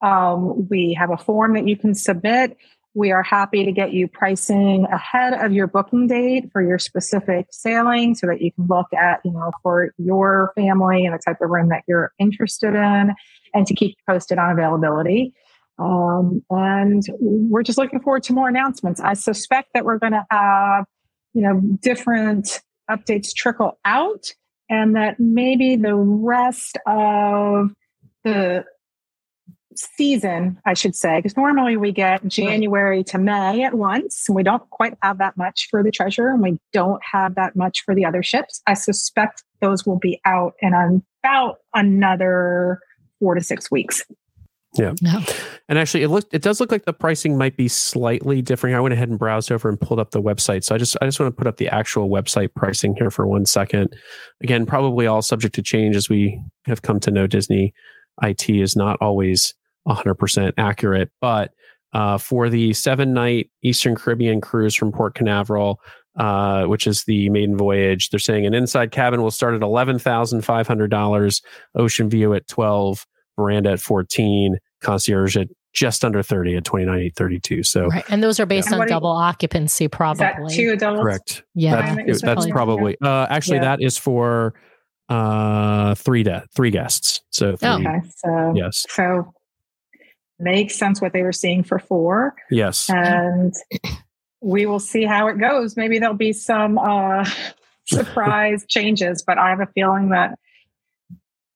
Um, 0.00 0.68
we 0.68 0.94
have 0.94 1.10
a 1.10 1.16
form 1.16 1.54
that 1.54 1.66
you 1.66 1.76
can 1.76 1.94
submit. 1.94 2.56
We 2.98 3.12
are 3.12 3.22
happy 3.22 3.64
to 3.64 3.70
get 3.70 3.92
you 3.92 4.08
pricing 4.08 4.84
ahead 4.90 5.32
of 5.32 5.52
your 5.52 5.68
booking 5.68 6.08
date 6.08 6.50
for 6.52 6.60
your 6.60 6.80
specific 6.80 7.46
sailing 7.52 8.16
so 8.16 8.26
that 8.26 8.42
you 8.42 8.50
can 8.50 8.66
look 8.66 8.92
at, 8.92 9.20
you 9.24 9.30
know, 9.30 9.52
for 9.62 9.94
your 9.98 10.50
family 10.56 11.06
and 11.06 11.14
the 11.14 11.20
type 11.24 11.36
of 11.40 11.48
room 11.48 11.68
that 11.68 11.84
you're 11.86 12.12
interested 12.18 12.74
in 12.74 13.14
and 13.54 13.66
to 13.68 13.74
keep 13.74 13.96
posted 14.04 14.36
on 14.38 14.50
availability. 14.50 15.32
Um, 15.78 16.42
and 16.50 17.04
we're 17.20 17.62
just 17.62 17.78
looking 17.78 18.00
forward 18.00 18.24
to 18.24 18.32
more 18.32 18.48
announcements. 18.48 19.00
I 19.00 19.14
suspect 19.14 19.68
that 19.74 19.84
we're 19.84 19.98
going 19.98 20.14
to 20.14 20.26
have, 20.28 20.84
you 21.34 21.42
know, 21.42 21.60
different 21.80 22.60
updates 22.90 23.32
trickle 23.32 23.78
out 23.84 24.32
and 24.68 24.96
that 24.96 25.20
maybe 25.20 25.76
the 25.76 25.94
rest 25.94 26.78
of 26.84 27.70
the 28.24 28.64
season, 29.96 30.58
I 30.64 30.74
should 30.74 30.94
say, 30.94 31.18
because 31.18 31.36
normally 31.36 31.76
we 31.76 31.92
get 31.92 32.26
January 32.26 33.04
to 33.04 33.18
May 33.18 33.62
at 33.62 33.74
once, 33.74 34.28
and 34.28 34.36
we 34.36 34.42
don't 34.42 34.68
quite 34.70 34.96
have 35.02 35.18
that 35.18 35.36
much 35.36 35.68
for 35.70 35.82
the 35.82 35.90
treasure, 35.90 36.28
and 36.28 36.42
we 36.42 36.58
don't 36.72 37.02
have 37.12 37.34
that 37.36 37.56
much 37.56 37.82
for 37.84 37.94
the 37.94 38.04
other 38.04 38.22
ships. 38.22 38.60
I 38.66 38.74
suspect 38.74 39.44
those 39.60 39.86
will 39.86 39.98
be 39.98 40.20
out 40.24 40.54
in 40.60 41.02
about 41.22 41.56
another 41.74 42.80
four 43.18 43.34
to 43.34 43.40
six 43.40 43.70
weeks. 43.70 44.04
Yeah. 44.74 44.94
No. 45.00 45.20
And 45.68 45.78
actually 45.78 46.02
it 46.02 46.08
looked 46.08 46.32
it 46.32 46.42
does 46.42 46.60
look 46.60 46.70
like 46.70 46.84
the 46.84 46.92
pricing 46.92 47.38
might 47.38 47.56
be 47.56 47.68
slightly 47.68 48.42
different. 48.42 48.76
I 48.76 48.80
went 48.80 48.92
ahead 48.92 49.08
and 49.08 49.18
browsed 49.18 49.50
over 49.50 49.68
and 49.68 49.80
pulled 49.80 49.98
up 49.98 50.10
the 50.10 50.22
website. 50.22 50.62
So 50.62 50.74
I 50.74 50.78
just 50.78 50.96
I 51.00 51.06
just 51.06 51.18
want 51.18 51.34
to 51.34 51.36
put 51.36 51.46
up 51.46 51.56
the 51.56 51.68
actual 51.68 52.08
website 52.08 52.54
pricing 52.54 52.94
here 52.96 53.10
for 53.10 53.26
one 53.26 53.46
second. 53.46 53.94
Again, 54.42 54.66
probably 54.66 55.06
all 55.06 55.22
subject 55.22 55.54
to 55.56 55.62
change 55.62 55.96
as 55.96 56.08
we 56.08 56.40
have 56.66 56.82
come 56.82 57.00
to 57.00 57.10
know 57.10 57.26
Disney 57.26 57.72
IT 58.22 58.48
is 58.50 58.76
not 58.76 58.98
always 59.00 59.54
100% 59.88 60.52
accurate. 60.58 61.10
But 61.20 61.52
uh, 61.92 62.18
for 62.18 62.48
the 62.50 62.72
seven 62.74 63.12
night 63.14 63.50
Eastern 63.62 63.94
Caribbean 63.96 64.40
cruise 64.40 64.74
from 64.74 64.92
Port 64.92 65.14
Canaveral, 65.14 65.80
uh, 66.18 66.64
which 66.64 66.86
is 66.86 67.04
the 67.04 67.28
maiden 67.30 67.56
voyage, 67.56 68.10
they're 68.10 68.18
saying 68.18 68.44
an 68.46 68.52
inside 68.54 68.90
cabin 68.90 69.22
will 69.22 69.30
start 69.30 69.54
at 69.54 69.60
$11,500, 69.62 71.42
ocean 71.76 72.10
view 72.10 72.34
at 72.34 72.46
12, 72.48 73.06
veranda 73.36 73.70
at 73.72 73.80
14, 73.80 74.58
concierge 74.82 75.36
at 75.36 75.48
just 75.74 76.04
under 76.04 76.22
30 76.22 76.56
at 76.56 76.64
29,832. 76.64 77.62
So, 77.62 77.86
right. 77.86 78.04
and 78.08 78.22
those 78.22 78.40
are 78.40 78.46
based 78.46 78.68
Yeah. 78.68 78.74
on 78.74 78.78
What 78.80 78.88
you- 78.88 78.94
double 78.94 79.10
occupancy, 79.10 79.84
Is 79.84 79.90
probably. 79.92 80.18
that 80.26 80.36
two 80.50 80.72
adults? 80.72 81.00
correct. 81.02 81.42
yeah. 81.54 81.94
That's, 82.04 82.20
that's 82.22 82.46
probably- 82.46 82.52
probably, 82.52 82.96
uh, 83.02 83.26
actually, 83.30 83.58
Yeah. 83.58 83.76
that 83.76 83.82
is 83.82 83.96
for 83.98 84.54
uh, 85.10 85.94
three, 85.94 86.22
de- 86.22 86.44
three 86.54 86.70
guests. 86.70 87.22
So, 87.30 87.56
three, 87.56 87.68
Oh. 87.68 87.74
Okay, 87.78 88.00
so 88.16 88.52
yes, 88.54 88.84
so 88.90 89.32
makes 90.38 90.76
sense 90.76 91.00
what 91.00 91.12
they 91.12 91.22
were 91.22 91.32
seeing 91.32 91.62
for 91.62 91.78
four, 91.78 92.34
yes. 92.50 92.88
and 92.90 93.54
we 94.40 94.66
will 94.66 94.80
see 94.80 95.04
how 95.04 95.28
it 95.28 95.38
goes. 95.38 95.76
Maybe 95.76 95.98
there'll 95.98 96.14
be 96.14 96.32
some 96.32 96.78
uh, 96.78 97.28
surprise 97.86 98.64
changes, 98.68 99.22
but 99.22 99.38
I 99.38 99.50
have 99.50 99.60
a 99.60 99.68
feeling 99.74 100.10
that 100.10 100.38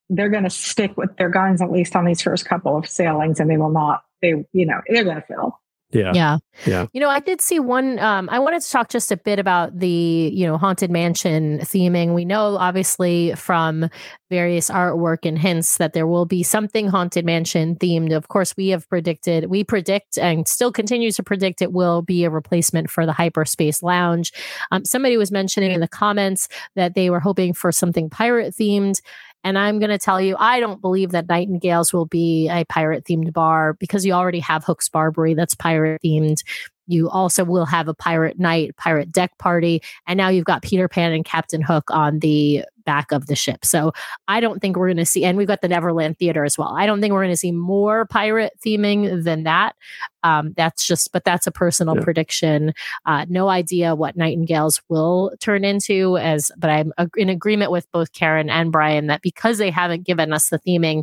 they're 0.08 0.28
going 0.28 0.44
to 0.44 0.50
stick 0.50 0.96
with 0.96 1.16
their 1.16 1.30
guns 1.30 1.62
at 1.62 1.70
least 1.70 1.96
on 1.96 2.04
these 2.04 2.20
first 2.20 2.44
couple 2.44 2.76
of 2.76 2.88
sailings, 2.88 3.40
and 3.40 3.50
they 3.50 3.56
will 3.56 3.70
not. 3.70 4.02
They, 4.20 4.44
you 4.52 4.66
know, 4.66 4.80
they're 4.88 5.04
going 5.04 5.16
to 5.16 5.26
fill. 5.26 5.58
Yeah. 5.92 6.12
Yeah. 6.14 6.38
Yeah. 6.66 6.86
You 6.92 7.00
know, 7.00 7.08
I 7.08 7.20
did 7.20 7.40
see 7.40 7.58
one. 7.58 7.98
Um, 7.98 8.28
I 8.30 8.38
wanted 8.38 8.62
to 8.62 8.70
talk 8.70 8.88
just 8.88 9.12
a 9.12 9.16
bit 9.16 9.38
about 9.38 9.78
the, 9.78 9.88
you 9.88 10.46
know, 10.46 10.58
haunted 10.58 10.90
mansion 10.90 11.58
theming. 11.60 12.14
We 12.14 12.24
know, 12.24 12.56
obviously, 12.56 13.34
from 13.34 13.88
various 14.30 14.70
artwork 14.70 15.18
and 15.24 15.38
hints 15.38 15.76
that 15.76 15.92
there 15.92 16.06
will 16.06 16.24
be 16.24 16.42
something 16.42 16.88
haunted 16.88 17.24
mansion 17.24 17.76
themed. 17.76 18.16
Of 18.16 18.28
course, 18.28 18.56
we 18.56 18.68
have 18.68 18.88
predicted, 18.88 19.46
we 19.46 19.62
predict 19.62 20.16
and 20.16 20.48
still 20.48 20.72
continue 20.72 21.12
to 21.12 21.22
predict 21.22 21.60
it 21.60 21.72
will 21.72 22.00
be 22.00 22.24
a 22.24 22.30
replacement 22.30 22.90
for 22.90 23.04
the 23.04 23.12
hyperspace 23.12 23.82
lounge. 23.82 24.32
Um, 24.70 24.84
somebody 24.84 25.16
was 25.16 25.30
mentioning 25.30 25.72
in 25.72 25.80
the 25.80 25.88
comments 25.88 26.48
that 26.76 26.94
they 26.94 27.10
were 27.10 27.20
hoping 27.20 27.52
for 27.52 27.72
something 27.72 28.08
pirate 28.08 28.54
themed. 28.54 29.00
And 29.44 29.58
I'm 29.58 29.78
going 29.78 29.90
to 29.90 29.98
tell 29.98 30.20
you, 30.20 30.36
I 30.38 30.60
don't 30.60 30.80
believe 30.80 31.10
that 31.10 31.28
Nightingales 31.28 31.92
will 31.92 32.06
be 32.06 32.48
a 32.48 32.64
pirate 32.64 33.04
themed 33.04 33.32
bar 33.32 33.74
because 33.74 34.06
you 34.06 34.12
already 34.12 34.40
have 34.40 34.64
Hook's 34.64 34.88
Barbary 34.88 35.34
that's 35.34 35.54
pirate 35.54 36.00
themed. 36.04 36.42
You 36.86 37.08
also 37.08 37.44
will 37.44 37.66
have 37.66 37.88
a 37.88 37.94
pirate 37.94 38.38
night, 38.38 38.76
pirate 38.76 39.10
deck 39.10 39.38
party, 39.38 39.82
and 40.06 40.16
now 40.16 40.28
you've 40.28 40.44
got 40.44 40.62
Peter 40.62 40.88
Pan 40.88 41.12
and 41.12 41.24
Captain 41.24 41.62
Hook 41.62 41.90
on 41.90 42.18
the 42.18 42.64
back 42.84 43.12
of 43.12 43.26
the 43.26 43.36
ship. 43.36 43.64
So 43.64 43.92
I 44.28 44.40
don't 44.40 44.60
think 44.60 44.76
we're 44.76 44.88
going 44.88 44.96
to 44.98 45.06
see, 45.06 45.24
and 45.24 45.36
we've 45.38 45.46
got 45.46 45.60
the 45.62 45.68
Neverland 45.68 46.18
Theater 46.18 46.44
as 46.44 46.56
well. 46.58 46.74
I 46.76 46.86
don't 46.86 47.00
think 47.00 47.12
we're 47.12 47.22
going 47.22 47.32
to 47.32 47.36
see 47.36 47.52
more 47.52 48.06
pirate 48.06 48.52
theming 48.64 49.24
than 49.24 49.44
that. 49.44 49.74
Um, 50.22 50.52
that's 50.56 50.86
just, 50.86 51.12
but 51.12 51.24
that's 51.24 51.46
a 51.46 51.52
personal 51.52 51.96
Yeah. 51.96 52.02
prediction. 52.04 52.72
Uh, 53.06 53.26
no 53.28 53.48
idea 53.48 53.94
what 53.94 54.16
Nightingales 54.16 54.80
will 54.88 55.32
turn 55.40 55.64
into, 55.64 56.16
as 56.18 56.50
but 56.56 56.70
I'm 56.70 56.92
ag- 56.98 57.10
in 57.16 57.28
agreement 57.28 57.70
with 57.70 57.90
both 57.92 58.12
Karen 58.12 58.48
and 58.50 58.70
Brian 58.70 59.08
that 59.08 59.22
because 59.22 59.58
they 59.58 59.70
haven't 59.70 60.06
given 60.06 60.32
us 60.32 60.48
the 60.50 60.58
theming, 60.60 61.02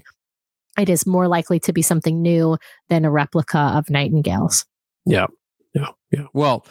it 0.77 0.87
is 0.89 1.05
more 1.05 1.27
likely 1.27 1.59
to 1.61 1.73
be 1.73 1.81
something 1.81 2.21
new 2.21 2.57
than 2.87 3.03
a 3.03 3.11
replica 3.11 3.57
of 3.75 3.89
Nightingales. 3.89 4.65
Yeah. 5.05 5.27
Yeah. 5.73 5.89
Yeah. 6.11 6.25
Well, 6.33 6.65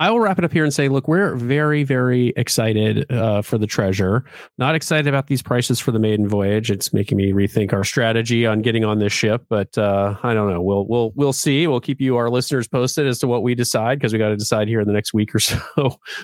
I 0.00 0.10
will 0.10 0.18
wrap 0.18 0.38
it 0.38 0.44
up 0.44 0.52
here 0.52 0.64
and 0.64 0.74
say, 0.74 0.88
look, 0.88 1.06
we're 1.06 1.36
very, 1.36 1.84
very 1.84 2.32
excited 2.36 3.10
uh, 3.12 3.42
for 3.42 3.58
the 3.58 3.66
treasure. 3.66 4.24
Not 4.58 4.74
excited 4.74 5.06
about 5.06 5.28
these 5.28 5.40
prices 5.40 5.78
for 5.78 5.92
the 5.92 6.00
maiden 6.00 6.28
voyage. 6.28 6.68
It's 6.70 6.92
making 6.92 7.16
me 7.16 7.32
rethink 7.32 7.72
our 7.72 7.84
strategy 7.84 8.44
on 8.44 8.60
getting 8.60 8.84
on 8.84 8.98
this 8.98 9.12
ship. 9.12 9.44
But 9.48 9.78
uh, 9.78 10.16
I 10.24 10.34
don't 10.34 10.50
know. 10.50 10.60
We'll 10.60 10.86
we'll 10.88 11.12
we'll 11.14 11.32
see. 11.32 11.68
We'll 11.68 11.80
keep 11.80 12.00
you, 12.00 12.16
our 12.16 12.28
listeners, 12.28 12.66
posted 12.66 13.06
as 13.06 13.20
to 13.20 13.28
what 13.28 13.44
we 13.44 13.54
decide 13.54 13.98
because 14.00 14.12
we 14.12 14.18
got 14.18 14.30
to 14.30 14.36
decide 14.36 14.66
here 14.66 14.80
in 14.80 14.88
the 14.88 14.92
next 14.92 15.14
week 15.14 15.32
or 15.32 15.38
so 15.38 15.60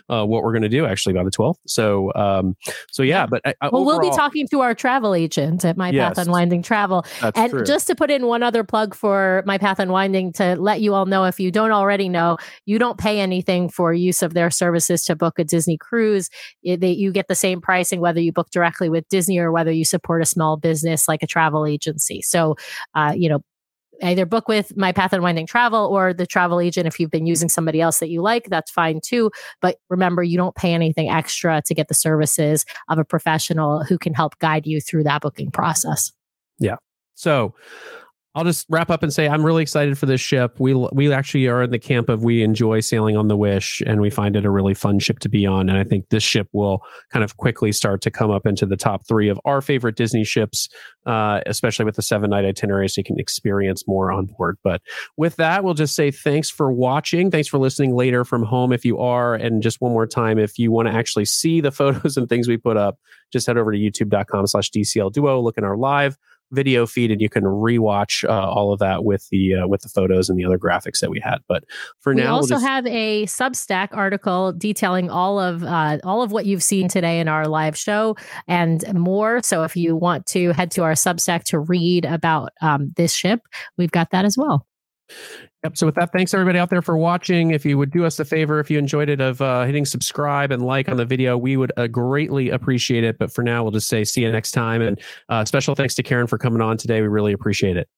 uh, 0.09 0.25
what 0.25 0.43
we're 0.43 0.53
going 0.53 0.62
to 0.62 0.68
do. 0.68 0.85
Actually, 0.85 1.12
by 1.12 1.23
the 1.23 1.31
twelfth. 1.31 1.61
So 1.66 2.12
um, 2.14 2.57
so 2.91 3.05
yeah. 3.05 3.27
But 3.27 3.43
I, 3.45 3.55
I, 3.61 3.68
Well, 3.68 3.85
we'll 3.85 4.01
be 4.01 4.11
talking 4.11 4.49
to 4.49 4.62
our 4.62 4.75
travel 4.75 5.14
agent 5.14 5.64
at 5.64 5.77
My 5.77 5.91
Yes. 5.91 6.16
Path 6.16 6.27
Unwinding 6.27 6.62
Travel. 6.62 7.05
And 7.23 7.51
true. 7.51 7.64
just 7.64 7.87
to 7.87 7.95
put 7.95 8.11
in 8.11 8.27
one 8.27 8.43
other 8.43 8.64
plug 8.64 8.95
for 8.95 9.45
My 9.47 9.59
Path 9.59 9.79
Unwinding 9.79 10.33
to 10.35 10.57
let 10.57 10.81
you 10.81 10.95
all 10.95 11.07
know 11.07 11.25
if 11.25 11.39
you 11.39 11.51
don't 11.51 11.71
already 11.71 12.09
know, 12.09 12.39
you 12.64 12.79
don't 12.79 12.99
pay 12.99 13.21
anything 13.21 13.60
for 13.69 13.93
use 13.93 14.23
of 14.23 14.35
their 14.35 14.51
services 14.51 15.05
to 15.05 15.17
book 15.17 15.39
a 15.39 15.45
Disney 15.45 15.77
cruise. 15.77 16.31
It, 16.63 16.81
they, 16.81 16.93
you 16.93 17.13
get 17.13 17.29
the 17.29 17.35
same 17.35 17.61
pricing 17.61 18.01
whether 18.01 18.21
you 18.21 18.33
book 18.33 18.51
directly 18.51 18.89
with 18.89 19.09
Disney 19.09 19.39
or 19.39 19.53
whether 19.53 19.73
you 19.73 19.85
support 19.85 20.23
a 20.23 20.27
small 20.27 20.57
business 20.57 21.09
like 21.09 21.23
a 21.23 21.27
travel 21.27 21.67
agency. 21.67 22.23
So, 22.23 22.57
uh, 22.95 23.13
you 23.17 23.29
know, 23.29 23.41
either 24.03 24.27
book 24.27 24.49
with 24.49 24.77
my 24.77 24.93
path 24.93 25.13
unwinding 25.13 25.47
travel 25.47 25.87
or 25.87 26.13
the 26.13 26.27
travel 26.27 26.61
agent 26.61 26.87
if 26.87 26.99
you've 26.99 27.11
been 27.11 27.27
using 27.27 27.49
somebody 27.49 27.81
else 27.81 27.99
that 27.99 28.09
you 28.09 28.23
like 28.23 28.45
that's 28.49 28.71
fine 28.71 29.01
too 29.05 29.31
but 29.61 29.77
remember 29.89 30.23
you 30.23 30.37
don't 30.37 30.55
pay 30.55 30.73
anything 30.73 31.11
extra 31.11 31.61
to 31.67 31.75
get 31.75 31.89
the 31.89 31.95
services 31.95 32.65
of 32.89 32.99
a 32.99 33.05
professional 33.05 33.85
who 33.85 33.99
can 33.99 34.15
help 34.15 34.39
guide 34.39 34.67
you 34.67 34.81
through 34.81 35.03
that 35.03 35.21
booking 35.21 35.51
process 35.51 36.13
yeah 36.59 36.77
So 37.15 37.55
I'll 38.37 38.45
just 38.45 38.66
wrap 38.70 38.91
up 38.91 39.03
and 39.03 39.12
say 39.12 39.28
I'm 39.28 39.45
really 39.45 39.62
excited 39.62 39.99
for 39.99 40.07
this 40.07 40.20
ship. 40.20 40.61
We 40.61 40.72
we 40.93 41.12
actually 41.12 41.49
are 41.49 41.64
in 41.64 41.70
the 41.72 41.81
camp 41.81 42.09
of 42.09 42.22
we 42.22 42.45
enjoy 42.45 42.78
sailing 42.78 43.16
on 43.16 43.26
the 43.26 43.37
Wish, 43.37 43.83
and 43.85 44.01
we 44.01 44.09
find 44.09 44.37
it 44.37 44.45
a 44.45 44.51
really 44.51 44.74
fun 44.74 45.01
ship 45.01 45.18
to 45.20 45.28
be 45.28 45.47
on. 45.47 45.68
And 45.68 45.76
I 45.76 45.83
think 45.83 46.11
this 46.11 46.22
ship 46.22 46.49
will 46.53 46.81
kind 47.11 47.24
of 47.24 47.39
quickly 47.39 47.72
start 47.72 48.03
to 48.03 48.11
come 48.11 48.31
up 48.31 48.47
into 48.47 48.66
the 48.66 48.76
top 48.76 49.05
three 49.09 49.28
of 49.28 49.41
our 49.45 49.61
favorite 49.61 49.97
Disney 49.97 50.22
ships, 50.22 50.68
uh, 51.07 51.41
especially 51.47 51.85
with 51.85 51.97
the 51.97 52.03
seven 52.03 52.31
night 52.31 52.45
itinerary, 52.45 52.89
so 52.89 53.01
you 53.01 53.05
can 53.05 53.18
experience 53.18 53.89
more 53.89 54.12
on 54.12 54.26
board. 54.26 54.59
But 54.62 54.81
with 55.16 55.35
that, 55.37 55.64
we'll 55.64 55.74
just 55.74 55.97
say 55.97 56.12
thanks 56.12 56.49
for 56.49 56.70
watching. 56.70 57.33
Thanks 57.33 57.49
for 57.49 57.59
listening 57.59 57.97
later 57.97 58.24
from 58.24 58.45
home 58.45 58.72
if 58.72 58.85
you 58.85 59.01
are. 59.01 59.35
And 59.35 59.61
just 59.61 59.81
one 59.81 59.91
more 59.91 60.07
time, 60.07 60.39
if 60.39 60.57
you 60.57 60.70
want 60.70 60.87
to 60.87 60.95
actually 60.95 61.24
see 61.24 61.61
the 61.61 61.72
photos 61.81 62.16
and 62.16 62.28
things 62.28 62.47
we 62.47 62.59
put 62.59 62.76
up, 62.76 62.97
just 63.33 63.49
head 63.49 63.59
over 63.59 63.72
to 63.72 63.78
youtube.com 63.78 64.47
slash 64.47 64.70
DCL 64.70 65.12
Duo, 65.12 65.41
look 65.41 65.59
in 65.59 65.64
our 65.64 65.76
live 65.76 66.16
video 66.53 66.86
feed 66.86 67.11
and 67.11 67.20
you 67.20 67.28
can 67.28 67.44
rewatch 67.44 68.28
uh, 68.28 68.51
all 68.51 68.72
of 68.72 68.78
that 68.80 69.05
with 69.05 69.28
the 69.30 69.55
uh, 69.55 69.66
with 69.66 69.82
the 69.82 69.88
photos 69.88 70.28
and 70.28 70.38
the 70.38 70.44
other 70.44 70.59
graphics 70.59 71.01
that 71.01 71.11
we 71.11 71.20
had. 71.20 71.38
But 71.48 71.64
for 72.01 72.14
we 72.14 72.20
now 72.20 72.28
we'll 72.28 72.36
also 72.36 72.55
just- 72.55 72.66
have 72.66 72.86
a 72.86 73.24
substack 73.26 73.88
article 73.92 74.53
detailing 74.53 75.11
all 75.11 75.38
of 75.38 75.62
uh, 75.64 75.98
all 76.05 76.22
of 76.22 76.32
what 76.32 76.46
you've 76.46 76.62
seen 76.62 76.88
today 76.88 77.20
in 77.20 77.28
our 77.28 77.46
live 77.46 77.76
show 77.76 78.16
and 78.46 78.84
more. 78.94 79.42
So 79.42 79.62
if 79.64 79.76
you 79.76 79.96
want 79.96 80.26
to 80.26 80.53
head 80.53 80.70
to 80.72 80.82
our 80.82 80.92
substack 80.92 81.44
to 81.44 81.59
read 81.59 82.05
about 82.05 82.53
um, 82.61 82.92
this 82.96 83.12
ship 83.12 83.40
we've 83.76 83.90
got 83.90 84.11
that 84.11 84.24
as 84.24 84.36
well 84.36 84.66
Yep. 85.65 85.77
So 85.77 85.85
with 85.87 85.95
that, 85.97 86.11
thanks 86.13 86.33
everybody 86.33 86.59
out 86.59 86.71
there 86.71 86.81
for 86.81 86.97
watching. 86.97 87.51
If 87.51 87.67
you 87.67 87.77
would 87.77 87.91
do 87.91 88.07
us 88.07 88.19
a 88.19 88.25
favor, 88.25 88.61
if 88.61 88.71
you 88.71 88.79
enjoyed 88.79 89.11
it, 89.11 89.21
of 89.21 89.43
uh, 89.43 89.65
hitting 89.65 89.85
subscribe 89.85 90.51
and 90.53 90.65
like 90.65 90.89
on 90.89 90.97
the 90.97 91.05
video, 91.05 91.37
we 91.37 91.59
would 91.59 91.71
uh, 91.77 91.87
greatly 91.87 92.49
appreciate 92.49 93.05
it. 93.05 93.19
But 93.19 93.31
for 93.31 93.43
now, 93.45 93.63
we'll 93.63 93.73
just 93.73 93.89
say 93.89 94.05
see 94.05 94.23
you 94.23 94.33
next 94.33 94.53
time. 94.53 94.81
And 94.81 94.99
uh, 95.29 95.45
special 95.45 95.75
thanks 95.75 95.95
to 95.97 96.03
Karen 96.03 96.27
for 96.27 96.39
coming 96.39 96.63
on 96.63 96.79
today. 96.79 97.03
We 97.03 97.09
really 97.09 97.33
appreciate 97.35 97.77
it. 97.77 97.89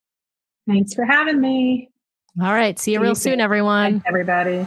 Thanks 0.67 0.93
for 0.93 1.05
having 1.05 1.41
me, 1.41 1.91
all 2.41 2.53
right 2.53 2.79
see 2.79 2.93
you 2.93 2.99
See 2.99 3.03
real 3.03 3.11
you 3.11 3.15
soon 3.15 3.33
soon. 3.35 3.41
everyone 3.41 4.03
everybody. 4.07 4.67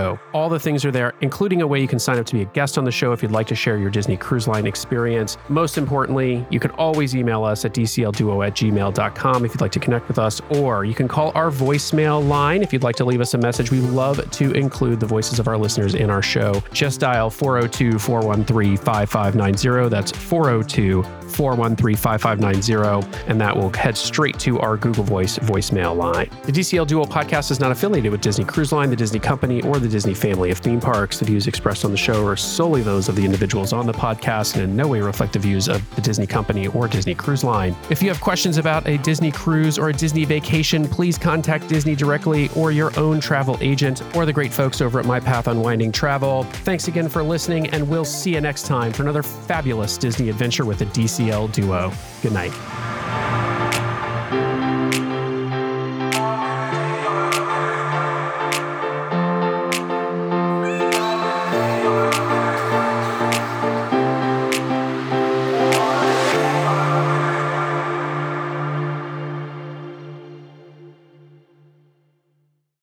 Show. 0.00 0.18
All 0.32 0.48
the 0.48 0.58
things 0.58 0.84
are 0.84 0.90
there, 0.90 1.14
including 1.20 1.62
a 1.62 1.66
way 1.66 1.80
you 1.80 1.88
can 1.88 1.98
sign 1.98 2.18
up 2.18 2.26
to 2.26 2.34
be 2.34 2.42
a 2.42 2.46
guest 2.46 2.78
on 2.78 2.84
the 2.84 2.90
show 2.90 3.12
if 3.12 3.22
you'd 3.22 3.32
like 3.32 3.46
to 3.48 3.54
share 3.54 3.76
your 3.76 3.90
Disney 3.90 4.16
Cruise 4.16 4.48
Line 4.48 4.66
experience. 4.66 5.36
Most 5.48 5.78
importantly, 5.78 6.46
you 6.50 6.60
can 6.60 6.70
always 6.72 7.14
email 7.14 7.44
us 7.44 7.64
at 7.64 7.74
dclduo 7.74 8.46
at 8.46 8.54
gmail.com 8.54 9.44
if 9.44 9.52
you'd 9.52 9.60
like 9.60 9.72
to 9.72 9.80
connect 9.80 10.08
with 10.08 10.18
us, 10.18 10.40
or 10.50 10.84
you 10.84 10.94
can 10.94 11.08
call 11.08 11.32
our 11.34 11.50
voicemail 11.50 12.26
line 12.26 12.62
if 12.62 12.72
you'd 12.72 12.82
like 12.82 12.96
to 12.96 13.04
leave 13.04 13.20
us 13.20 13.34
a 13.34 13.38
message. 13.38 13.70
We 13.70 13.80
love 13.80 14.30
to 14.30 14.52
include 14.52 15.00
the 15.00 15.06
voices 15.06 15.38
of 15.38 15.48
our 15.48 15.58
listeners 15.58 15.94
in 15.94 16.10
our 16.10 16.22
show. 16.22 16.62
Just 16.72 17.00
dial 17.00 17.30
402 17.30 17.98
413 17.98 18.76
5590. 18.76 19.88
That's 19.88 20.12
402 20.12 21.02
413 21.30 21.96
5590, 21.96 23.28
and 23.28 23.40
that 23.40 23.56
will 23.56 23.70
head 23.70 23.96
straight 23.96 24.38
to 24.40 24.58
our 24.60 24.76
Google 24.76 25.04
Voice 25.04 25.38
voicemail 25.38 25.96
line. 25.96 26.28
The 26.44 26.52
DCL 26.52 26.86
Duo 26.86 27.04
podcast 27.04 27.50
is 27.50 27.60
not 27.60 27.70
affiliated 27.70 28.12
with 28.12 28.20
Disney 28.20 28.44
Cruise 28.44 28.72
Line, 28.72 28.90
the 28.90 28.96
Disney 28.96 29.20
Company, 29.20 29.62
or 29.62 29.78
the 29.78 29.88
Disney 29.90 30.14
family 30.14 30.50
of 30.50 30.58
theme 30.58 30.80
parks. 30.80 31.18
The 31.18 31.24
views 31.24 31.46
expressed 31.46 31.84
on 31.84 31.90
the 31.90 31.96
show 31.96 32.26
are 32.26 32.36
solely 32.36 32.82
those 32.82 33.08
of 33.08 33.16
the 33.16 33.24
individuals 33.24 33.72
on 33.72 33.86
the 33.86 33.92
podcast 33.92 34.54
and 34.54 34.62
in 34.62 34.76
no 34.76 34.88
way 34.88 35.00
reflect 35.00 35.32
the 35.32 35.38
views 35.38 35.68
of 35.68 35.82
the 35.94 36.00
Disney 36.00 36.26
Company 36.26 36.68
or 36.68 36.88
Disney 36.88 37.14
Cruise 37.14 37.44
Line. 37.44 37.76
If 37.90 38.02
you 38.02 38.08
have 38.08 38.20
questions 38.20 38.56
about 38.56 38.86
a 38.86 38.98
Disney 38.98 39.30
cruise 39.30 39.78
or 39.78 39.90
a 39.90 39.92
Disney 39.92 40.24
vacation, 40.24 40.86
please 40.86 41.18
contact 41.18 41.68
Disney 41.68 41.94
directly 41.94 42.48
or 42.56 42.72
your 42.72 42.98
own 42.98 43.20
travel 43.20 43.58
agent 43.60 44.02
or 44.16 44.24
the 44.24 44.32
great 44.32 44.52
folks 44.52 44.80
over 44.80 44.98
at 45.00 45.06
My 45.06 45.20
Path 45.20 45.48
Unwinding 45.48 45.92
Travel. 45.92 46.44
Thanks 46.44 46.88
again 46.88 47.08
for 47.08 47.22
listening, 47.22 47.68
and 47.70 47.88
we'll 47.88 48.04
see 48.04 48.34
you 48.34 48.40
next 48.40 48.66
time 48.66 48.92
for 48.92 49.02
another 49.02 49.22
fabulous 49.22 49.98
Disney 49.98 50.28
adventure 50.28 50.64
with 50.64 50.78
the 50.78 50.86
DCL 50.86 51.52
duo. 51.52 51.92
Good 52.22 52.32
night. 52.32 53.99